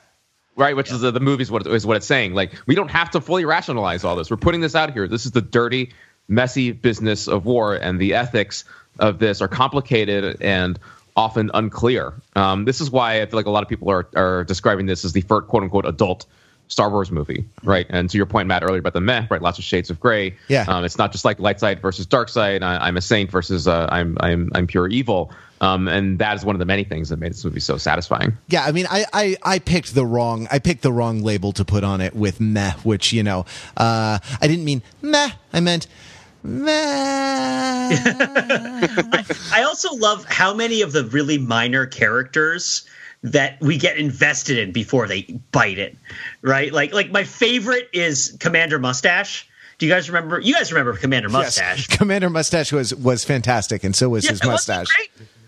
right 0.56 0.74
which 0.74 0.90
is 0.90 1.00
the, 1.00 1.10
the 1.10 1.20
movie's 1.20 1.50
what 1.50 1.66
is 1.66 1.86
what 1.86 1.96
it's 1.96 2.06
saying. 2.06 2.34
Like 2.34 2.52
we 2.66 2.74
don't 2.74 2.90
have 2.90 3.10
to 3.10 3.20
fully 3.20 3.44
rationalize 3.44 4.04
all 4.04 4.16
this. 4.16 4.30
We're 4.30 4.36
putting 4.36 4.60
this 4.60 4.74
out 4.74 4.92
here. 4.92 5.06
This 5.08 5.26
is 5.26 5.32
the 5.32 5.42
dirty 5.42 5.92
messy 6.28 6.72
business 6.72 7.26
of 7.28 7.46
war 7.46 7.74
and 7.74 7.98
the 7.98 8.14
ethics 8.14 8.64
of 8.98 9.18
this 9.18 9.40
are 9.40 9.48
complicated 9.48 10.42
and 10.42 10.78
often 11.16 11.50
unclear. 11.52 12.14
Um, 12.36 12.64
this 12.64 12.80
is 12.80 12.90
why 12.90 13.22
I 13.22 13.26
feel 13.26 13.38
like 13.38 13.46
a 13.46 13.50
lot 13.50 13.62
of 13.62 13.68
people 13.68 13.90
are, 13.90 14.08
are 14.14 14.44
describing 14.44 14.86
this 14.86 15.04
as 15.04 15.12
the 15.12 15.22
first 15.22 15.48
quote 15.48 15.62
unquote 15.62 15.86
adult 15.86 16.26
Star 16.68 16.90
Wars 16.90 17.10
movie, 17.10 17.44
right? 17.64 17.86
And 17.88 18.08
to 18.10 18.16
your 18.16 18.26
point, 18.26 18.46
Matt, 18.46 18.62
earlier 18.62 18.78
about 18.78 18.92
the 18.92 19.00
meh, 19.00 19.26
right? 19.30 19.42
Lots 19.42 19.58
of 19.58 19.64
shades 19.64 19.90
of 19.90 19.98
gray. 19.98 20.36
Yeah. 20.48 20.64
Um, 20.68 20.84
it's 20.84 20.98
not 20.98 21.12
just 21.12 21.24
like 21.24 21.40
light 21.40 21.58
side 21.58 21.80
versus 21.80 22.06
dark 22.06 22.28
side. 22.28 22.62
I, 22.62 22.86
I'm 22.86 22.96
a 22.96 23.00
saint 23.00 23.30
versus 23.30 23.66
uh, 23.66 23.88
I'm 23.90 24.16
I'm 24.20 24.50
I'm 24.54 24.66
pure 24.66 24.86
evil. 24.88 25.32
Um, 25.60 25.88
and 25.88 26.20
that 26.20 26.36
is 26.36 26.44
one 26.44 26.54
of 26.54 26.60
the 26.60 26.66
many 26.66 26.84
things 26.84 27.08
that 27.08 27.18
made 27.18 27.32
this 27.32 27.44
movie 27.44 27.58
so 27.58 27.78
satisfying. 27.78 28.36
Yeah, 28.46 28.64
I 28.64 28.70
mean, 28.70 28.86
I, 28.88 29.04
I, 29.12 29.36
I 29.42 29.58
picked 29.58 29.92
the 29.92 30.06
wrong 30.06 30.46
I 30.52 30.60
picked 30.60 30.82
the 30.82 30.92
wrong 30.92 31.22
label 31.22 31.50
to 31.52 31.64
put 31.64 31.82
on 31.82 32.00
it 32.00 32.14
with 32.14 32.40
meh, 32.40 32.74
which 32.84 33.12
you 33.12 33.24
know, 33.24 33.44
uh, 33.76 34.18
I 34.40 34.46
didn't 34.46 34.64
mean 34.64 34.82
meh. 35.02 35.30
I 35.52 35.60
meant 35.60 35.88
meh. 36.44 36.70
I 39.52 39.64
also 39.66 39.94
love 39.94 40.24
how 40.26 40.54
many 40.54 40.82
of 40.82 40.92
the 40.92 41.04
really 41.04 41.38
minor 41.38 41.86
characters 41.86 42.86
that 43.22 43.60
we 43.60 43.78
get 43.78 43.96
invested 43.96 44.58
in 44.58 44.72
before 44.72 45.08
they 45.08 45.22
bite 45.52 45.78
it, 45.78 45.96
right? 46.42 46.72
Like, 46.72 46.92
like 46.92 47.10
my 47.10 47.24
favorite 47.24 47.88
is 47.92 48.36
Commander 48.40 48.78
Mustache. 48.78 49.48
Do 49.78 49.86
you 49.86 49.92
guys 49.92 50.10
remember? 50.10 50.40
You 50.40 50.54
guys 50.54 50.72
remember 50.72 50.96
Commander 50.96 51.28
Mustache? 51.28 51.88
Yes. 51.88 51.96
Commander 51.98 52.30
Mustache 52.30 52.72
was 52.72 52.94
was 52.94 53.24
fantastic, 53.24 53.84
and 53.84 53.94
so 53.94 54.08
was 54.08 54.24
Yeah, 54.24 54.30
his 54.30 54.44
mustache. 54.44 54.88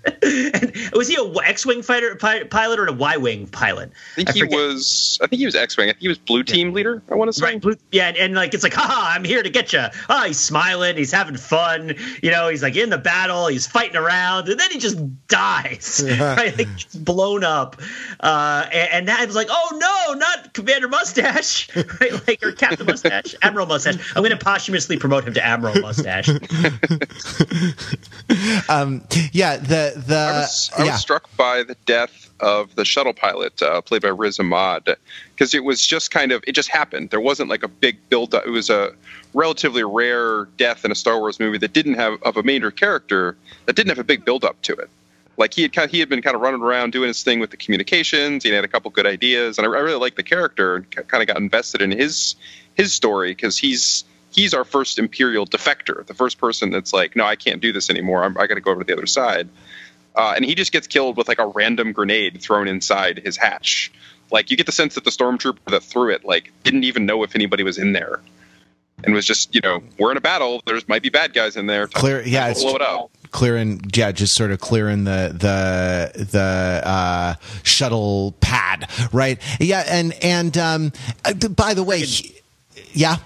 And 0.05 0.91
was 0.93 1.09
he 1.09 1.17
a 1.17 1.41
X-wing 1.45 1.83
fighter 1.83 2.15
pi- 2.17 2.45
pilot 2.45 2.79
or 2.79 2.87
a 2.87 2.93
Y-wing 2.93 3.47
pilot? 3.49 3.93
I 4.17 4.25
think 4.25 4.31
he 4.31 4.45
was. 4.45 5.19
I 5.23 5.27
think 5.27 5.41
he 5.41 5.47
was 5.47 5.55
X-wing. 5.55 5.89
I 5.89 5.93
think 5.93 6.01
he 6.01 6.09
was 6.09 6.19
blue 6.19 6.43
team 6.43 6.73
leader. 6.73 7.03
I 7.11 7.15
want 7.15 7.29
to 7.29 7.33
say. 7.33 7.45
Right, 7.45 7.61
blue, 7.61 7.77
yeah, 7.93 8.09
and, 8.09 8.17
and 8.17 8.35
like 8.35 8.55
it's 8.55 8.63
like, 8.63 8.75
haha, 8.75 9.15
I'm 9.15 9.25
here 9.25 9.43
to 9.43 9.51
get 9.51 9.73
you. 9.73 9.85
Oh, 10.09 10.25
he's 10.25 10.39
smiling, 10.39 10.97
he's 10.97 11.13
having 11.13 11.37
fun, 11.37 11.95
you 12.23 12.31
know, 12.31 12.49
he's 12.49 12.63
like 12.63 12.77
in 12.77 12.91
the 12.91 12.99
battle, 12.99 13.47
he's 13.47 13.67
fighting 13.67 13.97
around, 13.97 14.49
and 14.49 14.59
then 14.59 14.71
he 14.71 14.79
just 14.79 14.99
dies, 15.29 16.03
right? 16.21 16.57
Like 16.57 16.69
gets 16.77 16.95
blown 16.97 17.45
up, 17.45 17.81
uh, 18.21 18.67
and, 18.73 18.91
and 18.93 19.09
that 19.09 19.27
was 19.27 19.37
like, 19.37 19.49
oh 19.51 19.79
no, 19.79 20.15
not 20.15 20.55
Commander 20.55 20.89
Mustache, 20.89 21.75
right? 22.01 22.27
Like 22.27 22.43
or 22.43 22.53
Captain 22.53 22.87
Mustache, 22.87 23.35
Admiral 23.43 23.67
Mustache. 23.67 23.97
I'm 24.17 24.23
going 24.23 24.37
to 24.37 24.45
posthumously 24.45 24.97
promote 24.97 25.25
him 25.25 25.35
to 25.35 25.45
Admiral 25.45 25.81
Mustache. 25.81 26.29
Yeah, 29.33 29.57
the 29.57 29.90
the 29.97 30.17
I 30.17 30.41
was, 30.41 30.71
I 30.77 30.85
yeah. 30.85 30.93
was 30.93 31.01
struck 31.01 31.35
by 31.37 31.63
the 31.63 31.77
death 31.87 32.31
of 32.41 32.75
the 32.75 32.85
shuttle 32.85 33.13
pilot 33.13 33.63
uh, 33.63 33.81
played 33.81 34.03
by 34.03 34.09
Riz 34.09 34.39
Ahmed 34.39 34.97
because 35.35 35.55
it 35.55 35.65
was 35.65 35.87
just 35.87 36.11
kind 36.11 36.33
of 36.33 36.43
it 36.47 36.53
just 36.53 36.69
happened. 36.69 37.11
There 37.11 37.21
wasn't 37.21 37.51
like 37.51 37.63
a 37.63 37.69
big 37.69 37.97
build 38.09 38.35
up. 38.35 38.47
It 38.47 38.51
was 38.51 38.71
a 38.71 38.95
relatively 39.35 39.85
rare 39.85 40.47
death 40.57 40.85
in 40.85 40.91
a 40.91 40.95
Star 40.95 41.19
Wars 41.19 41.39
movie 41.39 41.59
that 41.59 41.73
didn't 41.73 41.95
have 41.95 42.23
of 42.23 42.37
a 42.37 42.43
major 42.43 42.71
character 42.71 43.37
that 43.67 43.77
didn't 43.77 43.91
have 43.91 43.99
a 43.99 44.05
big 44.05 44.25
build 44.25 44.45
up 44.45 44.61
to 44.63 44.75
it. 44.75 44.91
Like 45.37 45.55
he 45.55 45.63
had 45.63 45.73
kind 45.73 45.91
he 45.91 46.01
had 46.01 46.09
been 46.09 46.23
kind 46.23 46.37
of 46.37 46.43
running 46.43 46.63
around 46.63 46.93
doing 46.93 47.09
his 47.09 47.23
thing 47.23 47.41
with 47.41 47.51
the 47.51 47.57
communications. 47.57 48.45
He 48.45 48.51
had 48.51 48.65
a 48.65 48.69
couple 48.69 48.91
good 48.91 49.07
ideas, 49.07 49.59
and 49.59 49.67
I, 49.67 49.71
I 49.71 49.81
really 49.81 49.99
liked 49.99 50.17
the 50.17 50.23
character 50.23 50.77
and 50.77 50.91
kind 50.91 51.23
of 51.23 51.27
got 51.27 51.39
invested 51.39 51.83
in 51.83 51.91
his 51.91 52.37
his 52.75 52.93
story 52.93 53.31
because 53.31 53.59
he's 53.59 54.05
he's 54.31 54.55
our 54.55 54.65
first 54.65 54.99
Imperial 54.99 55.47
defector, 55.47 56.07
the 56.07 56.15
first 56.15 56.39
person 56.39 56.71
that's 56.71 56.93
like, 56.93 57.17
no, 57.17 57.25
I 57.25 57.37
can't 57.37 57.61
do 57.61 57.73
this 57.73 57.91
anymore. 57.91 58.25
I'm, 58.25 58.39
I 58.39 58.47
got 58.47 58.55
to 58.55 58.61
go 58.61 58.71
over 58.71 58.83
to 58.83 58.87
the 58.87 58.93
other 58.93 59.07
side. 59.07 59.49
Uh, 60.17 60.33
and 60.37 60.45
he 60.45 60.55
just 60.55 60.73
gets 60.73 60.87
killed 60.87 61.17
with 61.17 61.29
like 61.29 61.39
a 61.39 61.47
random 61.47 61.93
grenade 61.93 62.41
thrown 62.43 62.67
inside 62.69 63.19
his 63.25 63.37
hatch. 63.37 63.93
Like 64.33 64.51
you 64.51 64.57
get 64.57 64.67
the 64.67 64.73
sense 64.73 64.95
that 64.97 65.05
the 65.05 65.11
stormtrooper 65.11 65.59
that 65.71 65.83
threw 65.83 66.11
it 66.11 66.25
like 66.25 66.53
didn't 66.65 66.85
even 66.85 67.07
know 67.07 67.23
if 67.23 67.35
anybody 67.35 67.63
was 67.63 67.79
in 67.79 67.93
there, 67.93 68.21
and 69.05 69.15
was 69.15 69.25
just 69.27 69.55
you 69.55 69.61
know 69.61 69.83
we're 69.99 70.11
in 70.11 70.17
a 70.17 70.21
battle. 70.21 70.63
There's 70.67 70.87
might 70.89 71.03
be 71.03 71.09
bad 71.11 71.33
guys 71.35 71.57
in 71.57 71.67
there. 71.67 71.87
Clear- 71.89 72.23
yeah, 72.27 72.49
it's- 72.51 72.63
blow 72.63 72.75
it 72.77 72.83
up. 72.83 73.11
clearing 73.33 73.81
yeah 73.95 74.11
just 74.11 74.35
sort 74.35 74.51
of 74.51 74.59
clearing 74.61 75.05
the 75.05 75.31
the 75.33 76.25
the 76.25 76.83
uh 76.85 77.35
shuttle 77.63 78.35
pad 78.41 78.91
right 79.13 79.39
yeah 79.61 79.85
and 79.87 80.13
and 80.21 80.59
um 80.59 80.93
uh, 81.25 81.33
by 81.51 81.73
the 81.75 81.83
way 81.85 82.01
he- 82.01 82.35
yeah 82.93 83.19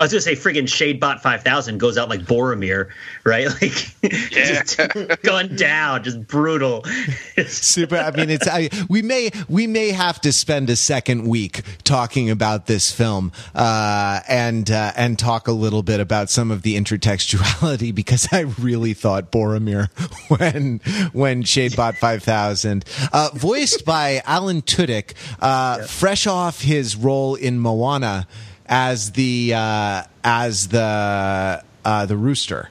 I 0.00 0.04
was 0.04 0.12
gonna 0.12 0.20
say 0.22 0.34
friggin' 0.34 0.64
Shadebot 0.64 1.20
five 1.20 1.42
thousand 1.42 1.78
goes 1.78 1.96
out 1.96 2.08
like 2.08 2.22
Boromir, 2.22 2.90
right? 3.24 3.48
Like 3.62 3.94
Yeah. 4.32 4.62
just 4.64 5.22
gun 5.22 5.54
down, 5.56 6.02
just 6.02 6.26
brutal. 6.26 6.84
super 7.46 7.96
i 7.96 8.10
mean 8.10 8.30
it's 8.30 8.46
I, 8.46 8.68
we 8.88 9.02
may 9.02 9.30
we 9.48 9.66
may 9.66 9.90
have 9.90 10.20
to 10.22 10.32
spend 10.32 10.70
a 10.70 10.76
second 10.76 11.26
week 11.26 11.62
talking 11.82 12.30
about 12.30 12.66
this 12.66 12.90
film 12.90 13.32
uh 13.54 14.20
and 14.28 14.70
uh, 14.70 14.92
and 14.96 15.18
talk 15.18 15.48
a 15.48 15.52
little 15.52 15.82
bit 15.82 16.00
about 16.00 16.30
some 16.30 16.50
of 16.50 16.62
the 16.62 16.76
intertextuality 16.76 17.94
because 17.94 18.28
i 18.32 18.40
really 18.40 18.94
thought 18.94 19.32
boromir 19.32 19.90
when 20.28 20.80
when 21.12 21.42
shadebot 21.42 21.96
5000 21.96 22.84
uh 23.12 23.30
voiced 23.34 23.84
by 23.84 24.22
alan 24.24 24.62
tudyk 24.62 25.14
uh 25.40 25.82
fresh 25.84 26.26
off 26.26 26.60
his 26.62 26.96
role 26.96 27.34
in 27.34 27.58
moana 27.58 28.26
as 28.66 29.12
the 29.12 29.52
uh 29.54 30.02
as 30.22 30.68
the 30.68 31.62
uh 31.84 32.06
the 32.06 32.16
rooster 32.16 32.70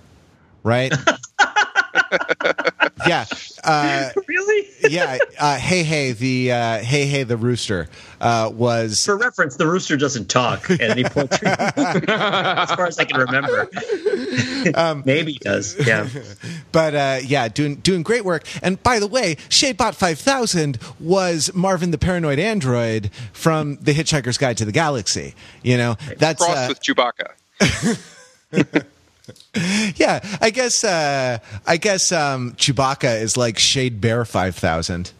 right 0.63 0.93
yeah 3.07 3.25
uh 3.63 4.09
really? 4.27 4.67
yeah, 4.89 5.17
uh, 5.39 5.57
hey 5.57 5.83
hey 5.83 6.11
the 6.11 6.51
uh, 6.51 6.77
hey 6.79 7.05
hey 7.05 7.23
the 7.23 7.37
rooster 7.37 7.87
uh, 8.19 8.51
was 8.53 9.05
For 9.05 9.17
reference, 9.17 9.55
the 9.55 9.67
rooster 9.67 9.95
doesn't 9.97 10.29
talk 10.29 10.69
at 10.69 10.81
any 10.81 11.03
point, 11.03 11.31
as 11.43 12.71
far 12.71 12.87
as 12.87 12.99
I 12.99 13.05
can 13.05 13.19
remember. 13.19 13.69
Um, 14.75 15.03
Maybe 15.05 15.33
he 15.33 15.39
does. 15.39 15.75
Yeah. 15.85 16.07
but 16.71 16.95
uh, 16.95 17.19
yeah 17.23 17.47
doing 17.47 17.75
doing 17.77 18.03
great 18.03 18.25
work. 18.25 18.43
And 18.61 18.81
by 18.83 18.99
the 18.99 19.07
way, 19.07 19.35
Shadebot 19.49 19.95
five 19.95 20.19
thousand 20.19 20.77
was 20.99 21.53
Marvin 21.53 21.91
the 21.91 21.97
paranoid 21.97 22.39
android 22.39 23.11
from 23.31 23.77
The 23.81 23.93
Hitchhiker's 23.93 24.37
Guide 24.37 24.57
to 24.57 24.65
the 24.65 24.71
Galaxy. 24.71 25.35
You 25.61 25.77
know 25.77 25.95
that's 26.17 26.43
Crossed 26.43 26.57
uh, 26.57 26.67
with 26.69 26.81
Chewbacca. 26.81 27.31
yeah. 29.95 30.19
I 30.41 30.49
guess 30.49 30.83
uh, 30.83 31.39
I 31.65 31.77
guess 31.77 32.11
um, 32.11 32.53
Chewbacca 32.53 33.21
is 33.21 33.37
like 33.37 33.57
Shade 33.57 34.01
Bear 34.01 34.25
five 34.25 34.55
thousand. 34.55 35.11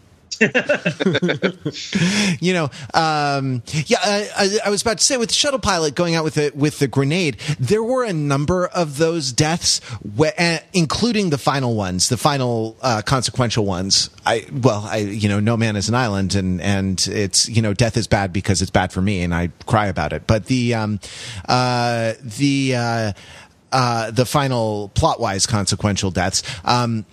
you 2.39 2.53
know, 2.53 2.69
um, 2.93 3.61
yeah. 3.85 3.97
I, 4.01 4.59
I, 4.65 4.69
was 4.69 4.81
about 4.81 4.97
to 4.97 5.03
say 5.03 5.17
with 5.17 5.29
the 5.29 5.35
shuttle 5.35 5.59
pilot 5.59 5.95
going 5.95 6.15
out 6.15 6.23
with 6.23 6.33
the 6.33 6.51
with 6.55 6.79
the 6.79 6.87
grenade, 6.87 7.37
there 7.59 7.83
were 7.83 8.03
a 8.03 8.13
number 8.13 8.67
of 8.67 8.97
those 8.97 9.31
deaths, 9.31 9.79
uh, 10.19 10.57
including 10.73 11.29
the 11.29 11.37
final 11.37 11.75
ones, 11.75 12.09
the 12.09 12.17
final 12.17 12.77
uh, 12.81 13.01
consequential 13.05 13.65
ones. 13.65 14.09
I 14.25 14.45
well, 14.51 14.85
I 14.89 14.97
you 14.97 15.29
know, 15.29 15.39
no 15.39 15.55
man 15.55 15.75
is 15.75 15.87
an 15.87 15.95
island, 15.95 16.35
and 16.35 16.59
and 16.61 17.05
it's 17.07 17.47
you 17.47 17.61
know, 17.61 17.73
death 17.73 17.95
is 17.95 18.07
bad 18.07 18.33
because 18.33 18.61
it's 18.61 18.71
bad 18.71 18.91
for 18.91 19.01
me, 19.01 19.21
and 19.21 19.33
I 19.33 19.51
cry 19.65 19.87
about 19.87 20.13
it. 20.13 20.27
But 20.27 20.47
the 20.47 20.73
um, 20.73 20.99
uh, 21.47 22.13
the 22.21 22.75
uh, 22.75 23.13
uh, 23.73 24.11
the 24.11 24.25
final 24.25 24.89
plot 24.89 25.19
wise 25.19 25.45
consequential 25.45 26.11
deaths. 26.11 26.43
Um, 26.63 27.05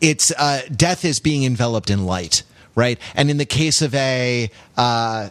it's 0.00 0.32
uh, 0.32 0.62
death 0.74 1.04
is 1.04 1.20
being 1.20 1.44
enveloped 1.44 1.90
in 1.90 2.06
light, 2.06 2.42
right? 2.74 2.98
And 3.14 3.30
in 3.30 3.36
the 3.36 3.44
case 3.44 3.82
of 3.82 3.94
a 3.94 4.50
uh, 4.76 5.28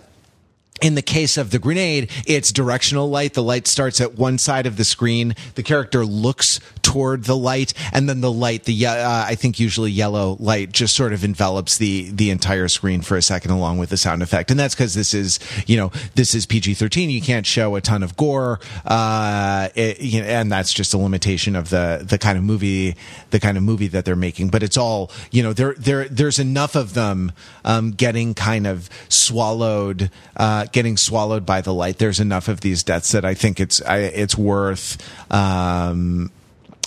in 0.82 0.96
the 0.96 1.02
case 1.02 1.38
of 1.38 1.52
the 1.52 1.60
grenade, 1.60 2.12
it's 2.28 2.52
directional 2.52 3.10
light. 3.10 3.34
The 3.34 3.44
light 3.44 3.66
starts 3.66 4.02
at 4.02 4.16
one 4.16 4.38
side 4.38 4.66
of 4.66 4.76
the 4.76 4.84
screen. 4.84 5.34
The 5.56 5.64
character 5.64 6.06
looks 6.06 6.60
toward 6.82 7.24
the 7.24 7.36
light, 7.36 7.74
and 7.94 8.10
then 8.10 8.20
the 8.20 8.32
light, 8.32 8.66
the 8.66 8.86
uh, 8.86 9.26
I 9.26 9.36
think 9.36 9.58
usually 9.58 9.92
yellow 9.92 10.36
light, 10.40 10.74
just 10.74 10.94
sort 10.94 11.14
of 11.14 11.24
envelops 11.24 11.78
the 11.78 12.10
the 12.12 12.30
entire 12.30 12.68
screen 12.68 13.02
for 13.02 13.16
a 13.16 13.22
second, 13.22 13.52
along 13.52 13.78
with 13.78 13.90
the 13.90 13.98
sound 13.98 14.22
effect. 14.22 14.52
And 14.52 14.60
that's 14.60 14.76
because 14.76 14.94
this 14.96 15.14
is 15.14 15.40
you 15.66 15.78
know 15.78 15.92
this 16.16 16.36
is 16.36 16.46
PG 16.46 16.74
thirteen. 16.74 17.10
You 17.10 17.22
can't 17.22 17.46
show 17.46 17.76
a 17.76 17.82
ton 17.82 18.04
of 18.04 18.18
gore, 18.18 18.60
uh, 18.86 19.70
it, 19.76 20.02
you 20.02 20.22
know, 20.22 20.28
and 20.28 20.52
that's 20.52 20.74
just 20.74 20.94
a 20.94 20.98
limitation 20.98 21.56
of 21.56 21.70
the 21.70 22.06
the 22.08 22.18
kind 22.18 22.38
of 22.38 22.44
movie 22.44 22.98
the 23.32 23.40
kind 23.40 23.58
of 23.58 23.64
movie 23.64 23.88
that 23.88 24.04
they're 24.04 24.16
making. 24.18 24.50
But 24.50 24.62
it's 24.62 24.78
all 24.78 25.10
you 25.32 25.42
know 25.42 25.54
there 25.54 25.74
there 25.76 26.10
there's 26.10 26.38
enough 26.38 26.76
of 26.76 26.96
them 26.96 27.32
um, 27.64 27.92
getting 27.92 28.34
kind 28.34 28.68
of 28.68 28.90
swallowed. 29.08 30.12
Uh, 30.36 30.65
getting 30.72 30.98
swallowed 30.98 31.46
by 31.46 31.62
the 31.62 31.74
light. 31.74 31.98
There's 31.98 32.20
enough 32.20 32.48
of 32.48 32.62
these 32.62 32.84
deaths 32.84 33.12
that 33.12 33.26
I 33.26 33.34
think 33.34 33.60
it's 33.60 33.82
I, 33.82 33.98
it's 34.00 34.38
worth 34.38 34.98
um, 35.32 36.32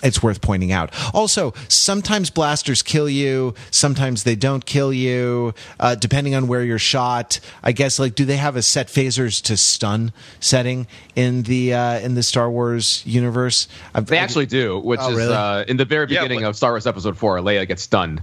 it's 0.01 0.22
worth 0.22 0.41
pointing 0.41 0.70
out. 0.70 0.93
Also, 1.12 1.53
sometimes 1.68 2.31
blasters 2.31 2.83
kill 2.83 3.09
you, 3.09 3.55
sometimes 3.72 4.22
they 4.22 4.37
don't 4.37 4.64
kill 4.64 4.93
you, 4.93 5.55
uh, 5.81 5.97
depending 5.97 6.37
on 6.37 6.47
where 6.47 6.62
you're 6.62 6.79
shot. 6.79 7.41
I 7.64 7.72
guess 7.72 7.99
like 7.99 8.14
do 8.14 8.24
they 8.24 8.37
have 8.37 8.55
a 8.55 8.62
set 8.62 8.87
phasers 8.87 9.43
to 9.43 9.57
stun 9.57 10.12
setting 10.39 10.87
in 11.16 11.43
the 11.43 11.74
uh, 11.74 11.99
in 11.99 12.14
the 12.14 12.22
Star 12.22 12.49
Wars 12.49 13.03
universe? 13.07 13.66
I've- 13.95 14.07
They 14.07 14.18
actually 14.18 14.47
do, 14.47 14.79
which 14.79 15.01
Oh, 15.03 15.11
is 15.11 15.16
really? 15.16 15.35
uh, 15.35 15.64
in 15.64 15.76
the 15.79 15.85
very 15.85 16.07
Yeah, 16.09 16.22
beginning 16.22 16.43
but- 16.45 16.51
of 16.51 16.57
Star 16.57 16.70
Wars 16.70 16.87
Episode 16.87 17.18
Four. 17.18 17.39
Leia 17.39 17.66
gets 17.66 17.83
stunned. 17.83 18.22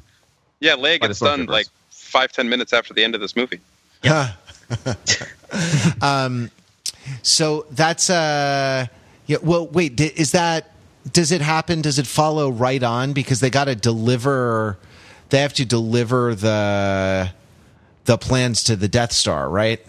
Yeah, 0.62 0.76
Leia 0.78 1.02
gets 1.02 1.18
stunned 1.18 1.50
Stormtroopers. 1.50 1.52
like 1.52 1.68
five 1.90 2.32
ten 2.32 2.48
minutes 2.48 2.72
after 2.72 2.94
the 2.94 3.04
end 3.04 3.16
of 3.16 3.20
this 3.22 3.36
movie. 3.36 3.60
So 7.22 7.66
that's 7.72 8.10
uh 8.10 8.88
yeah. 9.28 9.38
Well, 9.42 9.68
wait. 9.68 10.00
Is 10.00 10.32
that 10.32 10.72
does 11.12 11.32
it 11.32 11.42
happen? 11.42 11.82
Does 11.82 12.00
it 12.00 12.08
follow 12.08 12.50
right 12.50 12.82
on? 12.82 13.14
Because 13.14 13.40
they 13.40 13.50
got 13.50 13.66
to 13.66 13.76
deliver. 13.76 14.78
They 15.30 15.42
have 15.42 15.54
to 15.54 15.66
deliver 15.66 16.36
the 16.36 17.32
the 18.06 18.18
plans 18.18 18.64
to 18.66 18.76
the 18.76 18.88
Death 18.88 19.12
Star, 19.12 19.50
right? 19.50 19.84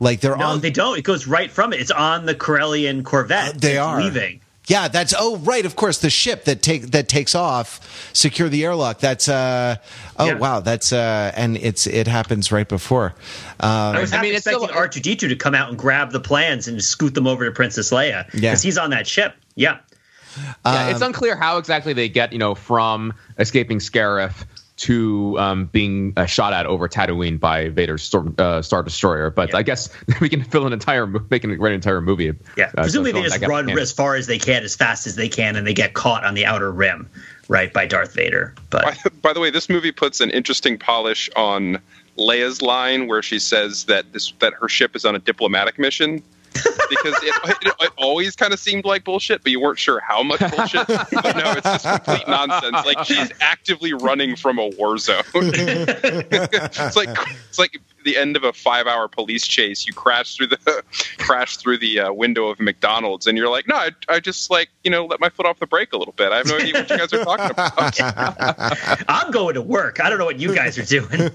Like 0.00 0.20
they're 0.20 0.36
No, 0.36 0.46
on. 0.46 0.60
they 0.60 0.70
don't. 0.70 0.98
It 0.98 1.02
goes 1.02 1.26
right 1.26 1.50
from 1.50 1.72
it. 1.72 1.80
It's 1.80 1.90
on 1.90 2.24
the 2.26 2.34
Corellian 2.34 3.04
Corvette. 3.04 3.56
Uh, 3.56 3.58
they 3.58 3.76
are 3.78 4.02
leaving. 4.02 4.39
Yeah, 4.70 4.86
that's 4.86 5.12
oh 5.18 5.36
right, 5.38 5.66
of 5.66 5.74
course 5.74 5.98
the 5.98 6.10
ship 6.10 6.44
that 6.44 6.62
take 6.62 6.92
that 6.92 7.08
takes 7.08 7.34
off, 7.34 7.80
secure 8.12 8.48
the 8.48 8.64
airlock. 8.64 9.00
That's 9.00 9.28
uh 9.28 9.76
oh 10.16 10.26
Yeah. 10.26 10.34
wow, 10.34 10.60
that's 10.60 10.92
uh 10.92 11.32
and 11.34 11.56
it's 11.56 11.88
it 11.88 12.06
happens 12.06 12.52
right 12.52 12.68
before. 12.68 13.14
Um, 13.58 13.96
I 13.96 14.00
was 14.00 14.12
I 14.12 14.22
mean, 14.22 14.30
it's 14.34 14.46
expecting 14.46 14.68
still- 14.68 14.78
R 14.78 14.86
two 14.86 15.00
D 15.00 15.16
two 15.16 15.26
to 15.26 15.34
come 15.34 15.56
out 15.56 15.70
and 15.70 15.76
grab 15.76 16.12
the 16.12 16.20
plans 16.20 16.68
and 16.68 16.80
scoot 16.82 17.14
them 17.14 17.26
over 17.26 17.44
to 17.44 17.50
Princess 17.50 17.90
Leia 17.90 18.26
because 18.26 18.40
Yeah. 18.42 18.56
he's 18.68 18.78
on 18.78 18.90
that 18.90 19.08
ship. 19.08 19.34
Yeah, 19.56 19.78
Yeah, 20.36 20.52
Um, 20.64 20.88
it's 20.90 21.00
unclear 21.02 21.34
how 21.36 21.58
exactly 21.58 21.92
they 21.92 22.08
get, 22.08 22.32
you 22.32 22.38
know, 22.38 22.54
from 22.54 23.12
escaping 23.40 23.80
Scarif 23.80 24.44
to 24.80 25.38
um, 25.38 25.66
being 25.66 26.14
uh, 26.16 26.24
shot 26.24 26.54
at 26.54 26.64
over 26.64 26.88
Tatooine 26.88 27.38
by 27.38 27.68
Vader's 27.68 28.02
Storm, 28.02 28.34
uh, 28.38 28.62
Star 28.62 28.82
Destroyer. 28.82 29.28
But 29.28 29.50
Yeah. 29.50 29.58
I 29.58 29.62
guess 29.62 29.90
we 30.20 30.28
can 30.30 30.42
fill 30.42 30.66
an 30.66 30.72
entire, 30.72 31.06
mo- 31.06 31.24
make 31.28 31.44
an 31.44 31.50
an 31.50 31.72
entire 31.72 32.00
movie. 32.00 32.32
yeah. 32.56 32.70
uh, 32.78 32.82
Presumably 32.82 33.12
so 33.12 33.20
they 33.20 33.28
just 33.28 33.46
run 33.46 33.66
gap 33.66 33.76
as 33.76 33.92
far 33.92 34.16
as 34.16 34.26
they 34.26 34.38
can, 34.38 34.62
as 34.64 34.74
fast 34.74 35.06
as 35.06 35.16
they 35.16 35.28
can, 35.28 35.56
and 35.56 35.66
they 35.66 35.74
get 35.74 35.92
caught 35.92 36.24
on 36.24 36.32
the 36.32 36.46
outer 36.46 36.72
rim, 36.72 37.08
right 37.48 37.72
by 37.74 37.84
Darth 37.84 38.14
Vader. 38.14 38.54
But 38.70 38.82
By, 38.82 38.96
by 39.22 39.32
the 39.34 39.40
way, 39.40 39.50
this 39.50 39.68
movie 39.68 39.92
puts 39.92 40.20
an 40.20 40.30
interesting 40.30 40.78
polish 40.78 41.28
on 41.36 41.78
Leia's 42.16 42.62
line 42.62 43.06
where 43.06 43.20
she 43.22 43.38
says 43.38 43.84
that 43.84 44.10
this 44.14 44.32
that 44.40 44.54
her 44.54 44.68
ship 44.68 44.96
is 44.96 45.04
on 45.04 45.14
a 45.14 45.18
diplomatic 45.18 45.78
mission. 45.78 46.22
Because 46.52 47.14
it, 47.22 47.34
it, 47.62 47.74
it 47.80 47.90
always 47.96 48.36
kind 48.36 48.52
of 48.52 48.58
seemed 48.58 48.84
like 48.84 49.04
bullshit, 49.04 49.42
but 49.42 49.52
you 49.52 49.60
weren't 49.60 49.78
sure 49.78 50.00
how 50.00 50.22
much 50.22 50.40
bullshit. 50.40 50.86
but 50.86 51.36
no, 51.36 51.52
it's 51.52 51.62
just 51.62 51.84
complete 51.84 52.28
nonsense. 52.28 52.84
Like 52.84 53.04
she's 53.04 53.30
actively 53.40 53.92
running 53.92 54.36
from 54.36 54.58
a 54.58 54.68
war 54.68 54.98
zone. 54.98 55.22
it's 55.34 56.96
like 56.96 57.08
it's 57.48 57.58
like 57.58 57.80
the 58.04 58.16
end 58.16 58.36
of 58.36 58.44
a 58.44 58.52
five-hour 58.52 59.08
police 59.08 59.46
chase. 59.46 59.86
You 59.86 59.92
crash 59.92 60.36
through 60.36 60.48
the 60.48 60.84
crash 61.18 61.56
through 61.56 61.78
the 61.78 62.00
uh, 62.00 62.12
window 62.12 62.48
of 62.48 62.60
McDonald's, 62.60 63.26
and 63.26 63.36
you're 63.36 63.48
like, 63.48 63.66
no, 63.68 63.76
I, 63.76 63.90
I 64.08 64.20
just 64.20 64.50
like 64.50 64.68
you 64.84 64.90
know 64.90 65.06
let 65.06 65.20
my 65.20 65.28
foot 65.28 65.46
off 65.46 65.58
the 65.58 65.66
brake 65.66 65.92
a 65.92 65.96
little 65.96 66.14
bit. 66.14 66.32
I 66.32 66.38
have 66.38 66.46
no 66.46 66.56
idea 66.56 66.74
what 66.74 66.90
you 66.90 66.98
guys 66.98 67.12
are 67.12 67.24
talking 67.24 67.50
about. 67.50 69.04
I'm 69.08 69.30
going 69.30 69.54
to 69.54 69.62
work. 69.62 70.00
I 70.00 70.08
don't 70.08 70.18
know 70.18 70.24
what 70.24 70.40
you 70.40 70.54
guys 70.54 70.78
are 70.78 70.84
doing. 70.84 71.30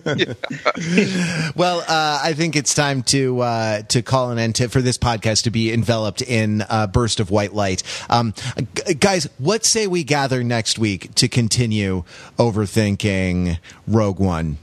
Well, 1.55 1.79
uh, 1.81 2.19
I 2.23 2.33
think 2.33 2.55
it's 2.55 2.73
time 2.73 3.03
to 3.03 3.41
uh, 3.41 3.81
to 3.83 4.01
call 4.01 4.31
an 4.31 4.39
end 4.39 4.55
to, 4.55 4.69
for 4.69 4.81
this 4.81 4.97
podcast 4.97 5.43
to 5.43 5.51
be 5.51 5.71
enveloped 5.71 6.21
in 6.21 6.63
a 6.69 6.87
burst 6.87 7.19
of 7.19 7.31
white 7.31 7.53
light. 7.53 7.83
Um, 8.09 8.33
g- 8.75 8.93
guys, 8.95 9.29
what 9.37 9.65
say 9.65 9.87
we 9.87 10.03
gather 10.03 10.43
next 10.43 10.79
week 10.79 11.13
to 11.15 11.27
continue 11.27 12.03
overthinking 12.37 13.59
Rogue 13.87 14.19
One? 14.19 14.57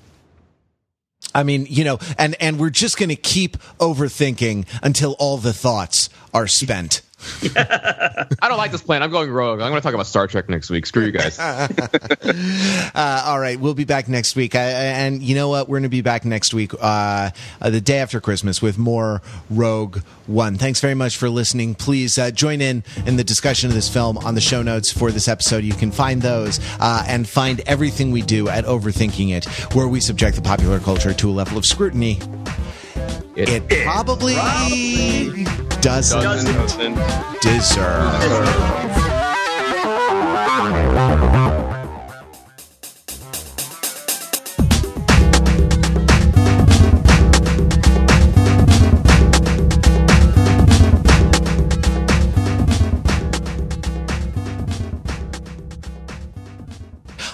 I 1.35 1.43
mean, 1.43 1.67
you 1.69 1.85
know, 1.85 1.99
and 2.19 2.35
and 2.41 2.59
we're 2.59 2.71
just 2.71 2.99
going 2.99 3.09
to 3.09 3.17
keep 3.17 3.57
overthinking 3.79 4.67
until 4.83 5.13
all 5.19 5.39
the 5.39 5.53
thoughts 5.53 6.09
are 6.35 6.47
spent. 6.47 7.03
I 7.57 8.49
don't 8.49 8.59
like 8.59 8.73
this 8.73 8.83
plan. 8.83 9.03
I'm 9.03 9.11
going 9.11 9.31
rogue. 9.31 9.61
I'm 9.61 9.71
going 9.71 9.81
to 9.81 9.85
talk 9.85 9.95
about 9.95 10.07
Star 10.07 10.27
Trek 10.27 10.49
next 10.49 10.71
week. 10.71 10.87
Screw 10.87 11.05
you 11.05 11.13
guys. 11.13 11.39
Uh, 12.95 13.23
all 13.27 13.41
right, 13.41 13.59
we'll 13.59 13.75
be 13.75 13.85
back 13.85 14.09
next 14.09 14.37
week, 14.37 14.55
uh, 14.55 14.59
and 14.59 15.23
you 15.23 15.35
know 15.35 15.49
what? 15.49 15.69
We're 15.69 15.77
going 15.77 15.85
to 15.85 15.89
be 15.89 16.03
back 16.03 16.25
next 16.25 16.53
week, 16.53 16.73
uh, 16.75 17.31
uh, 17.61 17.71
the 17.71 17.81
day 17.81 17.99
after 17.99 18.21
Christmas, 18.21 18.61
with 18.61 18.79
more 18.79 19.23
Rogue 19.51 19.99
One. 20.27 20.57
Thanks 20.57 20.81
very 20.81 20.95
much 20.95 21.17
for 21.17 21.29
listening. 21.29 21.75
Please 21.75 22.19
uh, 22.19 22.31
join 22.31 22.61
in 22.61 22.85
in 23.07 23.17
the 23.17 23.25
discussion 23.25 23.69
of 23.69 23.75
this 23.75 23.89
film 23.89 24.19
on 24.19 24.35
the 24.35 24.41
show 24.41 24.63
notes 24.63 24.91
for 24.93 25.11
this 25.11 25.29
episode. 25.29 25.65
You 25.65 25.75
can 25.75 25.91
find 25.91 26.21
those 26.21 26.61
uh, 26.81 27.05
and 27.09 27.29
find 27.29 27.61
everything 27.67 28.11
we 28.11 28.23
do 28.23 28.49
at 28.49 28.65
Overthinking 28.65 29.31
It, 29.31 29.45
where 29.75 29.89
we 29.89 30.01
subject 30.01 30.37
the 30.37 30.43
popular 30.43 30.79
culture 30.81 31.15
to 31.15 31.31
a 31.31 31.33
level 31.33 31.57
of 31.59 31.65
scrutiny. 31.65 32.19
It- 33.37 33.49
It 33.49 33.69
probably 33.85 34.35
doesn't, 35.81 36.23
Doesn't. 36.23 36.53
Doesn't 36.55 36.95
deserve. 37.41 38.13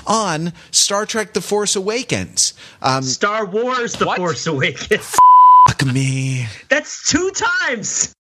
On 0.07 0.53
Star 0.71 1.05
Trek 1.07 1.35
The 1.35 1.41
Force 1.41 1.77
Awakens. 1.77 2.55
Um, 2.81 3.03
Star 3.03 3.45
Wars: 3.45 3.93
The 3.95 4.07
What? 4.07 4.17
Force 4.17 4.47
Awakens. 4.47 5.15
fuck 5.79 5.93
me. 5.95 6.47
That's 6.69 7.11
two 7.11 7.31
times. 7.31 8.15